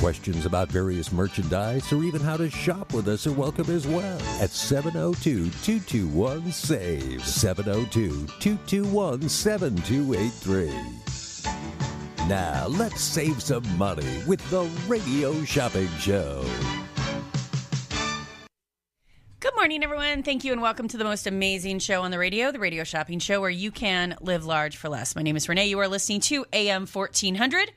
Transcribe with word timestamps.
Questions 0.00 0.46
about 0.46 0.68
various 0.70 1.12
merchandise 1.12 1.92
or 1.92 2.02
even 2.02 2.22
how 2.22 2.38
to 2.38 2.48
shop 2.48 2.94
with 2.94 3.06
us 3.06 3.26
are 3.26 3.34
welcome 3.34 3.68
as 3.68 3.86
well 3.86 4.18
at 4.40 4.48
702 4.48 5.50
221 5.50 6.50
SAVE. 6.50 7.22
702 7.22 8.26
221 8.40 9.28
7283. 9.28 10.72
Now, 12.26 12.66
let's 12.68 13.02
save 13.02 13.42
some 13.42 13.62
money 13.76 14.22
with 14.26 14.40
the 14.48 14.62
Radio 14.88 15.44
Shopping 15.44 15.90
Show. 15.98 16.46
Good 19.40 19.54
morning, 19.54 19.84
everyone. 19.84 20.22
Thank 20.22 20.44
you, 20.44 20.52
and 20.52 20.62
welcome 20.62 20.88
to 20.88 20.96
the 20.96 21.04
most 21.04 21.26
amazing 21.26 21.78
show 21.78 22.00
on 22.00 22.10
the 22.10 22.18
radio, 22.18 22.50
the 22.52 22.58
Radio 22.58 22.84
Shopping 22.84 23.18
Show, 23.18 23.42
where 23.42 23.50
you 23.50 23.70
can 23.70 24.16
live 24.22 24.46
large 24.46 24.78
for 24.78 24.88
less. 24.88 25.14
My 25.14 25.20
name 25.20 25.36
is 25.36 25.46
Renee. 25.46 25.66
You 25.66 25.78
are 25.80 25.88
listening 25.88 26.20
to 26.22 26.46
AM 26.54 26.86
1400. 26.86 27.72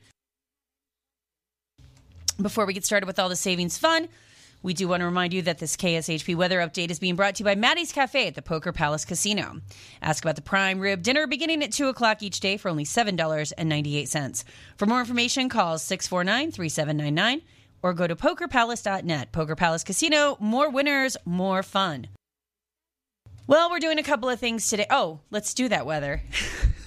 Before 2.40 2.66
we 2.66 2.74
get 2.74 2.84
started 2.84 3.06
with 3.06 3.20
all 3.20 3.28
the 3.28 3.36
savings 3.36 3.78
fun, 3.78 4.08
we 4.62 4.74
do 4.74 4.88
want 4.88 5.02
to 5.02 5.04
remind 5.04 5.32
you 5.32 5.42
that 5.42 5.58
this 5.58 5.76
KSHP 5.76 6.34
weather 6.34 6.58
update 6.58 6.90
is 6.90 6.98
being 6.98 7.14
brought 7.14 7.36
to 7.36 7.42
you 7.42 7.44
by 7.44 7.54
Maddie's 7.54 7.92
Cafe 7.92 8.26
at 8.26 8.34
the 8.34 8.42
Poker 8.42 8.72
Palace 8.72 9.04
Casino. 9.04 9.60
Ask 10.02 10.24
about 10.24 10.34
the 10.34 10.42
prime 10.42 10.80
rib 10.80 11.02
dinner 11.02 11.28
beginning 11.28 11.62
at 11.62 11.70
2 11.70 11.88
o'clock 11.88 12.22
each 12.22 12.40
day 12.40 12.56
for 12.56 12.70
only 12.70 12.84
$7.98. 12.84 14.44
For 14.76 14.86
more 14.86 15.00
information, 15.00 15.48
call 15.48 15.78
649 15.78 16.50
3799 16.50 17.42
or 17.82 17.92
go 17.92 18.08
to 18.08 18.16
pokerpalace.net. 18.16 19.30
Poker 19.30 19.54
Palace 19.54 19.84
Casino, 19.84 20.36
more 20.40 20.70
winners, 20.70 21.16
more 21.24 21.62
fun. 21.62 22.08
Well, 23.46 23.70
we're 23.70 23.78
doing 23.78 23.98
a 23.98 24.02
couple 24.02 24.28
of 24.28 24.40
things 24.40 24.68
today. 24.68 24.86
Oh, 24.90 25.20
let's 25.30 25.54
do 25.54 25.68
that 25.68 25.86
weather. 25.86 26.22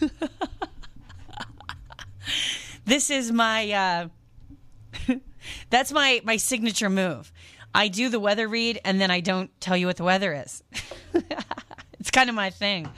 this 2.86 3.10
is 3.10 3.32
my 3.32 3.72
uh 3.72 4.08
that's 5.70 5.92
my 5.92 6.22
my 6.24 6.38
signature 6.38 6.90
move. 6.90 7.32
I 7.74 7.90
do 7.90 8.10
the 8.10 8.20
weather 8.20 8.48
read 8.48 8.80
and 8.84 9.00
then 9.00 9.12
I 9.12 9.20
don't 9.20 9.52
tell 9.62 9.78
you 9.78 9.88
what 9.88 9.98
the 9.98 10.04
weather 10.04 10.34
is. 10.34 10.64
it's 12.00 12.12
kind 12.12 12.30
of 12.30 12.36
my 12.36 12.50
thing. 12.50 12.90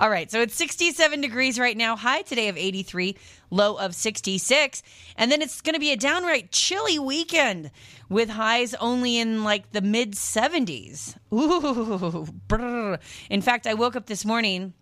All 0.00 0.08
right, 0.10 0.30
so 0.30 0.40
it's 0.40 0.54
67 0.54 1.20
degrees 1.20 1.58
right 1.58 1.76
now, 1.76 1.96
high 1.96 2.22
today 2.22 2.48
of 2.48 2.56
83, 2.56 3.16
low 3.50 3.76
of 3.76 3.94
66, 3.94 4.82
and 5.16 5.30
then 5.30 5.42
it's 5.42 5.60
going 5.60 5.74
to 5.74 5.80
be 5.80 5.92
a 5.92 5.96
downright 5.96 6.50
chilly 6.50 6.98
weekend 6.98 7.70
with 8.08 8.30
highs 8.30 8.74
only 8.74 9.18
in 9.18 9.44
like 9.44 9.70
the 9.72 9.82
mid 9.82 10.12
70s. 10.12 11.16
Ooh. 11.32 12.26
Brr. 12.48 12.98
In 13.30 13.42
fact, 13.42 13.66
I 13.66 13.74
woke 13.74 13.96
up 13.96 14.06
this 14.06 14.24
morning 14.24 14.72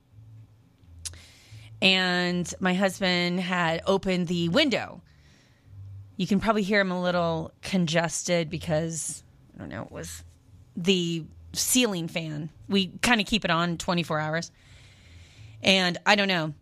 and 1.82 2.54
my 2.60 2.74
husband 2.74 3.40
had 3.40 3.82
opened 3.86 4.28
the 4.28 4.48
window. 4.48 5.02
You 6.22 6.28
can 6.28 6.38
probably 6.38 6.62
hear 6.62 6.80
him 6.80 6.92
a 6.92 7.02
little 7.02 7.50
congested 7.62 8.48
because 8.48 9.24
I 9.56 9.58
don't 9.58 9.70
know, 9.70 9.82
it 9.82 9.90
was 9.90 10.22
the 10.76 11.24
ceiling 11.52 12.06
fan. 12.06 12.48
We 12.68 12.92
kind 13.02 13.20
of 13.20 13.26
keep 13.26 13.44
it 13.44 13.50
on 13.50 13.76
24 13.76 14.20
hours. 14.20 14.52
And 15.64 15.98
I 16.06 16.14
don't 16.14 16.28
know. 16.28 16.54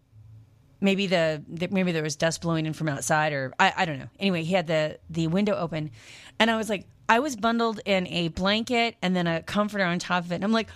Maybe 0.80 1.08
the, 1.08 1.44
the 1.46 1.68
maybe 1.68 1.92
there 1.92 2.02
was 2.02 2.16
dust 2.16 2.40
blowing 2.40 2.64
in 2.64 2.72
from 2.72 2.88
outside 2.88 3.34
or 3.34 3.52
I, 3.60 3.74
I 3.76 3.84
don't 3.84 3.98
know. 3.98 4.08
Anyway, 4.18 4.44
he 4.44 4.54
had 4.54 4.66
the 4.66 4.98
the 5.10 5.26
window 5.26 5.54
open 5.54 5.90
and 6.38 6.50
I 6.50 6.56
was 6.56 6.70
like 6.70 6.86
I 7.06 7.18
was 7.18 7.36
bundled 7.36 7.80
in 7.84 8.06
a 8.06 8.28
blanket 8.28 8.96
and 9.02 9.14
then 9.14 9.26
a 9.26 9.42
comforter 9.42 9.84
on 9.84 9.98
top 9.98 10.24
of 10.24 10.32
it. 10.32 10.36
And 10.36 10.44
I'm 10.44 10.52
like, 10.52 10.70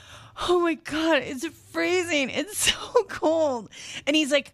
"Oh 0.46 0.60
my 0.60 0.74
god, 0.74 1.22
it's 1.22 1.46
freezing. 1.46 2.28
It's 2.28 2.58
so 2.70 3.04
cold." 3.08 3.70
And 4.06 4.14
he's 4.14 4.30
like, 4.30 4.52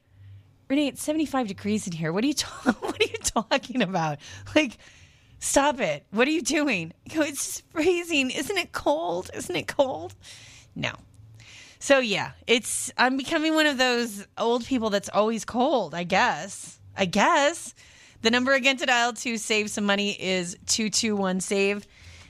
"Renee, 0.70 0.88
it's 0.88 1.03
75 1.03 1.48
degrees 1.48 1.86
in 1.86 1.92
here. 1.92 2.12
What 2.12 2.25
are 2.25 2.28
you 2.28 2.34
ta- 2.34 2.76
what 2.81 2.94
are 2.98 3.04
you 3.04 3.19
talking 3.22 3.82
about?" 3.82 4.19
Like 4.54 4.78
Stop 5.41 5.81
it. 5.81 6.04
What 6.10 6.28
are 6.28 6.31
you 6.31 6.42
doing? 6.42 6.92
It's 7.06 7.47
just 7.47 7.70
freezing. 7.70 8.31
Isn't 8.31 8.58
it 8.58 8.72
cold? 8.72 9.31
Isn't 9.34 9.56
it 9.56 9.66
cold? 9.66 10.14
No. 10.76 10.92
So 11.78 11.98
yeah, 11.98 12.32
it's 12.47 12.92
I'm 12.98 13.16
becoming 13.16 13.54
one 13.54 13.64
of 13.64 13.78
those 13.78 14.26
old 14.36 14.66
people 14.66 14.91
that's 14.91 15.08
always 15.08 15.47
cold, 15.47 15.94
I 15.94 16.04
guess. 16.04 16.78
I 16.94 17.06
guess. 17.06 17.75
The 18.20 18.31
number 18.31 18.52
again 18.52 18.76
to 18.76 18.87
dial 18.87 19.14
to 19.14 19.38
save 19.38 19.70
some 19.70 19.84
money 19.84 20.10
is 20.10 20.58
221 20.66 21.41
save. 21.41 21.87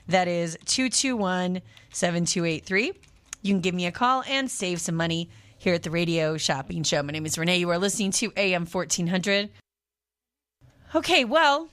That 0.06 0.28
is 0.28 0.56
221 0.66 1.62
7283. 1.92 2.92
You 3.42 3.54
can 3.54 3.60
give 3.60 3.74
me 3.74 3.86
a 3.86 3.92
call 3.92 4.22
and 4.28 4.48
save 4.48 4.80
some 4.80 4.94
money 4.94 5.30
here 5.60 5.74
at 5.74 5.82
the 5.82 5.90
Radio 5.90 6.38
Shopping 6.38 6.82
Show. 6.82 7.02
My 7.02 7.12
name 7.12 7.26
is 7.26 7.36
Renee. 7.36 7.58
You 7.58 7.68
are 7.68 7.76
listening 7.76 8.12
to 8.12 8.32
AM 8.34 8.64
1400. 8.64 9.50
Okay, 10.94 11.26
well, 11.26 11.68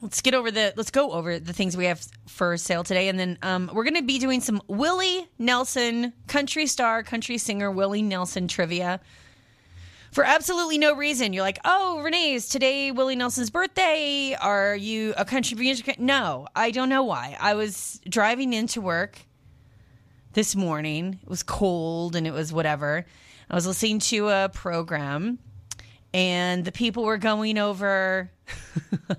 let's 0.00 0.20
get 0.20 0.34
over 0.34 0.50
the 0.50 0.74
let's 0.76 0.90
go 0.90 1.12
over 1.12 1.38
the 1.38 1.52
things 1.52 1.76
we 1.76 1.84
have 1.84 2.04
for 2.26 2.56
sale 2.56 2.82
today 2.82 3.08
and 3.08 3.18
then 3.18 3.38
um, 3.42 3.70
we're 3.72 3.84
going 3.84 3.94
to 3.94 4.02
be 4.02 4.18
doing 4.18 4.42
some 4.42 4.60
willie 4.68 5.26
nelson 5.38 6.12
country 6.26 6.66
star 6.66 7.02
country 7.02 7.38
singer 7.38 7.70
willie 7.70 8.02
nelson 8.02 8.46
trivia 8.46 9.00
for 10.12 10.22
absolutely 10.22 10.76
no 10.76 10.94
reason 10.94 11.32
you're 11.32 11.42
like 11.42 11.58
oh 11.64 12.02
renee 12.02 12.34
is 12.34 12.46
today 12.46 12.92
willie 12.92 13.16
nelson's 13.16 13.48
birthday 13.48 14.36
are 14.38 14.76
you 14.76 15.14
a 15.16 15.24
country 15.24 15.56
music 15.56 15.98
no 15.98 16.46
i 16.54 16.70
don't 16.70 16.90
know 16.90 17.02
why 17.02 17.34
i 17.40 17.54
was 17.54 17.98
driving 18.06 18.52
into 18.52 18.82
work 18.82 19.18
this 20.36 20.54
morning 20.54 21.18
it 21.20 21.28
was 21.28 21.42
cold 21.42 22.14
and 22.14 22.26
it 22.26 22.32
was 22.32 22.52
whatever 22.52 23.04
i 23.50 23.54
was 23.54 23.66
listening 23.66 23.98
to 23.98 24.28
a 24.28 24.48
program 24.52 25.38
and 26.14 26.64
the 26.64 26.72
people 26.72 27.02
were 27.02 27.18
going 27.18 27.58
over 27.58 28.30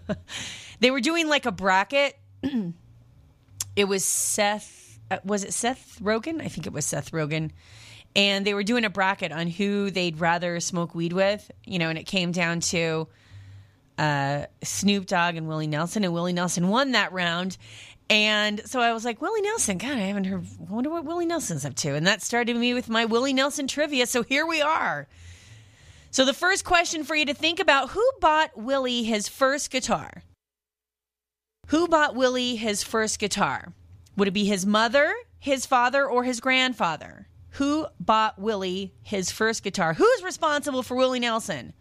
they 0.80 0.92
were 0.92 1.02
doing 1.02 1.28
like 1.28 1.46
a 1.46 1.52
bracket. 1.52 2.18
it 3.76 3.86
was 3.86 4.04
Seth. 4.04 5.00
Uh, 5.10 5.18
was 5.24 5.44
it 5.44 5.54
Seth 5.54 6.00
Rogen? 6.02 6.42
I 6.42 6.48
think 6.48 6.68
it 6.68 6.74
was 6.74 6.86
Seth 6.86 7.12
Rogen. 7.12 7.52
And 8.16 8.46
they 8.46 8.54
were 8.54 8.64
doing 8.64 8.84
a 8.84 8.90
bracket 8.90 9.32
on 9.32 9.48
who 9.48 9.92
they'd 9.92 10.20
rather 10.20 10.60
smoke 10.60 10.96
weed 10.96 11.14
with, 11.14 11.52
you 11.66 11.78
know, 11.78 11.90
and 11.90 12.00
it 12.00 12.06
came 12.06 12.32
down 12.32 12.62
to 12.62 13.08
uh, 13.98 14.46
Snoop 14.64 15.06
Dogg 15.06 15.36
and 15.36 15.48
Willie 15.48 15.68
Nelson, 15.68 16.04
and 16.04 16.14
Willie 16.14 16.34
Nelson 16.34 16.68
won 16.68 16.92
that 16.92 17.12
round. 17.12 17.58
And 18.10 18.62
so 18.66 18.80
I 18.80 18.94
was 18.94 19.04
like, 19.04 19.22
Willie 19.22 19.42
Nelson, 19.42 19.78
God, 19.78 19.98
I 19.98 20.08
haven't 20.08 20.26
heard. 20.26 20.46
I 20.46 20.74
wonder 20.74 20.90
what 20.90 21.04
Willie 21.06 21.26
Nelson's 21.26 21.66
up 21.66 21.76
to. 21.76 21.94
And 21.96 22.08
that 22.08 22.22
started 22.22 22.56
me 22.56 22.74
with 22.74 22.90
my 22.90 23.06
Willie 23.06 23.34
Nelson 23.34 23.68
trivia. 23.68 24.08
So 24.08 24.24
here 24.24 24.46
we 24.46 24.62
are. 24.62 25.08
So 26.12 26.24
the 26.24 26.34
first 26.34 26.64
question 26.64 27.04
for 27.04 27.16
you 27.16 27.26
to 27.26 27.34
think 27.34 27.60
about 27.60 27.90
who 27.90 28.10
bought 28.22 28.58
Willie 28.58 29.04
his 29.04 29.28
first 29.28 29.70
guitar? 29.70 30.24
Who 31.68 31.88
bought 31.88 32.16
Willie 32.16 32.56
his 32.56 32.82
first 32.82 33.20
guitar? 33.20 33.74
Would 34.16 34.30
it 34.30 34.34
be 34.34 34.46
his 34.46 34.66
mother, 34.66 35.14
his 35.38 35.66
father, 35.66 36.08
or 36.08 36.24
his 36.24 36.40
grandfather? 36.40 37.28
Who 37.52 37.88
bought 38.00 38.40
Willie 38.40 38.94
his 39.02 39.32
first 39.32 39.64
guitar? 39.64 39.94
Who's 39.94 40.24
responsible 40.24 40.82
for 40.82 40.96
Willie 40.96 41.20
Nelson? 41.20 41.74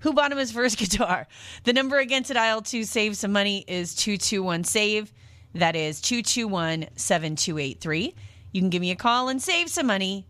Who 0.00 0.12
bought 0.12 0.32
him 0.32 0.38
his 0.38 0.50
first 0.52 0.76
guitar? 0.78 1.28
The 1.62 1.72
number 1.72 1.98
again 1.98 2.24
to 2.24 2.34
dial 2.34 2.60
to 2.62 2.84
save 2.84 3.16
some 3.16 3.32
money 3.32 3.64
is 3.68 3.94
221 3.94 4.64
SAVE. 4.64 5.12
That 5.54 5.76
is 5.76 6.00
221 6.00 6.86
7283. 6.96 8.14
You 8.52 8.60
can 8.60 8.70
give 8.70 8.80
me 8.80 8.90
a 8.90 8.96
call 8.96 9.28
and 9.28 9.40
save 9.40 9.68
some 9.68 9.86
money 9.86 10.26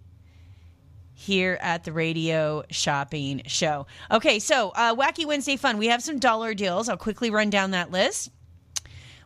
here 1.14 1.58
at 1.60 1.84
the 1.84 1.92
Radio 1.92 2.64
Shopping 2.70 3.42
Show. 3.46 3.86
Okay, 4.10 4.38
so 4.38 4.70
uh, 4.70 4.94
Wacky 4.94 5.24
Wednesday 5.24 5.56
Fun. 5.56 5.78
We 5.78 5.88
have 5.88 6.02
some 6.02 6.18
dollar 6.18 6.54
deals. 6.54 6.88
I'll 6.88 6.96
quickly 6.96 7.30
run 7.30 7.50
down 7.50 7.70
that 7.70 7.90
list. 7.90 8.30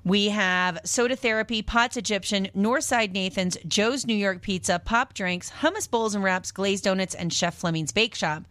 We 0.04 0.28
have 0.28 0.78
Soda 0.84 1.16
Therapy, 1.16 1.60
Pots 1.62 1.96
Egyptian, 1.96 2.48
Northside 2.56 3.12
Nathan's, 3.12 3.58
Joe's 3.66 4.06
New 4.06 4.14
York 4.14 4.42
Pizza, 4.42 4.78
Pop 4.78 5.12
Drinks, 5.12 5.50
Hummus 5.60 5.90
Bowls 5.90 6.14
and 6.14 6.22
Wraps, 6.22 6.52
Glazed 6.52 6.84
Donuts, 6.84 7.14
and 7.14 7.32
Chef 7.32 7.56
Fleming's 7.56 7.92
Bake 7.92 8.14
Shop. 8.14 8.44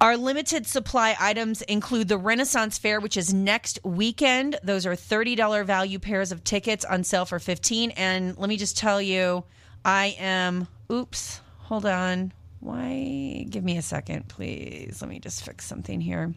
Our 0.00 0.16
limited 0.16 0.64
supply 0.64 1.16
items 1.18 1.60
include 1.62 2.06
the 2.06 2.18
Renaissance 2.18 2.78
Fair, 2.78 3.00
which 3.00 3.16
is 3.16 3.34
next 3.34 3.80
weekend. 3.82 4.56
Those 4.62 4.86
are 4.86 4.92
$30 4.92 5.64
value 5.64 5.98
pairs 5.98 6.30
of 6.30 6.44
tickets 6.44 6.84
on 6.84 7.02
sale 7.02 7.24
for 7.24 7.40
15 7.40 7.90
And 7.92 8.38
let 8.38 8.48
me 8.48 8.56
just 8.56 8.78
tell 8.78 9.02
you, 9.02 9.42
I 9.84 10.14
am, 10.20 10.68
oops, 10.90 11.40
hold 11.56 11.84
on. 11.84 12.32
Why? 12.60 13.44
Give 13.50 13.64
me 13.64 13.76
a 13.76 13.82
second, 13.82 14.28
please. 14.28 14.98
Let 15.00 15.10
me 15.10 15.18
just 15.18 15.44
fix 15.44 15.64
something 15.64 16.00
here. 16.00 16.32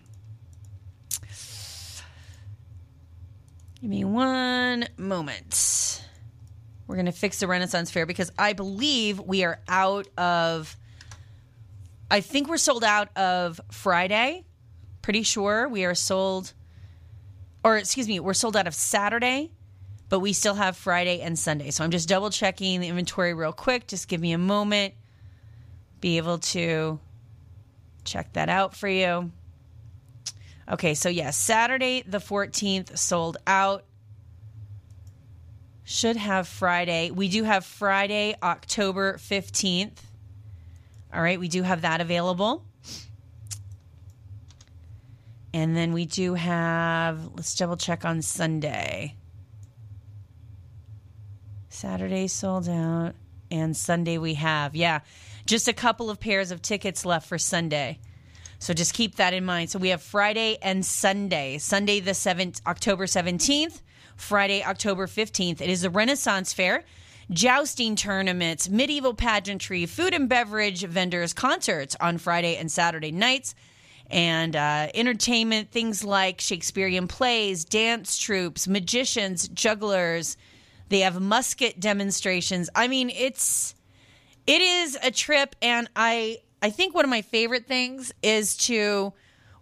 Give 3.80 3.90
me 3.90 4.04
one 4.06 4.88
moment. 4.98 6.04
We're 6.88 6.96
going 6.96 7.06
to 7.06 7.12
fix 7.12 7.40
the 7.40 7.48
Renaissance 7.48 7.92
Fair 7.92 8.07
because 8.07 8.31
I 8.40 8.54
believe 8.54 9.19
we 9.19 9.44
are 9.44 9.60
out 9.68 10.07
of 10.18 10.75
I 12.12 12.19
think 12.19 12.50
we're 12.50 12.58
sold 12.58 12.84
out 12.84 13.08
of 13.18 13.62
Friday. 13.72 14.44
Pretty 15.02 15.24
sure 15.24 15.69
we 15.69 15.86
are 15.86 15.96
sold, 15.96 16.54
or 17.63 17.78
excuse 17.78 18.06
me, 18.06 18.19
we're 18.19 18.34
sold 18.34 18.58
out 18.58 18.68
of 18.68 18.75
Saturday, 18.75 19.54
but 20.10 20.19
we 20.19 20.34
still 20.34 20.56
have 20.56 20.75
Friday 20.75 21.22
and 21.22 21.40
Sunday. 21.40 21.72
So 21.72 21.86
I'm 21.86 21.90
just 21.90 22.10
double 22.10 22.30
checking 22.30 22.81
the 22.81 22.90
inventory 22.90 23.34
real 23.34 23.54
quick. 23.54 23.88
Just 23.88 24.10
give 24.10 24.19
me 24.19 24.34
a 24.34 24.38
moment. 24.38 24.94
Be 26.02 26.18
able 26.18 26.40
to 26.40 27.00
check 28.04 28.34
that 28.34 28.50
out 28.50 28.75
for 28.75 28.90
you. 28.90 29.31
Okay, 30.69 30.96
so 30.96 31.07
yes, 31.07 31.38
Saturday 31.38 32.04
the 32.06 32.19
14th 32.19 32.98
sold 32.98 33.38
out. 33.48 33.86
Should 35.86 36.18
have 36.18 36.46
Friday. 36.46 37.10
We 37.10 37.30
do 37.30 37.44
have 37.44 37.64
Friday, 37.64 38.36
October 38.44 39.16
15th. 39.16 40.11
All 41.13 41.22
right, 41.22 41.40
we 41.40 41.48
do 41.48 41.63
have 41.63 41.81
that 41.81 42.02
available. 42.02 42.63
And 45.54 45.75
then 45.75 45.92
we 45.92 46.06
do 46.06 46.34
have, 46.36 47.31
let's 47.36 47.56
double 47.56 47.75
check 47.75 48.06
on 48.06 48.22
Sunday. 48.22 49.16
Saturday 51.68 52.28
sold 52.28 52.69
out, 52.69 53.13
and 53.50 53.75
Sunday 53.75 54.18
we 54.18 54.36
have, 54.36 54.75
yeah, 54.75 55.02
just 55.46 55.68
a 55.68 55.74
couple 55.74 56.10
of 56.10 56.19
pairs 56.19 56.52
of 56.52 56.62
tickets 56.62 57.06
left 57.06 57.28
for 57.28 57.38
Sunday. 57.38 58.00
So 58.60 58.74
just 58.74 58.94
keep 58.94 59.16
that 59.16 59.34
in 59.34 59.44
mind. 59.44 59.72
So 59.72 59.80
we 59.80 59.90
have 59.90 60.02
Friday 60.02 60.57
and 60.62 60.86
Sunday. 60.86 61.57
Sunday 61.57 62.00
the 62.00 62.12
7th, 62.12 62.62
October 62.68 63.06
17th, 63.06 63.81
Friday, 64.16 64.64
October 64.64 65.07
15th. 65.07 65.60
It 65.60 65.69
is 65.69 65.81
the 65.81 65.90
Renaissance 65.90 66.54
Fair 66.54 66.86
jousting 67.31 67.95
tournaments, 67.95 68.69
medieval 68.69 69.13
pageantry, 69.13 69.86
food 69.86 70.13
and 70.13 70.28
beverage 70.28 70.83
vendors, 70.83 71.33
concerts 71.33 71.95
on 72.00 72.18
Friday 72.18 72.57
and 72.57 72.72
Saturday 72.72 73.12
nights, 73.12 73.56
and 74.10 74.56
uh, 74.56 74.88
entertainment, 74.94 75.72
things 75.72 76.04
like 76.04 76.42
Shakespearean 76.42 77.07
plays, 77.07 77.63
dance 77.63 78.18
troupes, 78.18 78.68
magicians, 78.68 79.48
jugglers. 79.48 80.36
They 80.89 81.00
have 81.00 81.22
musket 81.22 81.80
demonstrations. 81.80 82.69
I 82.75 82.89
mean, 82.89 83.10
it's 83.10 83.74
it 84.45 84.62
is 84.62 84.98
a 85.01 85.12
trip, 85.12 85.56
and 85.62 85.89
I 85.95 86.39
I 86.62 86.69
think 86.69 86.94
one 86.94 87.06
of 87.06 87.10
my 87.10 87.22
favorite 87.22 87.68
things 87.68 88.12
is 88.22 88.57
to 88.57 89.13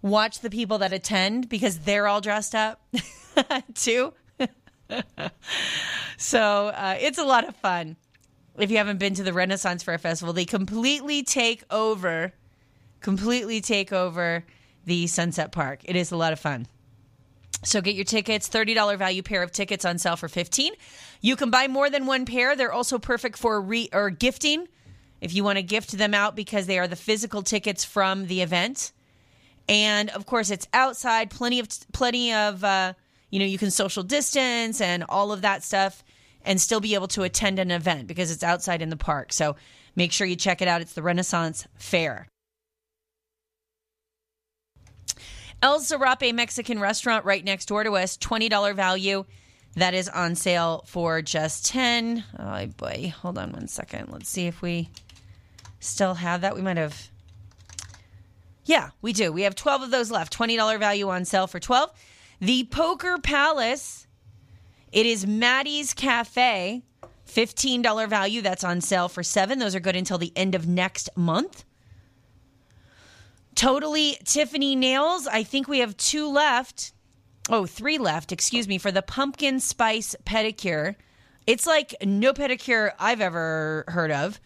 watch 0.02 0.40
the 0.40 0.50
people 0.50 0.80
that 0.80 0.94
attend 0.94 1.50
because 1.50 1.80
they're 1.80 2.08
all 2.08 2.22
dressed 2.22 2.56
up 2.56 2.82
too. 3.76 4.14
so 6.18 6.68
uh, 6.68 6.98
it's 7.00 7.18
a 7.18 7.24
lot 7.24 7.48
of 7.48 7.56
fun. 7.56 7.96
If 8.58 8.72
you 8.72 8.78
haven't 8.78 8.98
been 8.98 9.14
to 9.16 9.24
the 9.24 9.34
Renaissance 9.34 9.84
Fair 9.84 9.98
Festival, 9.98 10.34
they 10.34 10.46
completely 10.46 11.24
take 11.24 11.64
over, 11.72 12.34
completely 13.00 13.62
take 13.62 13.94
over 13.94 14.44
the 14.86 15.08
Sunset 15.08 15.52
Park. 15.52 15.82
It 15.86 15.96
is 15.96 16.12
a 16.12 16.18
lot 16.18 16.34
of 16.34 16.40
fun. 16.40 16.68
So 17.64 17.82
get 17.82 17.96
your 17.96 18.06
tickets, 18.06 18.48
$30 18.48 18.98
value 18.98 19.22
pair 19.22 19.44
of 19.44 19.52
tickets 19.52 19.84
on 19.86 19.98
sale 19.98 20.16
for 20.16 20.28
15. 20.30 20.74
You 21.22 21.36
can 21.36 21.50
buy 21.50 21.68
more 21.68 21.90
than 21.90 22.06
one 22.06 22.26
pair. 22.26 22.56
They're 22.56 22.72
also 22.72 22.98
perfect 23.00 23.38
for 23.38 23.62
re 23.62 23.90
or 23.92 24.10
gifting 24.10 24.68
if 25.22 25.34
you 25.34 25.44
want 25.44 25.58
to 25.58 25.64
gift 25.64 25.92
them 25.92 26.14
out 26.14 26.36
because 26.36 26.68
they 26.68 26.80
are 26.80 26.88
the 26.88 26.96
physical 26.96 27.42
tickets 27.42 27.84
from 27.84 28.28
the 28.28 28.42
event. 28.42 28.94
And 29.68 30.10
of 30.12 30.26
course, 30.26 30.50
it's 30.50 30.68
outside, 30.74 31.30
plenty 31.30 31.60
of 31.60 31.68
plenty 31.92 32.34
of 32.34 32.64
uh, 32.64 32.94
you 33.30 33.40
know, 33.40 33.46
you 33.46 33.58
can 33.58 33.72
social 33.72 34.04
distance 34.04 34.82
and 34.82 35.04
all 35.10 35.32
of 35.32 35.42
that 35.42 35.64
stuff 35.64 36.04
and 36.44 36.60
still 36.60 36.80
be 36.80 36.94
able 36.94 37.08
to 37.10 37.24
attend 37.24 37.60
an 37.60 37.72
event 37.72 38.08
because 38.08 38.32
it's 38.32 38.44
outside 38.44 38.82
in 38.82 38.90
the 38.90 38.98
park. 38.98 39.34
So 39.34 39.56
make 39.96 40.12
sure 40.12 40.26
you 40.26 40.36
check 40.36 40.62
it 40.62 40.68
out. 40.68 40.82
It's 40.82 40.94
the 40.94 41.04
Renaissance 41.04 41.68
Fair. 41.76 42.28
El 45.62 45.80
Zarape 45.82 46.34
Mexican 46.34 46.80
restaurant 46.80 47.26
right 47.26 47.44
next 47.44 47.66
door 47.66 47.84
to 47.84 47.98
us, 47.98 48.18
$20 48.18 48.74
value. 48.76 49.26
That 49.76 49.94
is 49.94 50.10
on 50.10 50.36
sale 50.36 50.84
for 50.88 51.22
just 51.22 51.66
10. 51.68 52.24
Oh 52.40 52.66
boy, 52.78 53.14
hold 53.22 53.38
on 53.38 53.52
one 53.52 53.68
second. 53.68 54.10
Let's 54.10 54.30
see 54.30 54.48
if 54.48 54.62
we 54.62 54.90
still 55.80 56.16
have 56.16 56.42
that. 56.42 56.56
We 56.56 56.62
might 56.62 56.78
have 56.78 57.10
Yeah, 58.66 58.90
we 59.02 59.14
do. 59.14 59.32
We 59.32 59.44
have 59.44 59.56
12 59.56 59.84
of 59.84 59.92
those 59.92 60.12
left. 60.12 60.36
$20 60.36 60.80
value 60.80 61.10
on 61.10 61.26
sale 61.26 61.48
for 61.48 61.60
12. 61.60 61.92
The 62.40 62.64
Poker 62.66 63.18
Palace. 63.18 64.08
It 64.92 65.06
is 65.06 65.28
Maddie's 65.28 65.94
Cafe. 65.94 66.84
$15 67.28 68.10
value. 68.10 68.42
That's 68.42 68.64
on 68.64 68.82
sale 68.82 69.10
for 69.10 69.24
seven. 69.24 69.60
Those 69.60 69.76
are 69.76 69.80
good 69.80 69.96
until 69.96 70.18
the 70.18 70.32
end 70.36 70.56
of 70.56 70.68
next 70.68 71.10
month. 71.16 71.66
Totally 73.56 74.18
Tiffany 74.24 74.76
Nails. 74.76 75.28
I 75.28 75.44
think 75.44 75.68
we 75.68 75.80
have 75.80 75.98
two 75.98 76.30
left. 76.32 76.94
Oh, 77.50 77.66
three 77.66 77.98
left, 77.98 78.32
excuse 78.32 78.68
me, 78.68 78.78
for 78.78 78.92
the 78.92 79.02
pumpkin 79.02 79.60
spice 79.60 80.16
pedicure. 80.26 80.96
It's 81.46 81.68
like 81.68 81.94
no 82.02 82.32
pedicure 82.32 82.92
I've 83.00 83.22
ever 83.22 83.84
heard 83.88 84.12
of. 84.12 84.40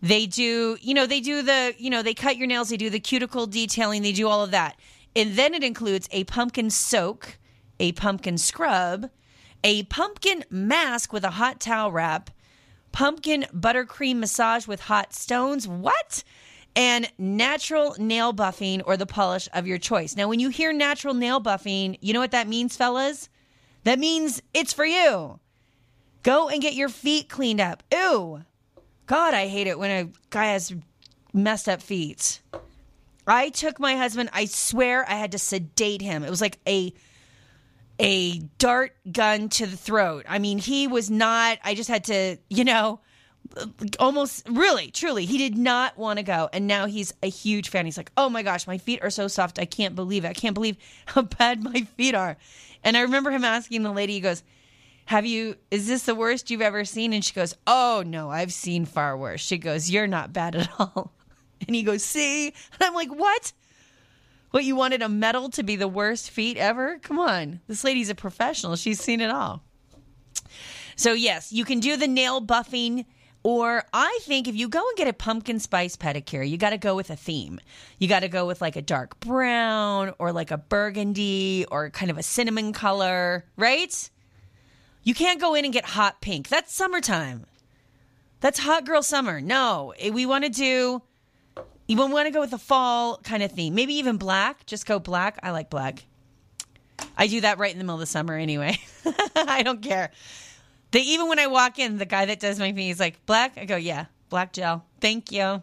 They 0.00 0.26
do, 0.26 0.78
you 0.80 0.94
know, 0.94 1.06
they 1.06 1.20
do 1.20 1.42
the, 1.42 1.74
you 1.78 1.90
know, 1.90 2.02
they 2.02 2.14
cut 2.14 2.36
your 2.36 2.46
nails, 2.46 2.68
they 2.68 2.76
do 2.76 2.90
the 2.90 3.00
cuticle 3.00 3.46
detailing, 3.46 4.02
they 4.02 4.12
do 4.12 4.28
all 4.28 4.42
of 4.42 4.52
that. 4.52 4.76
And 5.16 5.34
then 5.34 5.54
it 5.54 5.62
includes 5.62 6.08
a 6.10 6.24
pumpkin 6.24 6.70
soak, 6.70 7.38
a 7.78 7.92
pumpkin 7.92 8.38
scrub, 8.38 9.10
a 9.62 9.84
pumpkin 9.84 10.44
mask 10.50 11.12
with 11.12 11.24
a 11.24 11.30
hot 11.30 11.60
towel 11.60 11.92
wrap, 11.92 12.30
pumpkin 12.92 13.46
buttercream 13.52 14.16
massage 14.16 14.66
with 14.66 14.80
hot 14.80 15.12
stones. 15.12 15.66
What? 15.66 16.24
And 16.76 17.10
natural 17.18 17.94
nail 17.98 18.32
buffing 18.34 18.82
or 18.84 18.96
the 18.96 19.06
polish 19.06 19.48
of 19.54 19.66
your 19.66 19.78
choice. 19.78 20.16
Now, 20.16 20.28
when 20.28 20.40
you 20.40 20.48
hear 20.48 20.72
natural 20.72 21.14
nail 21.14 21.40
buffing, 21.40 21.96
you 22.00 22.12
know 22.12 22.20
what 22.20 22.32
that 22.32 22.48
means, 22.48 22.76
fellas? 22.76 23.28
That 23.84 23.98
means 23.98 24.42
it's 24.52 24.72
for 24.72 24.84
you. 24.84 25.38
Go 26.24 26.48
and 26.48 26.60
get 26.60 26.74
your 26.74 26.88
feet 26.88 27.28
cleaned 27.28 27.60
up. 27.60 27.82
Ew. 27.92 28.44
God, 29.06 29.34
I 29.34 29.46
hate 29.46 29.66
it 29.66 29.78
when 29.78 29.90
a 29.90 30.10
guy 30.30 30.46
has 30.46 30.74
messed 31.32 31.68
up 31.68 31.82
feet. 31.82 32.40
I 33.26 33.48
took 33.48 33.78
my 33.80 33.96
husband, 33.96 34.30
I 34.32 34.46
swear 34.46 35.08
I 35.08 35.14
had 35.14 35.32
to 35.32 35.38
sedate 35.38 36.02
him. 36.02 36.24
It 36.24 36.30
was 36.30 36.40
like 36.40 36.58
a 36.66 36.92
a 38.00 38.38
dart 38.58 38.96
gun 39.10 39.48
to 39.48 39.66
the 39.66 39.76
throat. 39.76 40.26
I 40.28 40.38
mean, 40.38 40.58
he 40.58 40.86
was 40.86 41.10
not 41.10 41.58
I 41.64 41.74
just 41.74 41.88
had 41.88 42.04
to, 42.04 42.36
you 42.48 42.64
know, 42.64 43.00
almost 44.00 44.48
really, 44.48 44.90
truly, 44.90 45.26
he 45.26 45.38
did 45.38 45.56
not 45.56 45.96
want 45.96 46.18
to 46.18 46.22
go. 46.22 46.48
And 46.52 46.66
now 46.66 46.86
he's 46.86 47.12
a 47.22 47.28
huge 47.28 47.68
fan. 47.68 47.84
He's 47.84 47.96
like, 47.96 48.10
"Oh 48.16 48.28
my 48.28 48.42
gosh, 48.42 48.66
my 48.66 48.78
feet 48.78 49.02
are 49.02 49.10
so 49.10 49.28
soft. 49.28 49.58
I 49.58 49.64
can't 49.64 49.94
believe 49.94 50.24
it. 50.24 50.28
I 50.28 50.34
can't 50.34 50.54
believe 50.54 50.76
how 51.06 51.22
bad 51.38 51.62
my 51.62 51.82
feet 51.96 52.14
are." 52.14 52.36
And 52.82 52.96
I 52.96 53.02
remember 53.02 53.30
him 53.30 53.44
asking 53.44 53.82
the 53.82 53.92
lady, 53.92 54.14
he 54.14 54.20
goes, 54.20 54.42
have 55.06 55.26
you 55.26 55.56
is 55.70 55.86
this 55.86 56.04
the 56.04 56.14
worst 56.14 56.50
you've 56.50 56.60
ever 56.60 56.84
seen 56.84 57.12
and 57.12 57.24
she 57.24 57.34
goes 57.34 57.54
oh 57.66 58.02
no 58.06 58.30
i've 58.30 58.52
seen 58.52 58.84
far 58.84 59.16
worse 59.16 59.40
she 59.40 59.58
goes 59.58 59.90
you're 59.90 60.06
not 60.06 60.32
bad 60.32 60.54
at 60.54 60.68
all 60.78 61.12
and 61.68 61.74
he 61.74 61.82
goes, 61.82 62.04
See? 62.04 62.48
And 62.48 62.82
I'm 62.82 62.94
like, 62.94 63.10
What? 63.10 63.52
What, 64.50 64.62
you 64.62 64.76
wanted 64.76 65.02
a 65.02 65.08
medal 65.08 65.48
to 65.50 65.64
be 65.64 65.74
the 65.74 65.88
worst 65.88 66.30
feat 66.30 66.56
ever? 66.56 67.00
Come 67.02 67.18
on. 67.18 67.60
This 67.66 67.82
lady's 67.82 68.08
a 68.08 68.14
professional. 68.14 68.76
She's 68.76 69.00
seen 69.00 69.20
it 69.20 69.30
all. 69.30 69.64
So, 70.94 71.12
yes, 71.12 71.52
you 71.52 71.64
can 71.64 71.80
do 71.80 71.96
the 71.96 72.06
nail 72.06 72.40
buffing. 72.40 73.04
Or 73.42 73.84
I 73.92 74.20
think 74.22 74.46
if 74.46 74.54
you 74.54 74.68
go 74.68 74.78
and 74.78 74.96
get 74.96 75.08
a 75.08 75.12
pumpkin 75.12 75.58
spice 75.58 75.96
pedicure, 75.96 76.48
you 76.48 76.56
got 76.56 76.70
to 76.70 76.78
go 76.78 76.94
with 76.94 77.10
a 77.10 77.16
theme. 77.16 77.60
You 77.98 78.06
got 78.06 78.20
to 78.20 78.28
go 78.28 78.46
with 78.46 78.60
like 78.60 78.76
a 78.76 78.82
dark 78.82 79.18
brown 79.18 80.14
or 80.20 80.32
like 80.32 80.52
a 80.52 80.56
burgundy 80.56 81.66
or 81.70 81.90
kind 81.90 82.12
of 82.12 82.16
a 82.16 82.22
cinnamon 82.22 82.72
color, 82.72 83.44
right? 83.56 84.10
You 85.02 85.14
can't 85.14 85.40
go 85.40 85.54
in 85.54 85.64
and 85.64 85.74
get 85.74 85.84
hot 85.84 86.22
pink. 86.22 86.48
That's 86.48 86.72
summertime. 86.72 87.44
That's 88.40 88.60
hot 88.60 88.86
girl 88.86 89.02
summer. 89.02 89.40
No, 89.40 89.94
we 90.12 90.26
want 90.26 90.44
to 90.44 90.50
do 90.50 91.02
you 91.86 91.96
want 91.96 92.26
to 92.26 92.30
go 92.30 92.40
with 92.40 92.52
a 92.52 92.58
fall 92.58 93.18
kind 93.18 93.42
of 93.42 93.52
theme. 93.52 93.74
Maybe 93.74 93.94
even 93.94 94.16
black. 94.16 94.64
Just 94.66 94.86
go 94.86 94.98
black. 94.98 95.38
I 95.42 95.50
like 95.50 95.70
black. 95.70 96.04
I 97.16 97.26
do 97.26 97.40
that 97.42 97.58
right 97.58 97.72
in 97.72 97.78
the 97.78 97.84
middle 97.84 97.96
of 97.96 98.00
the 98.00 98.06
summer 98.06 98.34
anyway. 98.34 98.78
I 99.36 99.62
don't 99.62 99.82
care. 99.82 100.10
They 100.92 101.00
even 101.00 101.28
when 101.28 101.38
I 101.38 101.48
walk 101.48 101.78
in, 101.78 101.98
the 101.98 102.06
guy 102.06 102.26
that 102.26 102.40
does 102.40 102.58
my 102.58 102.72
feet, 102.72 102.90
is 102.90 103.00
like, 103.00 103.26
"Black." 103.26 103.58
I 103.58 103.64
go, 103.64 103.76
"Yeah, 103.76 104.06
black 104.28 104.52
gel. 104.52 104.84
Thank 105.00 105.32
you." 105.32 105.62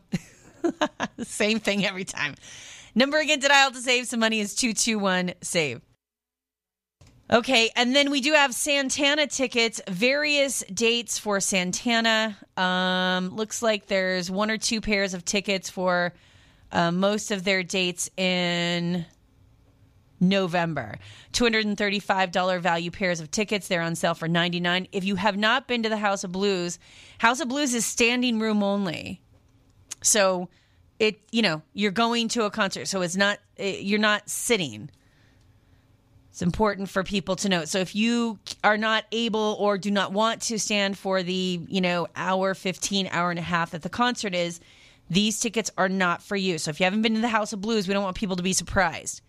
Same 1.23 1.59
thing 1.59 1.85
every 1.85 2.03
time. 2.03 2.35
Number 2.93 3.17
again 3.17 3.39
to 3.39 3.47
dial 3.47 3.71
to 3.71 3.79
save 3.79 4.07
some 4.07 4.19
money 4.19 4.41
is 4.41 4.53
two 4.53 4.73
two 4.73 4.99
one 4.99 5.33
save. 5.41 5.81
Okay, 7.31 7.69
and 7.77 7.95
then 7.95 8.11
we 8.11 8.19
do 8.19 8.33
have 8.33 8.53
Santana 8.53 9.25
tickets, 9.25 9.79
various 9.87 10.65
dates 10.73 11.17
for 11.17 11.39
Santana. 11.39 12.37
Um, 12.57 13.33
looks 13.33 13.61
like 13.61 13.87
there's 13.87 14.29
one 14.29 14.51
or 14.51 14.57
two 14.57 14.81
pairs 14.81 15.13
of 15.13 15.23
tickets 15.23 15.69
for 15.69 16.13
uh, 16.73 16.91
most 16.91 17.31
of 17.31 17.45
their 17.45 17.63
dates 17.63 18.09
in 18.17 19.05
November. 20.19 20.97
$235 21.31 22.59
value 22.59 22.91
pairs 22.91 23.21
of 23.21 23.31
tickets. 23.31 23.69
They're 23.69 23.81
on 23.81 23.95
sale 23.95 24.13
for 24.13 24.27
99 24.27 24.89
If 24.91 25.05
you 25.05 25.15
have 25.15 25.37
not 25.37 25.69
been 25.69 25.83
to 25.83 25.89
the 25.89 25.97
House 25.97 26.25
of 26.25 26.33
Blues, 26.33 26.79
House 27.19 27.39
of 27.39 27.47
Blues 27.47 27.73
is 27.73 27.85
standing 27.85 28.39
room 28.39 28.61
only. 28.61 29.21
So 30.03 30.49
it, 30.99 31.21
you 31.31 31.41
know, 31.41 31.61
you're 31.73 31.91
going 31.91 32.27
to 32.29 32.43
a 32.43 32.51
concert. 32.51 32.89
So 32.89 33.01
it's 33.01 33.15
not, 33.15 33.39
you're 33.57 33.99
not 33.99 34.29
sitting. 34.29 34.89
It's 36.31 36.41
important 36.41 36.89
for 36.89 37.03
people 37.03 37.35
to 37.37 37.49
know. 37.49 37.65
So 37.65 37.79
if 37.79 37.93
you 37.93 38.39
are 38.63 38.77
not 38.77 39.03
able 39.11 39.57
or 39.59 39.77
do 39.77 39.91
not 39.91 40.13
want 40.13 40.41
to 40.43 40.57
stand 40.57 40.97
for 40.97 41.23
the, 41.23 41.59
you 41.67 41.81
know, 41.81 42.07
hour, 42.15 42.53
15, 42.53 43.09
hour 43.11 43.31
and 43.31 43.39
a 43.39 43.43
half 43.43 43.71
that 43.71 43.81
the 43.81 43.89
concert 43.89 44.33
is, 44.33 44.61
these 45.09 45.41
tickets 45.41 45.69
are 45.77 45.89
not 45.89 46.23
for 46.23 46.37
you. 46.37 46.57
So 46.57 46.71
if 46.71 46.79
you 46.79 46.85
haven't 46.85 47.01
been 47.01 47.15
to 47.15 47.21
the 47.21 47.27
House 47.27 47.51
of 47.51 47.59
Blues, 47.59 47.85
we 47.85 47.93
don't 47.93 48.03
want 48.03 48.15
people 48.15 48.37
to 48.37 48.43
be 48.43 48.53
surprised. 48.53 49.21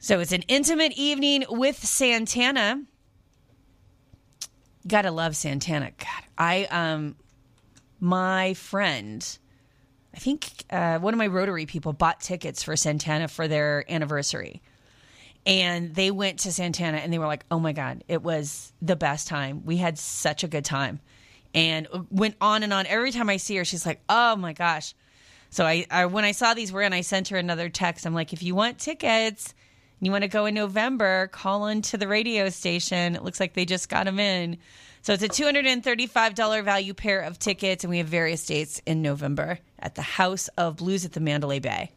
So 0.00 0.18
it's 0.18 0.32
an 0.32 0.42
intimate 0.48 0.92
evening 0.96 1.44
with 1.48 1.76
Santana. 1.76 2.82
Gotta 4.84 5.12
love 5.12 5.36
Santana. 5.36 5.92
God, 5.96 6.24
I 6.36 6.64
um, 6.64 7.14
my 8.00 8.54
friend, 8.54 9.38
I 10.12 10.18
think 10.18 10.64
uh, 10.70 10.98
one 10.98 11.14
of 11.14 11.18
my 11.18 11.28
Rotary 11.28 11.66
people 11.66 11.92
bought 11.92 12.20
tickets 12.20 12.64
for 12.64 12.74
Santana 12.74 13.28
for 13.28 13.46
their 13.46 13.84
anniversary 13.88 14.60
and 15.46 15.94
they 15.94 16.10
went 16.10 16.40
to 16.40 16.52
Santana 16.52 16.98
and 16.98 17.12
they 17.12 17.18
were 17.18 17.26
like, 17.26 17.44
"Oh 17.50 17.58
my 17.58 17.72
god, 17.72 18.04
it 18.08 18.22
was 18.22 18.72
the 18.80 18.96
best 18.96 19.28
time. 19.28 19.64
We 19.64 19.76
had 19.76 19.98
such 19.98 20.44
a 20.44 20.48
good 20.48 20.64
time." 20.64 21.00
And 21.54 21.86
went 22.10 22.36
on 22.40 22.62
and 22.62 22.72
on. 22.72 22.86
Every 22.86 23.12
time 23.12 23.30
I 23.30 23.36
see 23.36 23.56
her, 23.56 23.64
she's 23.64 23.86
like, 23.86 24.00
"Oh 24.08 24.36
my 24.36 24.52
gosh." 24.52 24.94
So 25.50 25.64
I, 25.64 25.86
I 25.90 26.06
when 26.06 26.24
I 26.24 26.32
saw 26.32 26.54
these 26.54 26.72
were 26.72 26.82
in, 26.82 26.92
I 26.92 27.02
sent 27.02 27.28
her 27.28 27.36
another 27.36 27.68
text. 27.68 28.06
I'm 28.06 28.14
like, 28.14 28.32
"If 28.32 28.42
you 28.42 28.54
want 28.54 28.78
tickets, 28.78 29.54
you 30.00 30.10
want 30.10 30.22
to 30.22 30.28
go 30.28 30.46
in 30.46 30.54
November, 30.54 31.28
call 31.28 31.66
into 31.66 31.96
the 31.96 32.08
radio 32.08 32.48
station. 32.48 33.14
It 33.14 33.22
looks 33.22 33.40
like 33.40 33.54
they 33.54 33.64
just 33.64 33.88
got 33.88 34.06
them 34.06 34.18
in." 34.18 34.58
So 35.02 35.12
it's 35.12 35.22
a 35.22 35.28
$235 35.28 36.64
value 36.64 36.94
pair 36.94 37.20
of 37.20 37.38
tickets 37.38 37.84
and 37.84 37.90
we 37.90 37.98
have 37.98 38.06
various 38.06 38.46
dates 38.46 38.80
in 38.86 39.02
November 39.02 39.58
at 39.78 39.96
the 39.96 40.02
House 40.02 40.48
of 40.56 40.76
Blues 40.76 41.04
at 41.04 41.12
the 41.12 41.20
Mandalay 41.20 41.58
Bay. 41.58 41.90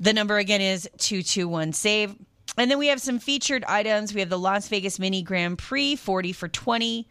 The 0.00 0.12
number 0.12 0.38
again 0.38 0.60
is 0.60 0.88
221 0.98 1.72
SAVE. 1.72 2.16
And 2.56 2.70
then 2.70 2.78
we 2.78 2.88
have 2.88 3.00
some 3.00 3.18
featured 3.18 3.64
items. 3.64 4.14
We 4.14 4.20
have 4.20 4.30
the 4.30 4.38
Las 4.38 4.68
Vegas 4.68 4.98
Mini 4.98 5.22
Grand 5.22 5.58
Prix, 5.58 5.96
40 5.96 6.32
for 6.32 6.48
20. 6.48 7.08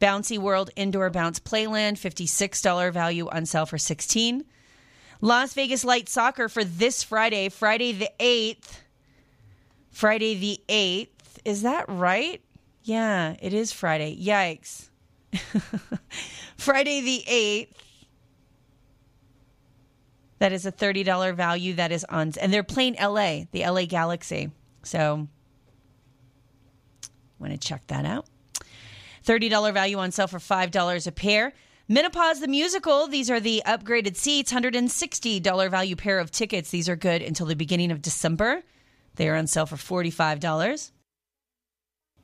Bouncy 0.00 0.38
World 0.38 0.70
Indoor 0.76 1.10
Bounce 1.10 1.40
Playland, 1.40 1.94
$56 1.94 2.92
value 2.92 3.28
on 3.28 3.46
sale 3.46 3.66
for 3.66 3.78
16. 3.78 4.44
Las 5.20 5.54
Vegas 5.54 5.84
Light 5.84 6.08
Soccer 6.08 6.48
for 6.48 6.64
this 6.64 7.02
Friday, 7.02 7.48
Friday 7.48 7.92
the 7.92 8.10
8th. 8.20 8.80
Friday 9.90 10.34
the 10.34 10.60
8th. 10.68 11.08
Is 11.44 11.62
that 11.62 11.88
right? 11.88 12.42
Yeah, 12.82 13.36
it 13.40 13.54
is 13.54 13.72
Friday. 13.72 14.16
Yikes. 14.22 14.90
Friday 16.56 17.00
the 17.00 17.24
8th. 17.26 17.85
That 20.38 20.52
is 20.52 20.66
a 20.66 20.72
$30 20.72 21.34
value 21.34 21.74
that 21.74 21.92
is 21.92 22.04
on, 22.04 22.32
and 22.40 22.52
they're 22.52 22.62
playing 22.62 22.96
LA, 23.00 23.44
the 23.52 23.66
LA 23.66 23.86
Galaxy. 23.86 24.50
So, 24.82 25.28
want 27.38 27.52
to 27.52 27.58
check 27.58 27.86
that 27.86 28.04
out. 28.04 28.26
$30 29.24 29.72
value 29.72 29.98
on 29.98 30.12
sale 30.12 30.26
for 30.26 30.38
$5 30.38 31.06
a 31.06 31.12
pair. 31.12 31.52
Menopause 31.88 32.40
the 32.40 32.48
Musical, 32.48 33.06
these 33.06 33.30
are 33.30 33.40
the 33.40 33.62
upgraded 33.64 34.16
seats, 34.16 34.52
$160 34.52 35.70
value 35.70 35.96
pair 35.96 36.18
of 36.18 36.30
tickets. 36.30 36.70
These 36.70 36.88
are 36.88 36.96
good 36.96 37.22
until 37.22 37.46
the 37.46 37.54
beginning 37.54 37.90
of 37.90 38.02
December. 38.02 38.62
They 39.14 39.28
are 39.28 39.36
on 39.36 39.46
sale 39.46 39.66
for 39.66 39.76
$45. 39.76 40.90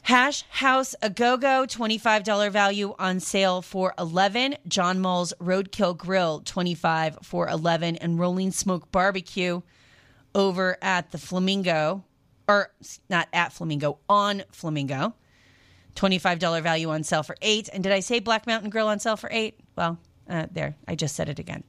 Hash 0.03 0.43
House 0.51 0.97
A 1.01 1.09
Go 1.09 1.37
Go, 1.37 1.65
$25 1.67 2.51
value 2.51 2.95
on 2.99 3.21
sale 3.21 3.63
for 3.63 3.95
11 3.99 4.57
John 4.67 5.01
Mull's 5.01 5.33
Roadkill 5.41 5.97
Grill, 5.97 6.41
25 6.45 7.19
for 7.23 7.49
11 7.49 7.97
and 7.97 8.19
Rolling 8.19 8.51
Smoke 8.51 8.91
Barbecue 8.91 9.63
over 10.35 10.77
at 10.83 11.13
the 11.13 11.19
Flamingo, 11.19 12.05
or 12.49 12.73
not 13.09 13.29
at 13.33 13.53
Flamingo, 13.53 13.99
on 14.09 14.43
Flamingo. 14.51 15.15
$25 15.95 16.63
value 16.63 16.89
on 16.91 17.05
sale 17.05 17.23
for 17.23 17.37
8 17.43 17.69
And 17.71 17.83
did 17.83 17.93
I 17.93 18.01
say 18.01 18.19
Black 18.19 18.47
Mountain 18.47 18.71
Grill 18.71 18.89
on 18.89 18.99
sale 18.99 19.19
for 19.19 19.29
8 19.31 19.61
Well, 19.77 19.99
uh, 20.29 20.47
there, 20.51 20.75
I 20.89 20.95
just 20.95 21.15
said 21.15 21.29
it 21.29 21.39
again. 21.39 21.65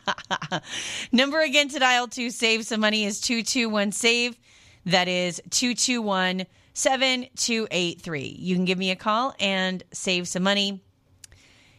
Number 1.12 1.40
again 1.40 1.68
to 1.68 1.78
dial 1.78 2.08
to 2.08 2.30
save 2.30 2.64
some 2.64 2.80
money 2.80 3.04
is 3.04 3.20
221 3.20 3.92
SAVE. 3.92 4.38
That 4.86 5.08
is 5.08 5.42
221 5.50 6.46
7283. 6.78 8.36
You 8.38 8.54
can 8.54 8.64
give 8.64 8.78
me 8.78 8.92
a 8.92 8.96
call 8.96 9.34
and 9.40 9.82
save 9.92 10.28
some 10.28 10.44
money 10.44 10.80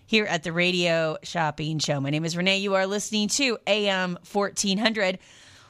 here 0.05 0.25
at 0.25 0.43
the 0.43 0.51
Radio 0.51 1.17
Shopping 1.23 1.79
Show. 1.79 2.01
My 2.01 2.09
name 2.09 2.25
is 2.25 2.35
Renee. 2.35 2.57
You 2.57 2.75
are 2.75 2.85
listening 2.85 3.29
to 3.29 3.57
AM 3.65 4.17
1400. 4.29 5.19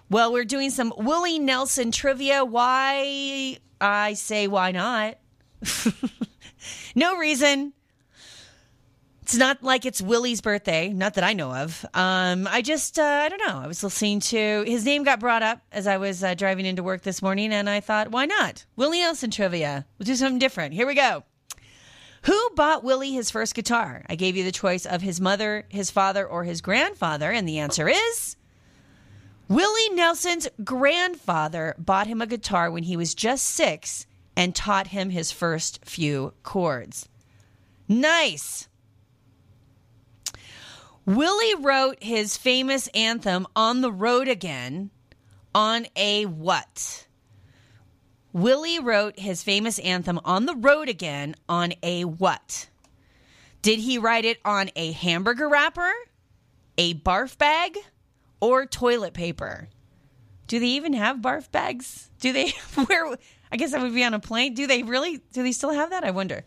Well, 0.09 0.33
we're 0.33 0.45
doing 0.45 0.71
some 0.71 0.91
Willie 0.97 1.37
Nelson 1.37 1.91
trivia. 1.91 2.43
Why? 2.43 3.59
I 3.79 4.13
say, 4.13 4.47
why 4.47 4.71
not? 4.71 5.19
no 6.95 7.15
reason. 7.17 7.73
It's 9.29 9.37
not 9.37 9.61
like 9.61 9.85
it's 9.85 10.01
Willie's 10.01 10.41
birthday, 10.41 10.89
not 10.89 11.13
that 11.13 11.23
I 11.23 11.33
know 11.33 11.53
of. 11.53 11.85
Um, 11.93 12.47
I 12.49 12.63
just, 12.63 12.97
uh, 12.97 13.03
I 13.03 13.29
don't 13.29 13.47
know. 13.47 13.59
I 13.59 13.67
was 13.67 13.83
listening 13.83 14.21
to 14.21 14.63
his 14.65 14.83
name 14.83 15.03
got 15.03 15.19
brought 15.19 15.43
up 15.43 15.61
as 15.71 15.85
I 15.85 15.97
was 15.97 16.23
uh, 16.23 16.33
driving 16.33 16.65
into 16.65 16.81
work 16.81 17.03
this 17.03 17.21
morning, 17.21 17.53
and 17.53 17.69
I 17.69 17.79
thought, 17.79 18.09
why 18.09 18.25
not? 18.25 18.65
Willie 18.75 19.01
Nelson 19.01 19.29
trivia. 19.29 19.85
We'll 19.99 20.07
do 20.07 20.15
something 20.15 20.39
different. 20.39 20.73
Here 20.73 20.87
we 20.87 20.95
go. 20.95 21.25
Who 22.23 22.49
bought 22.55 22.83
Willie 22.83 23.11
his 23.11 23.29
first 23.29 23.53
guitar? 23.53 24.03
I 24.09 24.15
gave 24.15 24.35
you 24.35 24.43
the 24.43 24.51
choice 24.51 24.87
of 24.87 25.03
his 25.03 25.21
mother, 25.21 25.67
his 25.69 25.91
father, 25.91 26.25
or 26.25 26.43
his 26.43 26.61
grandfather, 26.61 27.29
and 27.31 27.47
the 27.47 27.59
answer 27.59 27.87
is 27.87 28.35
Willie 29.47 29.89
Nelson's 29.91 30.47
grandfather 30.63 31.75
bought 31.77 32.07
him 32.07 32.19
a 32.19 32.25
guitar 32.25 32.71
when 32.71 32.81
he 32.81 32.97
was 32.97 33.13
just 33.13 33.45
six 33.45 34.07
and 34.35 34.55
taught 34.55 34.87
him 34.87 35.11
his 35.11 35.31
first 35.31 35.85
few 35.85 36.33
chords. 36.41 37.07
Nice. 37.87 38.68
Willie 41.09 41.55
wrote 41.55 42.03
his 42.03 42.37
famous 42.37 42.87
anthem 42.89 43.47
On 43.55 43.81
the 43.81 43.91
Road 43.91 44.27
Again 44.27 44.91
on 45.55 45.87
a 45.95 46.27
what? 46.27 47.07
Willie 48.31 48.77
wrote 48.77 49.17
his 49.17 49.41
famous 49.41 49.79
anthem 49.79 50.19
On 50.23 50.45
the 50.45 50.53
Road 50.53 50.87
Again 50.87 51.35
on 51.49 51.73
a 51.81 52.03
what? 52.03 52.69
Did 53.63 53.79
he 53.79 53.97
write 53.97 54.23
it 54.23 54.37
on 54.45 54.69
a 54.75 54.91
hamburger 54.91 55.49
wrapper, 55.49 55.91
a 56.77 56.93
barf 56.93 57.39
bag, 57.39 57.79
or 58.39 58.67
toilet 58.67 59.15
paper? 59.15 59.67
Do 60.45 60.59
they 60.59 60.67
even 60.67 60.93
have 60.93 61.17
barf 61.17 61.49
bags? 61.49 62.11
Do 62.19 62.31
they 62.31 62.49
where 62.85 63.17
I 63.51 63.57
guess 63.57 63.71
that 63.71 63.81
would 63.81 63.95
be 63.95 64.03
on 64.03 64.13
a 64.13 64.19
plane. 64.19 64.53
Do 64.53 64.67
they 64.67 64.83
really 64.83 65.17
do 65.33 65.41
they 65.41 65.53
still 65.53 65.71
have 65.71 65.89
that? 65.89 66.03
I 66.03 66.11
wonder. 66.11 66.45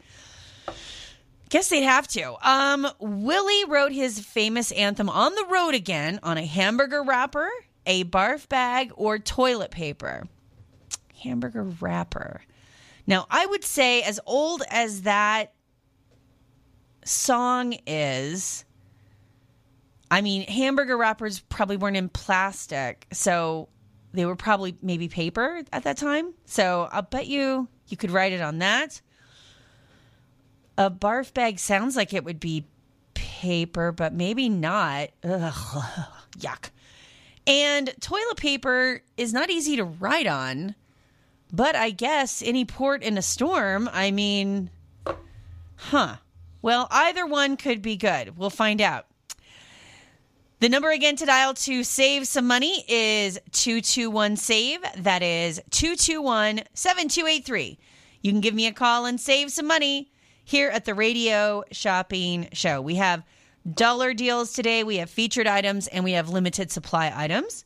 Guess 1.52 1.68
they'd 1.68 1.82
have 1.82 2.08
to. 2.08 2.34
Um, 2.50 2.88
Willie 2.98 3.66
wrote 3.66 3.92
his 3.92 4.18
famous 4.18 4.72
anthem 4.72 5.10
on 5.10 5.34
the 5.34 5.44
road 5.50 5.74
again 5.74 6.18
on 6.22 6.38
a 6.38 6.46
hamburger 6.46 7.02
wrapper, 7.02 7.46
a 7.84 8.04
barf 8.04 8.48
bag, 8.48 8.90
or 8.96 9.18
toilet 9.18 9.70
paper. 9.70 10.24
Hamburger 11.22 11.64
wrapper. 11.64 12.40
Now, 13.06 13.26
I 13.30 13.44
would 13.44 13.64
say, 13.64 14.00
as 14.00 14.18
old 14.24 14.62
as 14.70 15.02
that 15.02 15.52
song 17.04 17.76
is, 17.86 18.64
I 20.10 20.22
mean, 20.22 20.44
hamburger 20.44 20.96
wrappers 20.96 21.40
probably 21.40 21.76
weren't 21.76 21.98
in 21.98 22.08
plastic, 22.08 23.06
so 23.12 23.68
they 24.14 24.24
were 24.24 24.36
probably 24.36 24.78
maybe 24.80 25.06
paper 25.06 25.60
at 25.70 25.84
that 25.84 25.98
time. 25.98 26.32
So 26.46 26.88
I'll 26.90 27.02
bet 27.02 27.26
you 27.26 27.68
you 27.88 27.98
could 27.98 28.10
write 28.10 28.32
it 28.32 28.40
on 28.40 28.60
that. 28.60 29.02
A 30.78 30.90
barf 30.90 31.34
bag 31.34 31.58
sounds 31.58 31.96
like 31.96 32.14
it 32.14 32.24
would 32.24 32.40
be 32.40 32.66
paper, 33.14 33.92
but 33.92 34.12
maybe 34.12 34.48
not. 34.48 35.10
Ugh, 35.24 35.52
yuck. 36.38 36.70
And 37.46 37.92
toilet 38.00 38.36
paper 38.36 39.02
is 39.16 39.32
not 39.32 39.50
easy 39.50 39.76
to 39.76 39.84
ride 39.84 40.26
on, 40.26 40.74
but 41.52 41.74
I 41.74 41.90
guess 41.90 42.42
any 42.42 42.64
port 42.64 43.02
in 43.02 43.18
a 43.18 43.22
storm, 43.22 43.90
I 43.92 44.10
mean, 44.10 44.70
huh. 45.76 46.16
Well, 46.62 46.86
either 46.90 47.26
one 47.26 47.56
could 47.56 47.82
be 47.82 47.96
good. 47.96 48.38
We'll 48.38 48.50
find 48.50 48.80
out. 48.80 49.06
The 50.60 50.68
number 50.68 50.92
again 50.92 51.16
to 51.16 51.26
dial 51.26 51.54
to 51.54 51.82
save 51.82 52.28
some 52.28 52.46
money 52.46 52.84
is 52.86 53.40
221 53.50 54.36
SAVE. 54.36 54.80
That 54.98 55.24
is 55.24 55.60
221 55.70 56.60
7283. 56.72 57.78
You 58.22 58.30
can 58.30 58.40
give 58.40 58.54
me 58.54 58.68
a 58.68 58.72
call 58.72 59.04
and 59.04 59.20
save 59.20 59.50
some 59.50 59.66
money 59.66 60.11
here 60.44 60.70
at 60.70 60.84
the 60.84 60.94
Radio 60.94 61.64
Shopping 61.72 62.48
Show. 62.52 62.80
We 62.80 62.96
have 62.96 63.22
dollar 63.70 64.14
deals 64.14 64.52
today, 64.52 64.84
we 64.84 64.96
have 64.96 65.10
featured 65.10 65.46
items, 65.46 65.86
and 65.86 66.04
we 66.04 66.12
have 66.12 66.28
limited 66.28 66.70
supply 66.70 67.12
items. 67.14 67.64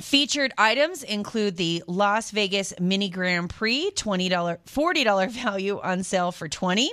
Featured 0.00 0.52
items 0.56 1.02
include 1.02 1.56
the 1.56 1.82
Las 1.86 2.30
Vegas 2.30 2.72
Mini 2.80 3.10
Grand 3.10 3.50
Prix, 3.50 3.90
$20, 3.94 4.58
$40 4.66 5.30
value 5.44 5.80
on 5.82 6.02
sale 6.02 6.32
for 6.32 6.48
20 6.48 6.90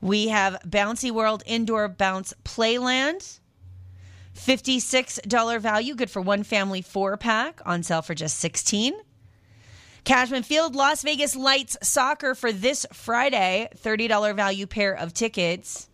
We 0.00 0.28
have 0.28 0.56
Bouncy 0.66 1.10
World 1.10 1.42
Indoor 1.44 1.88
Bounce 1.88 2.32
Playland, 2.44 3.38
$56 4.34 5.60
value, 5.60 5.94
good 5.94 6.10
for 6.10 6.22
one 6.22 6.42
family 6.42 6.80
four 6.80 7.16
pack, 7.18 7.60
on 7.66 7.82
sale 7.82 8.02
for 8.02 8.14
just 8.14 8.38
16 8.38 8.94
Cashman 10.04 10.42
Field 10.42 10.74
Las 10.74 11.02
Vegas 11.02 11.36
Lights 11.36 11.76
Soccer 11.82 12.34
for 12.34 12.52
this 12.52 12.86
Friday, 12.92 13.68
$30 13.76 14.34
value 14.34 14.66
pair 14.66 14.94
of 14.94 15.12
tickets 15.12 15.88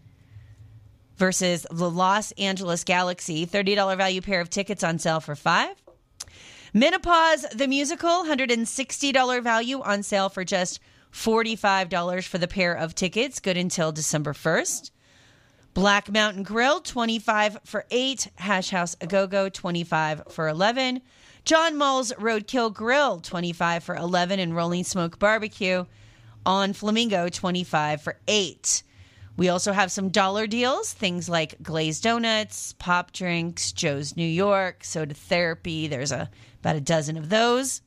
versus 1.16 1.66
the 1.70 1.90
Los 1.90 2.32
Angeles 2.32 2.84
Galaxy, 2.84 3.46
$30 3.46 3.96
value 3.96 4.20
pair 4.20 4.40
of 4.40 4.50
tickets 4.50 4.84
on 4.84 4.98
sale 4.98 5.20
for 5.20 5.34
5. 5.34 5.82
Menopause 6.72 7.46
the 7.54 7.66
musical, 7.66 8.24
$160 8.24 9.42
value 9.42 9.80
on 9.80 10.02
sale 10.02 10.28
for 10.28 10.44
just 10.44 10.78
$45 11.12 12.26
for 12.26 12.38
the 12.38 12.48
pair 12.48 12.74
of 12.74 12.94
tickets, 12.94 13.40
good 13.40 13.56
until 13.56 13.92
December 13.92 14.34
1st. 14.34 14.90
Black 15.72 16.10
Mountain 16.10 16.42
Grill, 16.42 16.80
25 16.80 17.58
for 17.64 17.84
8. 17.90 18.28
Hash 18.36 18.70
House 18.70 18.96
A 19.00 19.06
Go 19.06 19.26
Go, 19.26 19.48
25 19.48 20.22
for 20.30 20.48
11. 20.48 21.02
John 21.46 21.76
Mull's 21.76 22.10
Roadkill 22.14 22.74
Grill, 22.74 23.20
25 23.20 23.84
for 23.84 23.94
11. 23.94 24.40
And 24.40 24.56
Rolling 24.56 24.82
Smoke 24.82 25.20
Barbecue 25.20 25.84
on 26.44 26.72
Flamingo, 26.72 27.28
25 27.28 28.02
for 28.02 28.18
8. 28.26 28.82
We 29.36 29.48
also 29.48 29.72
have 29.72 29.92
some 29.92 30.08
dollar 30.08 30.48
deals, 30.48 30.92
things 30.92 31.28
like 31.28 31.62
glazed 31.62 32.02
donuts, 32.02 32.72
pop 32.80 33.12
drinks, 33.12 33.70
Joe's 33.70 34.16
New 34.16 34.26
York, 34.26 34.82
soda 34.82 35.14
therapy. 35.14 35.86
There's 35.86 36.10
a 36.10 36.28
about 36.60 36.74
a 36.74 36.80
dozen 36.80 37.16
of 37.16 37.28
those. 37.28 37.80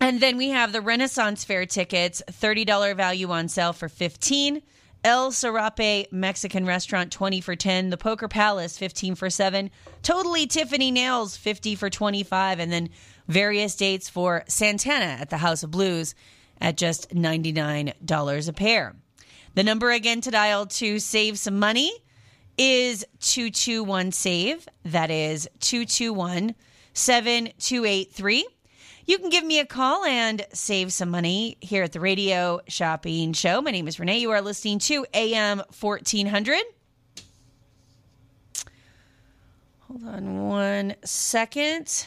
And 0.00 0.18
then 0.20 0.38
we 0.38 0.48
have 0.48 0.72
the 0.72 0.80
Renaissance 0.80 1.44
Fair 1.44 1.66
tickets, 1.66 2.22
$30 2.30 2.96
value 2.96 3.30
on 3.30 3.48
sale 3.48 3.74
for 3.74 3.90
15. 3.90 4.62
El 5.02 5.32
Serape 5.32 6.12
Mexican 6.12 6.66
Restaurant 6.66 7.10
20 7.10 7.40
for 7.40 7.56
10, 7.56 7.90
The 7.90 7.96
Poker 7.96 8.28
Palace 8.28 8.76
15 8.76 9.14
for 9.14 9.30
7, 9.30 9.70
Totally 10.02 10.46
Tiffany 10.46 10.90
Nails 10.90 11.36
50 11.36 11.74
for 11.74 11.88
25 11.88 12.60
and 12.60 12.70
then 12.70 12.90
various 13.26 13.76
dates 13.76 14.10
for 14.10 14.44
Santana 14.46 15.16
at 15.20 15.30
the 15.30 15.38
House 15.38 15.62
of 15.62 15.70
Blues 15.70 16.14
at 16.60 16.76
just 16.76 17.10
$99 17.10 18.48
a 18.48 18.52
pair. 18.52 18.96
The 19.54 19.64
number 19.64 19.90
again 19.90 20.20
to 20.20 20.30
dial 20.30 20.66
to 20.66 20.98
save 20.98 21.38
some 21.38 21.58
money 21.58 21.92
is 22.58 23.06
221 23.20 24.12
save. 24.12 24.68
That 24.84 25.10
is 25.10 25.48
221 25.60 26.54
7283. 26.92 28.46
You 29.10 29.18
can 29.18 29.28
give 29.28 29.44
me 29.44 29.58
a 29.58 29.66
call 29.66 30.04
and 30.04 30.46
save 30.52 30.92
some 30.92 31.10
money 31.10 31.56
here 31.60 31.82
at 31.82 31.90
the 31.90 31.98
Radio 31.98 32.60
Shopping 32.68 33.32
Show. 33.32 33.60
My 33.60 33.72
name 33.72 33.88
is 33.88 33.98
Renee. 33.98 34.18
You 34.18 34.30
are 34.30 34.40
listening 34.40 34.78
to 34.78 35.04
AM 35.12 35.64
1400. 35.80 36.62
Hold 39.80 40.04
on 40.06 40.46
one 40.46 40.94
second. 41.04 42.06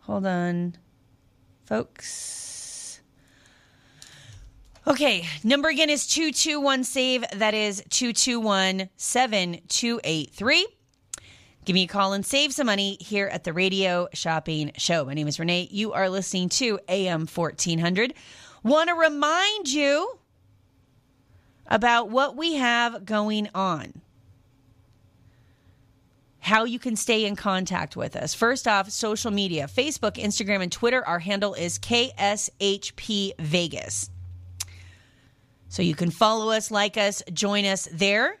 Hold 0.00 0.26
on, 0.26 0.76
folks. 1.66 2.53
Okay, 4.86 5.26
number 5.42 5.70
again 5.70 5.88
is 5.88 6.06
221 6.06 6.84
save. 6.84 7.24
That 7.32 7.54
is 7.54 7.82
221 7.88 8.90
7283. 8.96 10.66
Give 11.64 11.72
me 11.72 11.84
a 11.84 11.86
call 11.86 12.12
and 12.12 12.26
save 12.26 12.52
some 12.52 12.66
money 12.66 12.98
here 13.00 13.26
at 13.28 13.44
the 13.44 13.54
Radio 13.54 14.08
Shopping 14.12 14.72
Show. 14.76 15.06
My 15.06 15.14
name 15.14 15.26
is 15.26 15.40
Renee. 15.40 15.68
You 15.70 15.94
are 15.94 16.10
listening 16.10 16.50
to 16.50 16.78
AM 16.90 17.26
1400. 17.26 18.12
Want 18.62 18.90
to 18.90 18.94
remind 18.94 19.72
you 19.72 20.18
about 21.66 22.10
what 22.10 22.36
we 22.36 22.56
have 22.56 23.06
going 23.06 23.48
on 23.54 24.02
how 26.40 26.64
you 26.64 26.78
can 26.78 26.94
stay 26.94 27.24
in 27.24 27.34
contact 27.36 27.96
with 27.96 28.14
us. 28.14 28.34
First 28.34 28.68
off, 28.68 28.90
social 28.90 29.30
media 29.30 29.66
Facebook, 29.66 30.22
Instagram, 30.22 30.62
and 30.62 30.70
Twitter. 30.70 31.02
Our 31.06 31.20
handle 31.20 31.54
is 31.54 31.78
KSHP 31.78 33.32
Vegas. 33.38 34.10
So 35.74 35.82
you 35.82 35.94
can 35.96 36.12
follow 36.12 36.52
us, 36.52 36.70
like 36.70 36.96
us, 36.96 37.20
join 37.32 37.64
us 37.64 37.88
there. 37.90 38.38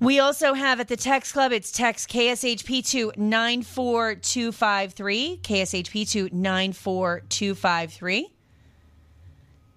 We 0.00 0.20
also 0.20 0.52
have 0.52 0.80
at 0.80 0.88
the 0.88 0.98
Text 0.98 1.32
Club, 1.32 1.50
it's 1.50 1.72
text 1.72 2.10
KSHP 2.10 2.86
to 2.90 3.10
94253, 3.16 5.40
KSHP 5.42 6.10
to 6.10 6.28
94253. 6.30 8.34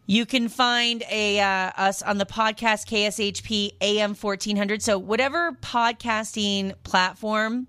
You 0.06 0.26
can 0.26 0.50
find 0.50 1.02
a 1.10 1.40
uh, 1.40 1.72
us 1.78 2.02
on 2.02 2.18
the 2.18 2.26
podcast 2.26 2.90
KSHP 2.90 3.76
AM 3.80 4.16
1400. 4.16 4.82
So 4.82 5.00
whatever 5.00 5.54
podcasting 5.62 6.74
platform 6.84 7.68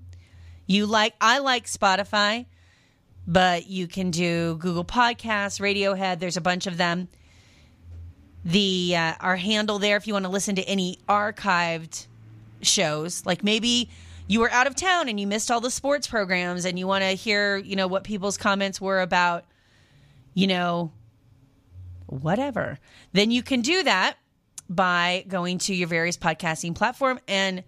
you 0.67 0.87
like, 0.87 1.15
I 1.21 1.39
like 1.39 1.67
Spotify, 1.67 2.47
but 3.25 3.69
you 3.69 3.87
can 3.87 4.11
do 4.11 4.57
Google 4.57 4.85
Podcasts, 4.85 5.61
Radiohead. 5.61 6.19
There's 6.19 6.37
a 6.37 6.41
bunch 6.41 6.67
of 6.67 6.77
them. 6.77 7.07
The 8.47 8.95
uh, 8.97 9.15
our 9.19 9.35
handle 9.35 9.81
there 9.81 9.97
if 9.97 10.07
you 10.07 10.13
want 10.13 10.25
to 10.25 10.31
listen 10.31 10.55
to 10.55 10.63
any 10.63 11.01
archived 11.09 12.07
shows, 12.63 13.27
like 13.27 13.43
maybe 13.43 13.91
you 14.29 14.39
were 14.39 14.51
out 14.53 14.69
of 14.69 14.77
town 14.77 15.09
and 15.09 15.19
you 15.19 15.27
missed 15.27 15.51
all 15.51 15.61
the 15.61 15.71
sports 15.71 16.07
programs 16.07 16.65
and 16.65 16.79
you 16.79 16.87
want 16.87 17.03
to 17.03 17.11
hear, 17.11 17.57
you 17.57 17.75
know, 17.75 17.89
what 17.89 18.05
people's 18.05 18.37
comments 18.37 18.81
were 18.81 19.01
about, 19.01 19.45
you 20.35 20.47
know, 20.47 20.93
whatever, 22.07 22.79
then 23.13 23.33
you 23.33 23.43
can 23.43 23.63
do 23.63 23.83
that 23.83 24.17
by 24.71 25.25
going 25.27 25.59
to 25.59 25.75
your 25.75 25.89
various 25.89 26.17
podcasting 26.17 26.75
platform 26.75 27.19
and 27.27 27.65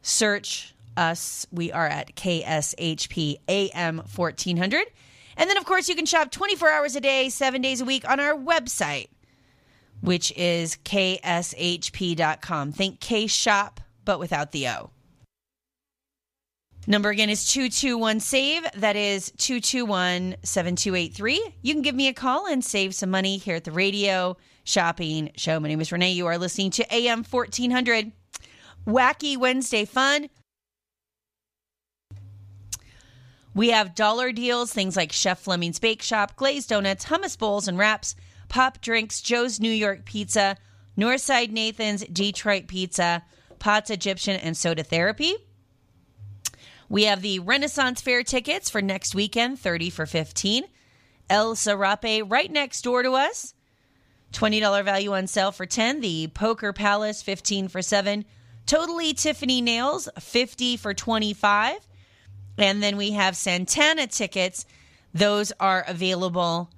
search 0.00 0.74
us. 0.96 1.46
We 1.52 1.70
are 1.70 1.86
at 1.86 2.16
KSHP 2.16 3.40
AM 3.46 3.98
1400. 3.98 4.86
And 5.36 5.48
then, 5.48 5.56
of 5.56 5.64
course, 5.64 5.86
you 5.88 5.94
can 5.94 6.06
shop 6.06 6.30
24 6.30 6.70
hours 6.70 6.96
a 6.96 7.00
day, 7.00 7.28
seven 7.28 7.62
days 7.62 7.80
a 7.80 7.84
week 7.84 8.08
on 8.08 8.20
our 8.20 8.34
website, 8.34 9.08
which 10.00 10.32
is 10.36 10.76
kshp.com. 10.84 12.72
Think 12.72 13.00
K 13.00 13.26
shop, 13.26 13.80
but 14.04 14.18
without 14.18 14.52
the 14.52 14.68
O. 14.68 14.90
Number 16.86 17.10
again 17.10 17.28
is 17.28 17.52
221 17.52 18.20
SAVE. 18.20 18.64
That 18.76 18.96
is 18.96 19.30
221 19.36 20.36
7283. 20.42 21.54
You 21.62 21.74
can 21.74 21.82
give 21.82 21.94
me 21.94 22.08
a 22.08 22.14
call 22.14 22.46
and 22.46 22.64
save 22.64 22.94
some 22.94 23.10
money 23.10 23.36
here 23.36 23.56
at 23.56 23.64
the 23.64 23.72
radio 23.72 24.36
shopping 24.64 25.30
show. 25.36 25.60
My 25.60 25.68
name 25.68 25.80
is 25.80 25.92
Renee. 25.92 26.12
You 26.12 26.26
are 26.26 26.38
listening 26.38 26.70
to 26.72 26.94
AM 26.94 27.22
1400. 27.22 28.12
Wacky 28.86 29.36
Wednesday 29.36 29.84
fun. 29.84 30.30
We 33.54 33.70
have 33.70 33.94
dollar 33.94 34.32
deals, 34.32 34.72
things 34.72 34.96
like 34.96 35.12
Chef 35.12 35.40
Fleming's 35.40 35.80
Bake 35.80 36.02
Shop, 36.02 36.36
glazed 36.36 36.68
donuts, 36.70 37.04
hummus 37.04 37.36
bowls 37.36 37.68
and 37.68 37.76
wraps, 37.76 38.14
pop 38.50 38.82
drinks, 38.82 39.22
Joe's 39.22 39.58
New 39.58 39.70
York 39.70 40.04
Pizza, 40.04 40.58
Northside 40.98 41.50
Nathan's 41.50 42.04
Detroit 42.04 42.66
Pizza, 42.66 43.22
Pots 43.58 43.88
Egyptian, 43.88 44.36
and 44.36 44.54
Soda 44.54 44.82
Therapy. 44.82 45.34
We 46.90 47.04
have 47.04 47.22
the 47.22 47.38
Renaissance 47.38 48.02
Fair 48.02 48.22
tickets 48.22 48.68
for 48.68 48.82
next 48.82 49.14
weekend, 49.14 49.58
30 49.58 49.88
for 49.90 50.04
15. 50.04 50.64
El 51.30 51.54
Serape 51.54 52.28
right 52.28 52.50
next 52.50 52.82
door 52.82 53.02
to 53.02 53.12
us. 53.12 53.54
$20 54.32 54.84
value 54.84 55.14
on 55.14 55.26
sale 55.26 55.52
for 55.52 55.66
10. 55.66 56.00
The 56.00 56.26
Poker 56.34 56.72
Palace 56.72 57.22
15 57.22 57.68
for 57.68 57.80
7. 57.80 58.24
Totally 58.66 59.14
Tiffany 59.14 59.60
Nails 59.60 60.08
50 60.18 60.76
for 60.76 60.92
25. 60.92 61.78
And 62.58 62.82
then 62.82 62.96
we 62.96 63.12
have 63.12 63.36
Santana 63.36 64.08
tickets. 64.08 64.66
Those 65.14 65.52
are 65.60 65.84
available 65.86 66.70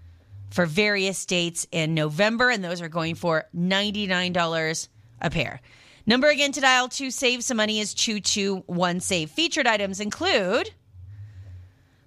for 0.52 0.66
various 0.66 1.24
dates 1.24 1.66
in 1.72 1.94
November, 1.94 2.50
and 2.50 2.62
those 2.62 2.82
are 2.82 2.88
going 2.88 3.14
for 3.14 3.44
$99 3.56 4.88
a 5.22 5.30
pair. 5.30 5.60
Number 6.04 6.28
again 6.28 6.52
to 6.52 6.60
dial 6.60 6.88
to 6.90 7.10
save 7.10 7.42
some 7.42 7.56
money 7.56 7.80
is 7.80 7.94
221 7.94 9.00
Save. 9.00 9.30
Featured 9.30 9.66
items 9.66 9.98
include 9.98 10.70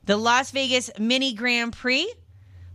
the 0.04 0.18
Las 0.18 0.52
Vegas 0.52 0.92
Mini 1.00 1.34
Grand 1.34 1.74
Prix, 1.74 2.14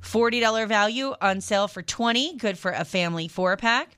$40 0.03 0.67
value 0.67 1.15
on 1.21 1.41
sale 1.41 1.69
for 1.69 1.83
20 1.83 2.37
good 2.37 2.59
for 2.59 2.73
a 2.73 2.85
family 2.85 3.29
four 3.29 3.57
pack. 3.57 3.97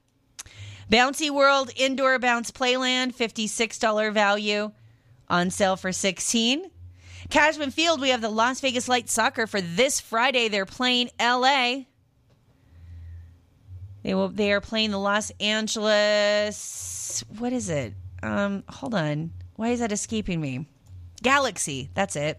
Bouncy 0.90 1.30
World 1.30 1.70
Indoor 1.76 2.18
Bounce 2.18 2.50
Playland, 2.50 3.14
$56 3.16 4.12
value 4.12 4.72
on 5.28 5.48
sale 5.48 5.76
for 5.76 5.90
16 5.90 6.70
Cashman 7.32 7.70
Field, 7.70 7.98
we 8.02 8.10
have 8.10 8.20
the 8.20 8.28
Las 8.28 8.60
Vegas 8.60 8.88
Light 8.88 9.08
Soccer 9.08 9.46
for 9.46 9.62
this 9.62 9.98
Friday. 10.00 10.48
They're 10.48 10.66
playing 10.66 11.08
LA. 11.18 11.84
They 14.02 14.14
will 14.14 14.28
they 14.28 14.52
are 14.52 14.60
playing 14.60 14.90
the 14.90 14.98
Los 14.98 15.32
Angeles 15.40 17.24
what 17.38 17.54
is 17.54 17.70
it? 17.70 17.94
Um 18.22 18.64
hold 18.68 18.94
on. 18.94 19.32
Why 19.56 19.70
is 19.70 19.80
that 19.80 19.92
escaping 19.92 20.42
me? 20.42 20.68
Galaxy. 21.22 21.88
That's 21.94 22.16
it. 22.16 22.38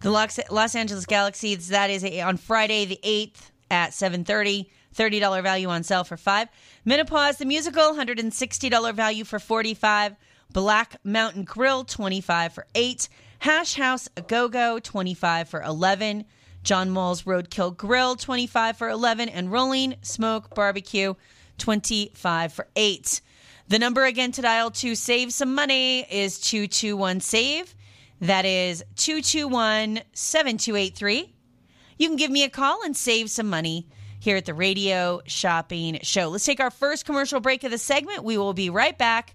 The 0.00 0.10
Los, 0.10 0.40
Los 0.50 0.74
Angeles 0.74 1.06
Galaxy, 1.06 1.54
that 1.54 1.88
is 1.88 2.02
on 2.02 2.36
Friday 2.36 2.84
the 2.84 2.98
8th 3.04 3.52
at 3.70 3.90
7:30. 3.92 4.66
$30 4.92 5.42
value 5.44 5.68
on 5.68 5.84
sale 5.84 6.02
for 6.02 6.16
5. 6.16 6.48
Menopause 6.84 7.36
the 7.36 7.44
musical, 7.44 7.94
$160 7.94 8.92
value 8.92 9.22
for 9.22 9.38
45. 9.38 10.16
Black 10.52 10.96
Mountain 11.04 11.44
Grill, 11.44 11.84
25 11.84 12.52
for 12.52 12.66
8. 12.74 13.08
Hash 13.40 13.74
House 13.74 14.08
A 14.16 14.22
Go 14.22 14.48
Go, 14.48 14.78
25 14.78 15.48
for 15.48 15.62
11. 15.62 16.24
John 16.62 16.90
Mull's 16.90 17.22
Roadkill 17.22 17.76
Grill, 17.76 18.16
25 18.16 18.76
for 18.76 18.88
11. 18.88 19.28
And 19.28 19.50
Rolling 19.50 19.94
Smoke 20.02 20.54
Barbecue, 20.54 21.14
25 21.58 22.52
for 22.52 22.68
8. 22.76 23.20
The 23.68 23.78
number 23.78 24.04
again 24.04 24.32
to 24.32 24.42
dial 24.42 24.70
to 24.72 24.94
save 24.94 25.32
some 25.32 25.54
money 25.54 26.00
is 26.10 26.40
221 26.40 27.20
SAVE. 27.20 27.74
That 28.20 28.44
is 28.44 28.84
221 28.96 30.00
7283. 30.12 31.32
You 31.96 32.08
can 32.08 32.16
give 32.16 32.30
me 32.30 32.42
a 32.42 32.50
call 32.50 32.82
and 32.82 32.96
save 32.96 33.30
some 33.30 33.48
money 33.48 33.86
here 34.18 34.36
at 34.36 34.44
the 34.44 34.54
Radio 34.54 35.22
Shopping 35.26 36.00
Show. 36.02 36.28
Let's 36.28 36.44
take 36.44 36.60
our 36.60 36.70
first 36.70 37.06
commercial 37.06 37.40
break 37.40 37.64
of 37.64 37.70
the 37.70 37.78
segment. 37.78 38.24
We 38.24 38.36
will 38.36 38.52
be 38.52 38.68
right 38.68 38.96
back 38.96 39.34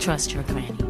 Trust 0.00 0.32
your 0.32 0.42
granny. 0.44 0.89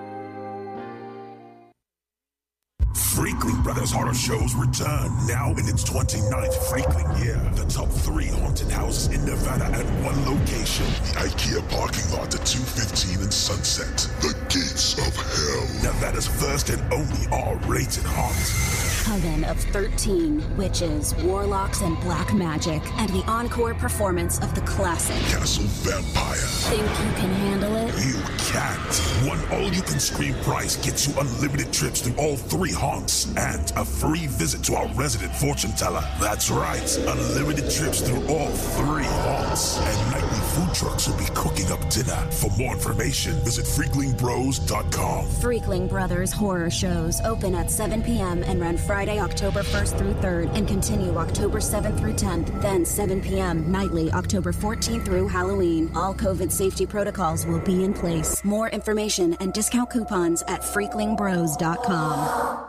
Freakling 2.93 3.63
Brothers 3.63 3.91
Horror 3.91 4.13
Shows 4.13 4.55
return 4.55 5.11
now 5.27 5.51
in 5.51 5.67
its 5.67 5.83
29th 5.83 6.55
Freakling 6.69 7.23
year. 7.23 7.39
The 7.55 7.65
top 7.65 7.89
three 7.89 8.27
haunted 8.27 8.69
houses 8.69 9.13
in 9.13 9.25
Nevada 9.25 9.65
at 9.65 9.85
one 10.03 10.25
location. 10.25 10.85
The 10.85 11.27
IKEA 11.27 11.69
parking 11.69 12.09
lot 12.11 12.33
at 12.33 12.45
215 12.45 13.21
and 13.21 13.33
Sunset. 13.33 13.97
The 14.21 14.33
Gates 14.49 14.97
of 14.97 15.15
Hell. 15.15 15.83
Nevada's 15.93 16.27
first 16.27 16.69
and 16.69 16.81
only 16.93 17.27
R-rated 17.31 18.03
haunt 18.03 18.90
coven 19.01 19.43
of 19.43 19.57
13 19.57 20.57
witches, 20.57 21.15
warlocks, 21.23 21.81
and 21.81 21.99
black 22.01 22.33
magic, 22.33 22.81
and 22.99 23.09
the 23.09 23.23
encore 23.27 23.73
performance 23.73 24.39
of 24.39 24.53
the 24.55 24.61
classic 24.61 25.15
Castle 25.31 25.65
Vampire. 25.65 26.35
Think 26.35 26.83
you 26.83 27.21
can 27.21 27.31
handle 27.31 27.75
it? 27.75 27.93
You 28.05 28.21
can't. 28.37 29.27
One 29.27 29.39
all 29.51 29.73
you 29.73 29.81
can 29.81 29.99
scream 29.99 30.33
price 30.43 30.75
gets 30.77 31.07
you 31.07 31.13
unlimited 31.19 31.73
trips 31.73 32.01
to 32.01 32.15
all 32.15 32.35
three 32.37 32.71
haunts 32.71 33.35
and 33.35 33.71
a 33.75 33.83
free 33.83 34.27
visit 34.27 34.63
to 34.65 34.75
our 34.75 34.87
resident 34.89 35.35
fortune 35.35 35.71
teller. 35.71 36.03
That's 36.19 36.49
right, 36.49 36.97
unlimited 36.97 37.69
trips 37.71 38.01
through 38.01 38.25
all 38.27 38.49
three 38.49 39.03
haunts. 39.03 39.79
And 39.79 40.11
nightly 40.11 40.39
food 40.53 40.73
trucks 40.75 41.07
will 41.07 41.17
be 41.17 41.25
cooking 41.33 41.71
up 41.71 41.89
dinner. 41.89 42.21
For 42.31 42.49
more 42.57 42.73
information, 42.73 43.33
visit 43.43 43.65
freaklingbros.com. 43.65 45.25
Freakling 45.25 45.89
Brothers 45.89 46.31
horror 46.31 46.69
shows 46.69 47.19
open 47.21 47.55
at 47.55 47.71
7 47.71 48.03
p.m. 48.03 48.43
and 48.43 48.59
run 48.61 48.77
Friday, 48.91 49.19
October 49.19 49.63
1st 49.63 49.97
through 49.97 50.13
3rd, 50.15 50.53
and 50.53 50.67
continue 50.67 51.15
October 51.15 51.59
7th 51.59 51.97
through 51.97 52.11
10th, 52.11 52.61
then 52.61 52.83
7 52.83 53.21
p.m. 53.21 53.71
nightly, 53.71 54.11
October 54.11 54.51
14th 54.51 55.05
through 55.05 55.29
Halloween. 55.29 55.89
All 55.95 56.13
COVID 56.13 56.51
safety 56.51 56.85
protocols 56.85 57.45
will 57.45 57.61
be 57.61 57.85
in 57.85 57.93
place. 57.93 58.43
More 58.43 58.67
information 58.67 59.37
and 59.39 59.53
discount 59.53 59.91
coupons 59.91 60.43
at 60.49 60.59
freaklingbros.com. 60.59 62.67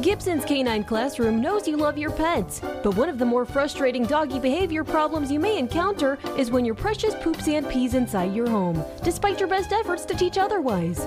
Gibson's 0.00 0.44
Canine 0.44 0.82
Classroom 0.82 1.40
knows 1.40 1.68
you 1.68 1.76
love 1.76 1.96
your 1.96 2.10
pets, 2.10 2.60
but 2.82 2.96
one 2.96 3.08
of 3.08 3.18
the 3.18 3.24
more 3.24 3.44
frustrating 3.44 4.04
doggy 4.04 4.40
behavior 4.40 4.82
problems 4.82 5.30
you 5.30 5.38
may 5.38 5.58
encounter 5.58 6.18
is 6.36 6.50
when 6.50 6.64
your 6.64 6.74
precious 6.74 7.14
poops 7.22 7.46
and 7.46 7.68
pees 7.68 7.94
inside 7.94 8.34
your 8.34 8.48
home, 8.48 8.84
despite 9.04 9.38
your 9.38 9.48
best 9.48 9.70
efforts 9.70 10.04
to 10.06 10.14
teach 10.14 10.38
otherwise. 10.38 11.06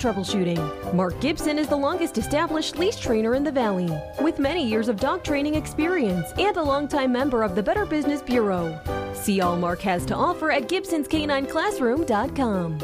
troubleshooting. 0.01 0.93
Mark 0.93 1.19
Gibson 1.21 1.57
is 1.59 1.67
the 1.67 1.75
longest 1.75 2.17
established 2.17 2.77
leash 2.77 2.95
trainer 2.97 3.35
in 3.35 3.43
the 3.43 3.51
Valley, 3.51 3.89
with 4.21 4.39
many 4.39 4.65
years 4.67 4.87
of 4.87 4.99
dog 4.99 5.23
training 5.23 5.53
experience 5.55 6.31
and 6.37 6.55
a 6.57 6.63
longtime 6.63 7.11
member 7.11 7.43
of 7.43 7.53
the 7.53 7.61
Better 7.61 7.85
Business 7.85 8.21
Bureau. 8.21 8.79
See 9.13 9.41
all 9.41 9.57
Mark 9.57 9.81
has 9.81 10.05
to 10.07 10.15
offer 10.15 10.51
at 10.51 10.67
Gibson'sCanineClassroom.com. 10.67 12.79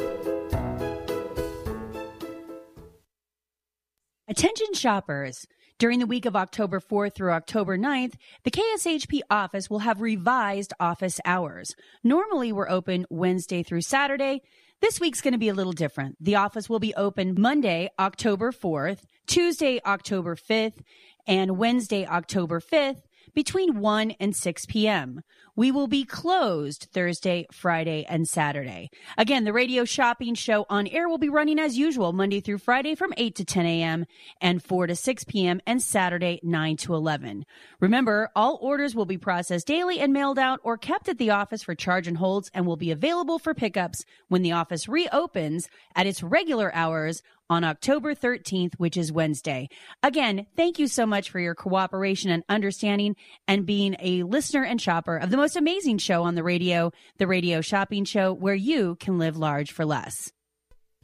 Attention 4.29 4.73
shoppers. 4.73 5.47
During 5.79 5.99
the 5.99 6.05
week 6.05 6.25
of 6.25 6.35
October 6.35 6.79
4th 6.79 7.15
through 7.15 7.31
October 7.31 7.77
9th, 7.77 8.15
the 8.43 8.51
KSHP 8.51 9.21
office 9.29 9.69
will 9.69 9.79
have 9.79 10.01
revised 10.01 10.73
office 10.79 11.19
hours. 11.23 11.75
Normally, 12.03 12.51
we're 12.51 12.69
open 12.69 13.05
Wednesday 13.09 13.63
through 13.63 13.81
Saturday. 13.81 14.41
This 14.79 14.99
week's 14.99 15.21
going 15.21 15.31
to 15.31 15.39
be 15.39 15.49
a 15.49 15.55
little 15.55 15.73
different. 15.73 16.17
The 16.23 16.35
office 16.35 16.69
will 16.69 16.79
be 16.79 16.93
open 16.93 17.33
Monday, 17.35 17.89
October 17.97 18.51
4th, 18.51 18.99
Tuesday, 19.25 19.79
October 19.83 20.35
5th, 20.35 20.81
and 21.25 21.57
Wednesday, 21.57 22.05
October 22.05 22.59
5th 22.59 23.01
between 23.37 23.79
1 23.79 24.15
and 24.19 24.35
6 24.35 24.65
p.m. 24.65 25.21
We 25.55 25.71
will 25.71 25.85
be 25.85 26.05
closed 26.05 26.87
Thursday, 26.91 27.45
Friday, 27.51 28.03
and 28.09 28.27
Saturday. 28.27 28.89
Again, 29.15 29.43
the 29.43 29.53
radio 29.53 29.85
shopping 29.85 30.33
show 30.33 30.65
on 30.71 30.87
air 30.87 31.07
will 31.07 31.19
be 31.19 31.29
running 31.29 31.59
as 31.59 31.77
usual 31.77 32.13
Monday 32.13 32.39
through 32.41 32.57
Friday 32.57 32.95
from 32.95 33.13
8 33.15 33.35
to 33.35 33.45
10 33.45 33.65
a.m. 33.67 34.05
and 34.41 34.63
4 34.63 34.87
to 34.87 34.95
6 34.95 35.23
p.m. 35.25 35.61
and 35.67 35.83
Saturday 35.83 36.39
9 36.41 36.77
to 36.77 36.95
11. 36.95 37.45
Remember, 37.79 38.31
all 38.35 38.57
orders 38.59 38.95
will 38.95 39.05
be 39.05 39.19
processed 39.19 39.67
daily 39.67 39.99
and 39.99 40.11
mailed 40.11 40.39
out 40.39 40.59
or 40.63 40.75
kept 40.75 41.07
at 41.07 41.19
the 41.19 41.29
office 41.29 41.61
for 41.61 41.75
charge 41.75 42.07
and 42.07 42.17
holds 42.17 42.49
and 42.55 42.65
will 42.65 42.75
be 42.75 42.89
available 42.89 43.37
for 43.37 43.53
pickups 43.53 44.03
when 44.29 44.41
the 44.41 44.53
office 44.53 44.87
reopens 44.87 45.69
at 45.95 46.07
its 46.07 46.23
regular 46.23 46.73
hours 46.73 47.21
on 47.49 47.63
October 47.63 48.13
13th, 48.13 48.75
which 48.77 48.97
is 48.97 49.11
Wednesday. 49.11 49.69
Again, 50.03 50.45
thank 50.55 50.79
you 50.79 50.87
so 50.87 51.05
much 51.05 51.29
for 51.29 51.39
your 51.39 51.55
cooperation 51.55 52.29
and 52.29 52.43
understanding 52.49 53.15
and 53.47 53.65
being 53.65 53.95
a 53.99 54.23
listener 54.23 54.63
and 54.63 54.81
shopper 54.81 55.17
of 55.17 55.29
the 55.29 55.37
most 55.37 55.55
amazing 55.55 55.97
show 55.97 56.23
on 56.23 56.35
the 56.35 56.43
radio, 56.43 56.91
the 57.17 57.27
Radio 57.27 57.61
Shopping 57.61 58.05
Show, 58.05 58.33
where 58.33 58.55
you 58.55 58.95
can 58.95 59.17
live 59.17 59.37
large 59.37 59.71
for 59.71 59.85
less. 59.85 60.31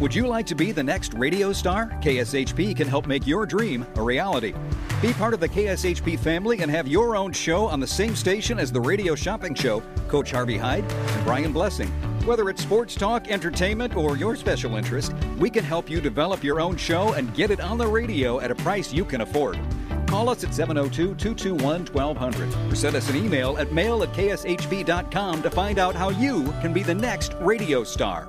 Would 0.00 0.14
you 0.14 0.28
like 0.28 0.46
to 0.46 0.54
be 0.54 0.70
the 0.70 0.82
next 0.82 1.12
radio 1.14 1.52
star? 1.52 1.88
KSHP 2.00 2.76
can 2.76 2.86
help 2.86 3.08
make 3.08 3.26
your 3.26 3.44
dream 3.44 3.84
a 3.96 4.02
reality. 4.02 4.54
Be 5.02 5.12
part 5.14 5.34
of 5.34 5.40
the 5.40 5.48
KSHP 5.48 6.16
family 6.20 6.60
and 6.60 6.70
have 6.70 6.86
your 6.86 7.16
own 7.16 7.32
show 7.32 7.66
on 7.66 7.80
the 7.80 7.86
same 7.86 8.14
station 8.14 8.60
as 8.60 8.70
the 8.70 8.80
Radio 8.80 9.16
Shopping 9.16 9.54
Show, 9.54 9.82
Coach 10.06 10.30
Harvey 10.30 10.56
Hyde 10.56 10.84
and 10.84 11.24
Brian 11.24 11.52
Blessing. 11.52 11.88
Whether 12.24 12.48
it's 12.48 12.62
sports 12.62 12.94
talk, 12.94 13.26
entertainment, 13.26 13.96
or 13.96 14.16
your 14.16 14.36
special 14.36 14.76
interest, 14.76 15.12
we 15.36 15.50
can 15.50 15.64
help 15.64 15.90
you 15.90 16.00
develop 16.00 16.44
your 16.44 16.60
own 16.60 16.76
show 16.76 17.14
and 17.14 17.34
get 17.34 17.50
it 17.50 17.60
on 17.60 17.76
the 17.76 17.86
radio 17.86 18.38
at 18.38 18.52
a 18.52 18.54
price 18.54 18.92
you 18.92 19.04
can 19.04 19.22
afford. 19.22 19.58
Call 20.06 20.28
us 20.28 20.44
at 20.44 20.54
702 20.54 21.16
221 21.16 21.86
1200 21.86 22.72
or 22.72 22.76
send 22.76 22.94
us 22.94 23.10
an 23.10 23.16
email 23.16 23.58
at 23.58 23.72
mail 23.72 24.04
at 24.04 24.12
kshp.com 24.12 25.42
to 25.42 25.50
find 25.50 25.80
out 25.80 25.96
how 25.96 26.10
you 26.10 26.44
can 26.60 26.72
be 26.72 26.84
the 26.84 26.94
next 26.94 27.32
radio 27.40 27.82
star. 27.82 28.28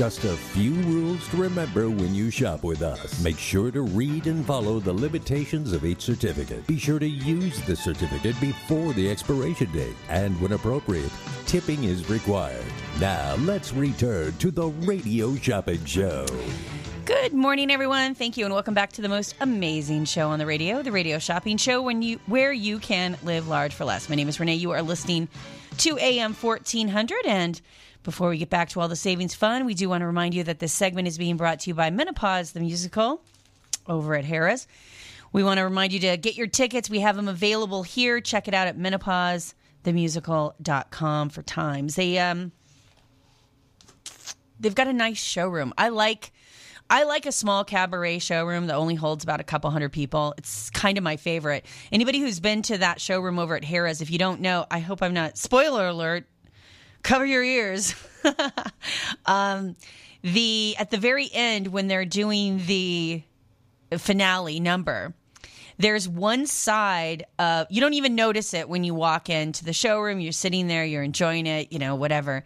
Just 0.00 0.24
a 0.24 0.34
few 0.34 0.72
rules 0.72 1.28
to 1.28 1.36
remember 1.36 1.90
when 1.90 2.14
you 2.14 2.30
shop 2.30 2.62
with 2.62 2.80
us. 2.80 3.22
Make 3.22 3.36
sure 3.36 3.70
to 3.70 3.82
read 3.82 4.28
and 4.28 4.46
follow 4.46 4.80
the 4.80 4.94
limitations 4.94 5.74
of 5.74 5.84
each 5.84 6.00
certificate. 6.00 6.66
Be 6.66 6.78
sure 6.78 6.98
to 6.98 7.06
use 7.06 7.60
the 7.66 7.76
certificate 7.76 8.40
before 8.40 8.94
the 8.94 9.10
expiration 9.10 9.70
date. 9.72 9.94
And 10.08 10.40
when 10.40 10.52
appropriate, 10.52 11.12
tipping 11.44 11.84
is 11.84 12.08
required. 12.08 12.64
Now, 12.98 13.34
let's 13.40 13.74
return 13.74 14.32
to 14.38 14.50
the 14.50 14.68
Radio 14.68 15.36
Shopping 15.36 15.84
Show. 15.84 16.24
Good 17.04 17.34
morning, 17.34 17.70
everyone. 17.70 18.14
Thank 18.14 18.38
you, 18.38 18.46
and 18.46 18.54
welcome 18.54 18.72
back 18.72 18.92
to 18.92 19.02
the 19.02 19.08
most 19.10 19.34
amazing 19.42 20.06
show 20.06 20.30
on 20.30 20.38
the 20.38 20.46
radio, 20.46 20.80
the 20.80 20.92
Radio 20.92 21.18
Shopping 21.18 21.58
Show, 21.58 21.82
when 21.82 22.00
you 22.00 22.18
where 22.24 22.54
you 22.54 22.78
can 22.78 23.18
live 23.22 23.48
large 23.48 23.74
for 23.74 23.84
less. 23.84 24.08
My 24.08 24.14
name 24.14 24.30
is 24.30 24.40
Renee. 24.40 24.54
You 24.54 24.70
are 24.70 24.80
listening 24.80 25.28
to 25.76 25.98
AM 25.98 26.32
1400, 26.32 27.26
and 27.26 27.60
before 28.02 28.30
we 28.30 28.38
get 28.38 28.48
back 28.50 28.70
to 28.70 28.80
all 28.80 28.88
the 28.88 28.96
savings 28.96 29.34
fun, 29.34 29.66
we 29.66 29.74
do 29.74 29.88
want 29.88 30.02
to 30.02 30.06
remind 30.06 30.34
you 30.34 30.42
that 30.44 30.58
this 30.58 30.72
segment 30.72 31.06
is 31.08 31.18
being 31.18 31.36
brought 31.36 31.60
to 31.60 31.70
you 31.70 31.74
by 31.74 31.90
Menopause 31.90 32.52
the 32.52 32.60
Musical 32.60 33.22
over 33.86 34.14
at 34.14 34.24
Harrah's. 34.24 34.66
We 35.32 35.44
want 35.44 35.58
to 35.58 35.64
remind 35.64 35.92
you 35.92 36.00
to 36.00 36.16
get 36.16 36.34
your 36.34 36.48
tickets. 36.48 36.90
We 36.90 36.98
have 37.00 37.16
them 37.16 37.28
available 37.28 37.82
here. 37.82 38.20
Check 38.20 38.48
it 38.48 38.54
out 38.54 38.66
at 38.66 38.78
menopausethemusical.com 38.78 41.28
for 41.28 41.42
times. 41.42 41.94
They 41.94 42.18
um 42.18 42.52
they've 44.58 44.74
got 44.74 44.88
a 44.88 44.92
nice 44.92 45.22
showroom. 45.22 45.72
I 45.78 45.90
like 45.90 46.32
I 46.92 47.04
like 47.04 47.26
a 47.26 47.32
small 47.32 47.64
cabaret 47.64 48.18
showroom 48.18 48.66
that 48.66 48.74
only 48.74 48.96
holds 48.96 49.22
about 49.22 49.38
a 49.38 49.44
couple 49.44 49.70
hundred 49.70 49.92
people. 49.92 50.34
It's 50.36 50.70
kind 50.70 50.98
of 50.98 51.04
my 51.04 51.16
favorite. 51.16 51.64
Anybody 51.92 52.18
who's 52.18 52.40
been 52.40 52.62
to 52.62 52.78
that 52.78 53.00
showroom 53.00 53.38
over 53.38 53.54
at 53.54 53.62
Harrah's, 53.62 54.00
if 54.00 54.10
you 54.10 54.18
don't 54.18 54.40
know, 54.40 54.66
I 54.70 54.80
hope 54.80 55.00
I'm 55.00 55.14
not 55.14 55.38
spoiler 55.38 55.86
alert. 55.86 56.26
Cover 57.02 57.24
your 57.24 57.42
ears. 57.42 57.94
um, 59.26 59.76
the 60.22 60.76
at 60.78 60.90
the 60.90 60.98
very 60.98 61.28
end 61.32 61.68
when 61.68 61.88
they're 61.88 62.04
doing 62.04 62.62
the 62.66 63.22
finale 63.96 64.60
number, 64.60 65.14
there's 65.78 66.08
one 66.08 66.46
side 66.46 67.24
of 67.38 67.66
you 67.70 67.80
don't 67.80 67.94
even 67.94 68.14
notice 68.14 68.52
it 68.52 68.68
when 68.68 68.84
you 68.84 68.94
walk 68.94 69.30
into 69.30 69.64
the 69.64 69.72
showroom. 69.72 70.20
You're 70.20 70.32
sitting 70.32 70.66
there, 70.66 70.84
you're 70.84 71.02
enjoying 71.02 71.46
it, 71.46 71.72
you 71.72 71.78
know, 71.78 71.94
whatever 71.94 72.44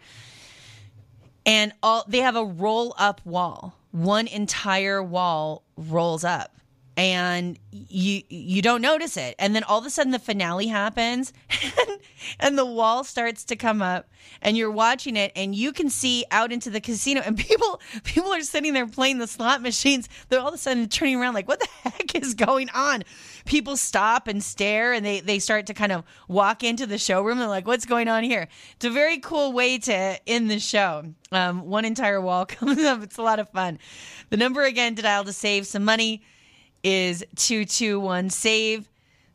and 1.45 1.71
all 1.83 2.03
they 2.07 2.19
have 2.19 2.35
a 2.35 2.43
roll 2.43 2.95
up 2.97 3.21
wall. 3.25 3.75
One 3.91 4.27
entire 4.27 5.01
wall 5.01 5.63
rolls 5.77 6.23
up 6.23 6.57
and 6.97 7.59
you 7.71 8.21
you 8.29 8.61
don't 8.61 8.81
notice 8.81 9.17
it. 9.17 9.35
And 9.37 9.53
then 9.53 9.63
all 9.63 9.79
of 9.79 9.85
a 9.85 9.89
sudden 9.89 10.11
the 10.11 10.19
finale 10.19 10.67
happens 10.67 11.33
and, 11.51 11.99
and 12.39 12.57
the 12.57 12.65
wall 12.65 13.03
starts 13.03 13.43
to 13.45 13.55
come 13.55 13.81
up 13.81 14.09
and 14.41 14.55
you're 14.55 14.71
watching 14.71 15.15
it 15.17 15.31
and 15.35 15.53
you 15.53 15.73
can 15.73 15.89
see 15.89 16.25
out 16.31 16.51
into 16.51 16.69
the 16.69 16.79
casino 16.79 17.21
and 17.25 17.37
people 17.47 17.81
people 18.03 18.33
are 18.33 18.41
sitting 18.41 18.73
there 18.73 18.87
playing 18.87 19.17
the 19.17 19.27
slot 19.27 19.61
machines. 19.61 20.07
They're 20.29 20.39
all 20.39 20.49
of 20.49 20.53
a 20.53 20.57
sudden 20.57 20.87
turning 20.87 21.17
around 21.17 21.33
like 21.33 21.47
what 21.47 21.59
the 21.59 21.67
heck 21.89 22.15
is 22.15 22.33
going 22.33 22.69
on? 22.69 23.03
People 23.43 23.75
stop 23.75 24.27
and 24.27 24.41
stare 24.41 24.93
and 24.93 25.05
they 25.05 25.19
they 25.19 25.39
start 25.39 25.65
to 25.67 25.73
kind 25.73 25.91
of 25.91 26.03
walk 26.29 26.63
into 26.63 26.85
the 26.85 26.97
showroom. 26.97 27.39
They're 27.39 27.47
like 27.47 27.67
what's 27.67 27.85
going 27.85 28.07
on 28.07 28.23
here? 28.23 28.47
It's 28.77 28.85
a 28.85 28.89
very 28.89 29.17
cool 29.17 29.51
way 29.51 29.79
to 29.79 30.19
end 30.27 30.49
the 30.49 30.59
show. 30.59 31.13
Um, 31.33 31.65
one 31.65 31.83
entire 31.83 32.21
wall 32.21 32.45
comes 32.45 32.81
up. 32.83 33.03
It's 33.03 33.17
a 33.17 33.23
lot 33.23 33.39
of 33.39 33.49
fun. 33.49 33.79
The 34.29 34.37
number 34.37 34.63
again 34.63 34.95
to 34.95 35.01
dial 35.01 35.25
to 35.25 35.33
save 35.33 35.67
some 35.67 35.83
money 35.83 36.21
is 36.85 37.25
221 37.35 38.29
save. 38.29 38.87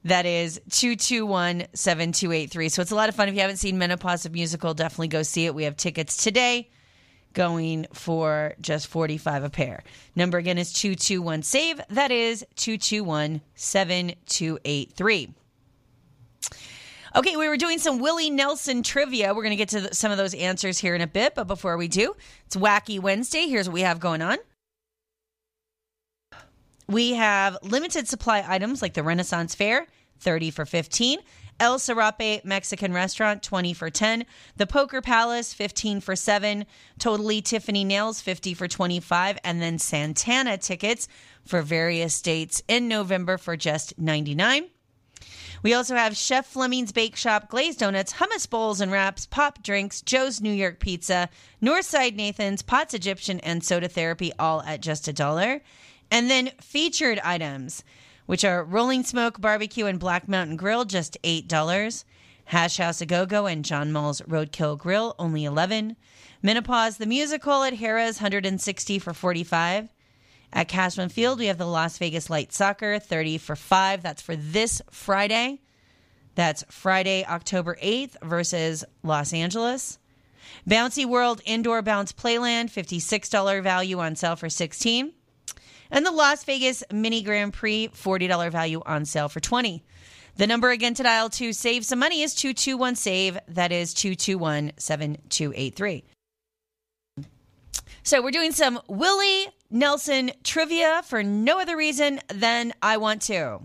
That 0.05 0.25
is 0.25 0.61
221 0.71 1.67
7283. 1.75 2.69
So 2.69 2.81
it's 2.81 2.93
a 2.93 2.95
lot 2.95 3.09
of 3.09 3.17
fun. 3.17 3.29
If 3.29 3.35
you 3.35 3.41
haven't 3.41 3.57
seen 3.57 3.77
Menopause 3.77 4.25
of 4.25 4.33
Musical, 4.33 4.73
definitely 4.73 5.09
go 5.09 5.23
see 5.23 5.47
it. 5.47 5.55
We 5.55 5.65
have 5.65 5.77
tickets 5.77 6.17
today 6.17 6.71
going 7.33 7.87
for 7.93 8.55
just 8.61 8.87
45 8.87 9.45
a 9.45 9.51
pair. 9.51 9.83
Number 10.15 10.39
again 10.39 10.59
is 10.59 10.73
221 10.73 11.43
save. 11.43 11.81
That 11.91 12.13
is 12.13 12.47
221 12.55 13.41
7283. 13.57 15.35
Okay, 17.17 17.37
we 17.37 17.49
were 17.49 17.57
doing 17.57 17.79
some 17.81 17.99
Willie 17.99 18.31
Nelson 18.31 18.85
trivia. 18.85 19.35
We're 19.35 19.43
going 19.43 19.51
to 19.51 19.57
get 19.57 19.71
to 19.71 19.93
some 19.93 20.13
of 20.13 20.19
those 20.19 20.35
answers 20.35 20.79
here 20.79 20.95
in 20.95 21.01
a 21.01 21.09
bit. 21.09 21.35
But 21.35 21.49
before 21.49 21.77
we 21.77 21.89
do, 21.89 22.15
it's 22.47 22.55
Wacky 22.55 23.01
Wednesday. 23.01 23.49
Here's 23.49 23.69
what 23.69 23.75
we 23.75 23.81
have 23.81 23.99
going 23.99 24.23
on. 24.23 24.39
We 26.91 27.13
have 27.15 27.57
limited 27.63 28.09
supply 28.09 28.45
items 28.45 28.83
like 28.83 28.95
the 28.95 29.05
Renaissance 29.05 29.55
Fair, 29.55 29.87
30 30.19 30.51
for 30.51 30.67
15. 30.67 31.21
El 31.61 31.79
Serape 31.79 32.45
Mexican 32.45 32.93
Restaurant, 32.93 33.45
20 33.45 33.75
for 33.75 33.91
10. 33.91 34.27
The 34.57 34.67
Poker 34.67 35.01
Palace, 35.01 35.55
15 35.55 36.01
for 36.01 36.17
7. 36.17 36.67
Totally 36.99 37.43
Tiffany 37.43 37.85
Nails, 37.85 38.21
50 38.21 38.55
for 38.55 38.67
25. 38.67 39.39
And 39.45 39.63
then 39.63 39.79
Santana 39.79 40.59
tickets 40.59 41.07
for 41.45 41.63
various 41.63 42.21
dates 42.21 42.61
in 42.67 42.89
November 42.89 43.39
for 43.39 43.57
just 43.57 43.97
99. 43.97 44.65
We 45.63 45.75
also 45.75 45.95
have 45.95 46.17
Chef 46.17 46.47
Fleming's 46.47 46.91
Bake 46.91 47.15
Shop, 47.15 47.51
glazed 47.51 47.79
donuts, 47.79 48.15
hummus 48.15 48.51
bowls 48.51 48.81
and 48.81 48.91
wraps, 48.91 49.27
pop 49.27 49.63
drinks, 49.63 50.01
Joe's 50.03 50.41
New 50.41 50.53
York 50.53 50.81
Pizza, 50.81 51.29
Northside 51.63 52.17
Nathan's, 52.17 52.63
Pots 52.63 52.95
Egyptian, 52.95 53.39
and 53.41 53.63
Soda 53.63 53.87
Therapy, 53.87 54.33
all 54.41 54.63
at 54.63 54.81
just 54.81 55.07
a 55.07 55.13
dollar. 55.13 55.61
And 56.11 56.31
then 56.31 56.51
featured 56.61 57.21
items, 57.21 57.85
which 58.27 58.45
are 58.45 58.65
Rolling 58.65 59.03
Smoke 59.03 59.41
Barbecue 59.41 59.87
and 59.87 59.99
Black 59.99 60.29
Mountain 60.29 60.57
Grill, 60.57 60.85
just 60.85 61.17
$8. 61.23 62.05
Hash 62.47 62.79
House 62.79 63.01
A 63.01 63.07
Go 63.07 63.27
Go 63.27 63.47
and 63.47 63.65
John 63.65 63.93
Mull's 63.93 64.21
Roadkill 64.23 64.77
Grill, 64.77 65.15
only 65.21 65.45
11 65.45 65.97
Menopause 66.43 66.97
the 66.97 67.07
Musical 67.07 67.63
at 67.63 67.75
Harrah's, 67.75 68.17
160 68.17 68.99
for 68.99 69.15
45 69.15 69.89
At 70.53 70.67
Cashman 70.67 71.11
Field, 71.11 71.39
we 71.39 71.47
have 71.47 71.59
the 71.59 71.67
Las 71.67 71.97
Vegas 71.99 72.29
Light 72.29 72.53
Soccer, 72.53 72.99
30 72.99 73.39
for 73.39 73.55
5 73.55 74.03
That's 74.03 74.21
for 74.21 74.35
this 74.35 74.83
Friday. 74.91 75.61
That's 76.35 76.65
Friday, 76.69 77.25
October 77.25 77.77
8th 77.81 78.17
versus 78.23 78.85
Los 79.05 79.33
Angeles. 79.33 80.01
Bouncy 80.69 81.07
World 81.07 81.41
Indoor 81.45 81.83
Bounce 81.83 82.13
Playland, 82.13 82.73
$56 82.73 83.63
value 83.63 84.01
on 84.01 84.17
sale 84.17 84.35
for 84.35 84.49
16 84.49 85.13
and 85.91 86.07
the 86.07 86.11
Las 86.11 86.45
Vegas 86.45 86.83
Mini 86.93 87.23
Grand 87.23 87.53
Prix, 87.53 87.89
$40 87.89 88.51
value 88.51 88.83
on 88.87 89.05
sale 89.05 89.29
for 89.29 89.41
20 89.41 89.83
The 90.37 90.47
number 90.47 90.71
again 90.71 90.95
to 90.95 91.03
dial 91.03 91.31
to 91.31 91.53
save 91.53 91.85
some 91.85 91.99
money 91.99 92.23
is 92.23 92.35
221 92.35 92.97
SAVE. 92.97 93.39
That 93.49 93.73
is 93.73 93.95
221 93.95 94.73
7283. 94.77 96.05
So 98.03 98.23
we're 98.23 98.31
doing 98.31 98.53
some 98.53 98.81
Willie 98.89 99.49
Nelson 99.71 100.33
trivia 100.43 101.03
for 101.05 101.23
no 101.23 101.61
other 101.61 101.77
reason 101.77 102.21
than 102.29 102.73
I 102.83 102.97
want 102.97 103.23
to. 103.23 103.61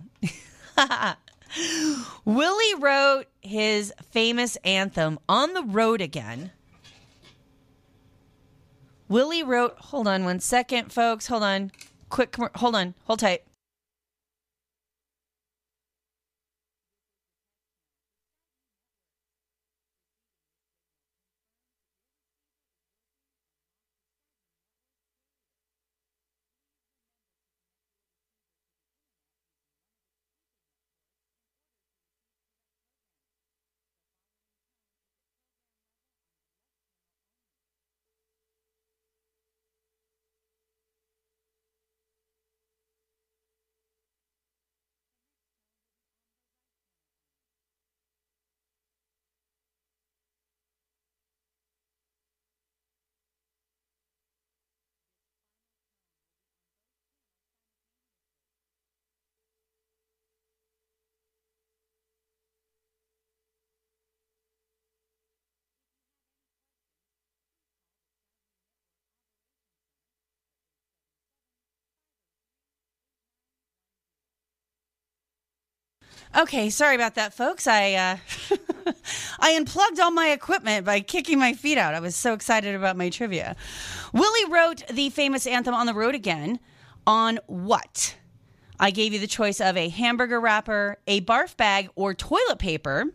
Willie 2.26 2.76
wrote 2.80 3.26
his 3.42 3.94
famous 4.12 4.58
anthem 4.58 5.20
on 5.30 5.54
the 5.54 5.64
road 5.64 6.02
again. 6.02 6.52
Willie 9.08 9.44
wrote, 9.44 9.78
hold 9.78 10.08
on 10.08 10.26
one 10.26 10.40
second, 10.40 10.92
folks. 10.92 11.28
Hold 11.28 11.44
on 11.44 11.72
quick. 12.10 12.36
Hold 12.36 12.76
on. 12.76 12.94
Hold 13.06 13.20
tight. 13.20 13.44
Okay, 76.38 76.69
sorry 76.69 76.95
about 76.95 77.15
that, 77.15 77.34
folks. 77.34 77.65
I 77.65 77.93
uh, 77.93 78.17
I 79.39 79.52
unplugged 79.52 80.02
all 80.02 80.12
my 80.12 80.32
equipment 80.32 80.86
by 80.86 81.00
kicking 81.00 81.39
my 81.39 81.54
feet 81.54 81.78
out. 81.78 81.93
I 81.93 82.02
was 82.02 82.13
so 82.13 82.34
excited 82.34 82.76
about 82.76 82.98
my 82.98 83.10
trivia. 83.10 83.56
Willie 84.12 84.52
wrote 84.52 84.86
the 84.88 85.10
famous 85.12 85.48
anthem 85.48 85.74
"On 85.74 85.86
the 85.86 85.93
Road 85.93 86.13
Again" 86.13 86.60
on 87.08 87.39
what? 87.48 88.17
I 88.78 88.91
gave 88.91 89.13
you 89.13 89.19
the 89.19 89.28
choice 89.28 89.62
of 89.62 89.78
a 89.78 89.88
hamburger 89.88 90.41
wrapper, 90.41 90.98
a 91.08 91.21
barf 91.21 91.56
bag, 91.56 91.89
or 91.95 92.13
toilet 92.13 92.60
paper. 92.60 93.13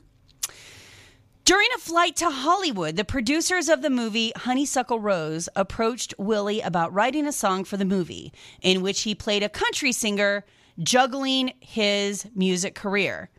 During 1.44 1.68
a 1.74 1.78
flight 1.78 2.16
to 2.16 2.30
Hollywood, 2.30 2.96
the 2.96 3.04
producers 3.04 3.68
of 3.68 3.83
the 3.83 3.90
movie 3.90 4.33
Honeysuckle 4.35 5.00
Rose 5.00 5.48
approached 5.54 6.14
Willie 6.16 6.61
about 6.61 6.94
writing 6.94 7.26
a 7.26 7.33
song 7.33 7.64
for 7.64 7.76
the 7.76 7.85
movie 7.85 8.33
in 8.62 8.80
which 8.80 9.02
he 9.02 9.14
played 9.14 9.42
a 9.42 9.48
country 9.50 9.92
singer 9.92 10.44
juggling 10.83 11.53
his 11.61 12.27
music 12.35 12.75
career 12.75 13.31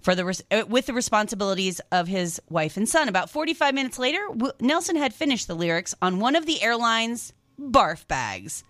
for 0.00 0.14
the 0.14 0.42
uh, 0.50 0.64
with 0.68 0.86
the 0.86 0.92
responsibilities 0.92 1.80
of 1.92 2.08
his 2.08 2.40
wife 2.48 2.76
and 2.76 2.88
son. 2.88 3.08
About 3.08 3.30
45 3.30 3.74
minutes 3.74 3.98
later, 3.98 4.26
Nelson 4.60 4.96
had 4.96 5.14
finished 5.14 5.48
the 5.48 5.54
lyrics 5.54 5.94
on 6.00 6.20
one 6.20 6.36
of 6.36 6.46
the 6.46 6.62
airline's 6.62 7.32
barf 7.60 8.06
bags. 8.06 8.64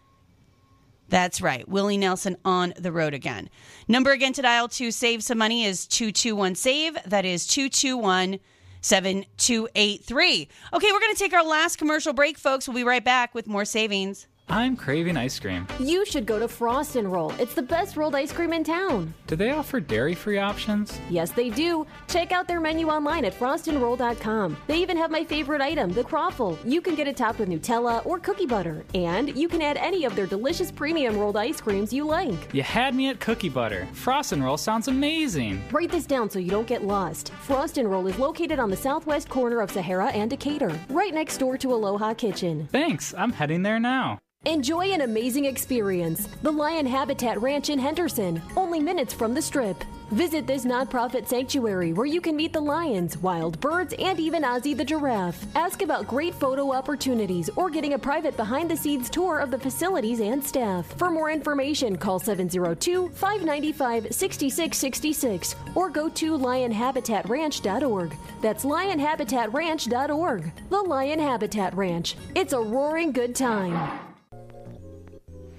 That's 1.09 1.41
right, 1.41 1.67
Willie 1.67 1.97
Nelson 1.97 2.37
on 2.45 2.75
the 2.77 2.93
road 2.93 3.15
again. 3.15 3.49
Number 3.89 4.13
again 4.13 4.35
to 4.35 4.43
dial 4.43 4.69
to 4.69 4.91
save 4.91 5.23
some 5.23 5.39
money 5.39 5.65
is 5.65 5.87
221 5.87 6.55
save. 6.55 6.99
That 7.07 7.25
is 7.25 7.47
221 7.47 8.39
7283. 8.81 10.49
Okay, 10.73 10.93
we're 10.93 11.01
going 11.01 11.15
to 11.15 11.19
take 11.19 11.33
our 11.33 11.45
last 11.45 11.77
commercial 11.77 12.13
break, 12.13 12.39
folks. 12.39 12.69
We'll 12.69 12.77
be 12.77 12.85
right 12.85 13.05
back 13.05 13.35
with 13.35 13.47
more 13.47 13.65
savings 13.65 14.28
I'm 14.51 14.77
craving 14.77 15.17
ice 15.17 15.39
cream. 15.39 15.67
You 15.79 16.07
should 16.07 16.25
go 16.25 16.39
to 16.39 16.49
Frost 16.49 16.97
and 16.97 17.13
Roll. 17.13 17.33
It's 17.39 17.55
the 17.55 17.63
best 17.63 17.97
rolled 17.97 18.15
ice 18.15 18.33
cream 18.33 18.53
in 18.53 18.65
town. 18.65 19.13
Do 19.29 19.37
they 19.37 19.51
offer 19.51 19.79
dairy 19.79 20.15
free 20.15 20.39
options? 20.39 20.99
Yes, 21.11 21.33
they 21.33 21.51
do. 21.51 21.87
Check 22.09 22.33
out 22.33 22.49
their 22.49 22.61
menu 22.61 22.89
online 22.89 23.27
at 23.27 23.39
frostandroll.com. 23.39 24.57
They 24.67 24.79
even 24.79 24.97
have 24.97 25.11
my 25.11 25.23
favorite 25.23 25.61
item, 25.61 25.93
the 25.93 26.03
croffle. 26.03 26.57
You 26.65 26.81
can 26.81 26.95
get 26.95 27.07
it 27.07 27.19
topped 27.19 27.39
with 27.39 27.51
Nutella 27.51 28.05
or 28.07 28.19
cookie 28.19 28.47
butter. 28.47 28.87
And 28.95 29.37
you 29.37 29.47
can 29.47 29.61
add 29.61 29.77
any 29.77 30.07
of 30.07 30.17
their 30.17 30.27
delicious 30.27 30.73
premium 30.73 31.19
rolled 31.19 31.37
ice 31.37 31.61
creams 31.61 31.93
you 31.93 32.07
like. 32.07 32.55
You 32.55 32.63
had 32.63 32.95
me 32.95 33.11
at 33.11 33.21
cookie 33.21 33.51
butter. 33.51 33.87
Frost 33.93 34.33
and 34.33 34.43
Roll 34.43 34.57
sounds 34.57 34.89
amazing. 34.89 35.63
Write 35.71 35.91
this 35.91 36.07
down 36.07 36.31
so 36.31 36.39
you 36.39 36.51
don't 36.51 36.67
get 36.67 36.83
lost. 36.85 37.31
Frost 37.43 37.77
and 37.77 37.91
Roll 37.91 38.07
is 38.07 38.19
located 38.19 38.59
on 38.59 38.71
the 38.71 38.77
southwest 38.77 39.29
corner 39.29 39.61
of 39.61 39.71
Sahara 39.71 40.07
and 40.07 40.31
Decatur, 40.31 40.73
right 40.89 41.13
next 41.13 41.37
door 41.37 41.59
to 41.59 41.75
Aloha 41.75 42.15
Kitchen. 42.15 42.67
Thanks, 42.73 43.13
I'm 43.13 43.33
heading 43.33 43.63
there 43.63 43.79
now. 43.79 44.19
Enjoy 44.47 44.93
an 44.93 45.01
amazing 45.01 45.47
experience. 45.47 46.29
The 46.43 46.53
Lion 46.53 46.87
Habitat 46.87 47.43
Ranch 47.43 47.71
in 47.71 47.79
Henderson, 47.79 48.41
only 48.57 48.79
minutes 48.79 49.13
from 49.19 49.35
the 49.35 49.43
strip. 49.43 49.85
Visit 50.13 50.47
this 50.47 50.65
nonprofit 50.65 51.27
sanctuary 51.27 51.93
where 51.93 52.07
you 52.07 52.21
can 52.21 52.35
meet 52.37 52.53
the 52.55 52.61
lions, 52.61 53.19
wild 53.19 53.61
birds, 53.61 53.93
and 53.99 54.19
even 54.19 54.43
Ozzy 54.43 54.75
the 54.75 54.85
giraffe. 54.85 55.45
Ask 55.55 55.83
about 55.83 56.07
great 56.07 56.35
photo 56.35 56.73
opportunities 56.73 57.51
or 57.57 57.69
getting 57.69 57.93
a 57.93 57.99
private 57.99 58.37
behind 58.37 58.71
the 58.71 58.77
scenes 58.77 59.11
tour 59.11 59.41
of 59.41 59.51
the 59.51 59.59
facilities 59.59 60.21
and 60.21 60.43
staff. 60.43 60.87
For 60.97 61.11
more 61.11 61.31
information, 61.31 61.97
call 61.97 62.21
702 62.21 63.11
595 63.11 64.15
6666 64.15 65.57
or 65.75 65.91
go 65.91 66.09
to 66.09 66.39
lionhabitatranch.org. 66.39 68.17
That's 68.41 68.65
lionhabitatranch.org. 68.65 70.53
The 70.71 70.81
Lion 70.81 71.19
Habitat 71.19 71.75
Ranch. 71.75 72.17
It's 72.35 72.53
a 72.53 72.61
roaring 72.61 73.13
good 73.13 73.35
time. 73.35 74.08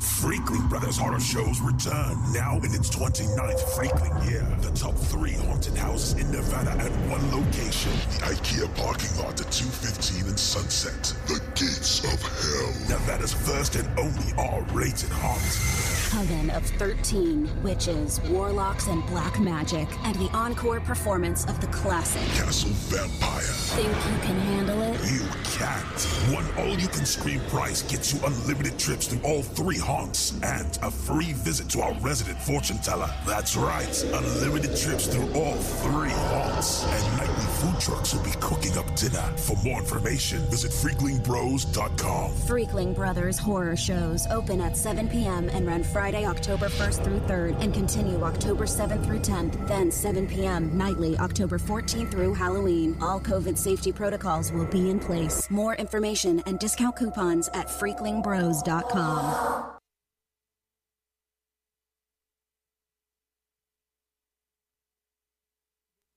Freakling 0.00 0.68
Brothers 0.68 0.98
Horror 0.98 1.20
Shows 1.20 1.60
return 1.60 2.16
now 2.32 2.56
in 2.58 2.74
its 2.74 2.90
29th 2.90 3.60
Freakling 3.74 4.30
year. 4.30 4.46
The 4.60 4.70
top 4.72 4.94
three 4.94 5.32
haunted 5.32 5.76
houses 5.76 6.20
in 6.20 6.30
Nevada 6.30 6.70
at 6.72 6.92
one 7.10 7.30
location. 7.30 7.92
The 7.92 8.34
IKEA 8.34 8.74
parking 8.76 9.16
lot 9.18 9.40
at 9.40 9.50
215 9.50 10.28
and 10.28 10.38
Sunset. 10.38 11.14
The 11.26 11.40
Gates 11.54 12.04
of 12.04 12.20
Hell. 12.22 12.98
Nevada's 12.98 13.32
first 13.32 13.76
and 13.76 13.88
only 13.98 14.32
R-rated 14.38 15.10
haunt. 15.10 15.86
Coven 16.10 16.50
of 16.50 16.64
13 16.78 17.48
witches, 17.62 18.20
warlocks, 18.28 18.86
and 18.88 19.04
black 19.06 19.40
magic, 19.40 19.88
and 20.04 20.14
the 20.16 20.30
encore 20.32 20.80
performance 20.80 21.44
of 21.46 21.60
the 21.60 21.66
classic 21.68 22.22
Castle 22.34 22.70
Vampire. 22.70 23.42
Think 23.42 23.88
you 23.88 24.26
can 24.26 24.40
handle 24.40 24.82
it? 24.82 25.00
You 25.10 25.26
One 25.56 26.44
all-you-can-scream 26.58 27.40
price 27.48 27.82
gets 27.82 28.12
you 28.12 28.20
unlimited 28.26 28.78
trips 28.78 29.06
through 29.06 29.22
all 29.22 29.42
three 29.42 29.78
haunts 29.78 30.32
and 30.42 30.78
a 30.82 30.90
free 30.90 31.32
visit 31.32 31.68
to 31.70 31.80
our 31.80 31.94
resident 32.00 32.38
fortune 32.38 32.78
teller. 32.78 33.10
That's 33.26 33.56
right, 33.56 34.04
unlimited 34.12 34.76
trips 34.76 35.06
through 35.06 35.32
all 35.34 35.54
three 35.54 36.10
haunts, 36.10 36.84
and 36.84 37.16
nightly 37.16 37.46
food 37.56 37.80
trucks 37.80 38.14
will 38.14 38.24
be 38.24 38.32
cooking 38.40 38.76
up 38.76 38.94
dinner. 38.96 39.22
For 39.36 39.56
more 39.64 39.78
information, 39.78 40.40
visit 40.50 40.72
freaklingbros.com. 40.72 42.32
Freakling 42.32 42.94
Brothers 42.94 43.38
horror 43.38 43.76
shows 43.76 44.26
open 44.30 44.60
at 44.60 44.76
7 44.76 45.08
p.m. 45.08 45.48
and 45.48 45.66
run 45.66 45.82
Friday, 45.82 46.26
October 46.26 46.68
1st 46.68 47.04
through 47.04 47.20
3rd, 47.20 47.62
and 47.62 47.72
continue 47.72 48.22
October 48.22 48.66
7th 48.66 49.04
through 49.04 49.20
10th, 49.20 49.66
then 49.68 49.90
7 49.90 50.26
p.m. 50.26 50.76
nightly, 50.76 51.16
October 51.18 51.58
14th 51.58 52.10
through 52.10 52.34
Halloween. 52.34 52.96
All 53.00 53.20
COVID 53.20 53.56
safety 53.56 53.92
protocols 53.92 54.52
will 54.52 54.66
be 54.66 54.90
in 54.90 54.98
place. 54.98 55.45
More 55.50 55.74
information 55.76 56.42
and 56.46 56.58
discount 56.58 56.96
coupons 56.96 57.48
at 57.54 57.66
freaklingbros.com. 57.68 59.66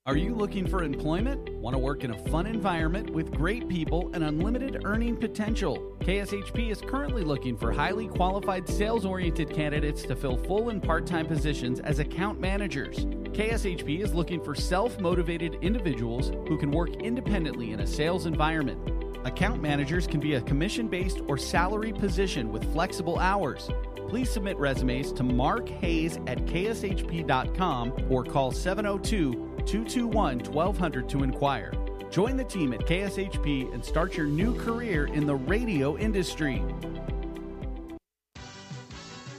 Are 0.09 0.17
you 0.17 0.33
looking 0.33 0.65
for 0.65 0.81
employment? 0.81 1.49
Want 1.59 1.75
to 1.75 1.77
work 1.77 2.03
in 2.03 2.09
a 2.09 2.17
fun 2.29 2.47
environment 2.47 3.11
with 3.11 3.31
great 3.31 3.69
people 3.69 4.09
and 4.15 4.23
unlimited 4.23 4.81
earning 4.83 5.15
potential? 5.15 5.95
KSHP 5.99 6.71
is 6.71 6.81
currently 6.81 7.23
looking 7.23 7.55
for 7.55 7.71
highly 7.71 8.07
qualified 8.07 8.67
sales 8.67 9.05
oriented 9.05 9.53
candidates 9.53 10.01
to 10.01 10.15
fill 10.15 10.35
full 10.35 10.69
and 10.69 10.81
part 10.81 11.05
time 11.05 11.27
positions 11.27 11.79
as 11.81 11.99
account 11.99 12.39
managers. 12.39 13.05
KSHP 13.35 14.03
is 14.03 14.15
looking 14.15 14.43
for 14.43 14.55
self 14.55 14.99
motivated 14.99 15.59
individuals 15.61 16.29
who 16.47 16.57
can 16.57 16.71
work 16.71 16.95
independently 17.03 17.73
in 17.73 17.81
a 17.81 17.85
sales 17.85 18.25
environment. 18.25 18.98
Account 19.25 19.61
managers 19.61 20.07
can 20.07 20.19
be 20.19 20.35
a 20.35 20.41
commission 20.41 20.87
based 20.87 21.21
or 21.27 21.37
salary 21.37 21.91
position 21.91 22.51
with 22.51 22.71
flexible 22.71 23.19
hours. 23.19 23.69
Please 24.07 24.29
submit 24.29 24.57
resumes 24.57 25.11
to 25.13 25.23
Mark 25.23 25.67
Hayes 25.67 26.17
at 26.25 26.39
kshp.com 26.45 27.93
or 28.09 28.23
call 28.23 28.51
702 28.51 29.33
221 29.65 30.39
1200 30.39 31.09
to 31.09 31.23
inquire. 31.23 31.73
Join 32.09 32.37
the 32.37 32.43
team 32.43 32.73
at 32.73 32.79
KSHP 32.81 33.71
and 33.73 33.85
start 33.85 34.17
your 34.17 34.25
new 34.25 34.57
career 34.59 35.05
in 35.07 35.27
the 35.27 35.35
radio 35.35 35.97
industry. 35.97 36.63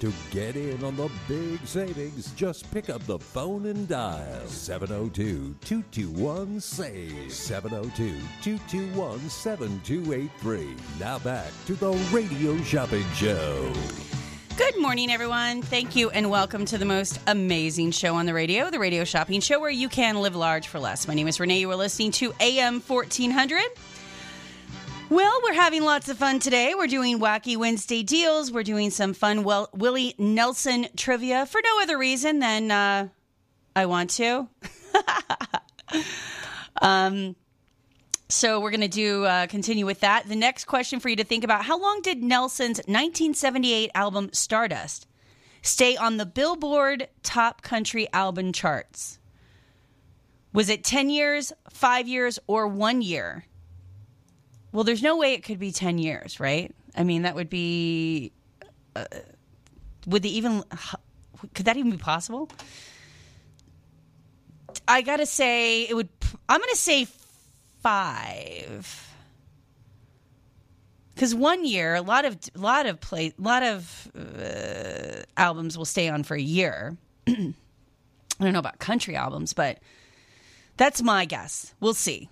To 0.00 0.10
get 0.30 0.56
in 0.56 0.82
on 0.82 0.96
the 0.96 1.10
big 1.28 1.66
savings, 1.66 2.32
just 2.32 2.70
pick 2.70 2.88
up 2.88 3.04
the 3.04 3.18
phone 3.18 3.66
and 3.66 3.86
dial 3.86 4.46
702 4.46 5.54
221 5.60 6.58
SAVE. 6.58 7.30
702 7.30 8.18
221 8.40 9.28
7283. 9.28 10.74
Now 10.98 11.18
back 11.18 11.50
to 11.66 11.74
the 11.74 11.92
Radio 12.10 12.56
Shopping 12.62 13.04
Show. 13.12 13.70
Good 14.56 14.80
morning, 14.80 15.10
everyone. 15.10 15.60
Thank 15.60 15.94
you, 15.94 16.08
and 16.08 16.30
welcome 16.30 16.64
to 16.64 16.78
the 16.78 16.86
most 16.86 17.20
amazing 17.26 17.90
show 17.90 18.14
on 18.14 18.24
the 18.24 18.32
radio, 18.32 18.70
the 18.70 18.78
Radio 18.78 19.04
Shopping 19.04 19.40
Show, 19.42 19.60
where 19.60 19.68
you 19.68 19.90
can 19.90 20.22
live 20.22 20.34
large 20.34 20.68
for 20.68 20.80
less. 20.80 21.08
My 21.08 21.14
name 21.14 21.28
is 21.28 21.38
Renee. 21.38 21.60
You 21.60 21.70
are 21.70 21.76
listening 21.76 22.12
to 22.12 22.32
AM 22.40 22.80
1400. 22.80 23.62
Well, 25.10 25.40
we're 25.42 25.54
having 25.54 25.82
lots 25.82 26.08
of 26.08 26.18
fun 26.18 26.38
today. 26.38 26.72
We're 26.76 26.86
doing 26.86 27.18
wacky 27.18 27.56
Wednesday 27.56 28.04
deals. 28.04 28.52
We're 28.52 28.62
doing 28.62 28.90
some 28.90 29.12
fun 29.12 29.42
well, 29.42 29.68
Willie 29.72 30.14
Nelson 30.18 30.86
trivia 30.96 31.46
for 31.46 31.60
no 31.64 31.82
other 31.82 31.98
reason 31.98 32.38
than 32.38 32.70
uh, 32.70 33.08
I 33.74 33.86
want 33.86 34.10
to. 34.10 34.48
um, 36.80 37.34
So 38.28 38.60
we're 38.60 38.70
going 38.70 38.82
to 38.82 38.86
do 38.86 39.24
uh, 39.24 39.48
continue 39.48 39.84
with 39.84 39.98
that. 39.98 40.28
The 40.28 40.36
next 40.36 40.66
question 40.66 41.00
for 41.00 41.08
you 41.08 41.16
to 41.16 41.24
think 41.24 41.42
about: 41.42 41.64
How 41.64 41.80
long 41.80 42.02
did 42.02 42.22
Nelson's 42.22 42.78
1978 42.78 43.90
album 43.96 44.30
Stardust 44.32 45.08
stay 45.60 45.96
on 45.96 46.18
the 46.18 46.26
Billboard 46.26 47.08
Top 47.24 47.62
Country 47.62 48.06
Album 48.12 48.52
charts? 48.52 49.18
Was 50.52 50.68
it 50.68 50.84
10 50.84 51.10
years, 51.10 51.52
5 51.68 52.06
years, 52.06 52.38
or 52.46 52.68
1 52.68 53.02
year? 53.02 53.44
Well, 54.72 54.84
there's 54.84 55.02
no 55.02 55.16
way 55.16 55.34
it 55.34 55.42
could 55.42 55.58
be 55.58 55.72
10 55.72 55.98
years, 55.98 56.38
right? 56.38 56.74
I 56.96 57.04
mean, 57.04 57.22
that 57.22 57.34
would 57.34 57.50
be. 57.50 58.32
Uh, 58.94 59.04
would 60.06 60.22
they 60.22 60.28
even. 60.30 60.64
Could 61.54 61.66
that 61.66 61.76
even 61.76 61.90
be 61.90 61.96
possible? 61.96 62.50
I 64.86 65.02
gotta 65.02 65.26
say, 65.26 65.82
it 65.84 65.94
would. 65.94 66.08
I'm 66.48 66.60
gonna 66.60 66.74
say 66.74 67.06
five. 67.82 69.06
Because 71.14 71.34
one 71.34 71.64
year, 71.64 71.94
a 71.94 72.02
lot 72.02 72.24
of 72.24 72.38
lot 72.54 72.86
of 72.86 73.00
play, 73.00 73.32
lot 73.38 73.62
of 73.62 74.10
uh, 74.16 75.22
albums 75.36 75.76
will 75.76 75.84
stay 75.84 76.08
on 76.08 76.22
for 76.22 76.34
a 76.34 76.40
year. 76.40 76.96
I 77.26 77.52
don't 78.40 78.52
know 78.52 78.58
about 78.58 78.78
country 78.78 79.16
albums, 79.16 79.52
but 79.52 79.78
that's 80.76 81.02
my 81.02 81.26
guess. 81.26 81.74
We'll 81.78 81.94
see. 81.94 82.30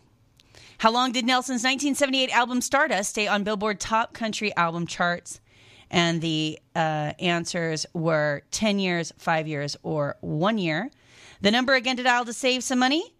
How 0.79 0.93
long 0.93 1.11
did 1.11 1.26
Nelson's 1.26 1.64
1978 1.64 2.31
album 2.31 2.61
Stardust 2.61 3.11
stay 3.11 3.26
on 3.26 3.43
Billboard 3.43 3.81
Top 3.81 4.14
Country 4.14 4.55
Album 4.55 4.87
charts? 4.87 5.41
And 5.91 6.20
the 6.20 6.61
uh, 6.76 7.14
answers 7.18 7.85
were 7.95 8.43
10 8.53 8.79
years, 8.79 9.12
5 9.18 9.49
years, 9.49 9.76
or 9.83 10.16
1 10.20 10.57
year. 10.59 10.93
The 11.41 11.51
number 11.51 11.74
again 11.74 11.97
to 11.97 12.05
dial 12.05 12.24
to 12.26 12.33
save 12.33 12.62
some 12.62 12.79
money 12.79 13.12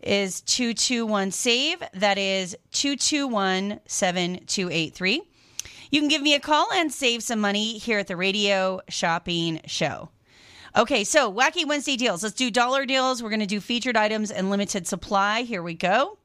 is 0.00 0.40
221 0.40 1.32
SAVE. 1.32 1.82
That 1.92 2.16
is 2.16 2.56
221 2.72 3.80
7283. 3.84 5.22
You 5.90 6.00
can 6.00 6.08
give 6.08 6.22
me 6.22 6.34
a 6.34 6.40
call 6.40 6.72
and 6.72 6.90
save 6.90 7.22
some 7.22 7.40
money 7.40 7.76
here 7.76 7.98
at 7.98 8.06
the 8.06 8.16
Radio 8.16 8.80
Shopping 8.88 9.60
Show. 9.66 10.08
Okay, 10.74 11.04
so 11.04 11.30
wacky 11.30 11.66
Wednesday 11.66 11.96
deals. 11.96 12.22
Let's 12.22 12.34
do 12.34 12.50
dollar 12.50 12.86
deals. 12.86 13.22
We're 13.22 13.28
going 13.28 13.40
to 13.40 13.46
do 13.46 13.60
featured 13.60 13.98
items 13.98 14.30
and 14.30 14.48
limited 14.48 14.86
supply. 14.86 15.42
Here 15.42 15.62
we 15.62 15.74
go. 15.74 16.16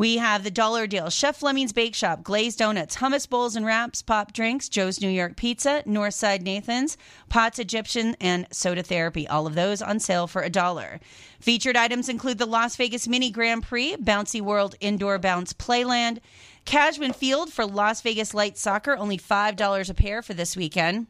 We 0.00 0.16
have 0.16 0.44
the 0.44 0.50
dollar 0.50 0.86
deal 0.86 1.10
Chef 1.10 1.36
Fleming's 1.36 1.74
Bake 1.74 1.94
Shop, 1.94 2.22
glazed 2.22 2.58
donuts, 2.58 2.96
hummus 2.96 3.28
bowls 3.28 3.54
and 3.54 3.66
wraps, 3.66 4.00
pop 4.00 4.32
drinks, 4.32 4.70
Joe's 4.70 4.98
New 4.98 5.10
York 5.10 5.36
Pizza, 5.36 5.82
Northside 5.86 6.40
Nathan's, 6.40 6.96
Pots 7.28 7.58
Egyptian, 7.58 8.16
and 8.18 8.46
Soda 8.50 8.82
Therapy. 8.82 9.28
All 9.28 9.46
of 9.46 9.54
those 9.54 9.82
on 9.82 10.00
sale 10.00 10.26
for 10.26 10.40
a 10.40 10.48
dollar. 10.48 11.00
Featured 11.38 11.76
items 11.76 12.08
include 12.08 12.38
the 12.38 12.46
Las 12.46 12.76
Vegas 12.76 13.08
Mini 13.08 13.30
Grand 13.30 13.62
Prix, 13.62 13.96
Bouncy 13.96 14.40
World 14.40 14.74
Indoor 14.80 15.18
Bounce 15.18 15.52
Playland, 15.52 16.20
Cashman 16.64 17.12
Field 17.12 17.52
for 17.52 17.66
Las 17.66 18.00
Vegas 18.00 18.32
Light 18.32 18.56
Soccer, 18.56 18.96
only 18.96 19.18
$5 19.18 19.90
a 19.90 19.92
pair 19.92 20.22
for 20.22 20.32
this 20.32 20.56
weekend. 20.56 21.08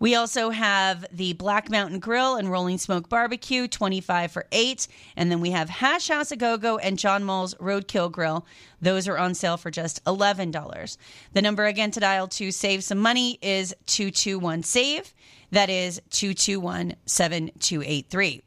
We 0.00 0.14
also 0.14 0.50
have 0.50 1.06
the 1.12 1.32
Black 1.34 1.70
Mountain 1.70 2.00
Grill 2.00 2.34
and 2.36 2.50
Rolling 2.50 2.78
Smoke 2.78 3.08
Barbecue, 3.08 3.68
25 3.68 4.32
for 4.32 4.46
8. 4.52 4.88
And 5.16 5.30
then 5.30 5.40
we 5.40 5.50
have 5.50 5.70
Hash 5.70 6.08
House 6.08 6.32
A 6.32 6.36
Go-Go 6.36 6.78
and 6.78 6.98
John 6.98 7.24
Mull's 7.24 7.54
Roadkill 7.54 8.12
Grill. 8.12 8.44
Those 8.82 9.08
are 9.08 9.18
on 9.18 9.34
sale 9.34 9.56
for 9.56 9.70
just 9.70 10.04
$11. 10.04 10.96
The 11.32 11.42
number 11.42 11.64
again 11.66 11.90
to 11.92 12.00
dial 12.00 12.28
to 12.28 12.50
save 12.50 12.84
some 12.84 12.98
money 12.98 13.38
is 13.40 13.74
221-SAVE. 13.86 15.14
That 15.50 15.70
is 15.70 16.02
221-7283. 16.10 18.42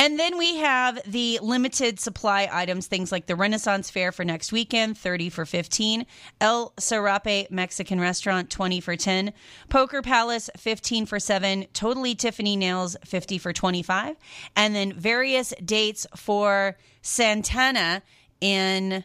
And 0.00 0.16
then 0.16 0.38
we 0.38 0.56
have 0.56 1.00
the 1.04 1.40
limited 1.42 1.98
supply 1.98 2.48
items, 2.52 2.86
things 2.86 3.10
like 3.10 3.26
the 3.26 3.34
Renaissance 3.34 3.90
Fair 3.90 4.12
for 4.12 4.24
next 4.24 4.52
weekend, 4.52 4.96
30 4.96 5.28
for 5.28 5.44
15. 5.44 6.06
El 6.40 6.72
Serape 6.78 7.50
Mexican 7.50 7.98
Restaurant, 7.98 8.48
20 8.48 8.80
for 8.80 8.94
10. 8.94 9.32
Poker 9.68 10.00
Palace, 10.00 10.48
15 10.56 11.04
for 11.06 11.18
7. 11.18 11.66
Totally 11.72 12.14
Tiffany 12.14 12.54
Nails, 12.54 12.96
50 13.04 13.38
for 13.38 13.52
25. 13.52 14.16
And 14.54 14.72
then 14.72 14.92
various 14.92 15.52
dates 15.64 16.06
for 16.14 16.76
Santana 17.02 18.02
in 18.40 19.02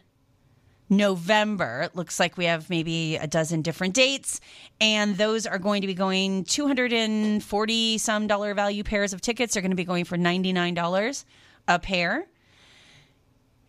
November. 0.88 1.82
It 1.82 1.96
looks 1.96 2.20
like 2.20 2.36
we 2.36 2.44
have 2.44 2.68
maybe 2.68 3.16
a 3.16 3.26
dozen 3.26 3.62
different 3.62 3.94
dates, 3.94 4.40
and 4.80 5.16
those 5.16 5.46
are 5.46 5.58
going 5.58 5.80
to 5.80 5.86
be 5.86 5.94
going 5.94 6.44
240 6.44 7.98
some 7.98 8.26
dollar 8.26 8.54
value 8.54 8.84
pairs 8.84 9.12
of 9.12 9.20
tickets 9.20 9.56
are 9.56 9.60
going 9.60 9.70
to 9.70 9.76
be 9.76 9.84
going 9.84 10.04
for 10.04 10.16
$99 10.16 11.24
a 11.68 11.78
pair. 11.78 12.26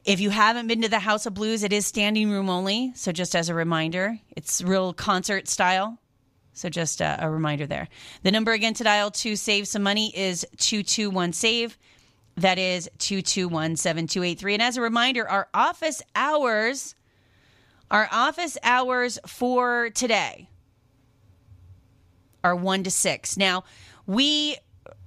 If 0.03 0.20
you 0.20 0.30
haven't 0.30 0.68
been 0.68 0.84
to 0.84 0.89
the 0.89 0.99
House 0.99 1.26
of 1.26 1.34
Blues, 1.34 1.63
it 1.63 1.74
is 1.74 1.88
standing 1.88 2.30
room 2.30 2.49
only. 2.49 2.91
So, 2.95 3.11
just 3.11 3.36
as 3.36 3.49
a 3.49 3.55
reminder, 3.55 4.20
it's 4.36 4.61
real 4.61 4.93
concert 4.93 5.47
style. 5.47 5.97
So, 6.53 6.70
just 6.70 7.01
a, 7.01 7.18
a 7.22 7.30
reminder 7.30 7.66
there. 7.66 7.88
The 8.22 8.32
number 8.32 8.51
again 8.51 8.76
to 8.76 8.84
dial 8.84 9.09
to 9.11 9.36
save 9.36 9.68
some 9.68 9.82
money 9.82 10.16
is 10.16 10.45
221 10.57 11.34
SAVE. 11.34 11.78
That 12.38 12.59
is 12.59 12.88
221 12.99 13.78
7283. 13.78 14.53
And 14.53 14.61
as 14.61 14.78
a 14.78 14.82
reminder, 14.82 15.28
our 15.28 15.47
office 15.53 16.03
hours 16.16 16.93
our 17.91 18.07
office 18.11 18.57
hours 18.63 19.19
for 19.27 19.89
today 19.91 20.49
are 22.43 22.55
1 22.55 22.83
to 22.83 22.91
6. 22.91 23.38
Now, 23.38 23.63
we 24.05 24.57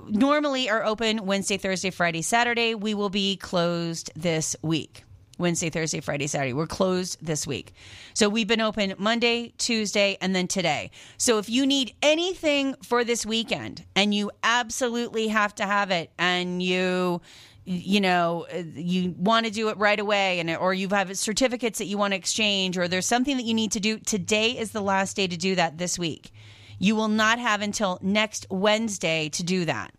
normally 0.09 0.69
are 0.71 0.85
open 0.85 1.27
Wednesday, 1.27 1.57
Thursday, 1.57 1.91
Friday, 1.91 2.23
Saturday. 2.23 2.75
We 2.75 2.95
will 2.95 3.11
be 3.11 3.37
closed 3.37 4.11
this 4.17 4.57
week. 4.63 5.05
Wednesday, 5.39 5.71
Thursday, 5.71 6.01
Friday, 6.01 6.27
Saturday. 6.27 6.53
We're 6.53 6.67
closed 6.67 7.25
this 7.25 7.47
week. 7.47 7.73
So 8.13 8.29
we've 8.29 8.49
been 8.49 8.61
open 8.61 8.95
Monday, 8.99 9.53
Tuesday, 9.57 10.19
and 10.21 10.35
then 10.35 10.49
today. 10.49 10.91
So 11.17 11.39
if 11.39 11.49
you 11.49 11.65
need 11.65 11.95
anything 12.03 12.75
for 12.83 13.05
this 13.05 13.25
weekend 13.25 13.85
and 13.95 14.13
you 14.13 14.33
absolutely 14.43 15.29
have 15.29 15.55
to 15.57 15.65
have 15.65 15.93
it 15.93 16.11
and 16.19 16.61
you 16.61 17.21
you 17.69 18.01
know 18.01 18.47
uh, 18.53 18.63
you 18.75 19.15
want 19.19 19.45
to 19.45 19.53
do 19.53 19.69
it 19.69 19.77
right 19.77 20.01
away 20.01 20.41
and 20.41 20.51
or 20.57 20.73
you 20.73 20.89
have 20.89 21.17
certificates 21.19 21.79
that 21.79 21.85
you 21.85 21.99
want 21.99 22.13
to 22.13 22.17
exchange 22.17 22.79
or 22.79 22.89
there's 22.89 23.07
something 23.07 23.37
that 23.37 23.45
you 23.45 23.55
need 23.55 23.73
to 23.73 23.81
do. 23.81 23.99
Today 23.99 24.53
is 24.53 24.71
the 24.71 24.81
last 24.81 25.17
day 25.17 25.27
to 25.27 25.37
do 25.37 25.55
that 25.55 25.77
this 25.77 25.99
week. 25.99 26.33
You 26.79 26.97
will 26.97 27.09
not 27.09 27.39
have 27.39 27.61
until 27.61 27.99
next 28.01 28.47
wednesday 28.51 29.29
to 29.31 29.43
do 29.43 29.67
that. 29.67 29.93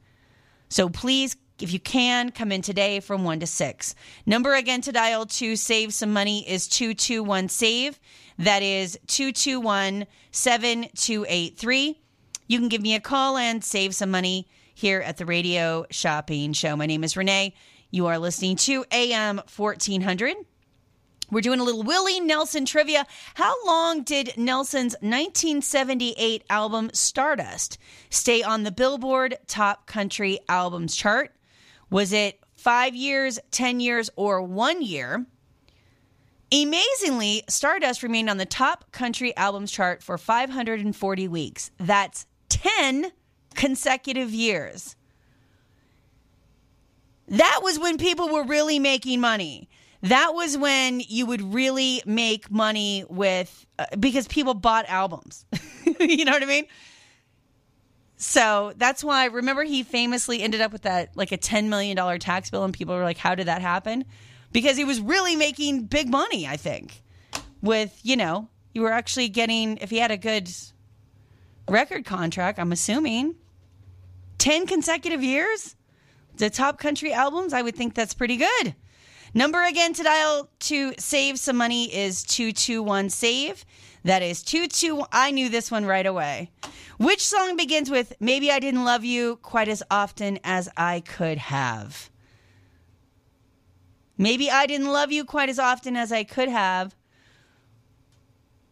So 0.69 0.89
please 0.89 1.37
if 1.59 1.71
you 1.71 1.79
can 1.79 2.31
come 2.31 2.51
in 2.51 2.61
today 2.61 3.01
from 3.01 3.23
1 3.23 3.41
to 3.41 3.47
6 3.47 3.95
number 4.25 4.55
again 4.55 4.81
to 4.81 4.91
dial 4.91 5.27
to 5.27 5.55
save 5.55 5.93
some 5.93 6.11
money 6.11 6.49
is 6.49 6.67
221 6.67 7.49
save. 7.49 7.99
That 8.39 8.63
is 8.63 8.97
221 9.07 10.07
7283 10.31 11.99
you 12.47 12.57
can 12.57 12.67
give 12.67 12.81
me 12.81 12.95
a 12.95 12.99
call 12.99 13.37
and 13.37 13.63
save 13.63 13.93
some 13.93 14.09
money 14.09 14.47
here 14.79 15.01
at 15.01 15.17
the 15.17 15.25
Radio 15.25 15.85
Shopping 15.91 16.53
Show. 16.53 16.73
My 16.77 16.85
name 16.85 17.03
is 17.03 17.17
Renee. 17.17 17.53
You 17.91 18.07
are 18.07 18.17
listening 18.17 18.55
to 18.55 18.85
AM 18.93 19.41
1400. 19.53 20.37
We're 21.29 21.41
doing 21.41 21.59
a 21.59 21.65
little 21.65 21.83
Willie 21.83 22.21
Nelson 22.21 22.63
trivia. 22.63 23.05
How 23.33 23.53
long 23.65 24.03
did 24.03 24.37
Nelson's 24.37 24.93
1978 25.01 26.45
album 26.49 26.91
Stardust 26.93 27.77
stay 28.09 28.41
on 28.41 28.63
the 28.63 28.71
Billboard 28.71 29.37
Top 29.47 29.85
Country 29.85 30.39
Albums 30.47 30.95
chart? 30.95 31.35
Was 31.89 32.13
it 32.13 32.39
five 32.55 32.95
years, 32.95 33.37
10 33.51 33.81
years, 33.81 34.09
or 34.15 34.41
one 34.41 34.81
year? 34.81 35.25
Amazingly, 36.53 37.43
Stardust 37.49 38.01
remained 38.01 38.29
on 38.29 38.37
the 38.37 38.45
top 38.45 38.93
country 38.93 39.35
albums 39.35 39.71
chart 39.71 40.01
for 40.01 40.17
540 40.17 41.27
weeks. 41.27 41.69
That's 41.77 42.25
10 42.47 43.11
consecutive 43.55 44.31
years. 44.31 44.95
That 47.27 47.59
was 47.61 47.77
when 47.77 47.97
people 47.97 48.29
were 48.29 48.43
really 48.43 48.79
making 48.79 49.21
money. 49.21 49.69
That 50.01 50.33
was 50.33 50.57
when 50.57 51.01
you 51.01 51.25
would 51.25 51.53
really 51.53 52.01
make 52.05 52.49
money 52.49 53.03
with 53.09 53.65
uh, 53.77 53.85
because 53.99 54.27
people 54.27 54.53
bought 54.53 54.85
albums. 54.87 55.45
you 55.99 56.25
know 56.25 56.31
what 56.31 56.41
I 56.41 56.45
mean? 56.45 56.65
So 58.15 58.73
that's 58.77 59.03
why 59.03 59.25
remember 59.25 59.63
he 59.63 59.83
famously 59.83 60.41
ended 60.41 60.61
up 60.61 60.71
with 60.71 60.83
that 60.83 61.15
like 61.15 61.31
a 61.31 61.37
10 61.37 61.69
million 61.69 61.95
dollar 61.95 62.17
tax 62.17 62.49
bill 62.49 62.63
and 62.63 62.73
people 62.73 62.95
were 62.95 63.03
like 63.03 63.17
how 63.17 63.35
did 63.35 63.47
that 63.47 63.61
happen? 63.61 64.05
Because 64.51 64.77
he 64.77 64.83
was 64.83 64.99
really 64.99 65.35
making 65.35 65.85
big 65.85 66.09
money, 66.09 66.47
I 66.47 66.57
think. 66.57 67.03
With, 67.61 67.99
you 68.03 68.15
know, 68.15 68.47
you 68.73 68.81
were 68.81 68.91
actually 68.91 69.29
getting 69.29 69.77
if 69.77 69.89
he 69.89 69.97
had 69.97 70.11
a 70.11 70.17
good 70.17 70.49
record 71.69 72.05
contract, 72.05 72.57
I'm 72.57 72.71
assuming 72.71 73.35
10 74.39 74.65
consecutive 74.65 75.23
years? 75.23 75.75
The 76.35 76.49
top 76.49 76.79
country 76.79 77.13
albums, 77.13 77.53
I 77.53 77.61
would 77.61 77.75
think 77.75 77.93
that's 77.93 78.13
pretty 78.13 78.37
good. 78.37 78.75
Number 79.33 79.63
again 79.63 79.93
to 79.93 80.03
dial 80.03 80.49
to 80.59 80.93
save 80.97 81.37
some 81.37 81.57
money 81.57 81.93
is 81.93 82.23
221 82.23 83.09
save. 83.09 83.63
That 84.03 84.23
is 84.23 84.41
22 84.41 85.03
I 85.11 85.31
knew 85.31 85.49
this 85.49 85.69
one 85.69 85.85
right 85.85 86.05
away. 86.05 86.49
Which 86.97 87.25
song 87.25 87.55
begins 87.55 87.91
with 87.91 88.13
maybe 88.19 88.51
I 88.51 88.59
didn't 88.59 88.85
love 88.85 89.05
you 89.05 89.35
quite 89.37 89.67
as 89.67 89.83
often 89.91 90.39
as 90.43 90.69
I 90.75 91.01
could 91.01 91.37
have? 91.37 92.09
Maybe 94.17 94.49
I 94.49 94.65
didn't 94.65 94.91
love 94.91 95.11
you 95.11 95.23
quite 95.25 95.49
as 95.49 95.59
often 95.59 95.95
as 95.95 96.11
I 96.11 96.23
could 96.23 96.49
have. 96.49 96.95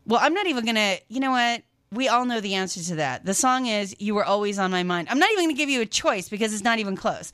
Well, 0.05 0.19
I'm 0.21 0.33
not 0.33 0.47
even 0.47 0.65
going 0.65 0.75
to, 0.75 0.99
you 1.07 1.19
know 1.19 1.31
what? 1.31 1.63
We 1.91 2.09
all 2.09 2.25
know 2.25 2.41
the 2.41 2.55
answer 2.55 2.81
to 2.81 2.95
that. 2.95 3.25
The 3.25 3.33
song 3.33 3.67
is 3.67 3.95
You 3.97 4.15
Were 4.15 4.25
Always 4.25 4.59
on 4.59 4.71
My 4.71 4.83
Mind. 4.83 5.07
I'm 5.09 5.19
not 5.19 5.31
even 5.31 5.45
going 5.45 5.55
to 5.55 5.57
give 5.57 5.69
you 5.69 5.81
a 5.81 5.85
choice 5.85 6.27
because 6.27 6.53
it's 6.53 6.63
not 6.63 6.79
even 6.79 6.97
close. 6.97 7.31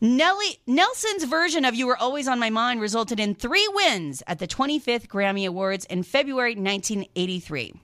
Willie 0.00 0.58
Nelson's 0.66 1.24
version 1.24 1.64
of 1.64 1.74
You 1.74 1.86
Were 1.86 1.96
Always 1.96 2.26
on 2.26 2.40
My 2.40 2.50
Mind 2.50 2.80
resulted 2.80 3.20
in 3.20 3.34
three 3.34 3.66
wins 3.72 4.24
at 4.26 4.40
the 4.40 4.48
25th 4.48 5.06
Grammy 5.06 5.46
Awards 5.46 5.84
in 5.84 6.02
February 6.02 6.54
1983. 6.54 7.74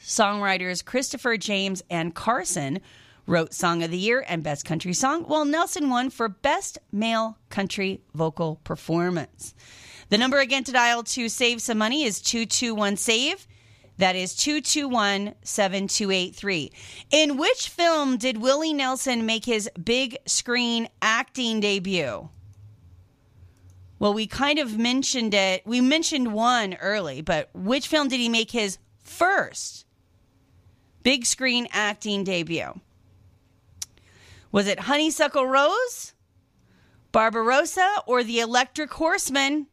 Songwriters 0.00 0.84
Christopher 0.84 1.36
James 1.36 1.82
and 1.88 2.14
Carson 2.14 2.80
wrote 3.26 3.54
Song 3.54 3.82
of 3.82 3.90
the 3.90 3.96
Year 3.96 4.24
and 4.28 4.42
Best 4.42 4.64
Country 4.64 4.92
Song, 4.92 5.22
while 5.24 5.44
Nelson 5.44 5.88
won 5.88 6.10
for 6.10 6.28
Best 6.28 6.78
Male 6.92 7.38
Country 7.48 8.02
Vocal 8.14 8.60
Performance. 8.64 9.54
The 10.10 10.18
number 10.18 10.40
again 10.40 10.64
to 10.64 10.72
dial 10.72 11.04
to 11.04 11.28
save 11.28 11.62
some 11.62 11.78
money 11.78 12.04
is 12.04 12.20
221 12.20 12.96
SAVE. 12.96 13.46
That 13.98 14.16
is 14.16 14.34
221 14.34 15.34
7283. 15.42 16.72
In 17.10 17.36
which 17.36 17.68
film 17.68 18.16
did 18.16 18.38
Willie 18.38 18.72
Nelson 18.72 19.24
make 19.24 19.44
his 19.44 19.70
big 19.82 20.16
screen 20.26 20.88
acting 21.00 21.60
debut? 21.60 22.28
Well, 23.98 24.12
we 24.12 24.26
kind 24.26 24.58
of 24.58 24.76
mentioned 24.76 25.32
it. 25.32 25.64
We 25.64 25.80
mentioned 25.80 26.32
one 26.32 26.74
early, 26.74 27.22
but 27.22 27.50
which 27.54 27.86
film 27.86 28.08
did 28.08 28.18
he 28.18 28.28
make 28.28 28.50
his 28.50 28.78
first 28.98 29.86
big 31.04 31.24
screen 31.24 31.68
acting 31.72 32.24
debut? 32.24 32.80
Was 34.50 34.66
it 34.66 34.80
Honeysuckle 34.80 35.46
Rose, 35.46 36.14
Barbarossa, 37.12 38.02
or 38.06 38.24
The 38.24 38.40
Electric 38.40 38.92
Horseman? 38.92 39.68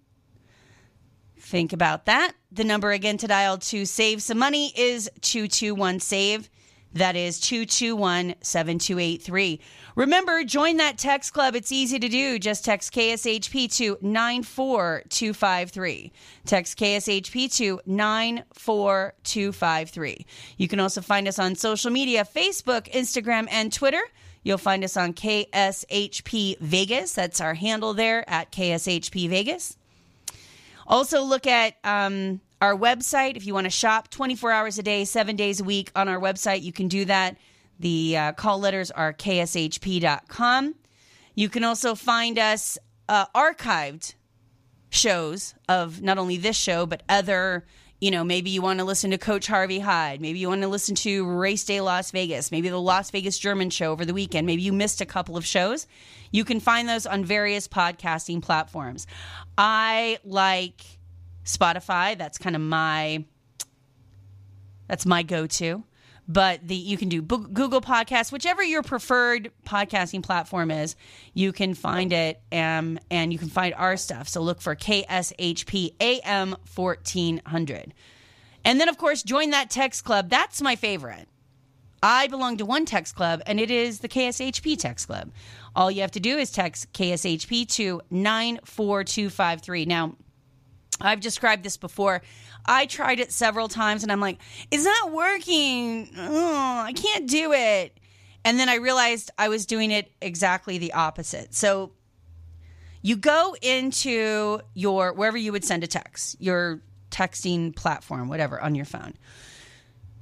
Think 1.52 1.74
about 1.74 2.06
that. 2.06 2.32
The 2.54 2.64
number 2.64 2.91
again 2.91 3.18
to 3.18 3.28
dial 3.28 3.58
to 3.58 3.86
save 3.86 4.24
some 4.24 4.38
money 4.38 4.72
is 4.74 5.10
221 5.20 5.99
SAVE. 5.99 6.49
That 6.93 7.18
is 7.18 7.41
221 7.41 8.36
7283. 8.41 9.60
Remember, 9.97 10.45
join 10.45 10.78
that 10.78 10.97
text 10.97 11.34
club. 11.34 11.58
It's 11.58 11.74
easy 11.74 11.99
to 11.99 12.08
do. 12.08 12.39
Just 12.39 12.64
text 12.64 12.93
KSHP 12.93 13.70
to 13.76 13.97
94253. 13.99 16.14
Text 16.45 16.80
KSHP 16.80 17.54
to 17.58 17.82
94253. 17.86 20.26
You 20.56 20.70
can 20.70 20.80
also 20.80 21.02
find 21.02 21.28
us 21.28 21.38
on 21.38 21.56
social 21.56 21.91
media 21.91 22.24
Facebook, 22.24 22.89
Instagram, 22.93 23.49
and 23.52 23.74
Twitter. 23.74 24.04
You'll 24.43 24.58
find 24.58 24.86
us 24.86 24.95
on 24.95 25.12
KSHP 25.12 26.60
Vegas. 26.60 27.14
That's 27.14 27.41
our 27.41 27.56
handle 27.56 27.93
there 27.93 28.24
at 28.30 28.54
KSHP 28.54 29.28
Vegas. 29.28 29.76
Also, 30.92 31.22
look 31.24 31.48
at 31.48 31.76
um, 31.86 32.42
our 32.60 32.76
website 32.76 33.38
if 33.38 33.48
you 33.48 33.54
want 33.54 33.64
to 33.64 33.72
shop 33.72 34.10
24 34.10 34.52
hours 34.52 34.78
a 34.78 34.84
day, 34.84 35.06
seven 35.06 35.38
days 35.38 35.62
a 35.62 35.64
week 35.64 35.89
on 35.96 36.10
our 36.10 36.20
website. 36.20 36.62
You 36.64 36.74
can 36.74 36.89
do 36.89 37.06
that. 37.06 37.38
The 37.80 38.18
uh, 38.18 38.32
call 38.34 38.60
letters 38.60 38.92
are 38.92 39.14
kshp.com. 39.14 40.76
You 41.34 41.48
can 41.48 41.64
also 41.64 41.96
find 41.96 42.38
us 42.38 42.78
uh, 43.08 43.26
archived 43.34 44.16
shows 44.89 45.56
of 45.70 46.02
not 46.02 46.18
only 46.18 46.36
this 46.36 46.58
show, 46.58 46.86
but 46.86 47.04
other. 47.08 47.66
You 48.02 48.10
know, 48.10 48.24
maybe 48.24 48.49
you 48.49 48.64
want 48.64 48.80
to 48.80 48.86
listen 48.86 49.12
to 49.12 49.20
Coach 49.20 49.45
Harvey 49.45 49.78
Hyde. 49.78 50.22
Maybe 50.22 50.39
you 50.39 50.49
want 50.49 50.64
to 50.64 50.68
listen 50.68 50.95
to 50.95 51.24
Race 51.24 51.64
Day 51.64 51.82
Las 51.82 52.10
Vegas. 52.10 52.52
Maybe 52.52 52.68
the 52.68 52.82
Las 52.82 53.12
Vegas 53.12 53.38
German 53.38 53.70
show 53.70 53.91
over 53.91 54.06
the 54.06 54.14
weekend. 54.14 54.47
Maybe 54.47 54.64
you 54.64 54.74
missed 54.74 55.02
a 55.02 55.06
couple 55.06 55.38
of 55.38 55.45
shows. 55.45 55.86
You 56.32 56.43
can 56.43 56.60
find 56.60 56.89
those 56.89 57.06
on 57.06 57.24
various 57.24 57.68
podcasting 57.68 58.41
platforms. 58.41 59.06
I 59.56 60.18
like 60.26 60.82
Spotify. 61.45 62.18
That's 62.18 62.39
kind 62.39 62.56
of 62.56 62.62
my 62.64 63.24
that's 64.88 65.06
my 65.06 65.22
go-to. 65.24 65.84
But 66.32 66.66
the 66.66 66.76
you 66.76 66.98
can 66.98 67.10
do 67.10 67.22
Google 67.22 67.82
Podcasts, 67.82 68.32
whichever 68.32 68.64
your 68.64 68.84
preferred 68.84 69.52
podcasting 69.66 70.24
platform 70.24 70.72
is, 70.72 70.96
you 71.34 71.52
can 71.52 71.74
find 71.74 72.14
it 72.14 72.40
um, 72.54 73.00
and 73.10 73.34
you 73.34 73.40
can 73.40 73.50
find 73.50 73.74
our 73.74 73.98
stuff. 73.98 74.30
So 74.30 74.42
look 74.42 74.62
for 74.62 74.74
KSHP 74.74 75.96
AM 76.00 76.56
1400. 76.74 77.94
And 78.64 78.80
then 78.80 78.88
of 78.88 78.98
course 78.98 79.24
join 79.24 79.50
that 79.50 79.70
text 79.70 80.06
club. 80.06 80.30
That's 80.30 80.62
my 80.62 80.78
favorite. 80.78 81.28
I 82.02 82.28
belong 82.28 82.56
to 82.58 82.66
one 82.66 82.86
text 82.86 83.14
club 83.14 83.42
and 83.46 83.60
it 83.60 83.70
is 83.70 84.00
the 84.00 84.08
KSHP 84.08 84.78
text 84.78 85.08
club. 85.08 85.32
All 85.76 85.92
you 85.92 86.00
have 86.00 86.12
to 86.12 86.22
do 86.22 86.38
is 86.38 86.50
text 86.50 86.94
KSHP 86.94 87.68
to 87.74 88.00
94253. 88.10 89.84
Now, 89.84 90.16
I've 91.02 91.20
described 91.20 91.64
this 91.64 91.78
before. 91.78 92.22
I 92.66 92.86
tried 92.86 93.20
it 93.20 93.32
several 93.32 93.68
times 93.68 94.03
and 94.03 94.12
I'm 94.12 94.20
like, 94.20 94.39
it's 94.70 94.86
not 94.86 95.12
working. 95.12 96.09
I 96.18 96.93
can't 96.95 97.28
do 97.28 97.53
it. 97.53 97.97
And 98.43 98.59
then 98.59 98.70
I 98.70 98.76
realized 98.76 99.32
I 99.38 99.49
was 99.49 99.66
doing 99.66 99.91
it 99.91 100.12
exactly 100.22 100.78
the 100.78 100.93
opposite. 100.93 101.53
So 101.53 101.91
you 103.01 103.16
go 103.16 103.55
into 103.62 104.59
your 104.74 105.14
wherever 105.14 105.38
you 105.38 105.51
would 105.51 105.64
send 105.64 105.84
a 105.84 105.88
text, 105.88 106.38
your 106.39 106.82
texting 107.09 107.76
platform, 107.76 108.30
whatever, 108.30 108.62
on 108.62 108.76
your 108.76 108.86
phone. 108.86 109.14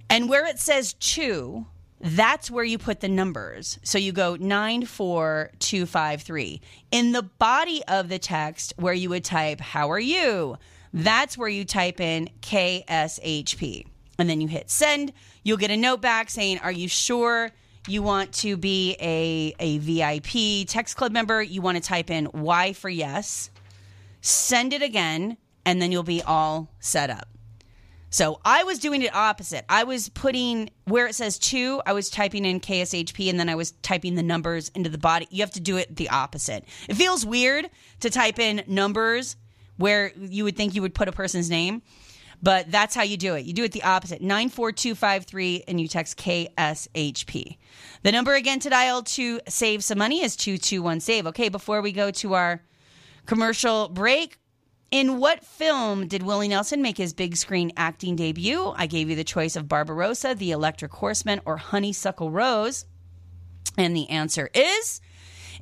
And 0.09 0.27
where 0.27 0.47
it 0.47 0.59
says 0.59 0.93
to, 0.93 1.67
that's 2.01 2.49
where 2.49 2.63
you 2.63 2.77
put 2.77 3.01
the 3.01 3.09
numbers. 3.09 3.77
So 3.83 3.97
you 3.97 4.13
go 4.13 4.37
94253. 4.37 6.61
In 6.91 7.11
the 7.11 7.23
body 7.23 7.83
of 7.87 8.07
the 8.09 8.19
text, 8.19 8.73
where 8.77 8.93
you 8.93 9.09
would 9.09 9.25
type, 9.25 9.59
How 9.59 9.91
are 9.91 9.99
you? 9.99 10.57
That's 10.93 11.37
where 11.37 11.49
you 11.49 11.65
type 11.65 11.99
in 11.99 12.29
KSHP. 12.41 13.85
And 14.17 14.29
then 14.29 14.41
you 14.41 14.47
hit 14.47 14.69
send. 14.69 15.13
You'll 15.43 15.57
get 15.57 15.71
a 15.71 15.77
note 15.77 16.01
back 16.01 16.29
saying, 16.29 16.59
Are 16.59 16.71
you 16.71 16.87
sure 16.87 17.51
you 17.87 18.03
want 18.03 18.33
to 18.33 18.57
be 18.57 18.95
a, 18.99 19.55
a 19.59 19.77
VIP 19.77 20.67
text 20.67 20.97
club 20.97 21.11
member? 21.11 21.41
You 21.41 21.61
want 21.61 21.77
to 21.77 21.83
type 21.83 22.09
in 22.09 22.29
Y 22.33 22.73
for 22.73 22.89
yes, 22.89 23.49
send 24.21 24.73
it 24.73 24.81
again, 24.81 25.37
and 25.65 25.81
then 25.81 25.91
you'll 25.91 26.03
be 26.03 26.21
all 26.21 26.69
set 26.79 27.09
up. 27.09 27.29
So 28.11 28.39
I 28.43 28.63
was 28.63 28.79
doing 28.79 29.03
it 29.03 29.13
opposite. 29.13 29.65
I 29.69 29.83
was 29.83 30.09
putting 30.09 30.71
where 30.85 31.05
it 31.05 31.13
says 31.13 31.37
two, 31.37 31.81
I 31.85 31.93
was 31.93 32.09
typing 32.09 32.43
in 32.43 32.59
KSHP 32.59 33.29
and 33.29 33.39
then 33.39 33.49
I 33.49 33.55
was 33.55 33.71
typing 33.83 34.15
the 34.15 34.23
numbers 34.23 34.69
into 34.69 34.89
the 34.89 34.97
body. 34.97 35.27
You 35.29 35.41
have 35.43 35.51
to 35.51 35.59
do 35.59 35.77
it 35.77 35.95
the 35.95 36.09
opposite. 36.09 36.65
It 36.87 36.95
feels 36.95 37.23
weird 37.23 37.69
to 37.99 38.09
type 38.09 38.39
in 38.39 38.63
numbers 38.65 39.35
where 39.79 40.11
you 40.17 40.43
would 40.43 40.57
think 40.57 40.75
you 40.75 40.81
would 40.81 40.93
put 40.93 41.07
a 41.07 41.11
person's 41.11 41.49
name, 41.49 41.81
but 42.43 42.69
that's 42.69 42.93
how 42.93 43.01
you 43.01 43.15
do 43.15 43.35
it. 43.35 43.45
You 43.45 43.53
do 43.53 43.63
it 43.63 43.71
the 43.71 43.83
opposite 43.83 44.21
94253 44.21 45.63
and 45.67 45.79
you 45.79 45.87
text 45.87 46.17
KSHP. 46.17 47.57
The 48.03 48.11
number 48.11 48.35
again 48.35 48.59
to 48.59 48.69
dial 48.69 49.03
to 49.03 49.39
save 49.47 49.83
some 49.83 49.97
money 49.97 50.21
is 50.21 50.35
221 50.35 50.99
SAVE. 50.99 51.27
Okay, 51.27 51.49
before 51.49 51.81
we 51.81 51.93
go 51.93 52.11
to 52.11 52.33
our 52.33 52.61
commercial 53.25 53.87
break, 53.87 54.37
in 54.91 55.17
what 55.19 55.45
film 55.45 56.07
did 56.07 56.23
Willie 56.23 56.47
Nelson 56.47 56.81
make 56.81 56.97
his 56.97 57.13
big 57.13 57.37
screen 57.37 57.71
acting 57.77 58.15
debut? 58.15 58.73
I 58.75 58.85
gave 58.87 59.09
you 59.09 59.15
the 59.15 59.23
choice 59.23 59.55
of 59.55 59.69
Barbarossa, 59.69 60.35
The 60.35 60.51
Electric 60.51 60.91
Horseman, 60.91 61.41
or 61.45 61.57
Honeysuckle 61.57 62.31
Rose. 62.31 62.85
And 63.77 63.95
the 63.95 64.09
answer 64.09 64.49
is 64.53 64.99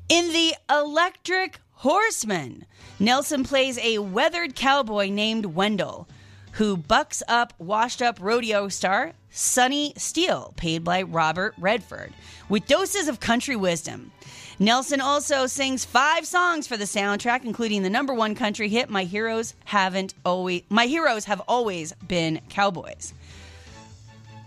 in 0.08 0.32
The 0.32 0.54
Electric 0.70 1.60
Horseman. 1.82 2.64
Nelson 2.98 3.44
plays 3.44 3.78
a 3.78 3.98
weathered 3.98 4.56
cowboy 4.56 5.10
named 5.10 5.46
Wendell 5.46 6.08
who 6.52 6.76
bucks 6.76 7.22
up 7.28 7.52
washed 7.56 8.02
up 8.02 8.18
rodeo 8.20 8.66
star 8.66 9.12
Sonny 9.30 9.92
Steele, 9.96 10.52
paid 10.56 10.82
by 10.82 11.02
Robert 11.02 11.54
Redford, 11.56 12.12
with 12.48 12.66
doses 12.66 13.06
of 13.06 13.20
country 13.20 13.54
wisdom. 13.54 14.10
Nelson 14.58 15.00
also 15.00 15.46
sings 15.46 15.84
five 15.84 16.26
songs 16.26 16.66
for 16.66 16.76
the 16.76 16.82
soundtrack, 16.82 17.44
including 17.44 17.84
the 17.84 17.90
number 17.90 18.12
one 18.12 18.34
country 18.34 18.68
hit 18.68 18.90
"My 18.90 19.04
Heroes 19.04 19.54
Haven't 19.66 20.14
Always." 20.24 20.62
My 20.68 20.86
heroes 20.86 21.26
have 21.26 21.42
always 21.46 21.92
been 22.08 22.40
cowboys. 22.48 23.14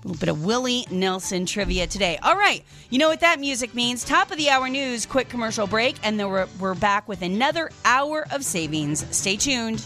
A 0.04 0.08
little 0.08 0.20
bit 0.20 0.30
of 0.30 0.43
Willie 0.43 0.88
Nelson 0.89 1.45
trivia 1.45 1.86
today. 1.86 2.18
All 2.24 2.36
right, 2.36 2.64
you 2.89 2.97
know 2.97 3.08
what 3.08 3.20
that 3.20 3.39
music 3.39 3.76
means. 3.76 4.04
Top 4.04 4.32
of 4.32 4.38
the 4.38 4.49
hour 4.49 4.68
news, 4.68 5.06
quick 5.06 5.30
commercial 5.30 5.68
break, 5.68 5.95
and 6.02 6.20
then 6.20 6.28
we're, 6.28 6.47
we're 6.60 6.74
back 6.74 7.08
with 7.08 7.22
another 7.22 7.70
hour 7.86 8.26
of 8.32 8.43
savings. 8.43 9.06
Stay 9.16 9.36
tuned. 9.36 9.86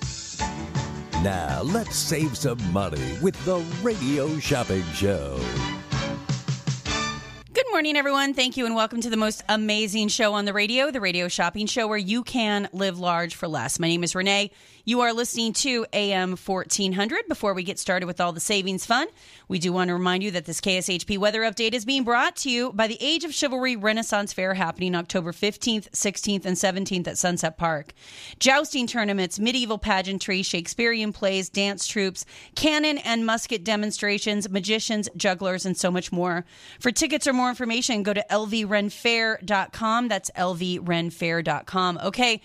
Now, 1.23 1.61
let's 1.61 1.97
save 1.97 2.35
some 2.35 2.57
money 2.73 3.15
with 3.21 3.35
the 3.45 3.59
Radio 3.83 4.39
Shopping 4.39 4.83
Show. 4.93 5.39
Good 7.53 7.65
morning, 7.69 7.95
everyone. 7.95 8.33
Thank 8.33 8.57
you, 8.57 8.65
and 8.65 8.73
welcome 8.73 9.01
to 9.01 9.09
the 9.11 9.17
most 9.17 9.43
amazing 9.47 10.07
show 10.07 10.33
on 10.33 10.45
the 10.45 10.53
radio, 10.53 10.89
the 10.89 10.99
Radio 10.99 11.27
Shopping 11.27 11.67
Show, 11.67 11.87
where 11.87 11.99
you 11.99 12.23
can 12.23 12.69
live 12.73 12.97
large 12.97 13.35
for 13.35 13.47
less. 13.47 13.77
My 13.77 13.87
name 13.87 14.03
is 14.03 14.15
Renee. 14.15 14.49
You 14.83 15.01
are 15.01 15.13
listening 15.13 15.53
to 15.53 15.85
AM 15.93 16.31
1400. 16.31 17.27
Before 17.27 17.53
we 17.53 17.61
get 17.61 17.77
started 17.77 18.07
with 18.07 18.19
all 18.19 18.31
the 18.31 18.39
savings 18.39 18.83
fun, 18.83 19.07
we 19.47 19.59
do 19.59 19.71
want 19.71 19.89
to 19.89 19.93
remind 19.93 20.23
you 20.23 20.31
that 20.31 20.45
this 20.45 20.59
KSHP 20.59 21.19
weather 21.19 21.41
update 21.41 21.75
is 21.75 21.85
being 21.85 22.03
brought 22.03 22.35
to 22.37 22.49
you 22.49 22.73
by 22.73 22.87
the 22.87 22.97
Age 22.99 23.23
of 23.23 23.31
Chivalry 23.31 23.75
Renaissance 23.75 24.33
Fair 24.33 24.55
happening 24.55 24.95
October 24.95 25.33
15th, 25.33 25.91
16th, 25.91 26.45
and 26.45 26.57
17th 26.57 27.07
at 27.07 27.19
Sunset 27.19 27.59
Park. 27.59 27.93
Jousting 28.39 28.87
tournaments, 28.87 29.39
medieval 29.39 29.77
pageantry, 29.77 30.41
Shakespearean 30.41 31.13
plays, 31.13 31.47
dance 31.47 31.85
troupes, 31.85 32.25
cannon 32.55 32.97
and 32.99 33.23
musket 33.23 33.63
demonstrations, 33.63 34.49
magicians, 34.49 35.07
jugglers, 35.15 35.63
and 35.63 35.77
so 35.77 35.91
much 35.91 36.11
more. 36.11 36.43
For 36.79 36.91
tickets 36.91 37.27
or 37.27 37.33
more 37.33 37.49
information, 37.49 38.01
go 38.01 38.13
to 38.13 38.25
lvrenfair.com. 38.31 40.07
That's 40.07 40.31
lvrenfair.com. 40.31 41.99
Okay. 42.03 42.41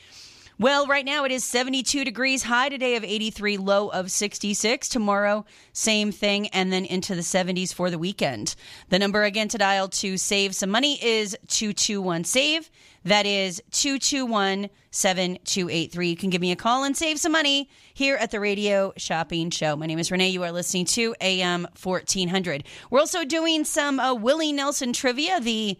Well, 0.58 0.86
right 0.86 1.04
now 1.04 1.24
it 1.24 1.32
is 1.32 1.44
72 1.44 2.02
degrees, 2.02 2.44
high 2.44 2.70
today 2.70 2.96
of 2.96 3.04
83, 3.04 3.58
low 3.58 3.88
of 3.88 4.10
66. 4.10 4.88
Tomorrow, 4.88 5.44
same 5.74 6.10
thing, 6.10 6.48
and 6.48 6.72
then 6.72 6.86
into 6.86 7.14
the 7.14 7.20
70s 7.20 7.74
for 7.74 7.90
the 7.90 7.98
weekend. 7.98 8.54
The 8.88 8.98
number 8.98 9.24
again 9.24 9.48
to 9.48 9.58
dial 9.58 9.88
to 9.88 10.16
save 10.16 10.54
some 10.54 10.70
money 10.70 10.98
is 11.04 11.36
221 11.48 12.24
SAVE. 12.24 12.70
That 13.04 13.26
is 13.26 13.62
221 13.72 14.70
7283. 14.90 16.08
You 16.08 16.16
can 16.16 16.30
give 16.30 16.40
me 16.40 16.52
a 16.52 16.56
call 16.56 16.84
and 16.84 16.96
save 16.96 17.20
some 17.20 17.32
money 17.32 17.68
here 17.92 18.16
at 18.16 18.30
the 18.30 18.40
Radio 18.40 18.94
Shopping 18.96 19.50
Show. 19.50 19.76
My 19.76 19.84
name 19.84 19.98
is 19.98 20.10
Renee. 20.10 20.30
You 20.30 20.42
are 20.42 20.52
listening 20.52 20.86
to 20.86 21.14
AM 21.20 21.68
1400. 21.82 22.64
We're 22.88 23.00
also 23.00 23.26
doing 23.26 23.64
some 23.64 24.00
uh, 24.00 24.14
Willie 24.14 24.54
Nelson 24.54 24.94
trivia. 24.94 25.38
The 25.38 25.78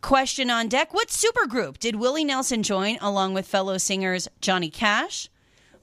Question 0.00 0.50
on 0.50 0.68
deck 0.68 0.94
What 0.94 1.08
supergroup 1.08 1.78
did 1.78 1.96
Willie 1.96 2.24
Nelson 2.24 2.62
join 2.62 2.98
along 3.00 3.34
with 3.34 3.46
fellow 3.46 3.78
singers 3.78 4.28
Johnny 4.40 4.70
Cash, 4.70 5.28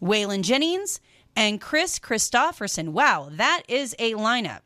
Waylon 0.01 0.43
Jennings, 0.43 0.99
and 1.35 1.59
Kris 1.59 1.99
Kristofferson? 1.99 2.89
Wow, 2.89 3.29
that 3.31 3.63
is 3.67 3.95
a 3.99 4.13
lineup. 4.13 4.61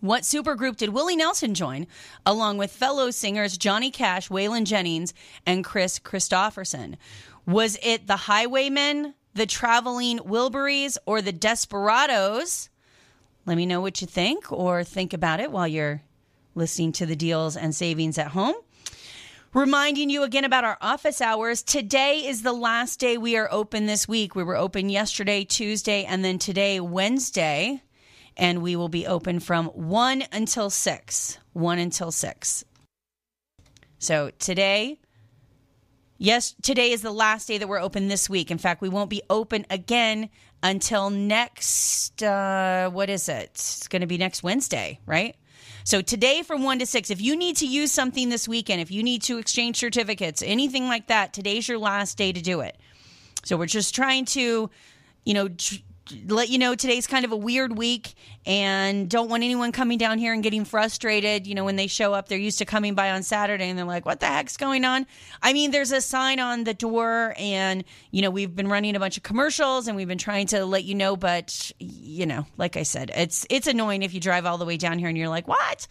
What 0.00 0.22
supergroup 0.22 0.76
did 0.76 0.90
Willie 0.90 1.16
Nelson 1.16 1.54
join 1.54 1.86
along 2.26 2.58
with 2.58 2.70
fellow 2.70 3.10
singers 3.10 3.56
Johnny 3.56 3.90
Cash, 3.90 4.28
Waylon 4.28 4.64
Jennings, 4.64 5.14
and 5.46 5.64
Kris 5.64 5.98
Kristofferson? 5.98 6.96
Was 7.46 7.78
it 7.82 8.06
the 8.06 8.16
Highwaymen, 8.16 9.14
the 9.34 9.46
Traveling 9.46 10.18
Wilburys, 10.18 10.96
or 11.06 11.22
the 11.22 11.32
Desperados? 11.32 12.68
Let 13.46 13.56
me 13.56 13.66
know 13.66 13.80
what 13.80 14.00
you 14.00 14.06
think 14.06 14.50
or 14.52 14.84
think 14.84 15.12
about 15.12 15.40
it 15.40 15.50
while 15.50 15.68
you're 15.68 16.02
listening 16.54 16.92
to 16.92 17.06
the 17.06 17.16
deals 17.16 17.56
and 17.56 17.74
savings 17.74 18.18
at 18.18 18.28
home. 18.28 18.54
Reminding 19.54 20.10
you 20.10 20.24
again 20.24 20.44
about 20.44 20.64
our 20.64 20.76
office 20.80 21.20
hours. 21.20 21.62
Today 21.62 22.26
is 22.26 22.42
the 22.42 22.52
last 22.52 22.98
day 22.98 23.16
we 23.16 23.36
are 23.36 23.48
open 23.52 23.86
this 23.86 24.08
week. 24.08 24.34
We 24.34 24.42
were 24.42 24.56
open 24.56 24.88
yesterday, 24.88 25.44
Tuesday, 25.44 26.04
and 26.04 26.24
then 26.24 26.40
today, 26.40 26.80
Wednesday. 26.80 27.80
And 28.36 28.62
we 28.62 28.74
will 28.74 28.88
be 28.88 29.06
open 29.06 29.38
from 29.38 29.66
1 29.66 30.24
until 30.32 30.70
6. 30.70 31.38
1 31.52 31.78
until 31.78 32.10
6. 32.10 32.64
So 33.98 34.32
today, 34.40 34.98
yes, 36.18 36.56
today 36.60 36.90
is 36.90 37.02
the 37.02 37.12
last 37.12 37.46
day 37.46 37.58
that 37.58 37.68
we're 37.68 37.80
open 37.80 38.08
this 38.08 38.28
week. 38.28 38.50
In 38.50 38.58
fact, 38.58 38.82
we 38.82 38.88
won't 38.88 39.08
be 39.08 39.22
open 39.30 39.66
again 39.70 40.30
until 40.64 41.10
next, 41.10 42.24
uh, 42.24 42.90
what 42.90 43.08
is 43.08 43.28
it? 43.28 43.50
It's 43.50 43.86
going 43.86 44.00
to 44.00 44.08
be 44.08 44.18
next 44.18 44.42
Wednesday, 44.42 44.98
right? 45.06 45.36
So 45.86 46.00
today 46.00 46.42
from 46.42 46.62
1 46.62 46.78
to 46.78 46.86
6, 46.86 47.10
if 47.10 47.20
you 47.20 47.36
need 47.36 47.58
to 47.58 47.66
use 47.66 47.92
something 47.92 48.30
this 48.30 48.48
weekend, 48.48 48.80
if 48.80 48.90
you 48.90 49.02
need 49.02 49.22
to 49.24 49.36
exchange 49.36 49.76
certificates, 49.76 50.42
anything 50.42 50.88
like 50.88 51.08
that, 51.08 51.34
today's 51.34 51.68
your 51.68 51.78
last 51.78 52.16
day 52.16 52.32
to 52.32 52.40
do 52.40 52.60
it. 52.60 52.78
So 53.44 53.58
we're 53.58 53.66
just 53.66 53.94
trying 53.94 54.24
to, 54.26 54.70
you 55.26 55.34
know, 55.34 55.48
tr- 55.48 55.74
let 56.28 56.50
you 56.50 56.58
know 56.58 56.74
today's 56.74 57.06
kind 57.06 57.24
of 57.24 57.32
a 57.32 57.36
weird 57.36 57.78
week 57.78 58.14
and 58.44 59.08
don't 59.08 59.30
want 59.30 59.42
anyone 59.42 59.72
coming 59.72 59.96
down 59.96 60.18
here 60.18 60.32
and 60.32 60.42
getting 60.42 60.64
frustrated. 60.64 61.46
You 61.46 61.54
know, 61.54 61.64
when 61.64 61.76
they 61.76 61.86
show 61.86 62.12
up, 62.12 62.28
they're 62.28 62.38
used 62.38 62.58
to 62.58 62.64
coming 62.64 62.94
by 62.94 63.10
on 63.10 63.22
Saturday 63.22 63.68
and 63.68 63.78
they're 63.78 63.86
like, 63.86 64.04
what 64.04 64.20
the 64.20 64.26
heck's 64.26 64.56
going 64.56 64.84
on? 64.84 65.06
I 65.42 65.52
mean, 65.52 65.70
there's 65.70 65.92
a 65.92 66.00
sign 66.00 66.40
on 66.40 66.64
the 66.64 66.74
door 66.74 67.34
and, 67.38 67.84
you 68.10 68.22
know, 68.22 68.30
we've 68.30 68.54
been 68.54 68.68
running 68.68 68.96
a 68.96 69.00
bunch 69.00 69.16
of 69.16 69.22
commercials 69.22 69.88
and 69.88 69.96
we've 69.96 70.08
been 70.08 70.18
trying 70.18 70.46
to 70.48 70.66
let 70.66 70.84
you 70.84 70.94
know, 70.94 71.16
but, 71.16 71.72
you 71.78 72.26
know, 72.26 72.46
like 72.56 72.76
I 72.76 72.82
said, 72.82 73.10
it's, 73.14 73.46
it's 73.48 73.66
annoying 73.66 74.02
if 74.02 74.12
you 74.12 74.20
drive 74.20 74.44
all 74.44 74.58
the 74.58 74.66
way 74.66 74.76
down 74.76 74.98
here 74.98 75.08
and 75.08 75.16
you're 75.16 75.28
like, 75.28 75.48
what? 75.48 75.86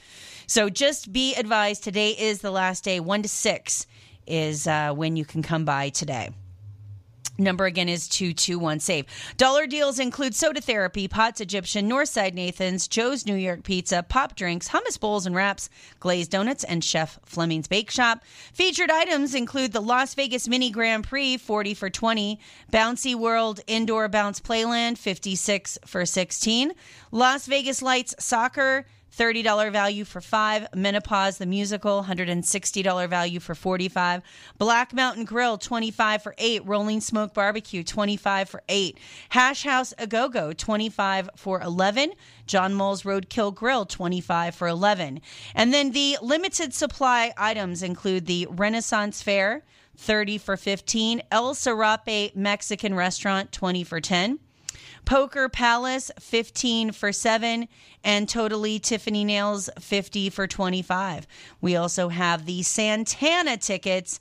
So 0.45 0.69
just 0.69 1.11
be 1.11 1.33
advised 1.35 1.83
today 1.83 2.11
is 2.11 2.41
the 2.41 2.51
last 2.51 2.83
day. 2.83 2.99
One 2.99 3.23
to 3.23 3.29
six 3.29 3.87
is 4.27 4.67
uh, 4.67 4.93
when 4.93 5.15
you 5.15 5.25
can 5.25 5.41
come 5.41 5.65
by 5.65 5.89
today. 5.89 6.29
Number 7.37 7.65
again 7.65 7.89
is 7.89 8.07
221 8.09 8.79
SAVE. 8.79 9.05
Dollar 9.37 9.65
deals 9.65 9.97
include 9.97 10.35
soda 10.35 10.61
therapy, 10.61 11.07
Pots 11.07 11.41
Egyptian, 11.41 11.89
Northside 11.89 12.35
Nathan's, 12.35 12.87
Joe's 12.87 13.25
New 13.25 13.35
York 13.35 13.63
Pizza, 13.63 14.03
pop 14.03 14.35
drinks, 14.35 14.69
hummus 14.69 14.99
bowls 14.99 15.25
and 15.25 15.35
wraps, 15.35 15.69
glazed 15.99 16.29
donuts, 16.29 16.63
and 16.63 16.83
Chef 16.83 17.17
Fleming's 17.25 17.67
Bake 17.67 17.89
Shop. 17.89 18.23
Featured 18.53 18.91
items 18.91 19.33
include 19.33 19.71
the 19.71 19.81
Las 19.81 20.13
Vegas 20.13 20.47
Mini 20.47 20.69
Grand 20.69 21.07
Prix, 21.07 21.37
40 21.37 21.73
for 21.73 21.89
20, 21.89 22.39
Bouncy 22.71 23.15
World 23.15 23.61
Indoor 23.65 24.07
Bounce 24.09 24.39
Playland, 24.39 24.99
56 24.99 25.79
for 25.87 26.05
16, 26.05 26.71
Las 27.11 27.47
Vegas 27.47 27.81
Lights 27.81 28.13
Soccer, 28.19 28.85
$30 29.17 29.71
value 29.71 30.05
for 30.05 30.21
five. 30.21 30.67
Menopause, 30.75 31.37
the 31.37 31.45
musical, 31.45 32.03
$160 32.03 33.09
value 33.09 33.39
for 33.39 33.55
45. 33.55 34.21
Black 34.57 34.93
Mountain 34.93 35.25
Grill, 35.25 35.57
25 35.57 36.23
for 36.23 36.35
eight. 36.37 36.65
Rolling 36.65 37.01
Smoke 37.01 37.33
Barbecue, 37.33 37.83
25 37.83 38.49
for 38.49 38.63
eight. 38.69 38.97
Hash 39.29 39.63
House 39.63 39.93
A 39.97 40.07
Go 40.07 40.29
Go, 40.29 40.53
25 40.53 41.29
for 41.35 41.61
11. 41.61 42.13
John 42.47 42.73
Mull's 42.73 43.03
Roadkill 43.03 43.53
Grill, 43.53 43.85
25 43.85 44.55
for 44.55 44.67
11. 44.67 45.21
And 45.55 45.73
then 45.73 45.91
the 45.91 46.17
limited 46.21 46.73
supply 46.73 47.33
items 47.37 47.83
include 47.83 48.25
the 48.25 48.47
Renaissance 48.49 49.21
Fair, 49.21 49.63
30 49.97 50.39
for 50.39 50.57
15. 50.57 51.21
El 51.31 51.53
Serape 51.53 52.35
Mexican 52.35 52.95
Restaurant, 52.95 53.51
20 53.51 53.83
for 53.83 54.01
10. 54.01 54.39
Poker 55.05 55.49
Palace, 55.49 56.11
15 56.19 56.91
for 56.91 57.11
7, 57.11 57.67
and 58.03 58.29
Totally 58.29 58.79
Tiffany 58.79 59.23
Nails, 59.23 59.69
50 59.79 60.29
for 60.29 60.47
25. 60.47 61.27
We 61.61 61.75
also 61.75 62.09
have 62.09 62.45
the 62.45 62.63
Santana 62.63 63.57
tickets. 63.57 64.19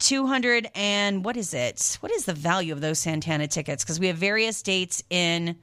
200 0.00 0.68
and 0.74 1.24
what 1.24 1.36
is 1.36 1.54
it? 1.54 1.98
What 2.00 2.10
is 2.10 2.24
the 2.24 2.34
value 2.34 2.72
of 2.72 2.80
those 2.80 2.98
Santana 2.98 3.46
tickets? 3.46 3.84
Because 3.84 4.00
we 4.00 4.08
have 4.08 4.16
various 4.16 4.60
dates 4.60 5.04
in 5.08 5.56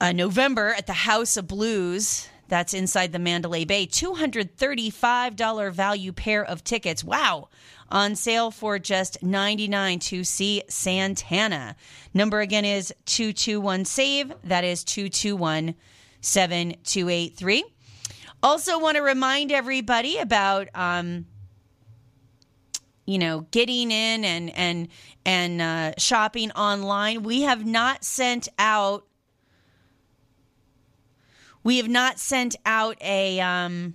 uh, 0.00 0.12
November 0.12 0.74
at 0.76 0.88
the 0.88 0.92
House 0.92 1.36
of 1.36 1.46
Blues. 1.46 2.28
That's 2.48 2.74
inside 2.74 3.12
the 3.12 3.18
Mandalay 3.18 3.64
Bay. 3.64 3.86
$235 3.86 5.72
value 5.72 6.12
pair 6.12 6.44
of 6.44 6.64
tickets. 6.64 7.04
Wow. 7.04 7.48
On 7.92 8.16
sale 8.16 8.50
for 8.50 8.78
just 8.78 9.22
99 9.22 9.98
to 9.98 10.24
see 10.24 10.62
Santana. 10.66 11.76
Number 12.14 12.40
again 12.40 12.64
is 12.64 12.92
221 13.04 13.84
SAVE. 13.84 14.32
That 14.44 14.64
is 14.64 14.82
221 14.82 15.74
7283. 16.22 17.64
Also, 18.42 18.78
want 18.78 18.96
to 18.96 19.02
remind 19.02 19.52
everybody 19.52 20.16
about 20.16 20.68
um, 20.74 21.26
you 23.06 23.18
know, 23.18 23.40
getting 23.50 23.90
in 23.90 24.24
and 24.24 24.50
and 24.56 24.88
and 25.24 25.60
uh, 25.60 25.92
shopping 25.98 26.50
online. 26.52 27.22
We 27.22 27.42
have 27.42 27.66
not 27.66 28.04
sent 28.04 28.48
out. 28.58 29.06
We 31.64 31.76
have 31.76 31.88
not 31.88 32.18
sent 32.18 32.56
out 32.64 32.96
a 33.02 33.40
um, 33.40 33.94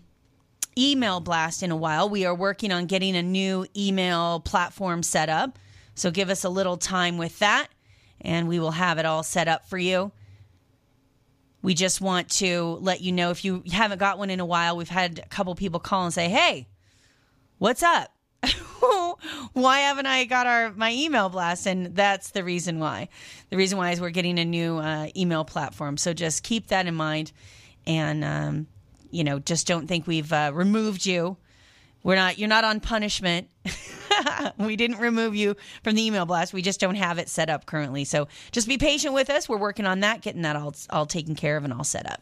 email 0.77 1.19
blast 1.19 1.63
in 1.63 1.71
a 1.71 1.75
while. 1.75 2.09
We 2.09 2.25
are 2.25 2.35
working 2.35 2.71
on 2.71 2.85
getting 2.85 3.15
a 3.15 3.23
new 3.23 3.65
email 3.75 4.39
platform 4.39 5.03
set 5.03 5.29
up. 5.29 5.57
So 5.95 6.11
give 6.11 6.29
us 6.29 6.43
a 6.43 6.49
little 6.49 6.77
time 6.77 7.17
with 7.17 7.39
that, 7.39 7.69
and 8.21 8.47
we 8.47 8.59
will 8.59 8.71
have 8.71 8.99
it 8.99 9.05
all 9.05 9.23
set 9.23 9.47
up 9.47 9.67
for 9.67 9.77
you. 9.77 10.11
We 11.63 11.73
just 11.73 12.01
want 12.01 12.29
to 12.31 12.77
let 12.81 13.01
you 13.01 13.11
know 13.11 13.31
if 13.31 13.43
you 13.43 13.63
haven't 13.71 13.97
got 13.97 14.19
one 14.19 14.29
in 14.29 14.39
a 14.39 14.45
while. 14.45 14.77
We've 14.77 14.87
had 14.87 15.19
a 15.19 15.27
couple 15.27 15.55
people 15.55 15.79
call 15.79 16.05
and 16.05 16.13
say, 16.13 16.29
"Hey, 16.29 16.67
what's 17.57 17.81
up? 17.81 18.13
why 19.53 19.79
haven't 19.79 20.05
I 20.05 20.25
got 20.25 20.45
our 20.45 20.71
my 20.73 20.93
email 20.93 21.29
blast?" 21.29 21.65
And 21.65 21.95
that's 21.95 22.29
the 22.29 22.43
reason 22.43 22.77
why. 22.77 23.09
The 23.49 23.57
reason 23.57 23.79
why 23.79 23.91
is 23.91 23.99
we're 23.99 24.11
getting 24.11 24.37
a 24.37 24.45
new 24.45 24.77
uh, 24.77 25.09
email 25.15 25.43
platform. 25.43 25.97
So 25.97 26.13
just 26.13 26.43
keep 26.43 26.67
that 26.67 26.85
in 26.85 26.93
mind, 26.93 27.31
and 27.87 28.23
um, 28.23 28.67
you 29.11 29.23
know, 29.23 29.39
just 29.39 29.67
don't 29.67 29.87
think 29.87 30.07
we've 30.07 30.31
uh, 30.31 30.51
removed 30.53 31.05
you. 31.05 31.37
We're 32.03 32.15
not. 32.15 32.37
You're 32.37 32.47
not 32.47 32.63
on 32.63 32.79
punishment. 32.79 33.49
we 34.57 34.75
didn't 34.75 34.99
remove 34.99 35.35
you 35.35 35.55
from 35.83 35.95
the 35.95 36.03
email 36.03 36.25
blast. 36.25 36.53
We 36.53 36.61
just 36.61 36.79
don't 36.79 36.95
have 36.95 37.17
it 37.17 37.29
set 37.29 37.49
up 37.49 37.65
currently. 37.65 38.05
So 38.05 38.27
just 38.51 38.67
be 38.67 38.77
patient 38.77 39.13
with 39.13 39.29
us. 39.29 39.49
We're 39.49 39.57
working 39.57 39.85
on 39.85 40.01
that, 40.01 40.21
getting 40.21 40.43
that 40.43 40.55
all 40.55 40.73
all 40.89 41.05
taken 41.05 41.35
care 41.35 41.57
of 41.57 41.63
and 41.63 41.73
all 41.73 41.83
set 41.83 42.09
up. 42.09 42.21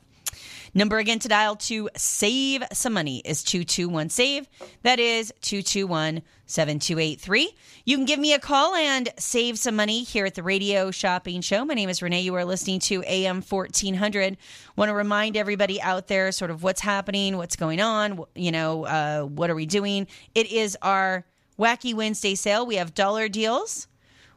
Number 0.77 0.97
again 0.97 1.19
to 1.19 1.29
dial 1.29 1.55
to 1.55 1.89
save 1.95 2.61
some 2.73 2.91
money 2.91 3.21
is 3.23 3.43
221 3.43 4.09
save. 4.09 4.45
That 4.83 4.99
is 4.99 5.33
221 5.39 6.21
7283. 6.47 7.55
You 7.85 7.95
can 7.95 8.05
give 8.05 8.19
me 8.19 8.33
a 8.33 8.39
call 8.39 8.75
and 8.75 9.07
save 9.17 9.57
some 9.57 9.77
money 9.77 10.03
here 10.03 10.25
at 10.25 10.35
the 10.35 10.43
Radio 10.43 10.91
Shopping 10.91 11.39
Show. 11.39 11.63
My 11.63 11.75
name 11.75 11.87
is 11.87 12.01
Renee. 12.01 12.19
You 12.19 12.35
are 12.35 12.43
listening 12.43 12.81
to 12.81 13.01
AM 13.07 13.41
1400. 13.41 14.35
Want 14.75 14.89
to 14.89 14.93
remind 14.93 15.37
everybody 15.37 15.81
out 15.81 16.07
there 16.07 16.33
sort 16.33 16.51
of 16.51 16.61
what's 16.61 16.81
happening, 16.81 17.37
what's 17.37 17.55
going 17.55 17.79
on, 17.79 18.25
you 18.35 18.51
know, 18.51 18.83
uh, 18.83 19.21
what 19.21 19.49
are 19.49 19.55
we 19.55 19.65
doing? 19.65 20.07
It 20.35 20.51
is 20.51 20.77
our 20.81 21.23
Wacky 21.57 21.93
Wednesday 21.93 22.35
sale. 22.35 22.65
We 22.65 22.75
have 22.75 22.93
dollar 22.93 23.29
deals. 23.29 23.87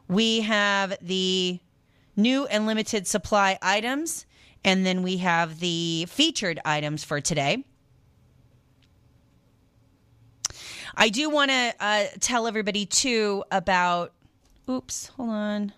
We 0.07 0.39
have 0.39 0.97
the 1.01 1.59
new 2.15 2.45
and 2.45 2.65
limited 2.65 3.07
supply 3.07 3.59
items. 3.61 4.25
And 4.63 4.85
then 4.85 5.03
we 5.03 5.17
have 5.17 5.59
the 5.59 6.05
featured 6.09 6.59
items 6.65 7.03
for 7.03 7.21
today. 7.21 7.63
I 10.95 11.09
do 11.09 11.29
want 11.29 11.49
to 11.51 11.73
uh, 11.79 12.05
tell 12.19 12.45
everybody 12.45 12.85
too 12.85 13.43
about. 13.51 14.13
Oops, 14.69 15.07
hold 15.07 15.29
on. 15.29 15.73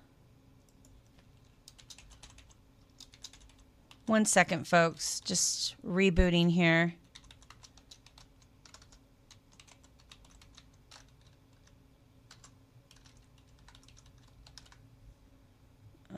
One 4.08 4.26
second, 4.26 4.68
folks. 4.68 5.20
Just 5.22 5.76
rebooting 5.86 6.50
here. 6.50 6.96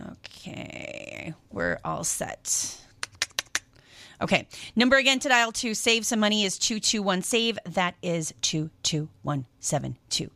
Okay, 0.01 1.02
we're 1.51 1.79
all 1.83 2.03
set. 2.03 2.79
Okay, 4.21 4.47
number 4.75 4.97
again 4.97 5.17
to 5.19 5.29
dial 5.29 5.51
to 5.53 5.73
save 5.73 6.05
some 6.05 6.19
money 6.19 6.43
is 6.43 6.57
221 6.57 7.21
save. 7.23 7.57
That 7.65 7.95
is 8.01 8.33
221722 8.41 10.29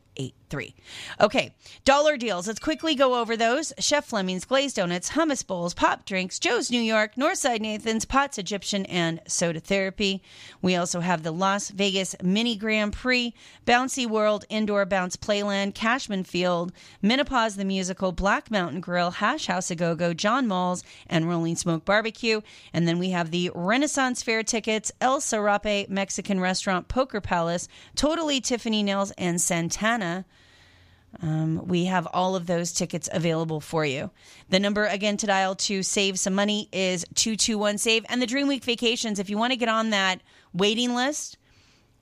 three. 0.50 0.76
Okay, 1.20 1.54
dollar 1.86 2.18
deals. 2.18 2.48
Let's 2.48 2.60
quickly 2.60 2.96
go 2.96 3.20
over 3.20 3.36
those. 3.36 3.74
Chef 3.80 4.06
Fleming's 4.06 4.46
glazed 4.46 4.76
donuts, 4.78 5.12
hummus 5.12 5.46
bowls, 5.46 5.74
pop 5.74 6.06
drinks, 6.06 6.40
Joe's 6.40 6.72
New 6.72 6.82
York, 6.82 7.16
Northside 7.16 7.62
Nathan's, 7.62 8.06
Potts 8.06 8.38
Egyptian, 8.38 8.86
and 8.86 9.22
Soda 9.28 9.60
Therapy. 9.60 10.22
We 10.62 10.76
also 10.76 11.00
have 11.00 11.24
the 11.24 11.32
Las 11.32 11.70
Vegas 11.70 12.16
Mini 12.22 12.56
Grand 12.56 12.94
Prix, 12.94 13.34
Bouncy 13.66 14.08
World 14.08 14.46
Indoor 14.50 14.86
Bounce 14.86 15.16
Playland, 15.16 15.74
Cashman 15.74 16.24
Field, 16.24 16.72
Menopause 17.02 17.56
the 17.56 17.66
Musical, 17.66 18.12
Black 18.12 18.50
Mountain 18.50 18.82
Grill, 18.82 19.12
Hash 19.12 19.48
House 19.48 19.72
a 19.72 19.76
Go 19.76 19.96
Go, 19.96 20.14
John 20.14 20.48
Malls, 20.48 20.84
and 21.08 21.28
Rolling 21.28 21.56
Smoke 21.56 21.86
Barbecue. 21.86 22.42
And 22.74 22.88
then 22.88 23.00
we 23.00 23.10
have 23.10 23.32
the 23.32 23.52
Renaissance 23.54 24.24
Fair 24.24 24.44
tickets, 24.44 24.92
El 25.02 25.22
Serape 25.22 25.90
Mexican 25.90 26.40
Restaurant, 26.40 26.88
Poker 26.88 27.22
Palace, 27.22 27.68
Totally 27.96 28.40
Tiffany 28.42 28.84
Nails, 28.84 29.12
and 29.18 29.42
Santana. 29.42 30.26
Um, 31.22 31.68
we 31.68 31.86
have 31.86 32.08
all 32.14 32.36
of 32.36 32.48
those 32.48 32.72
tickets 32.72 33.10
available 33.12 33.60
for 33.60 33.86
you. 33.86 34.12
The 34.50 34.60
number 34.60 34.86
again 34.86 35.18
to 35.18 35.28
dial 35.28 35.56
to 35.56 35.82
save 35.82 36.20
some 36.20 36.36
money 36.36 36.70
is 36.72 37.06
221 37.16 37.78
SAVE. 37.78 38.06
And 38.10 38.22
the 38.22 38.28
Dream 38.28 38.48
Week 38.48 38.64
vacations, 38.64 39.20
if 39.20 39.30
you 39.30 39.38
want 39.38 39.52
to 39.52 39.58
get 39.58 39.70
on 39.70 39.90
that 39.92 40.22
waiting 40.54 40.94
list, 40.94 41.38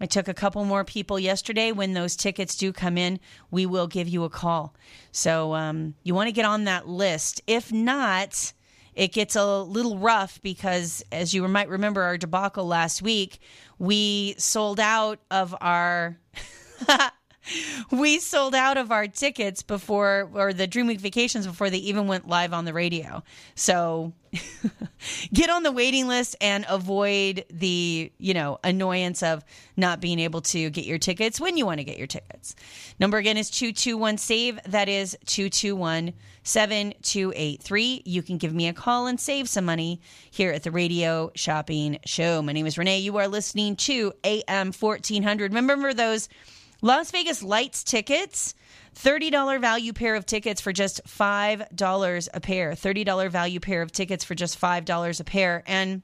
I 0.01 0.05
took 0.05 0.27
a 0.27 0.33
couple 0.33 0.65
more 0.65 0.83
people 0.83 1.17
yesterday. 1.17 1.71
When 1.71 1.93
those 1.93 2.15
tickets 2.15 2.55
do 2.55 2.73
come 2.73 2.97
in, 2.97 3.19
we 3.51 3.65
will 3.65 3.87
give 3.87 4.09
you 4.09 4.23
a 4.23 4.29
call. 4.29 4.75
So 5.11 5.53
um, 5.53 5.95
you 6.03 6.13
want 6.13 6.27
to 6.27 6.33
get 6.33 6.45
on 6.45 6.65
that 6.65 6.87
list. 6.87 7.41
If 7.47 7.71
not, 7.71 8.51
it 8.93 9.13
gets 9.13 9.35
a 9.35 9.61
little 9.61 9.97
rough 9.97 10.41
because, 10.41 11.03
as 11.11 11.33
you 11.33 11.47
might 11.47 11.69
remember, 11.69 12.01
our 12.01 12.17
debacle 12.17 12.65
last 12.65 13.01
week, 13.01 13.39
we 13.79 14.35
sold 14.37 14.79
out 14.79 15.19
of 15.31 15.55
our. 15.61 16.17
we 17.91 18.19
sold 18.19 18.55
out 18.55 18.77
of 18.77 18.91
our 18.91 19.07
tickets 19.07 19.63
before, 19.63 20.29
or 20.33 20.53
the 20.53 20.67
Dream 20.67 20.87
Week 20.87 20.99
vacations 20.99 21.47
before 21.47 21.69
they 21.69 21.77
even 21.77 22.07
went 22.07 22.27
live 22.27 22.53
on 22.53 22.65
the 22.65 22.73
radio. 22.73 23.23
So 23.55 24.13
get 25.33 25.49
on 25.49 25.63
the 25.63 25.71
waiting 25.71 26.07
list 26.07 26.35
and 26.41 26.65
avoid 26.69 27.45
the, 27.49 28.11
you 28.17 28.33
know, 28.33 28.59
annoyance 28.63 29.23
of 29.23 29.43
not 29.77 30.01
being 30.01 30.19
able 30.19 30.41
to 30.41 30.69
get 30.69 30.85
your 30.85 30.97
tickets 30.97 31.39
when 31.39 31.57
you 31.57 31.65
want 31.65 31.79
to 31.79 31.83
get 31.83 31.97
your 31.97 32.07
tickets. 32.07 32.55
Number 32.99 33.17
again 33.17 33.37
is 33.37 33.49
221 33.49 34.17
SAVE. 34.17 34.59
That 34.67 34.89
is 34.89 35.17
221 35.25 36.13
7283. 36.43 38.03
You 38.05 38.21
can 38.21 38.37
give 38.37 38.53
me 38.53 38.67
a 38.67 38.73
call 38.73 39.07
and 39.07 39.19
save 39.19 39.49
some 39.49 39.65
money 39.65 39.99
here 40.29 40.51
at 40.51 40.63
the 40.63 40.71
Radio 40.71 41.31
Shopping 41.35 41.97
Show. 42.05 42.41
My 42.41 42.53
name 42.53 42.67
is 42.67 42.77
Renee. 42.77 42.99
You 42.99 43.17
are 43.17 43.27
listening 43.27 43.75
to 43.77 44.13
AM 44.23 44.71
1400. 44.71 45.53
Remember 45.53 45.93
those 45.93 46.29
Las 46.85 47.09
Vegas 47.09 47.41
Lights 47.41 47.83
tickets, 47.83 48.53
$30 48.93 49.59
value 49.59 49.91
pair 49.91 50.13
of 50.13 50.23
tickets 50.23 50.61
for 50.61 50.71
just 50.71 51.03
$5 51.05 52.29
a 52.31 52.39
pair. 52.39 52.71
$30 52.73 53.31
value 53.31 53.59
pair 53.59 53.81
of 53.81 53.91
tickets 53.91 54.23
for 54.23 54.35
just 54.35 54.61
$5 54.61 55.19
a 55.19 55.23
pair. 55.23 55.63
And 55.65 56.03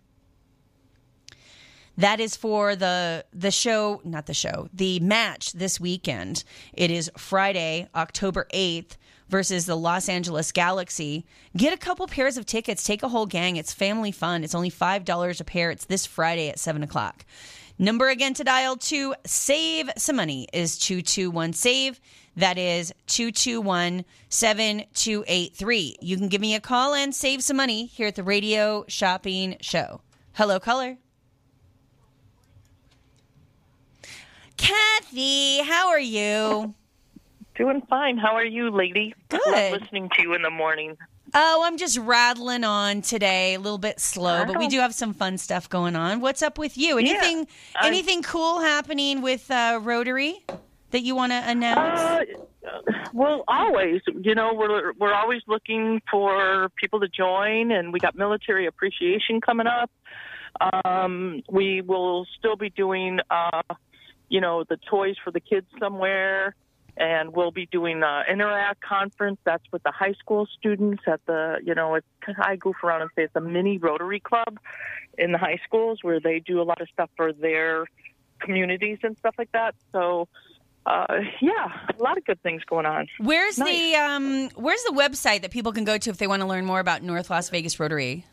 that 1.97 2.19
is 2.19 2.35
for 2.35 2.75
the 2.75 3.23
the 3.31 3.51
show, 3.51 4.01
not 4.03 4.25
the 4.25 4.33
show, 4.33 4.69
the 4.73 4.99
match 5.01 5.51
this 5.51 5.79
weekend. 5.79 6.43
It 6.73 6.89
is 6.89 7.11
Friday, 7.15 7.87
October 7.93 8.47
8th 8.51 8.97
versus 9.29 9.67
the 9.67 9.77
Los 9.77 10.09
Angeles 10.09 10.51
Galaxy. 10.51 11.27
Get 11.55 11.75
a 11.75 11.77
couple 11.77 12.07
pairs 12.07 12.37
of 12.37 12.47
tickets, 12.47 12.83
take 12.83 13.03
a 13.03 13.09
whole 13.09 13.27
gang. 13.27 13.55
It's 13.55 13.71
family 13.71 14.11
fun. 14.11 14.43
It's 14.43 14.55
only 14.55 14.71
$5 14.71 15.39
a 15.39 15.43
pair. 15.43 15.69
It's 15.69 15.85
this 15.85 16.07
Friday 16.07 16.49
at 16.49 16.57
7 16.57 16.81
o'clock. 16.81 17.23
Number 17.77 18.09
again 18.09 18.33
to 18.35 18.43
dial 18.43 18.77
to 18.77 19.15
save 19.25 19.89
some 19.97 20.15
money 20.15 20.47
is 20.53 20.77
221 20.77 21.53
save. 21.53 21.99
That 22.35 22.57
is 22.57 22.93
221 23.07 24.05
7283. 24.29 25.97
You 26.01 26.17
can 26.17 26.27
give 26.29 26.41
me 26.41 26.55
a 26.55 26.59
call 26.59 26.93
and 26.93 27.13
save 27.13 27.43
some 27.43 27.57
money 27.57 27.87
here 27.87 28.07
at 28.07 28.15
the 28.15 28.23
Radio 28.23 28.85
Shopping 28.87 29.57
Show. 29.61 30.01
Hello, 30.33 30.59
caller. 30.59 30.97
Kathy, 34.55 35.63
how 35.63 35.89
are 35.89 35.99
you? 35.99 36.73
Doing 37.55 37.81
fine. 37.89 38.17
How 38.17 38.35
are 38.35 38.45
you, 38.45 38.69
lady? 38.69 39.13
Good. 39.29 39.41
Love 39.45 39.81
listening 39.81 40.09
to 40.15 40.21
you 40.21 40.33
in 40.33 40.41
the 40.41 40.49
morning. 40.49 40.97
Oh, 41.33 41.63
I'm 41.65 41.77
just 41.77 41.97
rattling 41.97 42.63
on 42.63 43.01
today, 43.01 43.53
a 43.53 43.59
little 43.59 43.77
bit 43.77 43.99
slow, 43.99 44.45
but 44.45 44.57
we 44.57 44.65
Oh. 44.65 44.69
do 44.69 44.79
have 44.79 44.93
some 44.93 45.13
fun 45.13 45.37
stuff 45.37 45.69
going 45.69 45.95
on. 45.95 46.19
What's 46.19 46.41
up 46.41 46.57
with 46.57 46.77
you? 46.77 46.97
Anything 46.97 47.47
I- 47.75 47.87
anything 47.87 48.21
cool 48.21 48.59
happening 48.59 49.21
with 49.21 49.49
uh, 49.49 49.79
Rotary 49.81 50.43
that 50.91 51.01
you 51.01 51.15
want 51.15 51.31
to 51.31 51.37
announce? 51.49 51.99
Uh, 52.01 52.19
well, 53.13 53.43
always. 53.47 54.01
You 54.13 54.35
know, 54.35 54.53
we're 54.53 54.91
we're 54.93 55.13
always 55.13 55.41
looking 55.47 56.01
for 56.11 56.69
people 56.75 56.99
to 56.99 57.07
join, 57.07 57.71
and 57.71 57.93
we 57.93 57.99
got 57.99 58.15
military 58.15 58.65
appreciation 58.67 59.39
coming 59.39 59.67
up. 59.67 59.89
Um, 60.85 61.43
we 61.49 61.81
will 61.81 62.25
still 62.37 62.57
be 62.57 62.69
doing, 62.69 63.19
uh, 63.29 63.61
you 64.27 64.41
know, 64.41 64.65
the 64.67 64.77
toys 64.89 65.15
for 65.23 65.31
the 65.31 65.39
kids 65.39 65.65
somewhere, 65.79 66.55
and 66.97 67.33
we'll 67.33 67.51
be 67.51 67.65
doing 67.67 68.03
uh, 68.03 68.23
interact 68.29 68.81
conference. 68.81 69.39
That's 69.43 69.63
with 69.71 69.83
the 69.83 69.91
high 69.91 70.13
school 70.13 70.47
students 70.57 71.03
at 71.07 71.25
the, 71.25 71.59
you 71.63 71.75
know, 71.75 71.95
it's 71.95 72.07
I 72.37 72.55
goof 72.55 72.75
around 72.83 73.01
and 73.01 73.11
say 73.15 73.23
it's 73.23 73.35
a 73.35 73.41
mini 73.41 73.77
Rotary 73.77 74.19
Club 74.19 74.59
in 75.17 75.31
the 75.31 75.37
high 75.37 75.59
schools 75.65 75.99
where 76.01 76.19
they 76.19 76.39
do 76.39 76.61
a 76.61 76.63
lot 76.63 76.81
of 76.81 76.87
stuff 76.93 77.09
for 77.15 77.33
their 77.33 77.85
communities 78.39 78.99
and 79.03 79.17
stuff 79.17 79.35
like 79.37 79.51
that. 79.51 79.75
So 79.91 80.27
uh, 80.85 81.05
yeah, 81.41 81.67
a 81.97 82.01
lot 82.01 82.17
of 82.17 82.25
good 82.25 82.41
things 82.41 82.63
going 82.63 82.85
on. 82.85 83.07
Where's 83.19 83.57
Nice. 83.59 83.69
the 83.69 83.95
um 83.95 84.49
where's 84.55 84.83
the 84.83 84.93
website 84.93 85.41
that 85.43 85.51
people 85.51 85.71
can 85.71 85.83
go 85.83 85.97
to 85.97 86.09
if 86.09 86.17
they 86.17 86.27
want 86.27 86.41
to 86.41 86.47
learn 86.47 86.65
more 86.65 86.79
about 86.79 87.03
North 87.03 87.29
Las 87.29 87.49
Vegas 87.49 87.79
Rotary? 87.79 88.25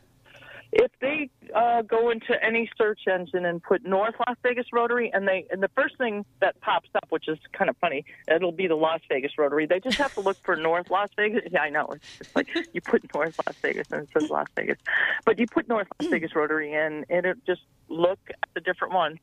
If 0.72 0.90
they 1.00 1.30
uh, 1.54 1.82
go 1.82 2.10
into 2.10 2.34
any 2.44 2.68
search 2.76 3.00
engine 3.10 3.46
and 3.46 3.62
put 3.62 3.86
North 3.86 4.14
Las 4.26 4.36
Vegas 4.42 4.66
Rotary, 4.72 5.10
and 5.14 5.26
they 5.26 5.46
and 5.50 5.62
the 5.62 5.70
first 5.74 5.96
thing 5.96 6.26
that 6.40 6.60
pops 6.60 6.90
up, 6.94 7.06
which 7.08 7.26
is 7.26 7.38
kind 7.56 7.70
of 7.70 7.76
funny, 7.78 8.04
it'll 8.30 8.52
be 8.52 8.66
the 8.66 8.74
Las 8.74 9.00
Vegas 9.10 9.32
Rotary. 9.38 9.66
They 9.66 9.80
just 9.80 9.98
have 9.98 10.12
to 10.14 10.20
look 10.20 10.36
for 10.44 10.56
North 10.56 10.86
Las 10.90 11.08
Vegas. 11.16 11.40
Yeah, 11.50 11.60
I 11.62 11.70
know. 11.70 11.88
It's 11.92 12.04
just 12.18 12.30
like 12.36 12.48
you 12.74 12.82
put 12.82 13.02
North 13.14 13.34
Las 13.46 13.56
Vegas 13.62 13.86
and 13.90 14.02
it 14.02 14.08
says 14.12 14.24
Las 14.28 14.46
Vegas, 14.56 14.76
but 15.24 15.38
you 15.38 15.46
put 15.46 15.68
North 15.68 15.88
Las 16.00 16.10
Vegas 16.10 16.34
Rotary 16.34 16.74
in, 16.74 17.04
and 17.08 17.24
it 17.24 17.38
just 17.46 17.62
look 17.88 18.20
at 18.28 18.48
the 18.54 18.60
different 18.60 18.92
ones. 18.92 19.18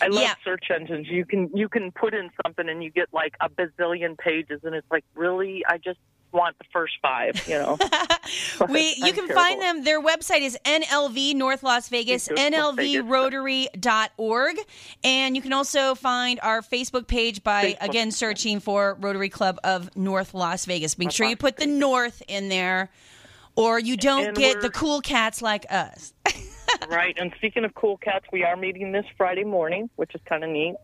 I 0.00 0.08
love 0.08 0.22
Yeah. 0.22 0.34
search 0.44 0.64
engines. 0.74 1.08
You 1.08 1.26
can 1.26 1.50
you 1.54 1.68
can 1.68 1.92
put 1.92 2.14
in 2.14 2.30
something 2.44 2.68
and 2.68 2.82
you 2.82 2.90
get 2.90 3.08
like 3.12 3.34
a 3.42 3.50
bazillion 3.50 4.16
pages, 4.16 4.60
and 4.62 4.74
it's 4.74 4.86
like 4.90 5.04
really, 5.14 5.62
I 5.68 5.76
just 5.78 5.98
want 6.36 6.56
the 6.58 6.64
first 6.72 6.94
five. 7.02 7.42
You 7.48 7.58
know. 7.58 7.78
We 8.68 8.94
you 8.96 9.06
I'm 9.06 9.14
can 9.14 9.26
terrible. 9.28 9.34
find 9.34 9.62
them. 9.62 9.84
Their 9.84 10.02
website 10.02 10.40
is 10.40 10.58
NLV 10.64 11.34
North 11.34 11.62
Las 11.62 11.88
Vegas, 11.88 12.28
North 12.28 12.40
Las 12.40 12.74
Vegas. 12.74 13.04
nlvrotary.org. 13.04 14.56
And 15.04 15.36
you 15.36 15.42
can 15.42 15.52
also 15.52 15.94
find 15.94 16.40
our 16.42 16.62
Facebook 16.62 17.06
page 17.06 17.44
by 17.44 17.64
Facebook. 17.64 17.88
again 17.88 18.10
searching 18.10 18.60
for 18.60 18.96
Rotary 19.00 19.28
Club 19.28 19.58
of 19.62 19.94
North 19.96 20.34
Las 20.34 20.64
Vegas. 20.64 20.98
Make 20.98 21.12
sure 21.12 21.26
you 21.26 21.36
put 21.36 21.56
the 21.56 21.66
North 21.66 22.22
in 22.28 22.48
there 22.48 22.90
or 23.54 23.78
you 23.78 23.96
don't 23.96 24.28
And 24.28 24.36
get 24.36 24.60
the 24.60 24.70
cool 24.70 25.00
cats 25.00 25.40
like 25.42 25.66
us. 25.70 26.12
right. 26.88 27.16
And 27.18 27.32
speaking 27.36 27.64
of 27.64 27.74
cool 27.74 27.96
cats, 27.96 28.26
we 28.32 28.44
are 28.44 28.56
meeting 28.56 28.92
this 28.92 29.06
Friday 29.16 29.44
morning, 29.44 29.88
which 29.96 30.14
is 30.14 30.20
kind 30.28 30.44
of 30.44 30.50
neat. 30.50 30.76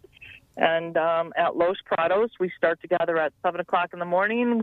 And 0.57 0.97
um, 0.97 1.33
at 1.37 1.57
Los 1.57 1.77
Prados, 1.91 2.29
we 2.39 2.51
start 2.57 2.81
together 2.81 3.19
at 3.19 3.33
seven 3.43 3.61
o'clock 3.61 3.91
in 3.93 3.99
the 3.99 4.05
morning, 4.05 4.63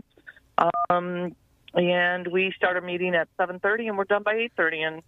um, 0.88 1.34
and 1.74 2.26
we 2.26 2.52
start 2.56 2.76
a 2.76 2.80
meeting 2.80 3.14
at 3.14 3.28
seven 3.36 3.58
thirty, 3.60 3.88
and 3.88 3.96
we're 3.96 4.04
done 4.04 4.22
by 4.22 4.34
eight 4.34 4.52
thirty. 4.56 4.82
And 4.82 5.02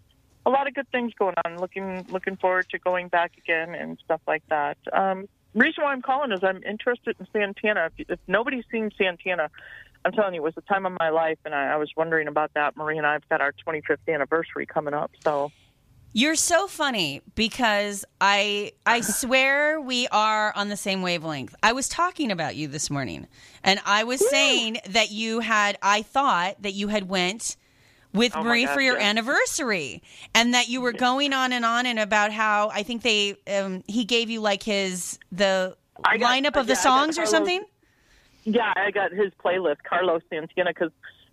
a 0.47 0.51
lot 0.51 0.67
of 0.67 0.75
good 0.75 0.89
things 0.91 1.13
going 1.19 1.35
on. 1.45 1.59
Looking 1.59 2.07
looking 2.11 2.37
forward 2.37 2.69
to 2.71 2.79
going 2.79 3.09
back 3.09 3.33
again 3.39 3.75
and 3.75 3.99
stuff 4.05 4.21
like 4.27 4.43
that. 4.49 4.79
Um, 4.93 5.29
reason 5.55 5.85
why 5.85 5.93
I'm 5.93 6.03
calling 6.03 6.33
is 6.33 6.43
I'm 6.43 6.63
interested 6.63 7.17
in 7.19 7.27
Santana. 7.33 7.91
If, 7.97 8.11
if 8.11 8.19
nobody's 8.27 8.65
seen 8.71 8.91
Santana, 8.97 9.51
I'm 10.05 10.13
telling 10.13 10.35
you, 10.35 10.41
it 10.41 10.45
was 10.45 10.55
the 10.55 10.63
time 10.63 10.87
of 10.87 10.93
my 10.99 11.11
life, 11.11 11.39
and 11.45 11.55
I, 11.55 11.75
I 11.75 11.77
was 11.77 11.91
wondering 11.97 12.29
about 12.29 12.53
that. 12.55 12.77
Marie 12.77 12.99
and 12.99 13.07
I've 13.07 13.29
got 13.29 13.41
our 13.41 13.53
25th 13.67 14.13
anniversary 14.13 14.67
coming 14.67 14.95
up, 14.95 15.11
so. 15.23 15.51
You're 16.15 16.37
so 16.37 16.67
funny 16.67 17.23
because 17.35 18.05
I 18.21 18.73
I 18.85 19.01
swear 19.01 19.81
we 19.81 20.09
are 20.09 20.53
on 20.55 20.69
the 20.69 20.77
same 20.77 21.01
wavelength. 21.01 21.55
I 21.63 21.73
was 21.73 21.89
talking 21.89 22.31
about 22.31 22.55
you 22.55 22.69
this 22.69 22.91
morning 22.91 23.27
and 23.65 23.81
I 23.87 24.05
was 24.05 24.29
saying 24.29 24.79
that 24.91 25.11
you 25.11 25.41
had 25.41 25.79
I 25.83 26.03
thought 26.03 26.61
that 26.61 26.75
you 26.75 26.89
had 26.89 27.09
went 27.09 27.57
with 28.13 28.33
Oh 28.37 28.45
Marie 28.45 28.67
gosh, 28.67 28.75
for 28.75 28.83
your 28.83 28.99
yes. 28.99 29.05
anniversary 29.09 30.03
and 30.35 30.53
that 30.53 30.69
you 30.69 30.83
were 30.83 30.93
going 30.93 31.33
on 31.33 31.51
and 31.51 31.65
on 31.65 31.87
and 31.87 31.99
about 31.99 32.31
how 32.31 32.69
I 32.69 32.83
think 32.83 33.01
they 33.03 33.37
um, 33.51 33.83
he 33.89 34.05
gave 34.05 34.29
you 34.29 34.41
like 34.43 34.63
his 34.63 35.19
the 35.31 35.75
got- 36.05 36.21
lineup 36.21 36.61
of 36.61 36.67
the 36.67 36.75
yeah, 36.75 36.79
songs 36.79 37.19
or 37.19 37.25
something? 37.25 37.65
Yeah, 38.45 38.71
I 38.77 38.91
got 38.91 39.13
his 39.13 39.33
playlist, 39.43 39.77
Carlos 39.89 40.21
Santana, 40.29 40.71
because 40.71 40.91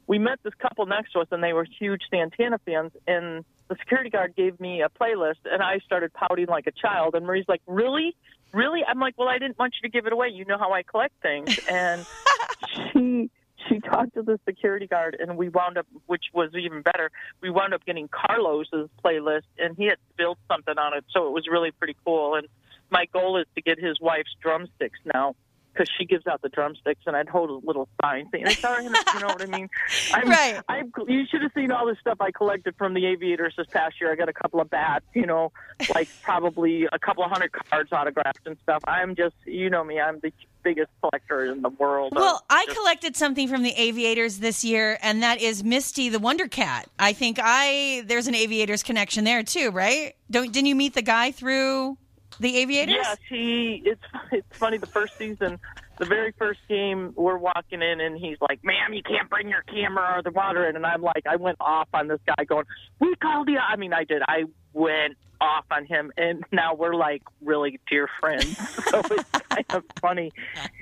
we 0.08 0.20
met 0.20 0.40
this 0.44 0.54
couple 0.54 0.86
next 0.86 1.12
to 1.14 1.20
us, 1.20 1.28
and 1.32 1.44
they 1.44 1.54
were 1.54 1.66
huge 1.66 2.04
Santana 2.10 2.60
fans. 2.66 2.92
And 3.08 3.44
the 3.70 3.76
security 3.80 4.09
guard 4.09 4.36
gave 4.36 4.59
me 4.59 4.82
a 4.82 4.89
playlist, 4.89 5.45
and 5.45 5.61
I 5.61 5.80
started 5.86 6.11
pouting 6.13 6.47
like 6.47 6.67
a 6.67 6.72
child. 6.72 7.15
And 7.15 7.26
Marie's 7.26 7.47
like, 7.47 7.61
"Really, 7.67 8.15
really?" 8.51 8.84
I'm 8.86 8.99
like, 8.99 9.15
"Well, 9.17 9.30
I 9.30 9.38
didn't 9.38 9.57
want 9.57 9.76
you 9.82 9.88
to 9.88 9.91
give 9.91 10.07
it 10.07 10.13
away. 10.13 10.30
You 10.30 10.43
know 10.45 10.57
how 10.57 10.74
I 10.74 10.84
collect 10.84 11.13
things." 11.22 11.59
And 11.70 12.05
she 12.93 13.30
she 13.67 13.80
talked 13.80 14.15
to 14.15 14.24
the 14.24 14.39
security 14.45 14.88
guard, 14.88 15.15
and 15.20 15.38
we 15.38 15.49
wound 15.49 15.78
up, 15.78 15.86
which 16.07 16.26
was 16.34 16.49
even 16.55 16.82
better. 16.82 17.11
We 17.41 17.51
wound 17.51 17.74
up 17.74 17.86
getting 17.86 18.09
Carlos's 18.09 18.89
playlist, 19.03 19.43
and 19.59 19.78
he 19.78 19.86
had 19.86 19.97
spilled 20.13 20.39
something 20.47 20.78
on 20.78 20.97
it, 20.97 21.05
so 21.11 21.28
it 21.28 21.32
was 21.32 21.47
really 21.47 21.72
pretty 21.72 21.95
cool. 22.03 22.36
And 22.36 22.47
my 22.89 23.05
goal 23.13 23.38
is 23.38 23.45
to 23.55 23.61
get 23.61 23.80
his 23.80 23.99
wife's 24.01 24.36
drumsticks 24.41 24.99
now 25.13 25.36
because 25.80 25.92
she 25.98 26.06
gives 26.06 26.28
out 26.28 26.42
the 26.42 26.50
drumsticks, 26.50 27.02
and 27.08 27.16
I'd 27.16 27.30
hold 27.30 27.50
a 27.50 27.66
little 27.66 27.88
sign 28.02 28.28
saying, 28.32 28.46
"It's 28.48 28.64
our," 28.66 28.82
you 28.82 28.90
know 28.90 29.28
what 29.28 29.42
I 29.42 29.46
mean? 29.46 29.70
I'm, 30.14 30.30
Right. 30.30 30.62
I'm, 30.68 30.92
you 31.08 31.24
should 31.30 31.42
have 31.42 31.52
seen 31.56 31.72
all 31.72 31.86
the 31.86 31.96
stuff 32.02 32.18
I 32.20 32.32
collected 32.32 32.76
from 32.78 32.94
the 32.94 33.06
Aviators 33.06 33.54
this 33.58 33.68
past 33.68 33.96
year. 34.02 34.12
I 34.12 34.16
got 34.16 34.28
a 34.30 34.34
couple 34.34 34.60
of 34.60 34.70
bats, 34.70 35.06
you 35.14 35.26
know, 35.26 35.52
like 35.96 36.10
probably 36.22 36.86
a 36.92 37.00
couple 37.00 37.24
of 37.24 37.32
hundred 37.32 37.52
cards 37.54 37.92
autographed 37.94 38.46
and 38.46 38.58
stuff. 38.64 38.84
I'm 38.88 39.16
just, 39.16 39.36
you 39.46 39.70
know 39.70 39.84
me, 39.84 40.00
I'm 40.02 40.20
the 40.20 40.34
biggest 40.64 40.90
collector 41.02 41.46
in 41.46 41.62
the 41.62 41.70
world. 41.70 42.14
Well, 42.16 42.44
I 42.50 42.66
just- 42.66 42.78
collected 42.78 43.16
something 43.16 43.48
from 43.48 43.64
the 43.64 43.72
Aviators 43.72 44.40
this 44.40 44.64
year, 44.66 44.98
and 45.02 45.24
that 45.24 45.42
is 45.42 45.64
Misty 45.64 46.10
the 46.10 46.20
Wonder 46.20 46.48
Cat. 46.50 46.90
I 47.00 47.14
think 47.14 47.40
I 47.42 48.04
there's 48.06 48.28
an 48.28 48.36
Aviators 48.36 48.84
connection 48.84 49.24
there 49.24 49.44
too, 49.44 49.72
right? 49.72 50.16
Don't 50.30 50.52
didn't 50.52 50.68
you 50.68 50.76
meet 50.76 50.94
the 50.94 51.02
guy 51.02 51.32
through 51.32 51.98
the 52.40 52.58
Aviators? 52.58 52.96
Yes, 52.96 53.18
he. 53.30 53.82
It's 53.86 54.02
it's 54.32 54.58
funny. 54.58 54.78
The 54.78 54.88
first 54.88 55.18
season, 55.18 55.60
the 55.98 56.06
very 56.06 56.34
first 56.38 56.60
game, 56.68 57.14
we're 57.16 57.38
walking 57.38 57.82
in, 57.82 58.00
and 58.02 58.18
he's 58.18 58.38
like, 58.42 58.64
"Ma'am, 58.64 58.94
you 58.94 59.04
can't 59.04 59.30
bring 59.30 59.50
your 59.50 59.62
camera 59.64 60.18
or 60.18 60.22
the 60.24 60.32
water 60.32 60.68
in." 60.68 60.76
And 60.76 60.86
I'm 60.86 61.02
like, 61.02 61.26
I 61.28 61.36
went 61.36 61.58
off 61.60 61.88
on 61.94 62.08
this 62.08 62.20
guy, 62.26 62.44
going, 62.46 62.66
"We 63.00 63.16
called 63.16 63.50
you." 63.50 63.58
I 63.60 63.76
mean, 63.76 63.94
I 63.94 64.04
did. 64.04 64.22
I 64.28 64.46
went 64.74 65.18
off 65.42 65.64
on 65.72 65.86
him, 65.86 66.12
and 66.18 66.44
now 66.52 66.74
we're 66.74 66.96
like 66.96 67.22
really 67.42 67.80
dear 67.90 68.10
friends. 68.20 68.58
so 68.90 69.00
it's 69.10 69.30
kind 69.50 69.66
of 69.70 69.84
funny. 70.02 70.34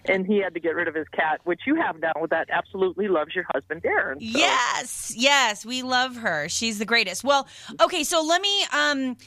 And 0.05 0.26
he 0.26 0.39
had 0.39 0.55
to 0.55 0.60
get 0.60 0.74
rid 0.76 0.88
of 0.88 0.95
his 0.95 1.08
cat, 1.10 1.41
which 1.43 1.62
you 1.68 1.76
have 1.76 1.99
now. 1.99 2.14
That 2.32 2.49
absolutely 2.51 3.08
loves 3.08 3.36
your 3.36 3.45
husband, 3.53 3.84
Darren. 3.84 4.14
So- 4.16 4.18
Yes, 4.39 5.14
yes, 5.16 5.64
we 5.64 5.84
love 5.84 6.16
her. 6.18 6.49
She's 6.49 6.80
the 6.80 6.86
greatest. 6.86 7.24
Well, 7.24 7.47
okay, 7.80 8.03
so 8.03 8.24
let 8.24 8.41
me 8.41 8.66
um 8.74 9.18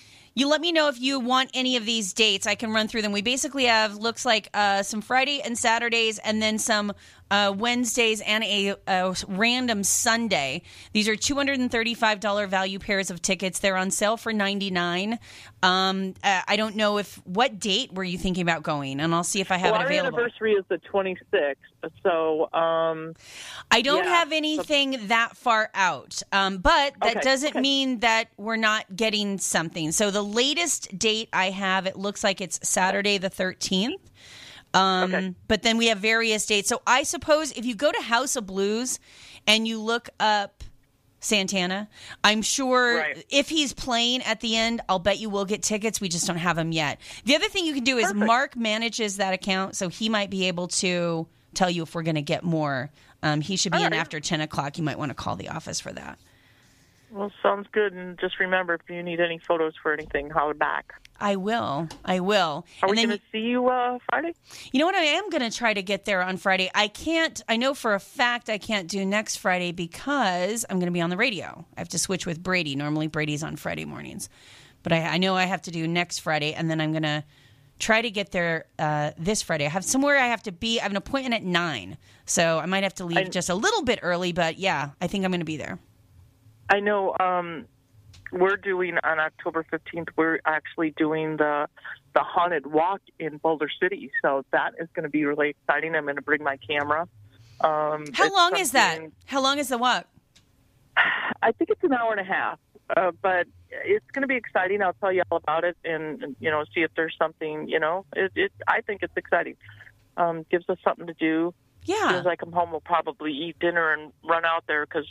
you 0.40 0.48
let 0.48 0.62
me 0.62 0.72
know 0.72 0.88
if 0.88 0.98
you 0.98 1.20
want 1.20 1.50
any 1.52 1.76
of 1.76 1.84
these 1.84 2.14
dates. 2.14 2.46
I 2.46 2.54
can 2.54 2.72
run 2.72 2.88
through 2.88 3.02
them. 3.02 3.12
We 3.12 3.20
basically 3.20 3.66
have 3.66 3.96
looks 3.96 4.24
like 4.24 4.48
uh, 4.54 4.82
some 4.82 5.02
Friday 5.02 5.42
and 5.42 5.56
Saturdays, 5.56 6.18
and 6.18 6.40
then 6.40 6.58
some 6.58 6.94
uh, 7.30 7.54
Wednesdays 7.56 8.20
and 8.22 8.42
a, 8.44 8.74
a 8.86 9.14
random 9.28 9.84
Sunday. 9.84 10.62
These 10.92 11.08
are 11.08 11.16
two 11.16 11.34
hundred 11.34 11.60
and 11.60 11.70
thirty-five 11.70 12.20
dollar 12.20 12.46
value 12.46 12.78
pairs 12.78 13.10
of 13.10 13.22
tickets. 13.22 13.58
They're 13.60 13.76
on 13.76 13.90
sale 13.90 14.16
for 14.16 14.32
ninety-nine. 14.32 15.18
Um, 15.62 16.14
uh, 16.24 16.40
I 16.48 16.56
don't 16.56 16.76
know 16.76 16.98
if 16.98 17.16
what 17.26 17.58
date 17.58 17.92
were 17.92 18.04
you 18.04 18.16
thinking 18.18 18.42
about 18.42 18.62
going, 18.62 18.98
and 19.00 19.14
I'll 19.14 19.22
see 19.24 19.40
if 19.40 19.52
I 19.52 19.56
have 19.58 19.72
well, 19.72 19.80
it 19.82 19.84
our 19.84 19.92
anniversary 19.92 20.52
is 20.54 20.64
the 20.68 20.78
26th, 20.92 21.54
so 22.02 22.50
um, 22.54 23.14
I 23.70 23.82
don't 23.82 24.04
Yeah. 24.04 24.10
have 24.10 24.32
anything 24.32 25.08
that 25.08 25.36
far 25.36 25.68
out, 25.74 26.22
um, 26.32 26.58
but 26.58 26.94
that 27.02 27.16
Okay, 27.16 27.20
doesn't 27.20 27.50
okay. 27.50 27.60
mean 27.60 28.00
that 28.00 28.28
we're 28.38 28.56
not 28.56 28.96
getting 28.96 29.36
something. 29.38 29.92
So 29.92 30.10
the 30.10 30.22
latest 30.22 30.98
date 30.98 31.28
I 31.34 31.50
have, 31.50 31.86
it 31.86 31.96
looks 31.96 32.24
like 32.24 32.40
it's 32.40 32.58
Saturday 32.66 33.18
the 33.18 33.28
thirteenth. 33.30 34.00
Um, 34.74 35.34
But 35.48 35.62
then 35.62 35.78
we 35.78 35.86
have 35.86 35.98
various 35.98 36.46
dates. 36.46 36.68
So 36.68 36.82
I 36.86 37.02
suppose 37.02 37.52
if 37.52 37.64
you 37.64 37.74
go 37.74 37.90
to 37.90 38.00
House 38.00 38.36
of 38.36 38.46
Blues 38.46 39.00
and 39.46 39.66
you 39.66 39.80
look 39.80 40.08
up 40.20 40.62
Santana, 41.18 41.88
I'm 42.24 42.40
sure 42.42 42.98
Right. 42.98 43.24
if 43.28 43.48
he's 43.48 43.72
playing 43.72 44.22
at 44.22 44.40
the 44.40 44.56
end, 44.56 44.80
I'll 44.88 44.98
bet 44.98 45.18
you 45.18 45.28
we'll 45.28 45.44
get 45.44 45.62
tickets. 45.62 46.00
We 46.00 46.08
just 46.08 46.26
don't 46.26 46.38
have 46.38 46.56
them 46.56 46.72
yet. 46.72 46.98
The 47.24 47.34
other 47.36 47.48
thing 47.48 47.66
you 47.66 47.74
can 47.74 47.84
do 47.84 47.98
is 47.98 48.14
Mark 48.14 48.56
manages 48.56 49.16
that 49.18 49.34
account, 49.34 49.76
so 49.76 49.88
he 49.88 50.08
might 50.08 50.30
be 50.30 50.46
able 50.48 50.68
to 50.68 51.26
tell 51.54 51.68
you 51.68 51.82
if 51.82 51.94
we're 51.94 52.02
going 52.04 52.14
to 52.14 52.22
get 52.22 52.42
more. 52.44 52.90
Um, 53.22 53.42
he 53.42 53.56
should 53.56 53.72
be 53.72 53.78
All 53.78 53.84
in 53.84 53.92
right. 53.92 54.00
after 54.00 54.18
10 54.18 54.40
o'clock. 54.40 54.78
You 54.78 54.84
might 54.84 54.98
want 54.98 55.10
to 55.10 55.14
call 55.14 55.36
the 55.36 55.48
office 55.50 55.78
for 55.80 55.92
that. 55.92 56.18
Well, 57.10 57.30
sounds 57.42 57.66
good. 57.72 57.92
And 57.92 58.18
just 58.18 58.38
remember, 58.38 58.74
if 58.74 58.88
you 58.88 59.02
need 59.02 59.20
any 59.20 59.38
photos 59.38 59.74
for 59.82 59.92
anything, 59.92 60.30
holler 60.30 60.54
back. 60.54 60.94
I 61.20 61.36
will. 61.36 61.88
I 62.04 62.20
will. 62.20 62.66
Are 62.82 62.88
and 62.88 62.90
we 62.90 63.06
going 63.06 63.18
to 63.18 63.24
see 63.30 63.40
you 63.40 63.68
uh, 63.68 63.98
Friday? 64.08 64.34
You 64.72 64.80
know 64.80 64.86
what? 64.86 64.94
I 64.94 65.04
am 65.04 65.28
going 65.30 65.48
to 65.48 65.56
try 65.56 65.74
to 65.74 65.82
get 65.82 66.04
there 66.04 66.22
on 66.22 66.36
Friday. 66.36 66.70
I 66.74 66.88
can't, 66.88 67.42
I 67.48 67.56
know 67.56 67.74
for 67.74 67.94
a 67.94 68.00
fact 68.00 68.48
I 68.48 68.58
can't 68.58 68.88
do 68.88 69.04
next 69.04 69.36
Friday 69.36 69.72
because 69.72 70.64
I'm 70.68 70.78
going 70.78 70.86
to 70.86 70.92
be 70.92 71.00
on 71.00 71.10
the 71.10 71.16
radio. 71.16 71.66
I 71.76 71.80
have 71.80 71.88
to 71.90 71.98
switch 71.98 72.26
with 72.26 72.42
Brady. 72.42 72.74
Normally, 72.74 73.06
Brady's 73.06 73.42
on 73.42 73.56
Friday 73.56 73.84
mornings. 73.84 74.28
But 74.82 74.92
I, 74.92 75.00
I 75.00 75.18
know 75.18 75.36
I 75.36 75.44
have 75.44 75.62
to 75.62 75.70
do 75.70 75.86
next 75.86 76.20
Friday, 76.20 76.54
and 76.54 76.70
then 76.70 76.80
I'm 76.80 76.92
going 76.92 77.02
to 77.02 77.22
try 77.78 78.00
to 78.00 78.10
get 78.10 78.30
there 78.30 78.66
uh, 78.78 79.10
this 79.18 79.42
Friday. 79.42 79.66
I 79.66 79.70
have 79.70 79.84
somewhere 79.84 80.18
I 80.18 80.28
have 80.28 80.42
to 80.44 80.52
be. 80.52 80.78
I 80.78 80.84
have 80.84 80.92
an 80.92 80.96
appointment 80.96 81.34
at 81.34 81.42
9. 81.42 81.98
So 82.24 82.58
I 82.58 82.66
might 82.66 82.84
have 82.84 82.94
to 82.94 83.04
leave 83.04 83.30
just 83.30 83.48
a 83.48 83.54
little 83.54 83.82
bit 83.82 83.98
early, 84.02 84.32
but 84.32 84.58
yeah, 84.58 84.90
I 85.00 85.06
think 85.06 85.24
I'm 85.24 85.30
going 85.30 85.40
to 85.40 85.44
be 85.46 85.56
there. 85.56 85.78
I 86.68 86.80
know 86.80 87.16
um, 87.18 87.66
we're 88.32 88.56
doing 88.56 88.98
on 89.02 89.18
October 89.18 89.64
15th. 89.72 90.08
We're 90.16 90.40
actually 90.44 90.92
doing 90.96 91.36
the 91.36 91.68
the 92.14 92.20
haunted 92.20 92.66
walk 92.66 93.00
in 93.18 93.36
Boulder 93.38 93.68
City, 93.80 94.10
so 94.22 94.44
that 94.50 94.74
is 94.80 94.88
going 94.94 95.04
to 95.04 95.08
be 95.08 95.24
really 95.24 95.50
exciting. 95.50 95.94
I'm 95.94 96.04
going 96.04 96.16
to 96.16 96.22
bring 96.22 96.42
my 96.42 96.56
camera. 96.56 97.08
Um, 97.60 98.06
How 98.12 98.32
long 98.32 98.56
is 98.56 98.72
that? 98.72 99.00
How 99.26 99.40
long 99.40 99.58
is 99.58 99.68
the 99.68 99.78
walk? 99.78 100.06
I 101.42 101.52
think 101.52 101.70
it's 101.70 101.84
an 101.84 101.92
hour 101.92 102.10
and 102.10 102.20
a 102.20 102.24
half, 102.24 102.58
uh, 102.96 103.12
but 103.22 103.46
it's 103.70 104.06
going 104.12 104.22
to 104.22 104.28
be 104.28 104.34
exciting. 104.34 104.82
I'll 104.82 104.94
tell 104.94 105.12
you 105.12 105.22
all 105.30 105.38
about 105.38 105.64
it, 105.64 105.76
and, 105.84 106.22
and 106.22 106.36
you 106.40 106.50
know, 106.50 106.64
see 106.74 106.80
if 106.80 106.90
there's 106.96 107.14
something. 107.18 107.68
You 107.68 107.78
know, 107.78 108.04
it, 108.14 108.32
it. 108.34 108.52
I 108.66 108.80
think 108.80 109.02
it's 109.02 109.16
exciting. 109.16 109.56
Um, 110.16 110.44
gives 110.50 110.68
us 110.68 110.78
something 110.84 111.06
to 111.06 111.14
do. 111.14 111.54
Yeah. 111.84 111.94
As 111.96 112.10
soon 112.10 112.18
as 112.20 112.26
I 112.26 112.36
come 112.36 112.52
home, 112.52 112.72
we'll 112.72 112.80
probably 112.80 113.32
eat 113.32 113.58
dinner 113.58 113.92
and 113.92 114.12
run 114.24 114.44
out 114.44 114.64
there 114.66 114.84
because 114.84 115.06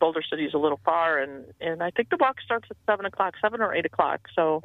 Boulder 0.00 0.22
City 0.28 0.44
is 0.44 0.54
a 0.54 0.58
little 0.58 0.80
far, 0.84 1.18
and 1.18 1.44
and 1.60 1.82
I 1.82 1.90
think 1.90 2.08
the 2.10 2.16
walk 2.18 2.40
starts 2.44 2.66
at 2.70 2.76
seven 2.86 3.06
o'clock, 3.06 3.34
seven 3.40 3.60
or 3.60 3.74
eight 3.74 3.86
o'clock. 3.86 4.20
So, 4.34 4.62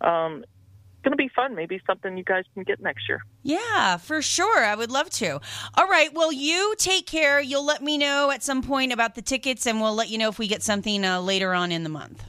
um, 0.00 0.44
it's 0.44 1.04
going 1.04 1.12
to 1.12 1.16
be 1.16 1.30
fun. 1.34 1.54
Maybe 1.54 1.80
something 1.86 2.18
you 2.18 2.24
guys 2.24 2.44
can 2.54 2.64
get 2.64 2.80
next 2.80 3.08
year. 3.08 3.22
Yeah, 3.42 3.96
for 3.96 4.20
sure. 4.20 4.64
I 4.64 4.74
would 4.74 4.90
love 4.90 5.08
to. 5.10 5.40
All 5.74 5.88
right. 5.88 6.12
Well, 6.12 6.32
you 6.32 6.74
take 6.78 7.06
care. 7.06 7.40
You'll 7.40 7.64
let 7.64 7.82
me 7.82 7.96
know 7.96 8.30
at 8.30 8.42
some 8.42 8.62
point 8.62 8.92
about 8.92 9.14
the 9.14 9.22
tickets, 9.22 9.66
and 9.66 9.80
we'll 9.80 9.94
let 9.94 10.10
you 10.10 10.18
know 10.18 10.28
if 10.28 10.38
we 10.38 10.48
get 10.48 10.62
something 10.62 11.04
uh, 11.04 11.20
later 11.20 11.54
on 11.54 11.72
in 11.72 11.82
the 11.82 11.88
month. 11.88 12.22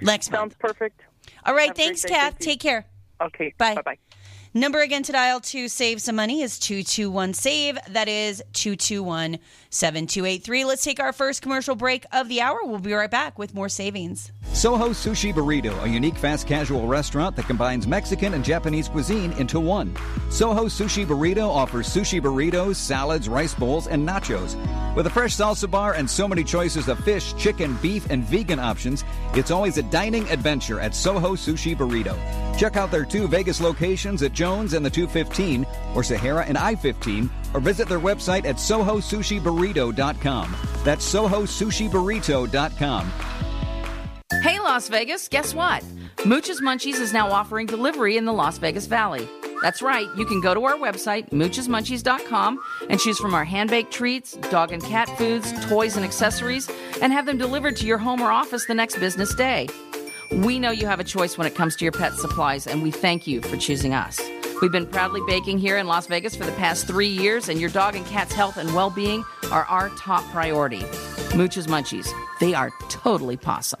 Next 0.00 0.30
Sounds 0.30 0.54
perfect. 0.58 1.02
All 1.44 1.54
right. 1.54 1.68
Have 1.68 1.76
Thanks. 1.76 2.04
Kath. 2.04 2.32
Thank. 2.32 2.38
Take 2.38 2.60
care. 2.60 2.86
Okay. 3.20 3.52
Bye. 3.58 3.80
Bye. 3.84 3.98
Number 4.52 4.80
again 4.80 5.04
to 5.04 5.12
dial 5.12 5.38
to 5.40 5.68
save 5.68 6.02
some 6.02 6.16
money 6.16 6.42
is 6.42 6.58
221 6.58 7.34
SAVE. 7.34 7.78
That 7.90 8.08
is 8.08 8.42
221 8.52 9.38
7283. 9.70 10.64
Let's 10.64 10.84
take 10.84 11.00
our 11.00 11.12
first 11.12 11.42
commercial 11.42 11.76
break 11.76 12.04
of 12.12 12.28
the 12.28 12.40
hour. 12.40 12.58
We'll 12.64 12.80
be 12.80 12.92
right 12.92 13.10
back 13.10 13.38
with 13.38 13.54
more 13.54 13.68
savings. 13.68 14.32
Soho 14.52 14.90
Sushi 14.90 15.32
Burrito, 15.32 15.80
a 15.84 15.88
unique 15.88 16.16
fast 16.16 16.46
casual 16.46 16.88
restaurant 16.88 17.36
that 17.36 17.46
combines 17.46 17.86
Mexican 17.86 18.34
and 18.34 18.44
Japanese 18.44 18.88
cuisine 18.88 19.32
into 19.34 19.60
one. 19.60 19.96
Soho 20.28 20.64
Sushi 20.64 21.06
Burrito 21.06 21.48
offers 21.48 21.88
sushi 21.88 22.20
burritos, 22.20 22.76
salads, 22.76 23.28
rice 23.28 23.54
bowls, 23.54 23.86
and 23.86 24.06
nachos. 24.06 24.56
With 24.96 25.06
a 25.06 25.10
fresh 25.10 25.36
salsa 25.36 25.70
bar 25.70 25.94
and 25.94 26.10
so 26.10 26.26
many 26.26 26.42
choices 26.42 26.88
of 26.88 26.98
fish, 27.04 27.32
chicken, 27.36 27.76
beef, 27.80 28.10
and 28.10 28.24
vegan 28.24 28.58
options, 28.58 29.04
it's 29.34 29.52
always 29.52 29.78
a 29.78 29.84
dining 29.84 30.28
adventure 30.30 30.80
at 30.80 30.96
Soho 30.96 31.36
Sushi 31.36 31.76
Burrito. 31.76 32.18
Check 32.58 32.76
out 32.76 32.90
their 32.90 33.04
two 33.04 33.28
Vegas 33.28 33.60
locations 33.60 34.22
at 34.22 34.32
Jones 34.32 34.72
and 34.74 34.84
the 34.84 34.90
215, 34.90 35.64
or 35.94 36.02
Sahara 36.02 36.44
and 36.44 36.58
I 36.58 36.74
15, 36.74 37.30
or 37.54 37.60
visit 37.60 37.88
their 37.88 38.00
website 38.00 38.44
at 38.44 38.56
sohosushiburrito.com. 38.56 40.56
That's 40.84 41.12
sohosushiburrito.com. 41.12 43.12
Hey, 44.42 44.60
Las 44.60 44.88
Vegas, 44.88 45.28
guess 45.28 45.54
what? 45.54 45.84
Mooch's 46.24 46.60
Munchies 46.60 47.00
is 47.00 47.12
now 47.12 47.30
offering 47.30 47.66
delivery 47.66 48.16
in 48.16 48.24
the 48.24 48.32
Las 48.32 48.58
Vegas 48.58 48.86
Valley. 48.86 49.28
That's 49.62 49.82
right, 49.82 50.06
you 50.16 50.24
can 50.24 50.40
go 50.40 50.54
to 50.54 50.64
our 50.64 50.76
website, 50.76 51.28
moochesmunchies.com, 51.30 52.58
and 52.88 52.98
choose 52.98 53.18
from 53.18 53.34
our 53.34 53.44
hand 53.44 53.68
baked 53.68 53.92
treats, 53.92 54.32
dog 54.50 54.72
and 54.72 54.82
cat 54.82 55.08
foods, 55.18 55.52
toys, 55.66 55.96
and 55.96 56.04
accessories, 56.04 56.70
and 57.02 57.12
have 57.12 57.26
them 57.26 57.36
delivered 57.36 57.76
to 57.76 57.86
your 57.86 57.98
home 57.98 58.22
or 58.22 58.32
office 58.32 58.66
the 58.66 58.74
next 58.74 58.96
business 58.96 59.34
day. 59.34 59.68
We 60.32 60.58
know 60.58 60.70
you 60.70 60.86
have 60.86 61.00
a 61.00 61.04
choice 61.04 61.36
when 61.36 61.46
it 61.46 61.54
comes 61.54 61.76
to 61.76 61.84
your 61.84 61.92
pet 61.92 62.14
supplies, 62.14 62.66
and 62.66 62.82
we 62.82 62.90
thank 62.90 63.26
you 63.26 63.42
for 63.42 63.56
choosing 63.56 63.92
us. 63.92 64.20
We've 64.60 64.70
been 64.70 64.86
proudly 64.86 65.22
baking 65.26 65.58
here 65.58 65.78
in 65.78 65.86
Las 65.86 66.06
Vegas 66.06 66.36
for 66.36 66.44
the 66.44 66.52
past 66.52 66.86
three 66.86 67.08
years, 67.08 67.48
and 67.48 67.58
your 67.58 67.70
dog 67.70 67.96
and 67.96 68.04
cat's 68.04 68.34
health 68.34 68.58
and 68.58 68.74
well 68.74 68.90
being 68.90 69.24
are 69.50 69.64
our 69.64 69.88
top 69.90 70.22
priority. 70.30 70.84
Mooch's 71.34 71.66
Munchies, 71.66 72.10
they 72.40 72.52
are 72.52 72.70
totally 72.88 73.38
possum. 73.38 73.80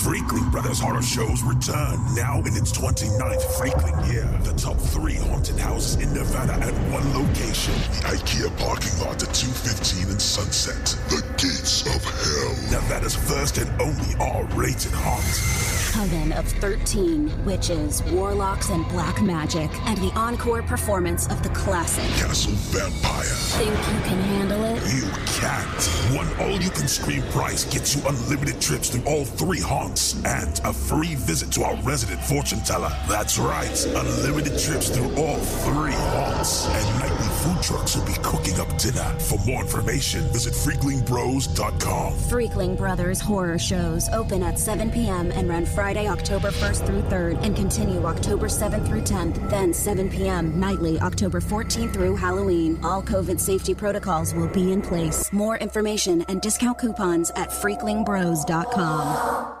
Freakling 0.01 0.51
Brothers 0.51 0.79
Horror 0.79 1.03
Shows 1.03 1.43
return 1.43 1.99
now 2.15 2.39
in 2.39 2.57
its 2.57 2.71
29th 2.71 3.43
Freakling 3.53 4.11
year. 4.11 4.27
The 4.41 4.53
top 4.53 4.77
three 4.77 5.13
haunted 5.13 5.59
houses 5.59 6.01
in 6.01 6.11
Nevada 6.11 6.53
at 6.53 6.73
one 6.91 7.05
location. 7.13 7.75
The 7.75 8.17
IKEA 8.17 8.57
parking 8.57 8.97
lot 9.05 9.21
at 9.21 9.31
215 9.31 10.09
and 10.09 10.19
Sunset. 10.19 10.97
The 11.09 11.21
Gates 11.37 11.85
of 11.85 12.01
Hell. 12.01 12.81
Nevada's 12.81 13.15
first 13.15 13.59
and 13.59 13.69
only 13.79 14.15
R-rated 14.19 14.91
haunt. 14.91 15.71
Coven 15.93 16.31
of 16.31 16.47
13 16.47 17.45
witches, 17.45 18.01
warlocks, 18.11 18.69
and 18.69 18.87
black 18.87 19.21
magic, 19.21 19.69
and 19.85 19.97
the 19.99 20.11
encore 20.15 20.63
performance 20.63 21.27
of 21.27 21.43
the 21.43 21.49
classic. 21.49 22.05
Castle 22.15 22.53
Vampire. 22.71 23.23
Think 23.59 23.69
you 23.69 24.09
can 24.09 24.19
handle 24.33 24.63
it? 24.63 24.81
You 24.95 25.07
can't. 25.25 26.15
One 26.15 26.27
all-you-can-scream 26.39 27.21
price 27.33 27.65
gets 27.65 27.95
you 27.95 28.01
unlimited 28.07 28.59
trips 28.61 28.89
to 28.89 29.03
all 29.03 29.25
three 29.25 29.59
haunts 29.59 29.90
and 30.25 30.59
a 30.63 30.73
free 30.73 31.15
visit 31.15 31.51
to 31.51 31.63
our 31.63 31.75
resident 31.83 32.21
fortune 32.21 32.59
teller. 32.59 32.91
That's 33.07 33.37
right, 33.37 33.85
unlimited 33.85 34.57
trips 34.59 34.89
through 34.89 35.13
all 35.15 35.37
three 35.37 35.93
haunts. 35.93 36.67
And 36.67 36.99
nightly 36.99 37.27
food 37.41 37.61
trucks 37.61 37.95
will 37.95 38.05
be 38.05 38.13
cooking 38.23 38.59
up 38.59 38.75
dinner. 38.77 39.07
For 39.19 39.37
more 39.45 39.61
information, 39.61 40.21
visit 40.31 40.53
freaklingbros.com. 40.53 42.13
Freakling 42.13 42.77
Brothers 42.77 43.21
horror 43.21 43.59
shows 43.59 44.09
open 44.09 44.43
at 44.43 44.59
7 44.59 44.91
p.m. 44.91 45.31
and 45.31 45.49
run 45.49 45.65
Friday, 45.65 46.07
October 46.07 46.51
1st 46.51 46.85
through 46.85 47.01
3rd 47.03 47.43
and 47.43 47.55
continue 47.55 48.05
October 48.05 48.47
7th 48.47 48.87
through 48.87 49.01
10th, 49.01 49.49
then 49.49 49.73
7 49.73 50.09
p.m. 50.09 50.59
nightly 50.59 50.99
October 50.99 51.39
14th 51.39 51.93
through 51.93 52.15
Halloween. 52.15 52.79
All 52.83 53.01
COVID 53.01 53.39
safety 53.39 53.73
protocols 53.73 54.33
will 54.33 54.49
be 54.49 54.71
in 54.71 54.81
place. 54.81 55.31
More 55.31 55.57
information 55.57 56.21
and 56.23 56.41
discount 56.41 56.77
coupons 56.77 57.31
at 57.35 57.49
freaklingbros.com. 57.49 59.60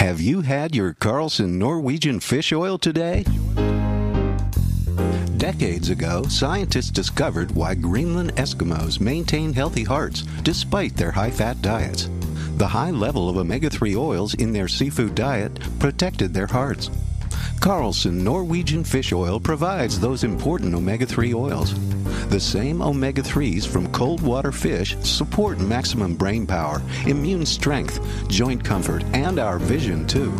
Have 0.00 0.18
you 0.18 0.40
had 0.40 0.74
your 0.74 0.94
Carlson 0.94 1.58
Norwegian 1.58 2.20
fish 2.20 2.54
oil 2.54 2.78
today? 2.78 3.22
Decades 5.36 5.90
ago, 5.90 6.22
scientists 6.22 6.88
discovered 6.88 7.50
why 7.50 7.74
Greenland 7.74 8.34
Eskimos 8.36 8.98
maintain 8.98 9.52
healthy 9.52 9.84
hearts 9.84 10.22
despite 10.42 10.96
their 10.96 11.10
high 11.10 11.30
fat 11.30 11.60
diets. 11.60 12.08
The 12.56 12.66
high 12.66 12.92
level 12.92 13.28
of 13.28 13.36
omega 13.36 13.68
3 13.68 13.94
oils 13.94 14.32
in 14.32 14.54
their 14.54 14.68
seafood 14.68 15.14
diet 15.14 15.60
protected 15.78 16.32
their 16.32 16.46
hearts. 16.46 16.88
Carlson 17.60 18.24
Norwegian 18.24 18.84
fish 18.84 19.12
oil 19.12 19.38
provides 19.38 20.00
those 20.00 20.24
important 20.24 20.74
omega 20.74 21.06
3 21.06 21.34
oils. 21.34 21.74
The 22.28 22.40
same 22.40 22.80
omega 22.80 23.22
3s 23.22 23.66
from 23.66 23.90
cold 23.92 24.22
water 24.22 24.52
fish 24.52 24.96
support 25.02 25.58
maximum 25.58 26.14
brain 26.14 26.46
power, 26.46 26.80
immune 27.06 27.44
strength, 27.44 28.00
joint 28.28 28.64
comfort, 28.64 29.04
and 29.12 29.38
our 29.38 29.58
vision, 29.58 30.06
too. 30.06 30.32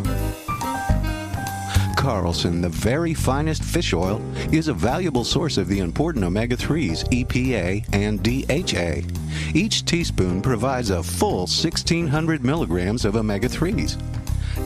Carlson, 2.00 2.62
the 2.62 2.68
very 2.70 3.12
finest 3.12 3.62
fish 3.62 3.92
oil, 3.92 4.22
is 4.50 4.68
a 4.68 4.72
valuable 4.72 5.22
source 5.22 5.58
of 5.58 5.68
the 5.68 5.80
important 5.80 6.24
omega 6.24 6.56
3s, 6.56 7.04
EPA 7.10 7.84
and 7.92 8.22
DHA. 8.22 9.06
Each 9.54 9.84
teaspoon 9.84 10.40
provides 10.40 10.88
a 10.88 11.02
full 11.02 11.40
1600 11.40 12.42
milligrams 12.42 13.04
of 13.04 13.16
omega 13.16 13.50
3s. 13.50 14.00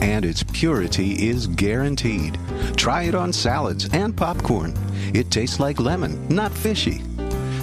And 0.01 0.23
its 0.23 0.43
purity 0.55 1.27
is 1.27 1.47
guaranteed. 1.47 2.39
Try 2.77 3.03
it 3.03 3.13
on 3.13 3.33
salads 3.33 3.89
and 3.91 4.15
popcorn. 4.15 4.73
It 5.13 5.29
tastes 5.29 5.59
like 5.59 5.81
lemon, 5.81 6.25
not 6.29 6.53
fishy. 6.53 7.01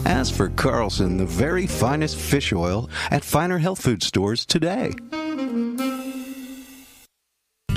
As 0.04 0.30
for 0.30 0.50
Carlson, 0.50 1.16
the 1.16 1.24
very 1.24 1.66
finest 1.66 2.18
fish 2.18 2.52
oil 2.52 2.90
at 3.10 3.24
finer 3.24 3.56
health 3.56 3.80
food 3.80 4.02
stores 4.02 4.44
today. 4.44 4.92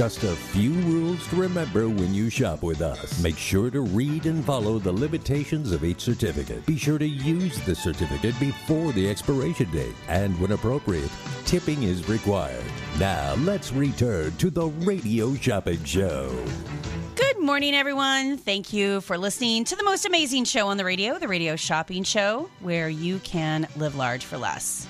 Just 0.00 0.24
a 0.24 0.34
few 0.34 0.70
rules 0.70 1.28
to 1.28 1.36
remember 1.36 1.86
when 1.86 2.14
you 2.14 2.30
shop 2.30 2.62
with 2.62 2.80
us. 2.80 3.22
Make 3.22 3.36
sure 3.36 3.70
to 3.70 3.82
read 3.82 4.24
and 4.24 4.42
follow 4.42 4.78
the 4.78 4.90
limitations 4.90 5.72
of 5.72 5.84
each 5.84 6.00
certificate. 6.00 6.64
Be 6.64 6.78
sure 6.78 6.96
to 6.96 7.06
use 7.06 7.60
the 7.66 7.74
certificate 7.74 8.34
before 8.40 8.92
the 8.92 9.10
expiration 9.10 9.70
date. 9.70 9.94
And 10.08 10.40
when 10.40 10.52
appropriate, 10.52 11.10
tipping 11.44 11.82
is 11.82 12.08
required. 12.08 12.64
Now, 12.98 13.34
let's 13.40 13.74
return 13.74 14.34
to 14.38 14.48
the 14.48 14.68
Radio 14.68 15.34
Shopping 15.34 15.84
Show. 15.84 16.34
Good 17.16 17.38
morning, 17.38 17.74
everyone. 17.74 18.38
Thank 18.38 18.72
you 18.72 19.02
for 19.02 19.18
listening 19.18 19.64
to 19.64 19.76
the 19.76 19.84
most 19.84 20.06
amazing 20.06 20.46
show 20.46 20.68
on 20.68 20.78
the 20.78 20.84
radio, 20.86 21.18
the 21.18 21.28
Radio 21.28 21.56
Shopping 21.56 22.04
Show, 22.04 22.48
where 22.60 22.88
you 22.88 23.18
can 23.18 23.68
live 23.76 23.96
large 23.96 24.24
for 24.24 24.38
less. 24.38 24.86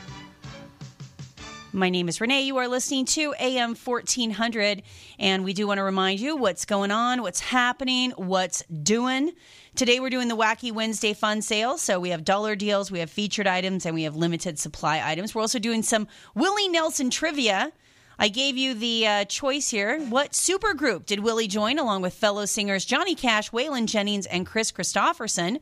My 1.73 1.89
name 1.89 2.09
is 2.09 2.21
Renee. 2.21 2.43
You 2.43 2.57
are 2.57 2.67
listening 2.67 3.05
to 3.07 3.33
AM 3.39 3.77
1400, 3.77 4.83
and 5.21 5.45
we 5.45 5.53
do 5.53 5.69
want 5.69 5.79
to 5.79 5.85
remind 5.85 6.19
you 6.19 6.35
what's 6.35 6.65
going 6.65 6.91
on, 6.91 7.23
what's 7.23 7.39
happening, 7.39 8.11
what's 8.17 8.65
doing. 8.83 9.31
Today, 9.77 10.01
we're 10.01 10.11
doing 10.11 10.27
the 10.27 10.37
Wacky 10.37 10.73
Wednesday 10.73 11.13
fun 11.13 11.43
sale. 11.43 11.79
So, 11.79 12.01
we 12.01 12.09
have 12.09 12.25
dollar 12.25 12.57
deals, 12.57 12.91
we 12.91 12.99
have 12.99 13.09
featured 13.09 13.47
items, 13.47 13.87
and 13.87 13.95
we 13.95 14.03
have 14.03 14.17
limited 14.17 14.59
supply 14.59 15.01
items. 15.01 15.33
We're 15.33 15.43
also 15.43 15.61
doing 15.61 15.85
some 15.85 16.09
Willie 16.35 16.67
Nelson 16.67 17.09
trivia. 17.09 17.71
I 18.19 18.27
gave 18.27 18.57
you 18.57 18.75
the 18.75 19.07
uh, 19.07 19.25
choice 19.27 19.71
here. 19.71 20.01
What 20.01 20.35
super 20.35 20.75
group 20.75 21.07
did 21.07 21.21
Willie 21.21 21.47
join 21.47 21.79
along 21.79 22.03
with 22.03 22.15
fellow 22.15 22.47
singers 22.47 22.85
Johnny 22.85 23.15
Cash, 23.15 23.53
Waylon 23.53 23.87
Jennings, 23.87 24.27
and 24.27 24.45
Kris 24.45 24.73
Kristofferson? 24.73 25.61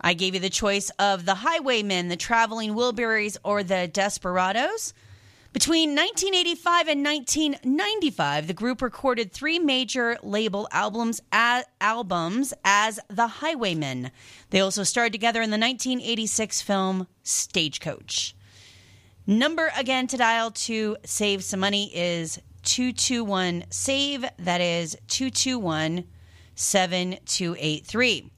I 0.00 0.14
gave 0.14 0.34
you 0.34 0.40
the 0.40 0.50
choice 0.50 0.90
of 0.98 1.26
the 1.26 1.36
Highwaymen, 1.36 2.08
the 2.08 2.16
Traveling 2.16 2.74
Wilburys, 2.74 3.36
or 3.44 3.62
the 3.62 3.86
Desperados. 3.86 4.92
Between 5.52 5.90
1985 5.90 6.88
and 6.88 7.04
1995, 7.04 8.46
the 8.46 8.54
group 8.54 8.80
recorded 8.80 9.32
three 9.32 9.58
major 9.58 10.16
label 10.22 10.66
albums 10.72 11.20
as, 11.30 11.66
albums 11.78 12.54
as 12.64 12.98
the 13.08 13.26
Highwaymen. 13.26 14.10
They 14.48 14.60
also 14.60 14.82
starred 14.82 15.12
together 15.12 15.42
in 15.42 15.50
the 15.50 15.58
1986 15.58 16.62
film 16.62 17.06
Stagecoach. 17.22 18.34
Number 19.26 19.70
again 19.76 20.06
to 20.06 20.16
dial 20.16 20.52
to 20.52 20.96
save 21.04 21.44
some 21.44 21.60
money 21.60 21.94
is 21.94 22.40
221 22.62 23.64
SAVE. 23.68 24.24
That 24.38 24.62
is 24.62 24.96
221 25.08 26.04
7283. 26.54 28.30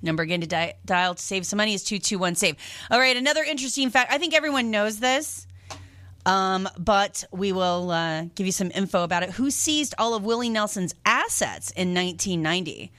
Number 0.00 0.22
again 0.22 0.40
to 0.42 0.46
di- 0.46 0.74
dial 0.84 1.16
to 1.16 1.22
save 1.22 1.44
some 1.44 1.56
money 1.56 1.74
is 1.74 1.82
221 1.82 2.36
SAVE. 2.36 2.56
All 2.88 3.00
right, 3.00 3.16
another 3.16 3.42
interesting 3.42 3.90
fact. 3.90 4.12
I 4.12 4.18
think 4.18 4.32
everyone 4.32 4.70
knows 4.70 5.00
this. 5.00 5.45
Um, 6.26 6.68
but 6.76 7.22
we 7.30 7.52
will 7.52 7.92
uh, 7.92 8.24
give 8.34 8.46
you 8.46 8.52
some 8.52 8.72
info 8.74 9.04
about 9.04 9.22
it. 9.22 9.30
Who 9.30 9.48
seized 9.50 9.94
all 9.96 10.14
of 10.14 10.24
Willie 10.24 10.50
Nelson's 10.50 10.94
assets 11.06 11.70
in 11.70 11.94
1990? 11.94 12.92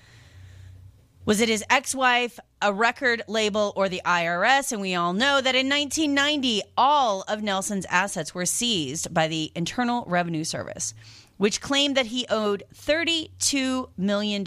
Was 1.25 1.41
it 1.41 1.49
his 1.49 1.61
ex 1.69 1.93
wife, 1.93 2.39
a 2.61 2.71
record 2.71 3.21
label, 3.27 3.73
or 3.75 3.89
the 3.89 4.01
IRS? 4.05 4.71
And 4.71 4.79
we 4.79 4.95
all 4.95 5.11
know 5.11 5.41
that 5.41 5.55
in 5.55 5.67
1990, 5.67 6.61
all 6.77 7.23
of 7.27 7.43
Nelson's 7.43 7.85
assets 7.89 8.33
were 8.33 8.45
seized 8.45 9.13
by 9.13 9.27
the 9.27 9.51
Internal 9.53 10.05
Revenue 10.07 10.45
Service, 10.45 10.93
which 11.35 11.59
claimed 11.59 11.97
that 11.97 12.05
he 12.05 12.25
owed 12.29 12.63
$32 12.73 13.89
million 13.97 14.45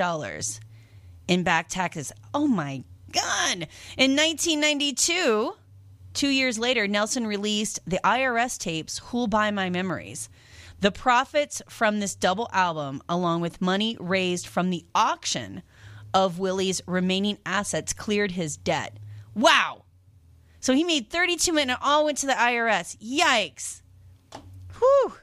in 1.29 1.43
back 1.43 1.69
taxes. 1.69 2.13
Oh 2.33 2.47
my 2.47 2.83
God. 3.13 3.69
In 3.99 4.17
1992, 4.17 5.55
Two 6.13 6.29
years 6.29 6.59
later, 6.59 6.89
Nelson 6.89 7.27
released 7.27 7.81
the 7.87 8.01
IRS 8.05 8.59
tapes 8.59 8.99
Who'll 8.99 9.27
Buy 9.27 9.51
My 9.51 9.71
Memories. 9.71 10.29
The 10.81 10.91
profits 10.91 11.63
from 11.69 12.01
this 12.01 12.15
double 12.15 12.49
album, 12.53 13.03
along 13.09 13.43
with 13.43 13.61
money 13.61 13.97
raised 14.01 14.47
from 14.47 14.71
the 14.71 14.85
auction 14.95 15.63
of 16.13 16.39
Willie's 16.39 16.81
remaining 16.87 17.39
assets, 17.45 17.93
cleared 17.93 18.33
his 18.33 18.57
debt. 18.57 18.97
Wow! 19.35 19.85
So 20.61 20.75
he 20.75 20.85
made 20.85 21.11
32 21.11 21.53
million 21.53 21.71
and 21.71 21.79
all 21.83 22.05
went 22.05 22.19
to 22.19 22.27
the 22.27 22.33
IRS. 22.33 22.97
Yikes. 22.99 23.83
Whew. 24.79 25.15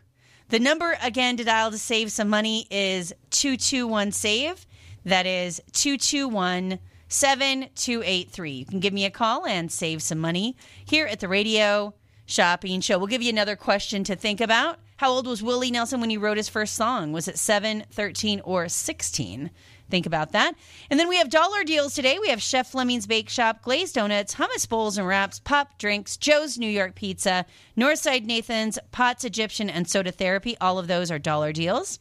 The 0.49 0.59
number 0.59 0.97
again 1.01 1.37
to 1.37 1.43
dial 1.43 1.71
to 1.71 1.77
save 1.77 2.11
some 2.11 2.29
money 2.29 2.67
is 2.71 3.13
221 3.31 4.11
SAVE. 4.11 4.65
That 5.05 5.25
is 5.25 5.61
221 5.73 6.79
7283. 7.09 8.51
You 8.51 8.65
can 8.65 8.79
give 8.79 8.93
me 8.93 9.05
a 9.05 9.09
call 9.09 9.45
and 9.45 9.71
save 9.71 10.01
some 10.01 10.19
money 10.19 10.55
here 10.85 11.05
at 11.05 11.19
the 11.19 11.27
Radio 11.27 11.93
Shopping 12.25 12.81
Show. 12.81 12.97
We'll 12.97 13.07
give 13.07 13.21
you 13.21 13.29
another 13.29 13.55
question 13.55 14.03
to 14.05 14.15
think 14.15 14.41
about. 14.41 14.79
How 14.97 15.11
old 15.11 15.27
was 15.27 15.43
Willie 15.43 15.71
Nelson 15.71 16.01
when 16.01 16.09
he 16.09 16.17
wrote 16.17 16.37
his 16.37 16.49
first 16.49 16.75
song? 16.75 17.13
Was 17.13 17.27
it 17.27 17.37
7, 17.37 17.85
13, 17.91 18.41
or 18.41 18.67
16? 18.67 19.51
Think 19.89 20.05
about 20.05 20.33
that. 20.33 20.55
And 20.89 20.99
then 20.99 21.07
we 21.07 21.17
have 21.17 21.29
dollar 21.29 21.63
deals 21.63 21.93
today. 21.93 22.19
We 22.19 22.29
have 22.29 22.41
Chef 22.41 22.71
Fleming's 22.71 23.07
Bake 23.07 23.29
Shop, 23.29 23.61
glazed 23.61 23.95
donuts, 23.95 24.35
hummus 24.35 24.67
bowls 24.67 24.97
and 24.97 25.07
wraps, 25.07 25.39
pop 25.39 25.77
drinks, 25.77 26.17
Joe's 26.17 26.57
New 26.57 26.69
York 26.69 26.95
Pizza, 26.95 27.45
Northside 27.77 28.25
Nathan's, 28.25 28.77
Potts 28.91 29.23
Egyptian, 29.23 29.69
and 29.69 29.87
Soda 29.87 30.11
Therapy. 30.11 30.57
All 30.59 30.77
of 30.77 30.87
those 30.87 31.09
are 31.09 31.19
dollar 31.19 31.53
deals. 31.53 31.99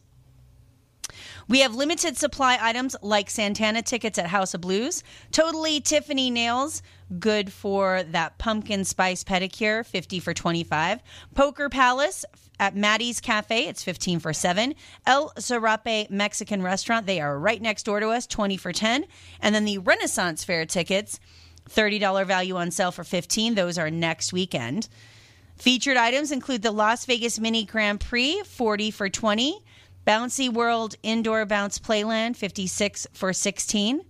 We 1.48 1.60
have 1.60 1.76
limited 1.76 2.16
supply 2.16 2.58
items 2.60 2.96
like 3.02 3.30
Santana 3.30 3.80
tickets 3.80 4.18
at 4.18 4.26
House 4.26 4.52
of 4.54 4.62
Blues, 4.62 5.04
Totally 5.30 5.80
Tiffany 5.80 6.28
nails, 6.28 6.82
good 7.20 7.52
for 7.52 8.02
that 8.02 8.36
pumpkin 8.38 8.84
spice 8.84 9.22
pedicure, 9.22 9.86
50 9.86 10.18
for 10.18 10.34
25. 10.34 11.00
Poker 11.36 11.68
Palace 11.68 12.24
at 12.58 12.74
Maddie's 12.74 13.20
Cafe, 13.20 13.68
it's 13.68 13.84
15 13.84 14.18
for 14.18 14.32
7. 14.32 14.74
El 15.06 15.30
Zarape 15.38 16.10
Mexican 16.10 16.62
Restaurant, 16.62 17.06
they 17.06 17.20
are 17.20 17.38
right 17.38 17.62
next 17.62 17.84
door 17.84 18.00
to 18.00 18.08
us, 18.08 18.26
20 18.26 18.56
for 18.56 18.72
10. 18.72 19.04
And 19.40 19.54
then 19.54 19.64
the 19.64 19.78
Renaissance 19.78 20.42
Fair 20.42 20.66
tickets, 20.66 21.20
$30 21.70 22.26
value 22.26 22.56
on 22.56 22.72
sale 22.72 22.90
for 22.90 23.04
15. 23.04 23.54
Those 23.54 23.78
are 23.78 23.90
next 23.90 24.32
weekend. 24.32 24.88
Featured 25.56 25.96
items 25.96 26.32
include 26.32 26.62
the 26.62 26.72
Las 26.72 27.06
Vegas 27.06 27.38
Mini 27.38 27.64
Grand 27.64 28.00
Prix, 28.00 28.42
40 28.42 28.90
for 28.90 29.08
20. 29.08 29.62
Bouncy 30.06 30.52
World 30.52 30.94
Indoor 31.02 31.44
Bounce 31.46 31.78
Playland, 31.78 32.36
56 32.36 33.08
for 33.12 33.32
16. 33.32 34.02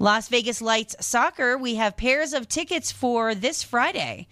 Las 0.00 0.28
Vegas 0.28 0.60
Lights 0.60 0.96
Soccer, 1.04 1.56
we 1.56 1.76
have 1.76 1.96
pairs 1.96 2.32
of 2.32 2.48
tickets 2.48 2.90
for 2.90 3.34
this 3.34 3.62
Friday. 3.62 4.26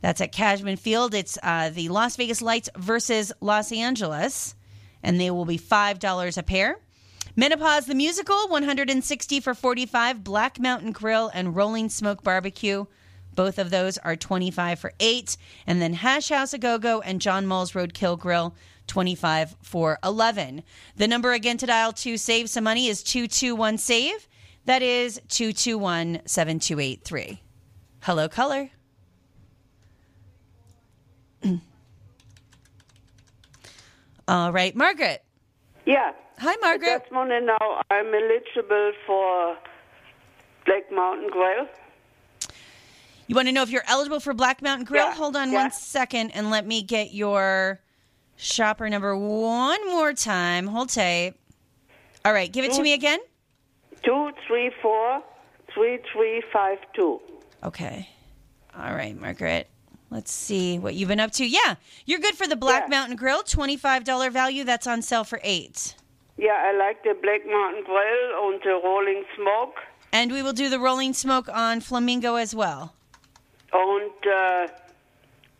That's 0.00 0.20
at 0.20 0.32
Cashman 0.32 0.76
Field. 0.76 1.14
It's 1.14 1.38
uh, 1.42 1.70
the 1.70 1.88
Las 1.88 2.16
Vegas 2.16 2.40
Lights 2.42 2.68
versus 2.76 3.32
Los 3.40 3.72
Angeles. 3.72 4.54
and 5.02 5.18
they 5.20 5.30
will 5.30 5.44
be 5.46 5.58
$5 5.58 6.36
a 6.36 6.42
pair. 6.42 6.78
Menopause 7.36 7.86
the 7.86 7.94
Musical, 7.94 8.48
160 8.48 9.40
for 9.40 9.54
45. 9.54 10.24
Black 10.24 10.58
Mountain 10.58 10.92
Grill 10.92 11.30
and 11.32 11.56
Rolling 11.56 11.88
Smoke 11.88 12.22
Barbecue. 12.22 12.84
Both 13.34 13.58
of 13.58 13.70
those 13.70 13.96
are 13.98 14.16
25 14.16 14.78
for 14.78 14.92
8. 15.00 15.36
And 15.66 15.80
then 15.80 15.94
Hash 15.94 16.28
House 16.28 16.52
A 16.52 16.58
Go 16.58 16.78
Go 16.78 17.00
and 17.00 17.20
John 17.20 17.46
Mull's 17.46 17.72
Roadkill 17.72 18.18
Grill, 18.18 18.54
25 18.90 19.56
for 19.62 19.98
11. 20.02 20.62
The 20.96 21.06
number 21.06 21.32
again 21.32 21.56
to 21.58 21.66
dial 21.66 21.92
to 21.92 22.16
save 22.16 22.50
some 22.50 22.64
money 22.64 22.88
is 22.88 23.04
221 23.04 23.78
SAVE. 23.78 24.26
That 24.64 24.82
is 24.82 25.20
221 25.28 26.22
7283. 26.26 27.40
Hello, 28.02 28.28
color. 28.28 28.70
All 34.28 34.52
right, 34.52 34.74
Margaret. 34.74 35.22
Yeah. 35.86 36.10
Hi, 36.38 36.56
Margaret. 36.56 36.88
I 36.88 36.98
just 36.98 37.12
want 37.12 37.30
to 37.30 37.40
know 37.40 37.82
I'm 37.90 38.12
eligible 38.12 38.92
for 39.06 39.56
Black 40.66 40.90
Mountain 40.92 41.28
Grill. 41.30 41.68
You 43.28 43.36
want 43.36 43.46
to 43.46 43.52
know 43.52 43.62
if 43.62 43.70
you're 43.70 43.84
eligible 43.86 44.18
for 44.18 44.34
Black 44.34 44.60
Mountain 44.62 44.86
Grill? 44.86 45.06
Yeah, 45.06 45.14
Hold 45.14 45.36
on 45.36 45.52
yeah. 45.52 45.62
one 45.62 45.70
second 45.70 46.32
and 46.32 46.50
let 46.50 46.66
me 46.66 46.82
get 46.82 47.14
your 47.14 47.78
shopper 48.40 48.88
number 48.88 49.16
one 49.16 49.86
more 49.88 50.12
time. 50.12 50.66
Hold 50.66 50.88
tight. 50.88 51.34
All 52.24 52.32
right, 52.32 52.50
give 52.50 52.64
it 52.64 52.72
to 52.72 52.82
me 52.82 52.92
again. 52.92 53.18
Two 54.02 54.30
three 54.46 54.70
four 54.82 55.22
three 55.74 55.98
three 56.12 56.42
five 56.52 56.78
two. 56.94 57.20
Okay. 57.62 58.08
All 58.76 58.94
right, 58.94 59.18
Margaret. 59.18 59.68
Let's 60.10 60.32
see 60.32 60.78
what 60.78 60.94
you've 60.94 61.08
been 61.08 61.20
up 61.20 61.30
to. 61.32 61.46
Yeah, 61.46 61.76
you're 62.04 62.18
good 62.18 62.34
for 62.34 62.46
the 62.48 62.56
Black 62.56 62.88
Mountain 62.88 63.16
Grill, 63.16 63.42
$25 63.44 64.32
value. 64.32 64.64
That's 64.64 64.88
on 64.88 65.02
sale 65.02 65.22
for 65.22 65.38
8 65.44 65.94
Yeah, 66.36 66.56
I 66.58 66.76
like 66.76 67.04
the 67.04 67.14
Black 67.22 67.46
Mountain 67.46 67.84
Grill 67.84 68.50
and 68.52 68.60
the 68.62 68.80
Rolling 68.82 69.22
Smoke 69.36 69.76
And 70.12 70.32
we 70.32 70.42
will 70.42 70.52
do 70.52 70.68
the 70.68 70.80
Rolling 70.80 71.12
Smoke 71.12 71.48
on 71.48 71.80
Flamingo 71.80 72.34
as 72.34 72.56
well. 72.56 72.94
and 73.72 74.10
uh, 74.26 74.66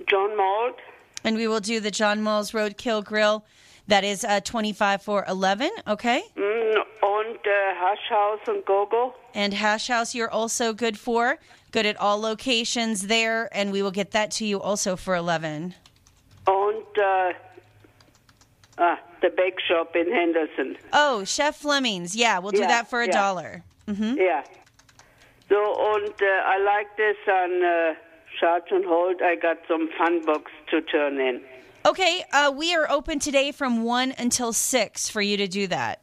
John 0.09 0.37
Malt. 0.37 0.77
And 1.25 1.37
we 1.37 1.47
will 1.49 1.61
do 1.61 1.81
the 1.81 1.91
John 1.91 2.23
Mull's 2.23 2.53
Roadkill 2.53 3.05
Grill. 3.05 3.45
That 3.89 4.05
is 4.05 4.25
uh, 4.25 4.41
25 4.41 5.03
for 5.03 5.25
11 5.29 5.71
okay? 5.89 6.23
Mm, 6.37 6.75
and 7.03 7.37
uh, 7.37 7.75
Hash 7.75 8.09
House 8.09 8.41
and 8.47 8.65
Go-Go. 8.65 9.15
And 9.35 9.53
Hash 9.53 9.89
House, 9.89 10.15
you're 10.15 10.31
also 10.31 10.73
good 10.73 10.99
for. 10.99 11.39
Good 11.73 11.87
at 11.87 11.97
all 11.99 12.21
locations 12.21 13.07
there, 13.07 13.49
and 13.57 13.71
we 13.73 13.83
will 13.83 13.91
get 13.91 14.11
that 14.13 14.31
to 14.33 14.45
you 14.47 14.61
also 14.61 14.97
for 14.97 15.15
11 15.15 15.75
And 16.47 16.77
uh, 16.99 17.33
ah, 18.79 18.99
the 19.23 19.31
bake 19.31 19.61
shop 19.61 19.95
in 19.95 20.11
Henderson. 20.11 20.77
Oh, 20.93 21.25
Chef 21.25 21.57
Fleming's. 21.57 22.17
Yeah, 22.17 22.39
we'll 22.39 22.53
do 22.53 22.61
Yeah, 22.61 22.69
that 22.69 22.91
for 22.91 23.03
a 23.03 23.07
yeah. 23.07 23.13
dollar. 23.13 23.63
Mm-hmm. 23.87 24.19
Yeah. 24.19 24.43
So, 25.49 25.57
and 25.95 26.13
uh, 26.13 26.27
I 26.47 26.59
like 26.59 26.97
this 26.97 27.17
on 27.29 27.63
uh, 27.65 27.95
Sergeant 28.39 28.85
Holt. 28.87 29.21
I 29.23 29.35
got 29.37 29.59
some 29.67 29.89
fun 29.99 30.25
books 30.25 30.53
to 30.71 30.81
turn 30.83 31.21
in. 31.21 31.41
Okay, 31.87 32.25
uh, 32.33 32.53
we 32.55 32.75
are 32.75 32.91
open 32.91 33.19
today 33.19 33.53
from 33.53 33.83
1 33.85 34.15
until 34.19 34.53
6 34.53 35.09
for 35.09 35.23
you 35.23 35.37
to 35.39 35.47
do 35.49 35.67
that. 35.69 36.01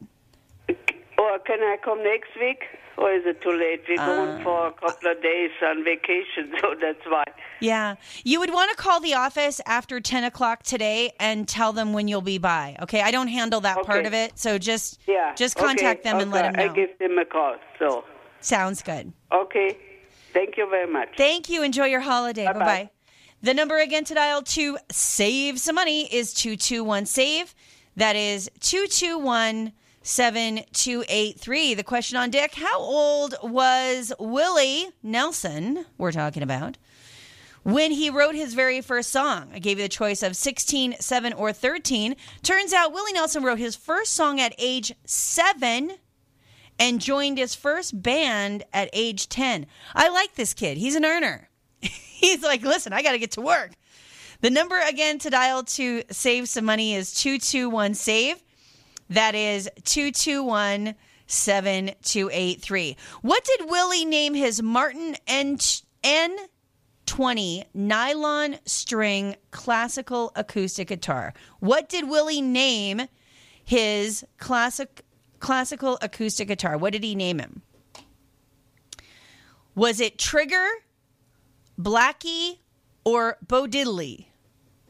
Or 1.18 1.38
can 1.40 1.60
I 1.60 1.76
come 1.84 2.02
next 2.02 2.30
week? 2.40 2.62
Or 2.96 3.12
is 3.12 3.22
it 3.26 3.40
too 3.42 3.52
late? 3.52 3.82
We're 3.88 4.00
Uh, 4.00 4.06
going 4.06 4.42
for 4.42 4.66
a 4.66 4.72
couple 4.72 5.10
of 5.12 5.22
days 5.22 5.52
on 5.62 5.84
vacation, 5.84 6.52
so 6.60 6.74
that's 6.80 7.04
why. 7.06 7.22
Yeah. 7.60 7.94
You 8.24 8.40
would 8.40 8.52
want 8.52 8.70
to 8.72 8.76
call 8.76 8.98
the 8.98 9.14
office 9.14 9.60
after 9.66 10.00
10 10.00 10.24
o'clock 10.24 10.64
today 10.64 11.12
and 11.20 11.46
tell 11.46 11.72
them 11.72 11.92
when 11.92 12.08
you'll 12.08 12.22
be 12.22 12.38
by. 12.38 12.76
Okay, 12.82 13.00
I 13.00 13.12
don't 13.12 13.28
handle 13.28 13.60
that 13.60 13.84
part 13.84 14.04
of 14.04 14.14
it, 14.14 14.36
so 14.36 14.58
just 14.58 15.00
Yeah. 15.06 15.32
just 15.36 15.54
contact 15.56 16.00
okay, 16.00 16.10
them 16.10 16.20
and 16.20 16.32
let 16.32 16.42
them 16.42 16.54
know. 16.54 16.72
I 16.72 16.74
give 16.74 16.98
them 16.98 17.18
a 17.18 17.24
call. 17.24 17.54
So, 17.78 18.04
Sounds 18.40 18.82
good. 18.82 19.12
okay. 19.32 19.78
Thank 20.32 20.56
you 20.56 20.68
very 20.68 20.90
much. 20.92 21.10
Thank 21.16 21.48
you. 21.48 21.62
Enjoy 21.62 21.86
your 21.86 22.00
holiday. 22.00 22.46
Bye 22.46 22.52
Bye-bye. 22.52 22.90
The 23.40 23.54
number 23.54 23.78
again 23.78 24.04
to 24.04 24.14
dial 24.14 24.42
to 24.42 24.78
save 24.90 25.60
some 25.60 25.76
money 25.76 26.12
is 26.12 26.34
221 26.34 27.06
SAVE. 27.06 27.54
That 27.96 28.16
is 28.16 28.50
221 28.60 29.72
7283. 30.02 31.74
The 31.74 31.84
question 31.84 32.16
on 32.16 32.30
deck 32.30 32.54
How 32.54 32.80
old 32.80 33.36
was 33.42 34.12
Willie 34.18 34.88
Nelson, 35.04 35.84
we're 35.96 36.10
talking 36.10 36.42
about, 36.42 36.78
when 37.62 37.92
he 37.92 38.10
wrote 38.10 38.34
his 38.34 38.54
very 38.54 38.80
first 38.80 39.10
song? 39.10 39.50
I 39.54 39.60
gave 39.60 39.78
you 39.78 39.84
the 39.84 39.88
choice 39.88 40.24
of 40.24 40.34
16, 40.34 40.96
7, 40.98 41.32
or 41.32 41.52
13. 41.52 42.16
Turns 42.42 42.72
out 42.72 42.92
Willie 42.92 43.12
Nelson 43.12 43.44
wrote 43.44 43.58
his 43.58 43.76
first 43.76 44.14
song 44.14 44.40
at 44.40 44.54
age 44.58 44.92
7 45.04 45.92
and 46.80 47.00
joined 47.00 47.38
his 47.38 47.54
first 47.54 48.02
band 48.02 48.64
at 48.72 48.90
age 48.92 49.28
10. 49.28 49.66
I 49.94 50.08
like 50.08 50.34
this 50.34 50.54
kid. 50.54 50.78
He's 50.78 50.96
an 50.96 51.04
earner. 51.04 51.50
He's 51.80 52.42
like, 52.42 52.62
listen, 52.62 52.92
I 52.92 53.02
got 53.02 53.12
to 53.12 53.18
get 53.18 53.32
to 53.32 53.40
work. 53.40 53.72
The 54.40 54.50
number 54.50 54.78
again 54.78 55.18
to 55.20 55.30
dial 55.30 55.64
to 55.64 56.02
save 56.10 56.48
some 56.48 56.64
money 56.64 56.94
is 56.94 57.12
221 57.14 57.94
SAVE. 57.94 58.42
That 59.10 59.34
is 59.34 59.68
221 59.84 60.94
7283. 61.26 62.96
What 63.22 63.44
did 63.44 63.68
Willie 63.68 64.04
name 64.04 64.34
his 64.34 64.62
Martin 64.62 65.16
N- 65.26 65.58
N20 66.02 67.64
nylon 67.74 68.56
string 68.64 69.36
classical 69.50 70.32
acoustic 70.36 70.88
guitar? 70.88 71.34
What 71.60 71.88
did 71.88 72.08
Willie 72.08 72.42
name 72.42 73.02
his 73.64 74.24
classic 74.38 75.02
classical 75.40 75.98
acoustic 76.00 76.48
guitar? 76.48 76.76
What 76.78 76.92
did 76.92 77.04
he 77.04 77.14
name 77.14 77.38
him? 77.38 77.62
Was 79.74 80.00
it 80.00 80.18
Trigger, 80.18 80.66
Blackie, 81.78 82.58
or 83.04 83.38
Bo 83.46 83.66
Diddley? 83.66 84.26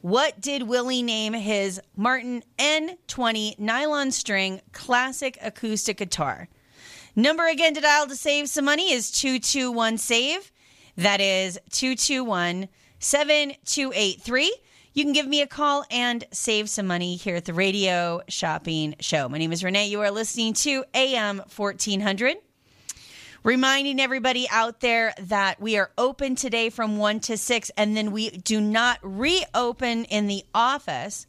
What 0.01 0.41
did 0.41 0.63
Willie 0.63 1.03
name 1.03 1.33
his 1.33 1.79
Martin 1.95 2.43
N20 2.57 3.59
nylon 3.59 4.11
string 4.11 4.61
classic 4.71 5.37
acoustic 5.41 5.97
guitar? 5.97 6.49
Number 7.15 7.47
again 7.47 7.75
to 7.75 7.81
dial 7.81 8.07
to 8.07 8.15
save 8.15 8.49
some 8.49 8.65
money 8.65 8.91
is 8.91 9.11
221 9.11 9.97
SAVE. 9.99 10.51
That 10.95 11.21
is 11.21 11.59
221 11.69 12.69
7283. 12.99 14.57
You 14.93 15.03
can 15.03 15.13
give 15.13 15.27
me 15.27 15.41
a 15.41 15.47
call 15.47 15.85
and 15.91 16.23
save 16.31 16.69
some 16.69 16.87
money 16.87 17.15
here 17.15 17.35
at 17.35 17.45
the 17.45 17.53
Radio 17.53 18.21
Shopping 18.29 18.95
Show. 18.99 19.29
My 19.29 19.37
name 19.37 19.51
is 19.51 19.63
Renee. 19.63 19.87
You 19.87 20.01
are 20.01 20.11
listening 20.11 20.53
to 20.53 20.83
AM 20.95 21.37
1400. 21.55 22.37
Reminding 23.43 24.01
everybody 24.01 24.47
out 24.49 24.81
there 24.81 25.13
that 25.17 25.61
we 25.61 25.77
are 25.77 25.91
open 25.97 26.35
today 26.35 26.69
from 26.69 26.97
1 26.97 27.21
to 27.21 27.37
6, 27.37 27.71
and 27.77 27.95
then 27.95 28.11
we 28.11 28.29
do 28.31 28.59
not 28.59 28.99
reopen 29.01 30.03
in 30.05 30.27
the 30.27 30.43
office 30.53 31.25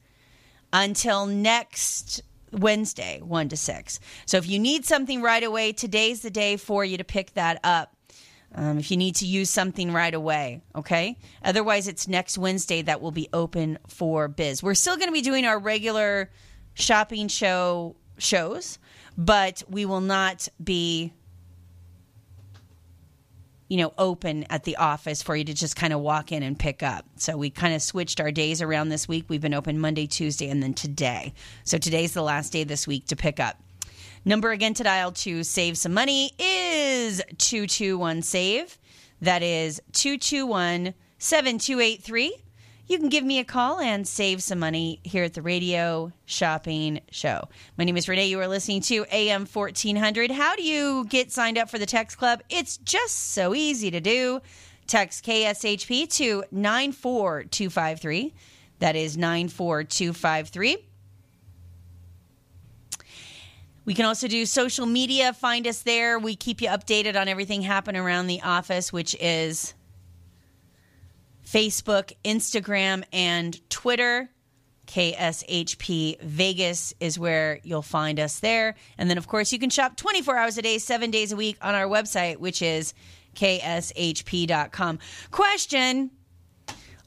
until 0.72 1.26
next 1.26 2.22
Wednesday, 2.52 3.20
1 3.22 3.48
to 3.50 3.56
6. 3.56 4.00
So 4.26 4.38
if 4.38 4.48
you 4.48 4.58
need 4.58 4.84
something 4.84 5.22
right 5.22 5.42
away, 5.42 5.72
today's 5.72 6.22
the 6.22 6.30
day 6.30 6.56
for 6.56 6.84
you 6.84 6.98
to 6.98 7.04
pick 7.04 7.34
that 7.34 7.60
up. 7.62 7.94
Um, 8.52 8.80
if 8.80 8.90
you 8.90 8.96
need 8.96 9.14
to 9.16 9.26
use 9.26 9.48
something 9.48 9.92
right 9.92 10.12
away, 10.12 10.62
okay? 10.74 11.16
Otherwise, 11.44 11.86
it's 11.86 12.08
next 12.08 12.36
Wednesday 12.36 12.82
that 12.82 13.00
will 13.00 13.12
be 13.12 13.28
open 13.32 13.78
for 13.86 14.26
biz. 14.26 14.60
We're 14.60 14.74
still 14.74 14.96
going 14.96 15.08
to 15.08 15.12
be 15.12 15.22
doing 15.22 15.44
our 15.44 15.60
regular 15.60 16.30
shopping 16.74 17.28
show 17.28 17.94
shows, 18.18 18.80
but 19.16 19.62
we 19.68 19.86
will 19.86 20.00
not 20.00 20.48
be 20.62 21.12
you 23.70 23.76
know, 23.76 23.94
open 23.96 24.44
at 24.50 24.64
the 24.64 24.76
office 24.76 25.22
for 25.22 25.36
you 25.36 25.44
to 25.44 25.54
just 25.54 25.76
kind 25.76 25.92
of 25.92 26.00
walk 26.00 26.32
in 26.32 26.42
and 26.42 26.58
pick 26.58 26.82
up. 26.82 27.06
So 27.16 27.36
we 27.36 27.50
kind 27.50 27.72
of 27.72 27.80
switched 27.80 28.20
our 28.20 28.32
days 28.32 28.60
around 28.60 28.88
this 28.88 29.06
week. 29.06 29.26
We've 29.28 29.40
been 29.40 29.54
open 29.54 29.78
Monday, 29.78 30.08
Tuesday, 30.08 30.50
and 30.50 30.60
then 30.60 30.74
today. 30.74 31.32
So 31.62 31.78
today's 31.78 32.12
the 32.12 32.22
last 32.22 32.52
day 32.52 32.64
this 32.64 32.88
week 32.88 33.06
to 33.06 33.16
pick 33.16 33.38
up. 33.38 33.62
Number 34.24 34.50
again 34.50 34.74
to 34.74 34.82
dial 34.82 35.12
to 35.12 35.44
save 35.44 35.78
some 35.78 35.94
money 35.94 36.32
is 36.36 37.22
221 37.38 38.22
SAVE. 38.22 38.76
That 39.22 39.44
is 39.44 39.80
221 39.92 40.92
7283. 41.18 42.42
You 42.90 42.98
can 42.98 43.08
give 43.08 43.22
me 43.22 43.38
a 43.38 43.44
call 43.44 43.78
and 43.78 44.04
save 44.04 44.42
some 44.42 44.58
money 44.58 44.98
here 45.04 45.22
at 45.22 45.34
the 45.34 45.42
Radio 45.42 46.12
Shopping 46.26 46.98
Show. 47.12 47.44
My 47.78 47.84
name 47.84 47.96
is 47.96 48.08
Renee. 48.08 48.26
You 48.26 48.40
are 48.40 48.48
listening 48.48 48.80
to 48.80 49.06
AM 49.12 49.46
1400. 49.46 50.32
How 50.32 50.56
do 50.56 50.64
you 50.64 51.04
get 51.04 51.30
signed 51.30 51.56
up 51.56 51.70
for 51.70 51.78
the 51.78 51.86
Text 51.86 52.18
Club? 52.18 52.42
It's 52.50 52.78
just 52.78 53.30
so 53.32 53.54
easy 53.54 53.92
to 53.92 54.00
do. 54.00 54.40
Text 54.88 55.24
KSHP 55.24 56.12
to 56.16 56.42
94253. 56.50 58.34
That 58.80 58.96
is 58.96 59.16
94253. 59.16 60.76
We 63.84 63.94
can 63.94 64.04
also 64.04 64.26
do 64.26 64.44
social 64.44 64.86
media. 64.86 65.32
Find 65.32 65.68
us 65.68 65.82
there. 65.82 66.18
We 66.18 66.34
keep 66.34 66.60
you 66.60 66.66
updated 66.66 67.14
on 67.14 67.28
everything 67.28 67.62
happening 67.62 68.02
around 68.02 68.26
the 68.26 68.42
office, 68.42 68.92
which 68.92 69.14
is 69.20 69.74
Facebook, 71.50 72.12
Instagram, 72.24 73.04
and 73.12 73.68
Twitter. 73.70 74.30
KSHP 74.86 76.20
Vegas 76.20 76.94
is 76.98 77.18
where 77.18 77.60
you'll 77.62 77.80
find 77.80 78.18
us 78.18 78.40
there. 78.40 78.74
And 78.98 79.08
then, 79.08 79.18
of 79.18 79.28
course, 79.28 79.52
you 79.52 79.58
can 79.58 79.70
shop 79.70 79.96
24 79.96 80.36
hours 80.36 80.58
a 80.58 80.62
day, 80.62 80.78
seven 80.78 81.12
days 81.12 81.30
a 81.30 81.36
week 81.36 81.56
on 81.62 81.74
our 81.76 81.86
website, 81.86 82.38
which 82.38 82.60
is 82.60 82.92
kshp.com. 83.34 84.98
Question 85.30 86.10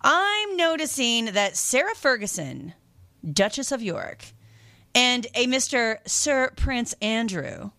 I'm 0.01 0.57
noticing 0.57 1.25
that 1.25 1.57
Sarah 1.57 1.95
Ferguson, 1.95 2.73
Duchess 3.29 3.71
of 3.71 3.81
York, 3.81 4.25
and 4.95 5.27
a 5.35 5.47
Mr. 5.47 5.97
Sir 6.07 6.51
Prince 6.55 6.93
Andrew 7.01 7.71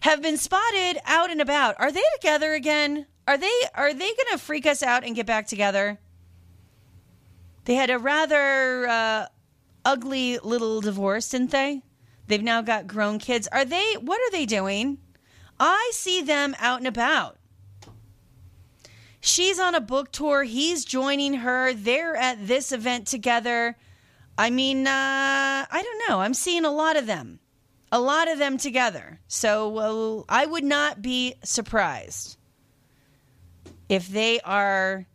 have 0.00 0.22
been 0.22 0.36
spotted 0.36 0.98
out 1.04 1.30
and 1.30 1.40
about. 1.40 1.74
Are 1.78 1.92
they 1.92 2.02
together 2.20 2.54
again? 2.54 3.06
Are 3.26 3.36
they 3.36 3.52
are 3.74 3.92
they 3.92 4.06
going 4.06 4.32
to 4.32 4.38
freak 4.38 4.66
us 4.66 4.82
out 4.82 5.04
and 5.04 5.16
get 5.16 5.26
back 5.26 5.46
together? 5.46 5.98
They 7.64 7.74
had 7.74 7.90
a 7.90 7.98
rather 7.98 8.86
uh, 8.86 9.26
ugly 9.84 10.38
little 10.38 10.80
divorce, 10.80 11.28
didn't 11.30 11.50
they? 11.50 11.82
They've 12.28 12.42
now 12.42 12.62
got 12.62 12.86
grown 12.86 13.18
kids. 13.18 13.48
Are 13.50 13.64
they 13.64 13.94
what 13.94 14.20
are 14.20 14.30
they 14.30 14.46
doing? 14.46 14.98
I 15.58 15.90
see 15.92 16.22
them 16.22 16.54
out 16.60 16.78
and 16.78 16.86
about. 16.86 17.38
She's 19.20 19.58
on 19.58 19.74
a 19.74 19.80
book 19.80 20.12
tour. 20.12 20.44
He's 20.44 20.84
joining 20.84 21.34
her. 21.34 21.72
They're 21.72 22.14
at 22.14 22.46
this 22.46 22.70
event 22.70 23.08
together. 23.08 23.76
I 24.38 24.50
mean, 24.50 24.86
uh, 24.86 24.90
I 24.90 25.82
don't 25.82 26.08
know. 26.08 26.20
I'm 26.20 26.34
seeing 26.34 26.64
a 26.64 26.70
lot 26.70 26.96
of 26.96 27.06
them, 27.06 27.40
a 27.90 27.98
lot 27.98 28.28
of 28.28 28.38
them 28.38 28.56
together. 28.58 29.18
So 29.26 30.24
I 30.28 30.46
would 30.46 30.62
not 30.62 31.02
be 31.02 31.34
surprised 31.42 32.35
if 33.88 34.08
they 34.08 34.40
are, 34.40 35.06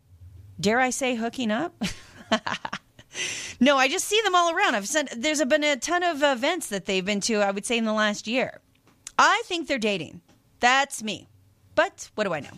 dare 0.60 0.80
I 0.80 0.89
say, 0.89 1.15
hooking 1.15 1.52
up. 1.52 1.81
no, 3.60 3.77
I 3.77 3.88
just 3.88 4.06
see 4.06 4.22
them 4.23 4.35
all 4.35 4.53
around. 4.53 4.76
I've 4.76 4.88
sent. 4.88 5.10
There's 5.15 5.43
been 5.45 5.64
a 5.64 5.76
ton 5.76 6.03
of 6.03 6.23
events 6.23 6.68
that 6.68 6.85
they've 6.85 7.06
been 7.06 7.22
to. 7.22 7.35
I 7.35 7.52
would 7.52 7.65
say 7.65 7.77
in 7.77 7.85
the 7.85 7.93
last 7.93 8.27
year. 8.27 8.60
I 9.18 9.43
think 9.45 9.68
they're 9.68 9.77
dating. 9.77 10.22
That's 10.60 11.03
me. 11.03 11.27
But 11.76 12.10
what 12.15 12.26
do 12.26 12.34
I 12.34 12.39
know? 12.39 12.57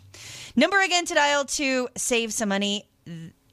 Number 0.56 0.80
again 0.82 1.06
to 1.06 1.14
dial 1.14 1.46
to 1.46 1.88
save 1.96 2.34
some 2.34 2.50
money 2.50 2.90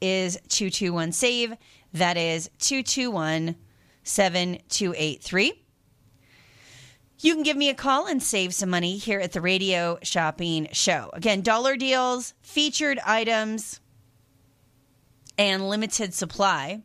is 0.01 0.35
221 0.49 1.11
save. 1.11 1.53
That 1.93 2.17
is 2.17 2.49
221 2.59 3.55
7283. 4.03 5.60
You 7.23 7.35
can 7.35 7.43
give 7.43 7.55
me 7.55 7.69
a 7.69 7.75
call 7.75 8.07
and 8.07 8.21
save 8.21 8.51
some 8.51 8.71
money 8.71 8.97
here 8.97 9.19
at 9.19 9.31
the 9.31 9.41
Radio 9.41 9.99
Shopping 10.01 10.67
Show. 10.71 11.11
Again, 11.13 11.41
dollar 11.41 11.77
deals, 11.77 12.33
featured 12.41 12.97
items, 13.05 13.79
and 15.37 15.69
limited 15.69 16.15
supply. 16.15 16.81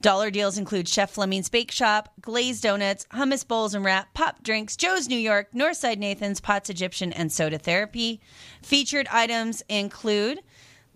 Dollar 0.00 0.30
deals 0.30 0.56
include 0.56 0.88
Chef 0.88 1.10
Fleming's 1.10 1.48
Bake 1.48 1.72
Shop, 1.72 2.10
glazed 2.20 2.62
donuts, 2.62 3.06
hummus 3.12 3.46
bowls 3.46 3.74
and 3.74 3.84
wrap, 3.84 4.14
pop 4.14 4.44
drinks, 4.44 4.76
Joe's 4.76 5.08
New 5.08 5.18
York, 5.18 5.50
Northside 5.52 5.98
Nathan's, 5.98 6.40
Pots 6.40 6.70
Egyptian, 6.70 7.12
and 7.12 7.32
Soda 7.32 7.58
Therapy. 7.58 8.20
Featured 8.62 9.08
items 9.10 9.64
include 9.68 10.38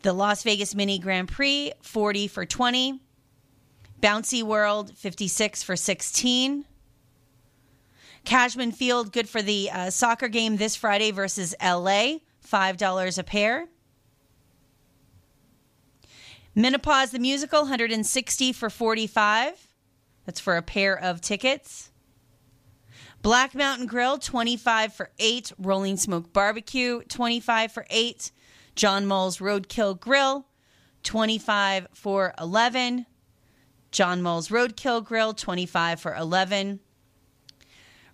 the 0.03 0.13
Las 0.13 0.45
Vegas 0.45 0.77
Mini 0.77 1.01
Grand 1.01 1.27
Prix, 1.27 1.73
40 1.83 2.29
for 2.29 2.47
20. 2.47 3.01
Bouncy 4.01 4.45
World, 4.45 4.97
56 4.97 5.65
for 5.65 5.75
16. 5.75 6.67
Cashman 8.25 8.73
Field, 8.73 9.13
good 9.13 9.29
for 9.29 9.43
the 9.43 9.71
uh, 9.71 9.91
soccer 9.91 10.29
game 10.29 10.57
this 10.57 10.77
Friday 10.77 11.11
versus 11.11 11.55
LA, 11.63 12.19
$5 12.47 13.19
a 13.19 13.23
pair. 13.23 13.69
Menopause 16.55 17.11
the 17.11 17.19
Musical, 17.19 17.63
160 17.63 18.53
for 18.53 18.71
45. 18.71 19.69
That's 20.25 20.41
for 20.41 20.57
a 20.57 20.63
pair 20.63 20.99
of 20.99 21.21
tickets. 21.21 21.91
Black 23.23 23.55
Mountain 23.55 23.87
Grill, 23.87 24.19
25 24.19 24.93
for 24.93 25.11
8. 25.19 25.53
Rolling 25.59 25.97
Smoke 25.97 26.33
Barbecue, 26.33 27.03
25 27.03 27.73
for 27.73 27.87
8. 27.91 28.31
John 28.77 29.07
Mull's 29.07 29.39
Roadkill 29.39 29.99
Grill, 29.99 30.47
25 31.03 31.89
for 31.93 32.35
11. 32.41 33.07
John 33.91 34.23
Mull's 34.23 34.49
Roadkill 34.49 35.05
Grill, 35.05 35.33
25 35.33 36.01
for 36.01 36.15
11. 36.15 36.81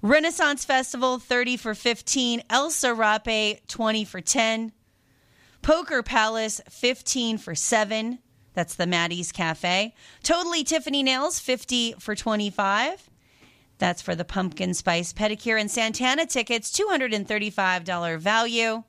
Renaissance 0.03 0.65
Festival, 0.65 1.19
30 1.19 1.57
for 1.57 1.75
15. 1.75 2.43
El 2.49 2.71
Serape, 2.71 3.67
20 3.67 4.05
for 4.05 4.21
10. 4.21 4.73
Poker 5.63 6.03
Palace, 6.03 6.61
15 6.71 7.37
for 7.39 7.55
7. 7.55 8.19
That's 8.55 8.75
the 8.75 8.87
Maddie's 8.87 9.31
Cafe. 9.31 9.95
Totally 10.23 10.65
Tiffany 10.65 11.03
Nails, 11.03 11.39
50 11.39 11.95
for 11.99 12.15
25. 12.15 13.11
That's 13.79 14.03
for 14.03 14.15
the 14.15 14.25
pumpkin 14.25 14.75
spice 14.75 15.13
pedicure 15.13 15.61
and 15.61 15.71
Santana 15.71 16.27
tickets, 16.27 16.71
$235 16.79 18.19
value. 18.19 18.83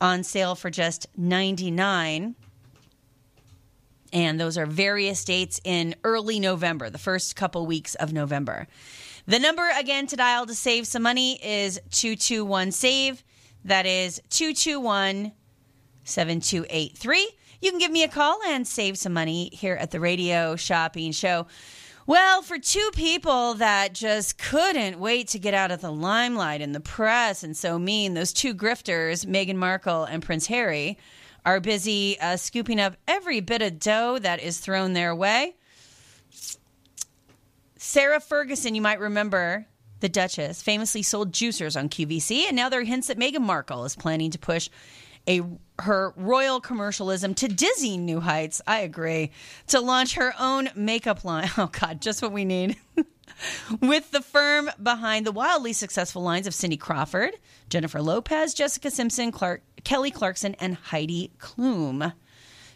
On 0.00 0.22
sale 0.22 0.54
for 0.54 0.70
just 0.70 1.06
99 1.16 2.36
and 4.12 4.40
those 4.40 4.56
are 4.56 4.66
various 4.66 5.24
dates 5.24 5.60
in 5.64 5.94
early 6.04 6.40
November, 6.40 6.90
the 6.90 6.98
first 6.98 7.36
couple 7.36 7.66
weeks 7.66 7.94
of 7.96 8.12
November. 8.12 8.66
The 9.28 9.40
number 9.40 9.68
again 9.76 10.06
to 10.08 10.16
dial 10.16 10.46
to 10.46 10.54
save 10.54 10.86
some 10.86 11.02
money 11.02 11.40
is 11.44 11.80
221 11.90 12.70
save. 12.70 13.24
That 13.64 13.84
is 13.84 14.20
221 14.30 15.32
7283. 16.04 17.30
You 17.60 17.70
can 17.70 17.80
give 17.80 17.90
me 17.90 18.04
a 18.04 18.08
call 18.08 18.38
and 18.46 18.64
save 18.68 18.96
some 18.96 19.12
money 19.12 19.50
here 19.52 19.74
at 19.74 19.90
the 19.90 19.98
Radio 19.98 20.54
Shopping 20.54 21.10
Show. 21.10 21.48
Well, 22.06 22.40
for 22.40 22.60
two 22.60 22.88
people 22.94 23.54
that 23.54 23.94
just 23.94 24.38
couldn't 24.38 25.00
wait 25.00 25.26
to 25.28 25.40
get 25.40 25.54
out 25.54 25.72
of 25.72 25.80
the 25.80 25.90
limelight 25.90 26.60
in 26.60 26.70
the 26.70 26.78
press 26.78 27.42
and 27.42 27.56
so 27.56 27.80
mean, 27.80 28.14
those 28.14 28.32
two 28.32 28.54
grifters, 28.54 29.26
Meghan 29.26 29.56
Markle 29.56 30.04
and 30.04 30.22
Prince 30.22 30.46
Harry, 30.46 30.98
are 31.44 31.58
busy 31.58 32.16
uh, 32.20 32.36
scooping 32.36 32.78
up 32.78 32.96
every 33.08 33.40
bit 33.40 33.60
of 33.60 33.80
dough 33.80 34.20
that 34.20 34.40
is 34.40 34.60
thrown 34.60 34.92
their 34.92 35.16
way. 35.16 35.56
Sarah 37.86 38.18
Ferguson, 38.18 38.74
you 38.74 38.82
might 38.82 38.98
remember, 38.98 39.64
the 40.00 40.08
Duchess, 40.08 40.60
famously 40.60 41.04
sold 41.04 41.30
juicers 41.30 41.78
on 41.78 41.88
QVC, 41.88 42.46
and 42.48 42.56
now 42.56 42.68
there 42.68 42.80
are 42.80 42.84
hints 42.84 43.06
that 43.06 43.16
Meghan 43.16 43.42
Markle 43.42 43.84
is 43.84 43.94
planning 43.94 44.32
to 44.32 44.40
push 44.40 44.68
a 45.28 45.40
her 45.78 46.12
royal 46.16 46.60
commercialism 46.60 47.32
to 47.34 47.46
dizzying 47.46 48.04
new 48.04 48.18
heights. 48.18 48.60
I 48.66 48.80
agree. 48.80 49.30
To 49.68 49.80
launch 49.80 50.16
her 50.16 50.34
own 50.36 50.68
makeup 50.74 51.24
line. 51.24 51.48
Oh 51.56 51.68
God, 51.68 52.00
just 52.00 52.22
what 52.22 52.32
we 52.32 52.44
need. 52.44 52.76
With 53.80 54.10
the 54.10 54.20
firm 54.20 54.68
behind 54.82 55.24
the 55.24 55.32
wildly 55.32 55.72
successful 55.72 56.22
lines 56.22 56.48
of 56.48 56.54
Cindy 56.54 56.76
Crawford, 56.76 57.34
Jennifer 57.68 58.02
Lopez, 58.02 58.52
Jessica 58.52 58.90
Simpson, 58.90 59.30
Clark, 59.30 59.62
Kelly 59.84 60.10
Clarkson, 60.10 60.56
and 60.56 60.74
Heidi 60.74 61.30
Klum. 61.38 62.12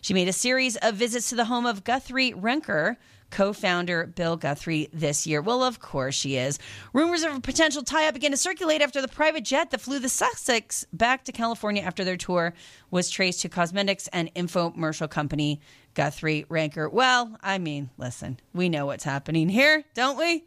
She 0.03 0.15
made 0.15 0.28
a 0.28 0.32
series 0.32 0.77
of 0.77 0.95
visits 0.95 1.28
to 1.31 1.35
the 1.35 1.47
home 1.47 1.66
of 1.66 1.82
Guthy-Renker, 1.82 2.97
co 3.31 3.52
founder 3.52 4.07
Bill 4.07 4.36
Guthy 4.36 4.89
this 4.93 5.27
year. 5.27 5.40
Well, 5.40 5.62
of 5.62 5.81
course 5.81 6.15
she 6.15 6.36
is. 6.36 6.59
Rumors 6.93 7.23
of 7.23 7.35
a 7.35 7.40
potential 7.40 7.82
tie 7.82 8.09
up 8.09 8.15
began 8.15 8.31
to 8.32 8.36
circulate 8.36 8.82
after 8.82 9.01
the 9.01 9.09
private 9.09 9.44
jet 9.44 9.70
that 9.70 9.81
flew 9.81 9.98
the 9.98 10.09
Sussex 10.09 10.85
back 10.93 11.24
to 11.24 11.32
California 11.32 11.82
after 11.82 12.05
their 12.05 12.16
tour 12.16 12.55
was 12.90 13.11
traced 13.11 13.40
to 13.43 13.48
cosmetics 13.48 14.09
and 14.12 14.35
infomercial 14.35 15.09
company 15.09 15.61
Guthy-Renker. 15.94 16.93
Well, 16.93 17.36
I 17.43 17.59
mean, 17.59 17.90
listen, 17.98 18.39
we 18.52 18.69
know 18.69 18.86
what's 18.86 19.05
happening 19.05 19.48
here, 19.48 19.85
don't 19.94 20.19
we? 20.19 20.44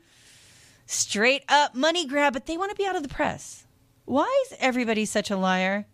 Straight 0.86 1.44
up 1.48 1.76
money 1.76 2.06
grab, 2.06 2.34
but 2.34 2.46
they 2.46 2.58
want 2.58 2.72
to 2.72 2.76
be 2.76 2.86
out 2.86 2.96
of 2.96 3.04
the 3.04 3.10
press. 3.10 3.66
Why 4.06 4.46
is 4.46 4.58
everybody 4.60 5.06
such 5.06 5.32
a 5.32 5.38
liar? 5.38 5.86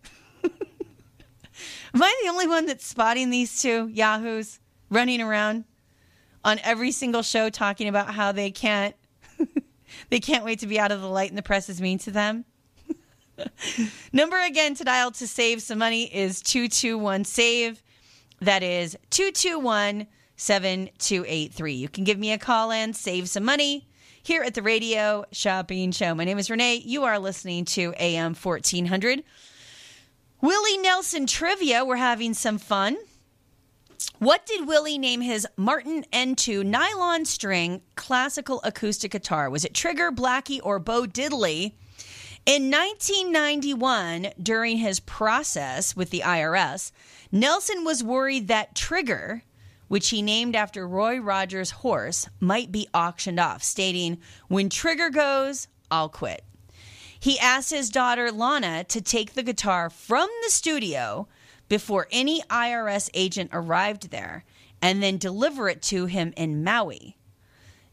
Am 1.94 2.04
I 2.04 2.16
the 2.24 2.30
only 2.30 2.48
one 2.48 2.66
that's 2.66 2.86
spotting 2.86 3.30
these 3.30 3.62
two 3.62 3.88
yahoos 3.90 4.60
running 4.90 5.22
around? 5.22 5.66
On 6.44 6.60
every 6.64 6.92
single 6.92 7.22
show 7.22 7.50
talking 7.50 7.88
about 7.88 8.14
how 8.14 8.32
they 8.32 8.52
can't 8.52 8.96
they 10.10 10.20
can't 10.20 10.44
wait 10.44 10.60
to 10.60 10.68
be 10.68 10.80
out 10.80 10.92
of 10.92 11.02
the 11.02 11.10
light 11.10 11.30
and 11.30 11.38
the 11.38 11.44
press 11.44 11.70
is 11.70 11.82
mean 11.82 11.98
to 12.00 12.12
them. 12.12 12.46
Number 14.14 14.40
again 14.40 14.76
to 14.76 14.84
dial 14.84 15.12
to 15.12 15.28
save 15.28 15.62
some 15.62 15.80
money 15.80 16.04
is 16.14 16.42
221 16.42 17.26
save. 17.26 17.82
That 18.42 18.64
is 18.64 18.98
221 19.10 20.08
7283. 20.38 21.74
You 21.74 21.90
can 21.90 22.06
give 22.06 22.18
me 22.18 22.32
a 22.32 22.38
call 22.38 22.72
and 22.72 22.96
save 22.96 23.28
some 23.28 23.44
money 23.44 23.88
here 24.24 24.42
at 24.42 24.54
the 24.54 24.62
Radio 24.62 25.26
Shopping 25.32 25.92
Show. 25.92 26.16
My 26.16 26.24
name 26.24 26.40
is 26.40 26.50
Renee. 26.50 26.76
You 26.86 27.04
are 27.04 27.20
listening 27.20 27.66
to 27.66 27.94
AM 28.00 28.36
1400. 28.36 29.24
Willie 30.42 30.78
Nelson 30.78 31.28
trivia. 31.28 31.84
We're 31.84 31.98
having 31.98 32.34
some 32.34 32.58
fun. 32.58 32.98
What 34.20 34.46
did 34.46 34.68
Willie 34.68 34.98
name 34.98 35.22
his 35.22 35.48
Martin 35.56 36.06
N2 36.12 36.66
nylon 36.66 37.26
string 37.26 37.82
classical 37.96 38.62
acoustic 38.64 39.12
guitar? 39.12 39.50
Was 39.50 39.66
it 39.66 39.74
Trigger, 39.74 40.12
Blackie, 40.12 40.60
or 40.64 40.80
Bo 40.80 41.04
Diddley? 41.04 41.74
In 42.46 42.72
1991, 42.72 44.30
during 44.42 44.78
his 44.78 45.00
process 45.00 45.96
with 45.96 46.10
the 46.10 46.22
IRS, 46.22 46.92
Nelson 47.32 47.84
was 47.84 48.04
worried 48.04 48.48
that 48.48 48.76
Trigger 48.76 49.44
which 49.90 50.10
he 50.10 50.22
named 50.22 50.56
after 50.56 50.88
Roy 50.88 51.18
Rogers' 51.18 51.72
horse, 51.72 52.30
might 52.40 52.72
be 52.72 52.88
auctioned 52.94 53.40
off, 53.40 53.62
stating, 53.62 54.20
When 54.48 54.70
Trigger 54.70 55.10
goes, 55.10 55.68
I'll 55.92 56.10
quit. 56.10 56.46
He 57.20 57.38
asked 57.38 57.72
his 57.72 57.90
daughter 57.90 58.32
Lana 58.32 58.86
to 58.86 59.02
take 59.02 59.34
the 59.34 59.44
guitar 59.44 59.90
from 59.90 60.30
the 60.44 60.50
studio 60.50 61.28
before 61.70 62.08
any 62.12 62.42
IRS 62.50 63.10
agent 63.14 63.52
arrived 63.54 64.10
there 64.12 64.44
and 64.82 65.02
then 65.02 65.18
deliver 65.18 65.70
it 65.70 65.82
to 65.84 66.06
him 66.08 66.34
in 66.36 66.64
Maui. 66.64 67.16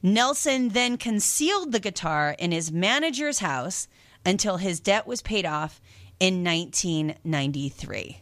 Nelson 0.03 0.71
then 0.71 0.97
concealed 0.97 1.73
the 1.73 1.81
guitar 1.81 2.35
in 2.39 2.53
his 2.53 2.73
manager's 2.73 3.39
house 3.41 3.89
until 4.25 4.57
his 4.57 4.81
debt 4.81 5.07
was 5.07 5.23
paid 5.23 5.47
off 5.47 5.81
in 6.19 6.43
1993. 6.45 8.21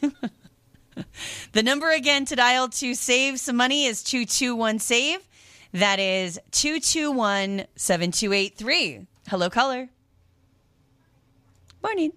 the 1.52 1.62
number 1.62 1.90
again 1.90 2.24
to 2.24 2.36
dial 2.36 2.68
to 2.68 2.94
save 2.94 3.38
some 3.38 3.56
money 3.56 3.84
is 3.84 4.02
221 4.02 4.78
SAVE. 4.78 5.28
That 5.72 5.98
is 5.98 6.40
221 6.52 7.66
7283. 7.76 9.06
Hello, 9.28 9.50
caller. 9.50 9.88
Morning. 11.82 12.12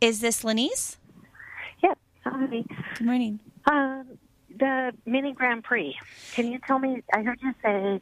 Is 0.00 0.20
this 0.20 0.42
Lenise? 0.44 0.96
Yep. 1.82 1.98
Hi. 2.24 2.46
Good 2.96 3.06
morning. 3.06 3.40
Uh, 3.70 4.02
the 4.58 4.92
mini 5.06 5.32
Grand 5.32 5.62
Prix. 5.64 5.96
Can 6.34 6.50
you 6.50 6.58
tell 6.66 6.78
me? 6.78 7.02
I 7.14 7.22
heard 7.22 7.38
you 7.42 7.54
say 7.62 8.00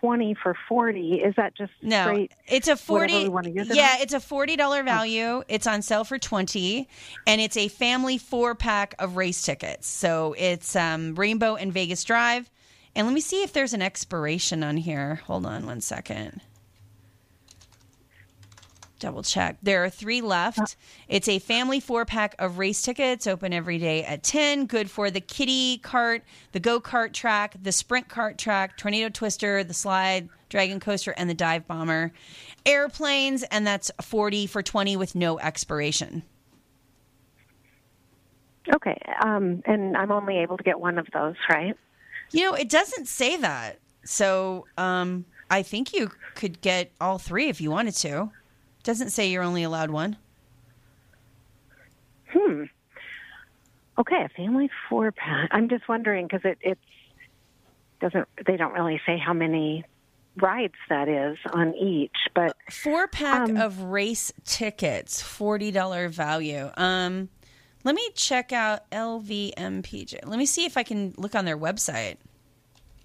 twenty 0.00 0.34
for 0.34 0.56
forty. 0.68 1.14
Is 1.16 1.34
that 1.36 1.56
just 1.56 1.72
No, 1.82 2.04
straight 2.04 2.32
it's 2.46 2.68
a 2.68 2.76
forty. 2.76 3.24
we 3.24 3.28
want 3.28 3.44
to 3.46 3.52
use 3.52 3.68
it 3.70 3.76
Yeah, 3.76 3.96
it's 4.00 4.14
a 4.14 4.20
forty 4.20 4.56
dollar 4.56 4.82
value. 4.82 5.42
It's 5.48 5.66
on 5.66 5.82
sale 5.82 6.04
for 6.04 6.18
twenty, 6.18 6.88
and 7.26 7.40
it's 7.40 7.56
a 7.56 7.68
family 7.68 8.18
four 8.18 8.54
pack 8.54 8.94
of 8.98 9.16
race 9.16 9.42
tickets. 9.42 9.88
So 9.88 10.34
it's 10.38 10.76
um, 10.76 11.14
Rainbow 11.14 11.56
and 11.56 11.72
Vegas 11.72 12.04
Drive. 12.04 12.50
And 12.96 13.06
let 13.06 13.12
me 13.14 13.20
see 13.20 13.42
if 13.42 13.52
there's 13.52 13.72
an 13.72 13.82
expiration 13.82 14.64
on 14.64 14.76
here. 14.76 15.16
Hold 15.26 15.46
on 15.46 15.64
one 15.66 15.80
second. 15.80 16.40
Double 19.00 19.22
check. 19.22 19.56
There 19.62 19.82
are 19.82 19.88
three 19.88 20.20
left. 20.20 20.76
It's 21.08 21.26
a 21.26 21.38
family 21.38 21.80
four 21.80 22.04
pack 22.04 22.34
of 22.38 22.58
race 22.58 22.82
tickets, 22.82 23.26
open 23.26 23.54
every 23.54 23.78
day 23.78 24.04
at 24.04 24.22
10. 24.22 24.66
Good 24.66 24.90
for 24.90 25.10
the 25.10 25.22
kitty 25.22 25.78
cart, 25.78 26.22
the 26.52 26.60
go 26.60 26.80
kart 26.80 27.14
track, 27.14 27.56
the 27.62 27.72
sprint 27.72 28.08
kart 28.08 28.36
track, 28.36 28.76
tornado 28.76 29.08
twister, 29.08 29.64
the 29.64 29.72
slide, 29.72 30.28
dragon 30.50 30.80
coaster, 30.80 31.14
and 31.16 31.30
the 31.30 31.34
dive 31.34 31.66
bomber. 31.66 32.12
Airplanes, 32.66 33.42
and 33.44 33.66
that's 33.66 33.90
40 34.02 34.46
for 34.46 34.62
20 34.62 34.98
with 34.98 35.14
no 35.14 35.38
expiration. 35.38 36.22
Okay. 38.74 38.98
Um, 39.24 39.62
and 39.64 39.96
I'm 39.96 40.12
only 40.12 40.36
able 40.38 40.58
to 40.58 40.62
get 40.62 40.78
one 40.78 40.98
of 40.98 41.06
those, 41.14 41.36
right? 41.48 41.74
You 42.32 42.44
know, 42.44 42.54
it 42.54 42.68
doesn't 42.68 43.08
say 43.08 43.38
that. 43.38 43.78
So 44.04 44.66
um, 44.76 45.24
I 45.50 45.62
think 45.62 45.94
you 45.94 46.10
could 46.34 46.60
get 46.60 46.92
all 47.00 47.18
three 47.18 47.48
if 47.48 47.62
you 47.62 47.70
wanted 47.70 47.94
to. 47.96 48.30
Doesn't 48.82 49.10
say 49.10 49.30
you're 49.30 49.42
only 49.42 49.62
allowed 49.62 49.90
one. 49.90 50.16
Hmm. 52.28 52.64
Okay, 53.98 54.24
a 54.24 54.28
family 54.30 54.70
four 54.88 55.12
pack. 55.12 55.50
I'm 55.52 55.68
just 55.68 55.88
wondering 55.88 56.26
because 56.26 56.40
it 56.44 56.58
it 56.62 56.78
doesn't. 58.00 58.26
They 58.46 58.56
don't 58.56 58.72
really 58.72 59.00
say 59.04 59.18
how 59.18 59.32
many 59.32 59.84
rides 60.36 60.74
that 60.88 61.08
is 61.08 61.36
on 61.52 61.74
each, 61.74 62.16
but 62.34 62.56
four 62.70 63.08
pack 63.08 63.48
of 63.50 63.82
race 63.82 64.32
tickets, 64.44 65.20
forty 65.20 65.70
dollar 65.70 66.08
value. 66.08 66.70
Um, 66.76 67.28
let 67.84 67.94
me 67.94 68.10
check 68.14 68.52
out 68.52 68.90
LVMPJ. 68.90 70.26
Let 70.26 70.38
me 70.38 70.46
see 70.46 70.64
if 70.64 70.76
I 70.76 70.82
can 70.82 71.14
look 71.16 71.34
on 71.34 71.44
their 71.44 71.58
website. 71.58 72.16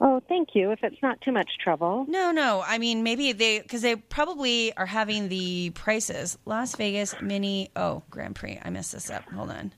Oh, 0.01 0.21
thank 0.27 0.55
you. 0.55 0.71
If 0.71 0.83
it's 0.83 1.01
not 1.01 1.21
too 1.21 1.31
much 1.31 1.49
trouble. 1.63 2.05
No, 2.09 2.31
no. 2.31 2.63
I 2.65 2.77
mean, 2.77 3.03
maybe 3.03 3.31
they 3.31 3.59
because 3.59 3.81
they 3.81 3.95
probably 3.95 4.75
are 4.75 4.85
having 4.85 5.29
the 5.29 5.69
prices. 5.71 6.37
Las 6.45 6.75
Vegas 6.75 7.15
Mini. 7.21 7.69
Oh, 7.75 8.03
Grand 8.09 8.35
Prix. 8.35 8.59
I 8.63 8.69
messed 8.69 8.91
this 8.91 9.09
up. 9.09 9.23
Hold 9.31 9.51
on. 9.51 9.71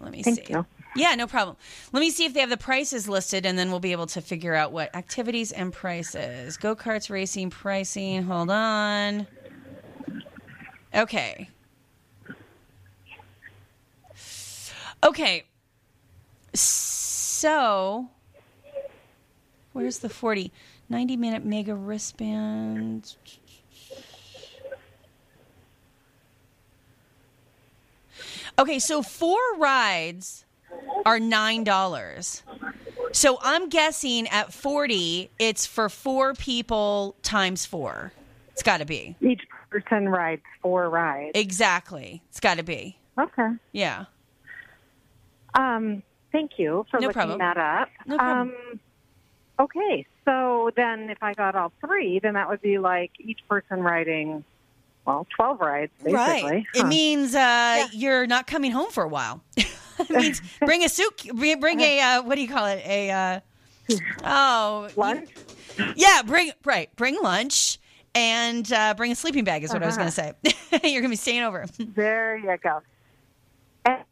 Let 0.00 0.10
me 0.12 0.22
Thank 0.22 0.46
see. 0.46 0.52
you. 0.52 0.66
Yeah, 0.96 1.14
no 1.14 1.26
problem. 1.26 1.56
Let 1.92 2.00
me 2.00 2.10
see 2.10 2.24
if 2.24 2.34
they 2.34 2.40
have 2.40 2.50
the 2.50 2.56
prices 2.56 3.08
listed, 3.08 3.46
and 3.46 3.58
then 3.58 3.70
we'll 3.70 3.80
be 3.80 3.92
able 3.92 4.08
to 4.08 4.20
figure 4.20 4.54
out 4.54 4.72
what 4.72 4.94
activities 4.94 5.52
and 5.52 5.72
prices. 5.72 6.56
Go 6.56 6.76
karts 6.76 7.08
racing 7.08 7.50
pricing. 7.50 8.22
Hold 8.24 8.50
on. 8.50 9.26
Okay. 10.94 11.48
Okay. 15.04 15.44
So, 17.42 18.06
where's 19.72 19.98
the 19.98 20.08
40? 20.08 20.52
90 20.88 21.16
minute 21.16 21.44
mega 21.44 21.74
wristband. 21.74 23.16
Okay, 28.56 28.78
so 28.78 29.02
four 29.02 29.40
rides 29.58 30.44
are 31.04 31.18
$9. 31.18 32.42
So 33.10 33.38
I'm 33.42 33.68
guessing 33.68 34.28
at 34.28 34.52
40, 34.52 35.28
it's 35.40 35.66
for 35.66 35.88
four 35.88 36.34
people 36.34 37.16
times 37.24 37.66
four. 37.66 38.12
It's 38.52 38.62
got 38.62 38.78
to 38.78 38.84
be. 38.84 39.16
Each 39.20 39.42
person 39.68 40.08
rides 40.08 40.42
four 40.62 40.88
rides. 40.88 41.32
Exactly. 41.34 42.22
It's 42.28 42.38
got 42.38 42.58
to 42.58 42.62
be. 42.62 42.98
Okay. 43.18 43.48
Yeah. 43.72 44.04
Um, 45.56 46.04
thank 46.32 46.58
you 46.58 46.84
for 46.90 46.98
No 47.00 47.08
looking 47.08 47.12
problem. 47.20 47.38
that 47.38 47.56
up. 47.58 47.88
No 48.06 48.16
problem. 48.18 48.54
Um, 48.72 48.80
okay, 49.60 50.06
so 50.24 50.70
then 50.76 51.10
if 51.10 51.18
I 51.22 51.34
got 51.34 51.54
all 51.54 51.72
three, 51.84 52.18
then 52.18 52.34
that 52.34 52.48
would 52.48 52.62
be 52.62 52.78
like 52.78 53.12
each 53.20 53.40
person 53.48 53.80
riding, 53.80 54.42
well, 55.06 55.26
twelve 55.36 55.60
rides 55.60 55.92
basically. 56.02 56.14
Right. 56.16 56.64
It 56.74 56.86
means 56.86 57.34
uh, 57.34 57.86
you're 57.92 58.26
not 58.26 58.46
coming 58.46 58.72
home 58.72 58.90
for 58.90 59.02
a 59.04 59.08
while. 59.08 59.42
it 59.56 59.68
means 60.10 60.40
bring 60.60 60.82
a 60.84 60.88
suit, 60.88 61.28
bring 61.34 61.80
a 61.80 62.00
uh, 62.00 62.22
what 62.22 62.34
do 62.36 62.42
you 62.42 62.48
call 62.48 62.66
it? 62.66 62.82
A 62.86 63.10
uh, 63.10 63.40
oh 64.24 64.88
lunch. 64.96 65.28
Yeah, 65.96 66.22
bring 66.22 66.52
right, 66.64 66.94
bring 66.96 67.16
lunch 67.22 67.78
and 68.14 68.70
uh, 68.72 68.92
bring 68.94 69.10
a 69.12 69.14
sleeping 69.14 69.44
bag 69.44 69.64
is 69.64 69.72
what 69.72 69.82
I 69.82 69.86
was 69.86 69.96
Uh-huh. 69.96 70.10
going 70.12 70.34
to 70.44 70.52
say. 70.80 70.88
you're 70.90 71.00
going 71.00 71.04
to 71.04 71.08
be 71.08 71.16
staying 71.16 71.42
over. 71.42 71.64
There 71.78 72.36
you 72.36 72.54
go. 72.62 72.80
And 73.86 74.02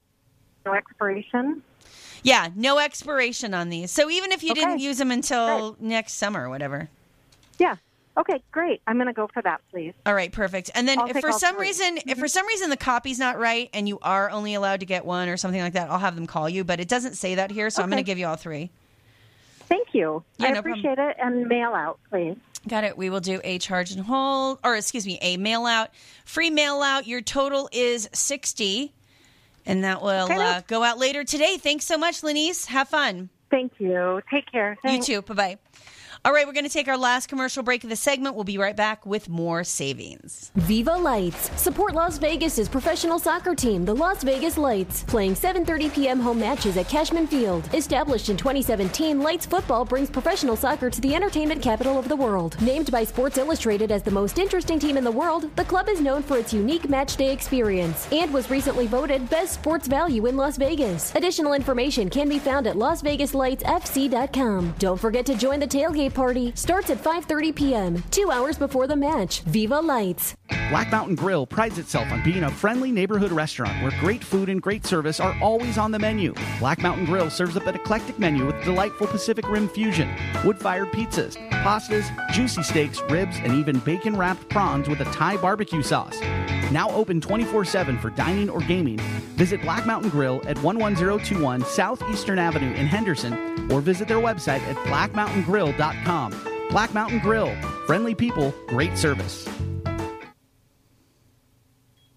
no 0.65 0.73
expiration. 0.73 1.63
Yeah, 2.23 2.49
no 2.55 2.79
expiration 2.79 3.55
on 3.55 3.69
these. 3.69 3.91
So 3.91 4.11
even 4.11 4.33
if 4.33 4.43
you 4.43 4.55
didn't 4.55 4.81
use 4.81 4.99
them 4.99 5.11
until 5.11 5.77
next 5.81 6.15
summer 6.15 6.47
or 6.47 6.49
whatever. 6.51 6.89
Yeah. 7.59 7.77
Okay, 8.17 8.43
great. 8.51 8.83
I'm 8.87 8.97
going 8.97 9.07
to 9.07 9.13
go 9.13 9.29
for 9.33 9.41
that, 9.43 9.63
please. 9.71 9.95
All 10.05 10.15
right, 10.15 10.31
perfect. 10.31 10.71
And 10.75 10.87
then 10.87 10.99
I'll 10.99 11.09
if 11.09 11.21
for 11.21 11.33
some 11.33 11.55
three. 11.55 11.69
reason, 11.69 11.99
if 11.99 12.03
for 12.05 12.11
mm-hmm. 12.15 12.27
some 12.27 12.47
reason 12.47 12.69
the 12.69 12.77
copy's 12.77 13.19
not 13.19 13.39
right 13.39 13.71
and 13.73 13.89
you 13.89 13.99
are 14.03 14.29
only 14.31 14.55
allowed 14.55 14.81
to 14.81 14.87
get 14.87 15.05
one 15.07 15.29
or 15.29 15.37
something 15.37 15.61
like 15.61 15.75
that, 15.75 15.91
I'll 15.91 15.99
have 15.99 16.17
them 16.17 16.27
call 16.27 16.49
you. 16.49 16.65
But 16.65 16.81
it 16.81 16.89
doesn't 16.89 17.15
say 17.15 17.37
that 17.37 17.51
here, 17.51 17.71
so 17.71 17.83
I'm 17.83 17.89
going 17.89 18.03
to 18.03 18.07
give 18.07 18.19
you 18.19 18.27
all 18.27 18.37
three. 18.37 18.71
Thank 19.61 19.95
you. 19.95 20.25
Yeah, 20.39 20.49
I 20.49 20.51
no 20.51 20.63
problem. 20.63 20.81
appreciate 20.81 20.99
it. 20.99 21.17
And 21.23 21.47
mail 21.47 21.71
out, 21.71 22.01
please. 22.11 22.37
Got 22.69 22.85
it. 22.85 22.99
We 22.99 23.09
will 23.09 23.21
do 23.21 23.41
a 23.43 23.59
charge 23.59 23.93
and 23.93 24.05
hold, 24.05 24.59
or 24.65 24.77
excuse 24.77 25.07
me, 25.07 25.19
a 25.23 25.37
mail 25.37 25.65
out, 25.65 25.91
free 26.25 26.51
mail 26.51 26.83
out. 26.83 27.07
Your 27.07 27.23
total 27.23 27.71
is 27.73 28.09
sixty, 28.13 28.93
and 29.67 29.85
that 29.85 30.03
will 30.03 30.31
uh, 30.31 30.63
go 30.67 30.83
out 30.83 30.99
later 30.99 31.25
today. 31.25 31.57
Thanks 31.57 31.85
so 31.87 31.99
much, 31.99 32.23
Lenise. 32.23 32.67
Have 32.67 32.89
fun. 32.89 33.29
Thank 33.51 33.73
you. 33.79 34.23
Take 34.31 34.51
care. 34.51 34.79
Thanks. 34.83 35.09
You 35.09 35.17
too. 35.17 35.23
Bye 35.23 35.35
bye. 35.35 35.59
All 36.23 36.35
right, 36.35 36.47
we're 36.47 36.53
going 36.53 36.67
to 36.67 36.71
take 36.71 36.87
our 36.87 36.99
last 36.99 37.29
commercial 37.29 37.63
break 37.63 37.83
of 37.83 37.89
the 37.89 37.97
segment. 37.97 38.35
We'll 38.35 38.45
be 38.45 38.59
right 38.59 38.77
back 38.77 39.07
with 39.07 39.31
more 39.31 39.65
savings. 39.65 40.53
Viva 40.55 40.95
Lights. 40.95 41.51
Support 41.59 41.95
Las 41.95 42.19
Vegas's 42.19 42.69
professional 42.69 43.19
soccer 43.19 43.55
team, 43.55 43.87
the 43.87 43.95
Las 43.95 44.23
Vegas 44.23 44.59
Lights, 44.59 45.03
playing 45.05 45.33
7:30 45.33 45.95
p.m. 45.95 46.21
home 46.21 46.39
matches 46.39 46.77
at 46.77 46.91
Cashman 46.91 47.27
Field. 47.27 47.75
Established 47.75 48.29
in 48.29 48.37
2017, 48.37 49.23
Lights 49.23 49.47
football 49.47 49.87
brings 49.87 50.11
professional 50.11 50.57
soccer 50.57 50.91
to 50.91 51.01
the 51.01 51.15
entertainment 51.15 51.63
capital 51.63 51.99
of 51.99 52.07
the 52.07 52.17
world. 52.17 52.61
Named 52.61 52.91
by 52.91 53.03
Sports 53.03 53.39
Illustrated 53.39 53.91
as 53.91 54.03
the 54.03 54.11
most 54.11 54.39
interesting 54.39 54.79
team 54.79 54.99
in 54.99 55.05
the 55.05 55.11
world, 55.11 55.49
the 55.57 55.65
club 55.65 55.89
is 55.89 56.03
known 56.03 56.23
for 56.23 56.37
its 56.37 56.53
unique 56.53 56.91
match 56.91 57.17
day 57.17 57.33
experience 57.33 58.07
and 58.13 58.31
was 58.31 58.51
recently 58.51 58.87
voted 58.87 59.31
best 59.31 59.55
sports 59.55 59.89
value 59.89 60.27
in 60.27 60.37
Las 60.37 60.59
Vegas. 60.59 61.15
Additional 61.15 61.55
information 61.55 62.11
can 62.11 62.29
be 62.29 62.39
found 62.39 62.67
at 62.67 62.77
lasvegaslightsfc.com. 62.77 64.75
Don't 64.79 65.01
forget 65.01 65.25
to 65.25 65.35
join 65.35 65.59
the 65.59 65.67
tailgate 65.67 66.10
party. 66.11 66.53
Starts 66.55 66.91
at 66.91 67.03
5:30 67.03 67.55
p.m. 67.55 68.03
2 68.11 68.31
hours 68.31 68.59
before 68.59 68.87
the 68.87 68.97
match. 68.97 69.43
Viva 69.43 69.81
Lights. 69.81 70.37
Black 70.71 70.91
Mountain 70.93 71.17
Grill 71.17 71.47
prides 71.47 71.79
itself 71.79 72.11
on 72.13 72.23
being 72.23 72.45
a 72.45 72.51
friendly 72.51 72.93
neighborhood 72.93 73.33
restaurant 73.33 73.83
where 73.83 73.93
great 74.01 74.23
food 74.23 74.49
and 74.49 74.63
great 74.63 74.87
service 74.87 75.19
are 75.19 75.37
always 75.43 75.79
on 75.79 75.91
the 75.91 75.99
menu. 75.99 76.33
Black 76.61 76.81
Mountain 76.81 77.07
Grill 77.07 77.29
serves 77.29 77.57
up 77.57 77.67
an 77.67 77.75
eclectic 77.75 78.19
menu 78.19 78.47
with 78.47 78.63
delightful 78.63 79.09
Pacific 79.09 79.49
Rim 79.49 79.69
fusion, 79.69 80.09
wood 80.45 80.59
fired 80.59 80.93
pizzas, 80.93 81.37
pastas, 81.51 82.07
juicy 82.33 82.63
steaks, 82.63 83.01
ribs, 83.11 83.37
and 83.43 83.53
even 83.55 83.81
bacon 83.81 84.17
wrapped 84.17 84.49
prawns 84.49 84.89
with 84.89 85.01
a 85.01 85.05
Thai 85.07 85.37
barbecue 85.39 85.83
sauce. 85.83 86.21
Now 86.71 86.89
open 86.91 87.21
24 87.21 87.65
7 87.65 87.99
for 87.99 88.11
dining 88.11 88.49
or 88.49 88.61
gaming, 88.61 88.99
visit 89.37 89.61
Black 89.63 89.87
Mountain 89.87 90.11
Grill 90.11 90.41
at 90.47 90.57
11021 90.59 91.65
Southeastern 91.65 92.39
Avenue 92.39 92.73
in 92.75 92.87
Henderson 92.87 93.73
or 93.73 93.81
visit 93.81 94.07
their 94.07 94.19
website 94.19 94.61
at 94.63 94.77
blackmountaingrill.com. 94.87 96.00
Black 96.71 96.95
Mountain 96.95 97.19
Grill, 97.19 97.55
friendly 97.87 98.15
people, 98.15 98.55
great 98.69 98.97
service. 98.97 99.49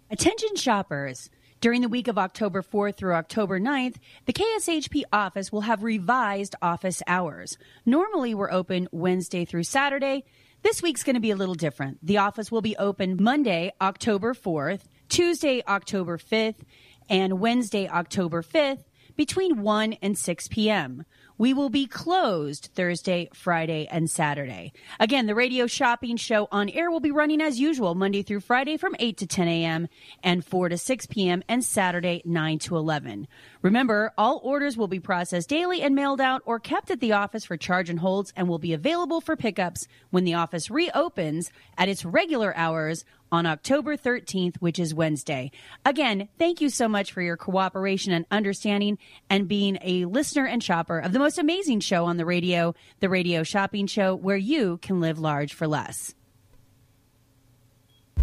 Attention 0.09 0.55
shoppers. 0.55 1.29
During 1.59 1.81
the 1.81 1.89
week 1.89 2.07
of 2.07 2.17
October 2.17 2.61
4th 2.61 2.97
through 2.97 3.13
October 3.13 3.59
9th, 3.59 3.95
the 4.25 4.33
KSHP 4.33 5.03
office 5.11 5.51
will 5.51 5.61
have 5.61 5.81
revised 5.81 6.55
office 6.61 7.01
hours. 7.07 7.57
Normally, 7.85 8.35
we're 8.35 8.51
open 8.51 8.89
Wednesday 8.91 9.45
through 9.45 9.63
Saturday. 9.63 10.23
This 10.61 10.83
week's 10.83 11.03
going 11.03 11.15
to 11.15 11.19
be 11.19 11.31
a 11.31 11.35
little 11.35 11.55
different. 11.55 11.99
The 12.05 12.17
office 12.17 12.51
will 12.51 12.61
be 12.61 12.77
open 12.77 13.17
Monday, 13.19 13.71
October 13.81 14.33
4th, 14.33 14.81
Tuesday, 15.09 15.63
October 15.67 16.17
5th, 16.17 16.63
and 17.09 17.39
Wednesday, 17.39 17.87
October 17.87 18.43
5th 18.43 18.83
between 19.15 19.61
1 19.61 19.93
and 20.01 20.17
6 20.17 20.47
p.m. 20.49 21.05
We 21.43 21.53
will 21.53 21.69
be 21.69 21.87
closed 21.87 22.69
Thursday, 22.73 23.27
Friday, 23.33 23.85
and 23.91 24.09
Saturday. 24.09 24.71
Again, 24.97 25.25
the 25.25 25.35
radio 25.35 25.67
shopping 25.67 26.15
show 26.15 26.47
on 26.53 26.69
air 26.69 26.89
will 26.89 27.01
be 27.01 27.11
running 27.11 27.41
as 27.41 27.59
usual 27.59 27.95
Monday 27.95 28.21
through 28.21 28.39
Friday 28.39 28.77
from 28.77 28.95
8 28.97 29.17
to 29.17 29.27
10 29.27 29.49
a.m. 29.49 29.89
and 30.23 30.45
4 30.45 30.69
to 30.69 30.77
6 30.77 31.05
p.m. 31.07 31.43
and 31.49 31.61
Saturday 31.61 32.21
9 32.23 32.59
to 32.59 32.77
11. 32.77 33.27
Remember, 33.61 34.13
all 34.17 34.39
orders 34.41 34.77
will 34.77 34.87
be 34.87 35.01
processed 35.01 35.49
daily 35.49 35.81
and 35.81 35.93
mailed 35.93 36.21
out 36.21 36.41
or 36.45 36.61
kept 36.61 36.89
at 36.89 37.01
the 37.01 37.11
office 37.11 37.43
for 37.43 37.57
charge 37.57 37.89
and 37.89 37.99
holds 37.99 38.31
and 38.37 38.47
will 38.47 38.57
be 38.57 38.71
available 38.71 39.19
for 39.19 39.35
pickups 39.35 39.85
when 40.11 40.23
the 40.23 40.35
office 40.35 40.71
reopens 40.71 41.51
at 41.77 41.89
its 41.89 42.05
regular 42.05 42.55
hours 42.55 43.03
on 43.33 43.47
October 43.47 43.97
13th, 43.97 44.57
which 44.57 44.77
is 44.77 44.93
Wednesday. 44.93 45.51
Again, 45.83 46.29
thank 46.37 46.61
you 46.61 46.69
so 46.69 46.87
much 46.87 47.11
for 47.11 47.21
your 47.21 47.35
cooperation 47.35 48.13
and 48.13 48.27
understanding 48.29 48.99
and 49.27 49.47
being 49.47 49.79
a 49.81 50.05
listener 50.05 50.45
and 50.45 50.63
shopper 50.63 50.99
of 50.99 51.13
the 51.13 51.19
most 51.19 51.39
amazing 51.39 51.79
show 51.79 52.05
on 52.05 52.17
the 52.17 52.25
radio, 52.25 52.75
the 52.99 53.09
Radio 53.09 53.41
Shopping 53.41 53.87
Show, 53.87 54.15
where 54.15 54.37
you 54.37 54.77
can 54.77 55.01
live 55.01 55.17
large 55.17 55.53
for 55.53 55.67
less. 55.67 56.13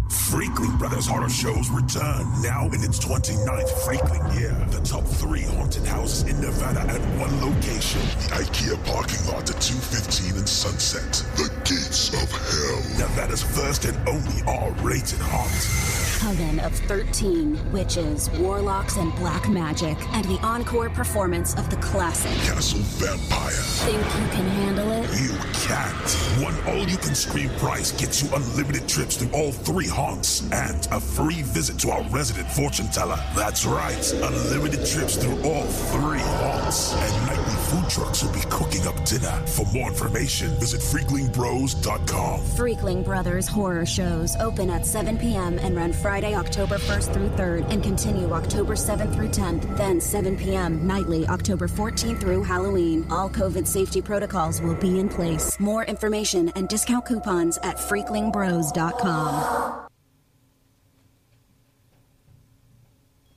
Freakling 0.09 0.77
Brothers 0.77 1.07
Horror 1.07 1.29
Shows 1.29 1.69
return 1.69 2.25
now 2.41 2.65
in 2.67 2.83
its 2.83 2.99
29th 2.99 3.69
Freakling 3.85 4.39
year. 4.39 4.53
The 4.69 4.79
top 4.81 5.03
three 5.05 5.43
haunted 5.43 5.85
houses 5.85 6.23
in 6.29 6.39
Nevada 6.41 6.81
at 6.81 7.01
one 7.19 7.33
location. 7.41 8.01
The 8.01 8.35
IKEA 8.43 8.85
parking 8.85 9.25
lot 9.27 9.49
at 9.49 9.61
215 9.61 10.37
and 10.37 10.47
Sunset. 10.47 11.25
The 11.35 11.49
Gates 11.65 12.09
of 12.13 12.29
Hell. 12.31 13.07
Nevada's 13.07 13.43
first 13.43 13.85
and 13.85 13.97
only 14.07 14.41
R-rated 14.47 15.19
haunt. 15.19 16.11
Coven 16.21 16.59
of 16.59 16.73
13 16.87 17.71
witches, 17.71 18.29
warlocks, 18.37 18.97
and 18.97 19.13
black 19.15 19.49
magic, 19.49 19.97
and 20.13 20.23
the 20.25 20.39
encore 20.43 20.89
performance 20.89 21.55
of 21.55 21.67
the 21.69 21.77
classic 21.77 22.31
Castle 22.43 22.79
Vampire. 22.79 23.49
Think 23.51 23.97
you 23.97 24.29
can 24.29 24.47
handle 24.47 24.91
it? 24.91 25.09
You 25.19 25.35
can't. 25.65 26.43
One 26.43 26.55
all-you-can-scream 26.67 27.49
price 27.57 27.91
gets 27.91 28.21
you 28.21 28.29
unlimited 28.35 28.87
trips 28.87 29.15
to 29.17 29.31
all 29.31 29.51
three 29.51 29.87
haunts 29.91 30.41
and 30.51 30.87
a 30.91 30.99
free 30.99 31.41
visit 31.41 31.77
to 31.79 31.89
our 31.91 32.03
resident 32.09 32.49
fortune 32.51 32.87
teller. 32.87 33.17
That's 33.35 33.65
right, 33.65 34.13
unlimited 34.13 34.85
trips 34.85 35.15
through 35.17 35.41
all 35.43 35.65
three 35.65 36.19
haunts. 36.19 36.93
And 36.93 37.27
nightly 37.27 37.55
food 37.69 37.89
trucks 37.89 38.23
will 38.23 38.33
be 38.33 38.41
cooking 38.49 38.87
up 38.87 39.03
dinner. 39.05 39.31
For 39.47 39.65
more 39.73 39.89
information, 39.89 40.49
visit 40.59 40.81
freaklingbros.com. 40.81 42.39
Freakling 42.41 43.05
Brothers 43.05 43.47
horror 43.47 43.85
shows 43.85 44.35
open 44.37 44.69
at 44.69 44.85
7 44.85 45.17
p.m. 45.17 45.59
and 45.59 45.75
run 45.75 45.93
Friday, 45.93 46.35
October 46.35 46.77
1st 46.77 47.13
through 47.13 47.29
3rd 47.29 47.71
and 47.71 47.83
continue 47.83 48.31
October 48.31 48.73
7th 48.73 49.13
through 49.13 49.29
10th, 49.29 49.77
then 49.77 50.01
7 50.01 50.37
p.m. 50.37 50.85
nightly 50.87 51.27
October 51.27 51.67
14th 51.67 52.21
through 52.21 52.43
Halloween. 52.43 53.05
All 53.11 53.29
COVID 53.29 53.67
safety 53.67 54.01
protocols 54.01 54.61
will 54.61 54.75
be 54.75 54.99
in 54.99 55.09
place. 55.09 55.59
More 55.59 55.83
information 55.85 56.49
and 56.55 56.69
discount 56.69 57.05
coupons 57.05 57.57
at 57.63 57.77
freaklingbros.com. 57.77 59.90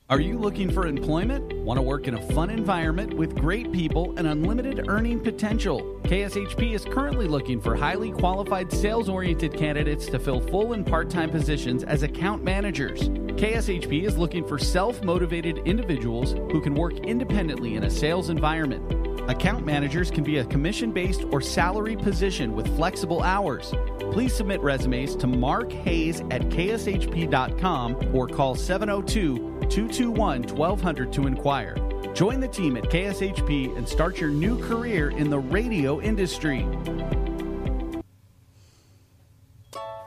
Are 0.07 0.19
you 0.19 0.37
looking 0.37 0.69
for 0.69 0.85
employment? 0.85 1.51
Want 1.63 1.79
to 1.79 1.81
work 1.81 2.07
in 2.07 2.13
a 2.13 2.21
fun 2.33 2.51
environment 2.51 3.11
with 3.11 3.35
great 3.35 3.71
people 3.71 4.13
and 4.17 4.27
unlimited 4.27 4.87
earning 4.87 5.19
potential? 5.19 5.99
KSHP 6.03 6.75
is 6.75 6.85
currently 6.85 7.27
looking 7.27 7.59
for 7.59 7.75
highly 7.75 8.11
qualified 8.11 8.71
sales 8.71 9.09
oriented 9.09 9.55
candidates 9.55 10.05
to 10.05 10.19
fill 10.19 10.41
full 10.41 10.73
and 10.73 10.85
part 10.85 11.09
time 11.09 11.31
positions 11.31 11.83
as 11.83 12.03
account 12.03 12.43
managers. 12.43 13.09
KSHP 13.09 14.03
is 14.03 14.15
looking 14.15 14.47
for 14.47 14.59
self 14.59 15.03
motivated 15.03 15.57
individuals 15.65 16.33
who 16.51 16.61
can 16.61 16.75
work 16.75 16.93
independently 16.99 17.73
in 17.73 17.85
a 17.85 17.89
sales 17.89 18.29
environment. 18.29 19.04
Account 19.27 19.65
managers 19.65 20.11
can 20.11 20.23
be 20.23 20.37
a 20.37 20.45
commission 20.45 20.91
based 20.91 21.23
or 21.31 21.41
salary 21.41 21.95
position 21.95 22.53
with 22.53 22.67
flexible 22.75 23.23
hours. 23.23 23.73
Please 24.11 24.35
submit 24.35 24.61
resumes 24.61 25.15
to 25.15 25.25
Mark 25.25 25.71
Hayes 25.71 26.21
at 26.29 26.41
kshp.com 26.43 28.15
or 28.15 28.27
call 28.27 28.55
702 28.55 29.37
221 29.69 30.43
1200 30.43 31.13
to 31.13 31.25
inquire. 31.25 31.75
Join 32.13 32.39
the 32.39 32.47
team 32.47 32.77
at 32.77 32.83
KSHP 32.83 33.75
and 33.75 33.89
start 33.89 34.19
your 34.21 34.29
new 34.29 34.63
career 34.67 35.09
in 35.09 35.29
the 35.29 35.39
radio 35.39 35.99
industry. 35.99 36.65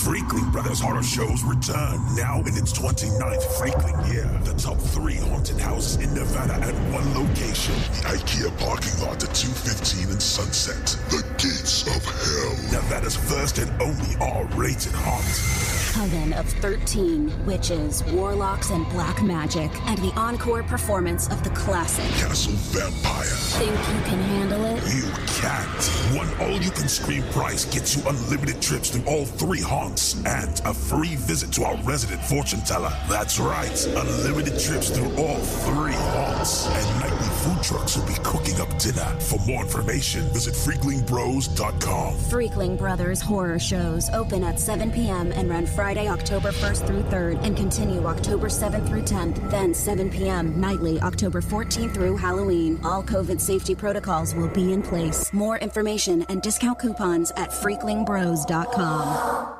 Freakling 0.00 0.50
Brothers 0.50 0.80
Horror 0.80 1.02
Shows 1.02 1.44
return 1.44 2.00
now 2.16 2.40
in 2.40 2.56
its 2.56 2.72
29th 2.72 3.44
Freakling 3.58 4.10
year. 4.10 4.40
The 4.44 4.54
top 4.54 4.78
three 4.78 5.16
haunted 5.16 5.60
houses 5.60 6.02
in 6.02 6.14
Nevada 6.14 6.54
at 6.54 6.74
one 6.90 7.12
location. 7.12 7.74
The 7.74 8.16
IKEA 8.16 8.58
parking 8.58 8.98
lot 9.04 9.22
at 9.22 9.34
215 9.34 10.08
and 10.08 10.22
Sunset. 10.22 10.96
The 11.10 11.22
gates 11.36 11.86
of 11.86 12.02
hell. 12.02 12.80
Nevada's 12.80 13.14
first 13.14 13.58
and 13.58 13.70
only 13.82 14.16
R-rated 14.22 14.94
haunt. 14.94 15.70
Coven 15.92 16.32
of 16.32 16.46
13 16.46 17.44
witches, 17.44 18.02
warlocks, 18.12 18.70
and 18.70 18.88
black 18.90 19.22
magic, 19.22 19.70
and 19.86 19.98
the 19.98 20.12
encore 20.18 20.62
performance 20.62 21.28
of 21.28 21.42
the 21.44 21.50
classic 21.50 22.04
Castle 22.12 22.54
Vampire. 22.54 23.24
Think 23.26 23.72
you 23.72 24.08
can 24.08 24.20
handle 24.20 24.64
it? 24.64 24.82
You 24.94 25.10
can't. 25.26 26.16
One 26.16 26.48
all-you-can-scream 26.48 27.24
price 27.32 27.64
gets 27.66 27.96
you 27.96 28.02
unlimited 28.08 28.62
trips 28.62 28.88
to 28.90 29.04
all 29.04 29.26
three 29.26 29.60
haunts 29.60 29.89
and 30.26 30.60
a 30.64 30.74
free 30.74 31.16
visit 31.16 31.52
to 31.52 31.64
our 31.64 31.76
resident 31.78 32.22
fortune 32.22 32.60
teller. 32.60 32.92
That's 33.08 33.38
right, 33.38 33.86
unlimited 33.86 34.58
trips 34.58 34.90
through 34.90 35.14
all 35.16 35.38
three 35.38 35.92
haunts. 35.92 36.66
And 36.68 37.00
nightly 37.00 37.28
food 37.42 37.62
trucks 37.62 37.96
will 37.96 38.06
be 38.06 38.14
cooking 38.22 38.60
up 38.60 38.76
dinner. 38.78 39.06
For 39.20 39.38
more 39.46 39.62
information, 39.62 40.22
visit 40.32 40.54
freaklingbros.com. 40.54 42.14
Freakling 42.14 42.78
Brothers 42.78 43.20
horror 43.20 43.58
shows 43.58 44.10
open 44.10 44.44
at 44.44 44.60
7 44.60 44.90
p.m. 44.90 45.32
and 45.32 45.48
run 45.48 45.66
Friday, 45.66 46.08
October 46.08 46.52
1st 46.52 46.86
through 46.86 47.02
3rd, 47.04 47.44
and 47.44 47.56
continue 47.56 48.04
October 48.06 48.48
7th 48.48 48.86
through 48.88 49.02
10th. 49.02 49.50
Then 49.50 49.74
7 49.74 50.10
p.m. 50.10 50.60
nightly, 50.60 51.00
October 51.00 51.40
14th 51.40 51.94
through 51.94 52.16
Halloween. 52.16 52.80
All 52.84 53.02
COVID 53.02 53.40
safety 53.40 53.74
protocols 53.74 54.34
will 54.34 54.48
be 54.48 54.72
in 54.72 54.82
place. 54.82 55.32
More 55.32 55.58
information 55.58 56.24
and 56.28 56.42
discount 56.42 56.78
coupons 56.78 57.32
at 57.36 57.50
freaklingbros.com. 57.50 59.59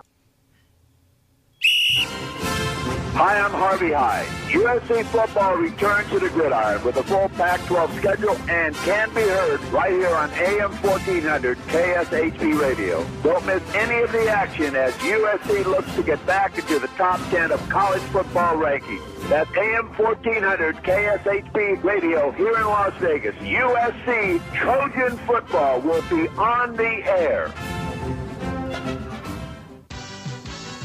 Hi, 3.23 3.39
I'm 3.39 3.51
Harvey 3.51 3.93
Hyde. 3.93 4.25
USC 4.49 5.05
football 5.05 5.57
returns 5.57 6.09
to 6.09 6.19
the 6.19 6.31
gridiron 6.31 6.83
with 6.83 6.97
a 6.97 7.03
full 7.03 7.29
Pac-12 7.29 7.99
schedule 7.99 8.35
and 8.49 8.75
can 8.77 9.11
be 9.11 9.21
heard 9.21 9.63
right 9.65 9.93
here 9.93 10.09
on 10.09 10.31
AM 10.31 10.73
1400 10.81 11.59
KSHP 11.69 12.59
Radio. 12.59 13.07
Don't 13.23 13.45
miss 13.45 13.63
any 13.75 14.03
of 14.03 14.11
the 14.11 14.27
action 14.31 14.75
as 14.75 14.95
USC 14.95 15.67
looks 15.67 15.95
to 15.97 16.03
get 16.03 16.25
back 16.25 16.57
into 16.57 16.79
the 16.79 16.89
top 16.97 17.21
10 17.29 17.53
of 17.53 17.61
college 17.69 18.01
football 18.05 18.57
rankings. 18.57 19.03
That's 19.29 19.55
AM 19.55 19.89
1400 19.99 20.77
KSHP 20.77 21.85
Radio 21.85 22.31
here 22.31 22.57
in 22.57 22.65
Las 22.65 22.95
Vegas. 23.01 23.35
USC 23.35 24.41
Trojan 24.55 25.19
football 25.27 25.83
will 25.83 26.03
be 26.09 26.27
on 26.39 26.75
the 26.75 27.05
air. 27.05 27.53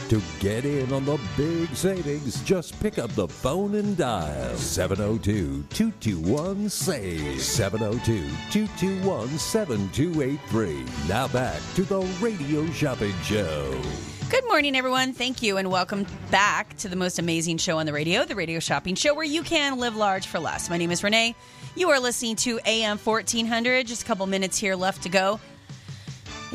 To 0.10 0.22
get 0.40 0.66
in 0.66 0.94
on 0.94 1.04
the 1.04 1.20
big 1.36 1.76
savings, 1.76 2.40
just 2.44 2.80
pick 2.80 3.00
up 3.00 3.10
the 3.14 3.28
phone 3.28 3.74
and 3.74 3.98
dial 3.98 4.56
702 4.56 5.64
221 5.72 6.70
SAVE. 6.70 7.42
702 7.42 8.30
221 8.52 9.28
7283. 9.40 10.86
Now 11.10 11.28
back 11.30 11.60
to 11.74 11.82
the 11.82 12.02
Radio 12.22 12.68
Shopping 12.68 13.16
Show. 13.24 13.82
Good 14.30 14.46
morning, 14.48 14.76
everyone. 14.76 15.12
Thank 15.14 15.42
you, 15.42 15.58
and 15.58 15.72
welcome 15.72 16.06
back 16.30 16.78
to 16.78 16.88
the 16.88 16.96
most 16.96 17.18
amazing 17.18 17.58
show 17.58 17.80
on 17.80 17.88
the 17.88 17.94
radio, 17.94 18.26
the 18.26 18.36
Radio 18.36 18.60
Shopping 18.60 18.94
Show, 18.94 19.16
where 19.16 19.26
you 19.26 19.42
can 19.42 19.80
live 19.80 19.96
large 19.96 20.28
for 20.28 20.38
less. 20.40 20.70
My 20.70 20.78
name 20.78 20.92
is 20.92 21.04
Renee. 21.04 21.36
You 21.76 21.90
are 21.90 22.00
listening 22.00 22.36
to 22.38 22.60
AM 22.68 23.00
1400. 23.00 23.88
Just 23.88 24.04
a 24.04 24.06
couple 24.06 24.28
minutes 24.28 24.60
here 24.60 24.76
left 24.76 25.02
to 25.04 25.10
go. 25.10 25.40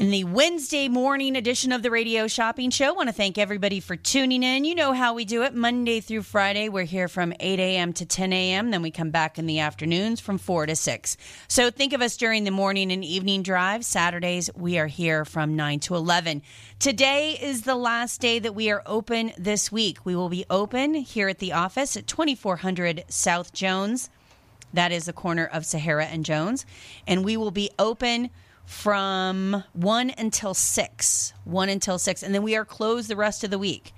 In 0.01 0.10
the 0.10 0.24
Wednesday 0.24 0.89
morning 0.89 1.36
edition 1.36 1.72
of 1.72 1.82
the 1.82 1.90
Radio 1.90 2.27
Shopping 2.27 2.70
Show, 2.70 2.86
I 2.86 2.93
want 2.93 3.10
to 3.10 3.14
thank 3.14 3.36
everybody 3.36 3.81
for 3.81 3.97
tuning 3.97 4.43
in. 4.43 4.64
You 4.64 4.74
know 4.74 4.94
how 4.94 5.12
we 5.12 5.27
do 5.27 5.43
it 5.43 5.55
Monday 5.55 6.01
through 6.01 6.22
Friday. 6.22 6.70
We're 6.70 6.85
here 6.85 7.06
from 7.06 7.35
8 7.39 7.60
a.m. 7.60 7.93
to 7.93 8.06
10 8.06 8.32
a.m. 8.32 8.70
Then 8.70 8.81
we 8.81 8.90
come 8.90 9.10
back 9.10 9.39
in 9.39 9.44
the 9.44 9.59
afternoons 9.59 10.18
from 10.18 10.39
4 10.39 10.64
to 10.64 10.74
6. 10.74 11.16
So 11.48 11.70
think 11.70 11.93
of 11.93 12.01
us 12.01 12.16
during 12.16 12.44
the 12.44 12.51
morning 12.51 12.90
and 12.90 13.05
evening 13.05 13.43
drive. 13.43 13.85
Saturdays, 13.85 14.48
we 14.56 14.78
are 14.78 14.86
here 14.86 15.27
from 15.27 15.55
9 15.55 15.81
to 15.81 15.97
11. 15.97 16.40
Today 16.78 17.32
is 17.32 17.64
the 17.64 17.74
last 17.74 18.22
day 18.22 18.39
that 18.39 18.55
we 18.55 18.70
are 18.70 18.82
open 18.86 19.32
this 19.36 19.70
week. 19.70 20.06
We 20.06 20.16
will 20.16 20.31
be 20.31 20.47
open 20.48 20.94
here 20.94 21.28
at 21.28 21.40
the 21.40 21.52
office 21.52 21.94
at 21.98 22.06
2400 22.06 23.05
South 23.10 23.52
Jones. 23.52 24.09
That 24.72 24.93
is 24.93 25.05
the 25.05 25.12
corner 25.12 25.44
of 25.44 25.66
Sahara 25.66 26.06
and 26.06 26.24
Jones. 26.24 26.64
And 27.06 27.22
we 27.22 27.36
will 27.36 27.51
be 27.51 27.68
open 27.78 28.31
from 28.71 29.65
1 29.73 30.13
until 30.17 30.55
6 30.55 31.33
1 31.43 31.69
until 31.69 31.99
6 31.99 32.23
and 32.23 32.33
then 32.33 32.45
we 32.45 32.55
are 32.55 32.65
closed 32.65 33.11
the 33.11 33.17
rest 33.17 33.43
of 33.43 33.51
the 33.51 33.59
week. 33.59 33.93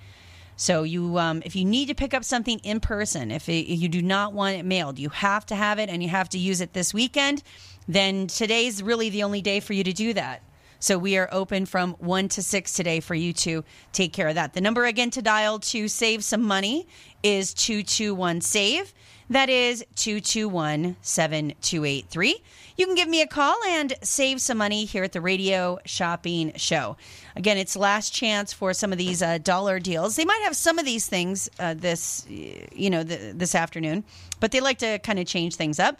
So 0.55 0.81
you 0.81 1.19
um, 1.19 1.43
if 1.45 1.55
you 1.55 1.63
need 1.63 1.89
to 1.89 1.95
pick 1.95 2.15
up 2.15 2.23
something 2.23 2.57
in 2.63 2.79
person 2.79 3.29
if, 3.29 3.47
it, 3.47 3.71
if 3.71 3.79
you 3.79 3.87
do 3.87 4.01
not 4.01 4.33
want 4.33 4.57
it 4.57 4.65
mailed 4.65 4.97
you 4.97 5.09
have 5.09 5.45
to 5.45 5.55
have 5.55 5.77
it 5.77 5.89
and 5.89 6.01
you 6.01 6.09
have 6.09 6.27
to 6.29 6.39
use 6.39 6.59
it 6.59 6.73
this 6.73 6.91
weekend 6.91 7.43
then 7.87 8.25
today's 8.25 8.81
really 8.81 9.11
the 9.11 9.21
only 9.21 9.43
day 9.43 9.59
for 9.59 9.73
you 9.73 9.83
to 9.83 9.93
do 9.93 10.11
that. 10.13 10.41
So 10.79 10.97
we 10.97 11.17
are 11.17 11.29
open 11.31 11.67
from 11.67 11.93
1 11.99 12.29
to 12.29 12.41
6 12.41 12.73
today 12.73 12.99
for 12.99 13.13
you 13.13 13.31
to 13.31 13.63
take 13.91 14.11
care 14.11 14.27
of 14.27 14.35
that. 14.35 14.53
The 14.53 14.61
number 14.61 14.85
again 14.85 15.11
to 15.11 15.21
dial 15.21 15.59
to 15.59 15.87
save 15.87 16.23
some 16.23 16.41
money 16.41 16.87
is 17.21 17.53
221 17.53 18.41
save 18.41 18.91
that 19.29 19.49
is 19.49 19.85
221 19.95 20.95
7283 21.01 22.43
you 22.75 22.85
can 22.85 22.95
give 22.95 23.07
me 23.07 23.21
a 23.21 23.27
call 23.27 23.55
and 23.67 23.93
save 24.01 24.41
some 24.41 24.57
money 24.57 24.85
here 24.85 25.03
at 25.03 25.11
the 25.11 25.21
Radio 25.21 25.79
Shopping 25.85 26.53
Show. 26.55 26.97
Again, 27.35 27.57
it's 27.57 27.75
last 27.75 28.13
chance 28.13 28.51
for 28.51 28.73
some 28.73 28.91
of 28.91 28.97
these 28.97 29.21
uh, 29.21 29.37
dollar 29.37 29.79
deals. 29.79 30.15
They 30.15 30.25
might 30.25 30.41
have 30.43 30.55
some 30.55 30.79
of 30.79 30.85
these 30.85 31.07
things 31.07 31.49
uh, 31.59 31.75
this, 31.75 32.25
you 32.27 32.89
know, 32.89 33.03
this 33.03 33.53
afternoon, 33.53 34.03
but 34.39 34.51
they 34.51 34.59
like 34.59 34.79
to 34.79 34.99
kind 34.99 35.19
of 35.19 35.27
change 35.27 35.55
things 35.55 35.79
up. 35.79 35.99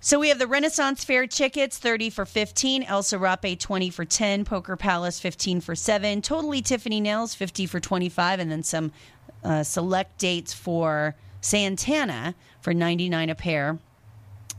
So 0.00 0.18
we 0.18 0.28
have 0.28 0.38
the 0.38 0.46
Renaissance 0.46 1.02
Fair 1.02 1.26
tickets, 1.26 1.78
30 1.78 2.10
for 2.10 2.26
15, 2.26 2.82
El 2.82 3.02
Serape 3.02 3.58
20 3.58 3.88
for 3.88 4.04
10, 4.04 4.44
Poker 4.44 4.76
Palace 4.76 5.18
15 5.18 5.60
for 5.62 5.74
7, 5.74 6.20
Totally 6.20 6.60
Tiffany 6.60 7.00
Nails 7.00 7.34
50 7.34 7.66
for 7.66 7.80
25, 7.80 8.40
and 8.40 8.50
then 8.50 8.62
some 8.62 8.92
uh, 9.42 9.62
select 9.62 10.18
dates 10.18 10.52
for 10.52 11.14
Santana 11.44 12.34
for 12.62 12.72
99 12.72 13.28
a 13.28 13.34
pair 13.34 13.78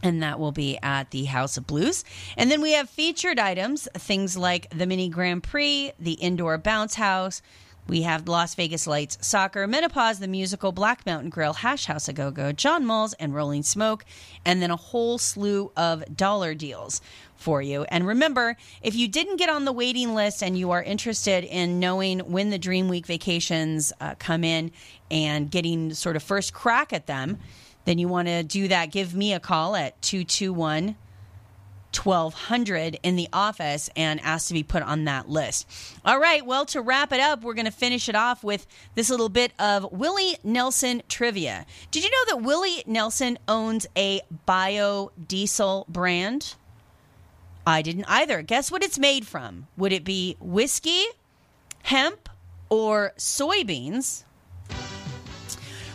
and 0.03 0.21
that 0.21 0.39
will 0.39 0.51
be 0.51 0.77
at 0.83 1.09
the 1.09 1.25
House 1.25 1.57
of 1.57 1.65
Blues. 1.65 2.03
And 2.37 2.51
then 2.51 2.61
we 2.61 2.73
have 2.73 2.87
featured 2.89 3.39
items, 3.39 3.87
things 3.95 4.37
like 4.37 4.69
the 4.69 4.85
Mini 4.85 5.09
Grand 5.09 5.41
Prix, 5.41 5.93
the 5.99 6.13
Indoor 6.13 6.59
Bounce 6.59 6.93
House. 6.93 7.41
We 7.87 8.03
have 8.03 8.27
Las 8.27 8.53
Vegas 8.53 8.85
Lights 8.85 9.17
Soccer, 9.21 9.65
Menopause, 9.65 10.19
the 10.19 10.27
musical, 10.27 10.71
Black 10.71 11.05
Mountain 11.07 11.31
Grill, 11.31 11.53
Hash 11.53 11.85
House 11.85 12.07
a 12.07 12.13
Go 12.13 12.29
Go, 12.29 12.51
John 12.51 12.85
Mull's, 12.85 13.13
and 13.13 13.33
Rolling 13.33 13.63
Smoke, 13.63 14.05
and 14.43 14.61
then 14.61 14.69
a 14.69 14.75
whole 14.75 15.17
slew 15.17 15.71
of 15.75 16.03
dollar 16.15 16.53
deals 16.53 17.01
for 17.35 17.61
you. 17.61 17.83
And 17.89 18.07
remember, 18.07 18.57
if 18.81 18.95
you 18.95 19.07
didn't 19.07 19.37
get 19.37 19.49
on 19.49 19.65
the 19.65 19.71
waiting 19.71 20.15
list 20.15 20.41
and 20.41 20.57
you 20.57 20.71
are 20.71 20.81
interested 20.81 21.43
in 21.43 21.79
knowing 21.79 22.19
when 22.19 22.49
the 22.49 22.57
Dream 22.57 22.87
Week 22.87 23.05
vacations 23.05 23.93
uh, 23.99 24.15
come 24.19 24.43
in 24.43 24.71
and 25.11 25.49
getting 25.49 25.93
sort 25.93 26.15
of 26.15 26.23
first 26.23 26.53
crack 26.53 26.93
at 26.93 27.07
them, 27.07 27.37
then 27.85 27.99
you 27.99 28.07
want 28.07 28.27
to 28.27 28.43
do 28.43 28.67
that, 28.67 28.91
give 28.91 29.13
me 29.13 29.33
a 29.33 29.39
call 29.39 29.75
at 29.75 30.01
221 30.01 30.95
1200 31.95 32.99
in 33.03 33.15
the 33.15 33.29
office 33.31 33.89
and 33.95 34.19
ask 34.21 34.47
to 34.47 34.53
be 34.53 34.63
put 34.63 34.83
on 34.83 35.05
that 35.05 35.29
list. 35.29 35.67
All 36.03 36.19
right, 36.19 36.45
well, 36.45 36.65
to 36.67 36.81
wrap 36.81 37.11
it 37.11 37.19
up, 37.19 37.41
we're 37.41 37.53
going 37.53 37.65
to 37.65 37.71
finish 37.71 38.09
it 38.09 38.15
off 38.15 38.43
with 38.43 38.67
this 38.95 39.09
little 39.09 39.29
bit 39.29 39.53
of 39.59 39.91
Willie 39.91 40.35
Nelson 40.43 41.03
trivia. 41.07 41.65
Did 41.91 42.03
you 42.03 42.09
know 42.09 42.35
that 42.35 42.45
Willie 42.45 42.83
Nelson 42.85 43.37
owns 43.47 43.87
a 43.95 44.21
biodiesel 44.47 45.87
brand? 45.87 46.55
I 47.67 47.81
didn't 47.81 48.05
either. 48.07 48.41
Guess 48.41 48.71
what 48.71 48.83
it's 48.83 48.99
made 48.99 49.25
from? 49.25 49.67
Would 49.77 49.91
it 49.91 50.03
be 50.03 50.37
whiskey, 50.39 51.03
hemp, 51.83 52.29
or 52.69 53.13
soybeans? 53.17 54.23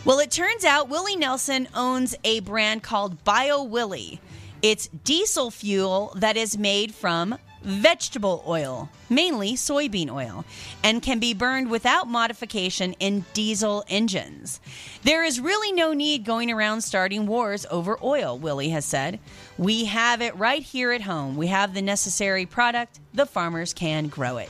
Well, 0.03 0.19
it 0.19 0.31
turns 0.31 0.65
out 0.65 0.89
Willie 0.89 1.15
Nelson 1.15 1.67
owns 1.75 2.15
a 2.23 2.39
brand 2.39 2.83
called 2.83 3.23
Bio 3.23 3.63
Willie. 3.63 4.19
It's 4.61 4.87
diesel 4.87 5.51
fuel 5.51 6.13
that 6.17 6.37
is 6.37 6.57
made 6.57 6.93
from 6.93 7.37
vegetable 7.61 8.43
oil, 8.47 8.89
mainly 9.09 9.53
soybean 9.53 10.09
oil, 10.09 10.43
and 10.83 11.01
can 11.01 11.19
be 11.19 11.33
burned 11.33 11.69
without 11.69 12.07
modification 12.07 12.93
in 12.93 13.25
diesel 13.33 13.83
engines. 13.87 14.59
There 15.03 15.23
is 15.23 15.39
really 15.39 15.71
no 15.71 15.93
need 15.93 16.25
going 16.25 16.51
around 16.51 16.81
starting 16.81 17.27
wars 17.27 17.65
over 17.69 17.97
oil, 18.03 18.37
Willie 18.37 18.69
has 18.69 18.85
said. 18.85 19.19
We 19.61 19.85
have 19.85 20.23
it 20.23 20.35
right 20.37 20.63
here 20.63 20.91
at 20.91 21.01
home. 21.01 21.37
We 21.37 21.45
have 21.45 21.75
the 21.75 21.83
necessary 21.83 22.47
product, 22.47 22.99
the 23.13 23.27
farmers 23.27 23.75
can 23.75 24.07
grow 24.07 24.37
it. 24.37 24.49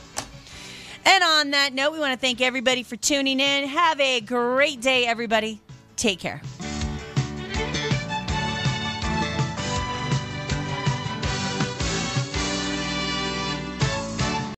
And 1.04 1.22
on 1.22 1.50
that 1.50 1.74
note, 1.74 1.92
we 1.92 1.98
want 1.98 2.14
to 2.14 2.18
thank 2.18 2.40
everybody 2.40 2.82
for 2.82 2.96
tuning 2.96 3.38
in. 3.38 3.68
Have 3.68 4.00
a 4.00 4.22
great 4.22 4.80
day, 4.80 5.04
everybody. 5.04 5.60
Take 5.96 6.18
care. 6.18 6.40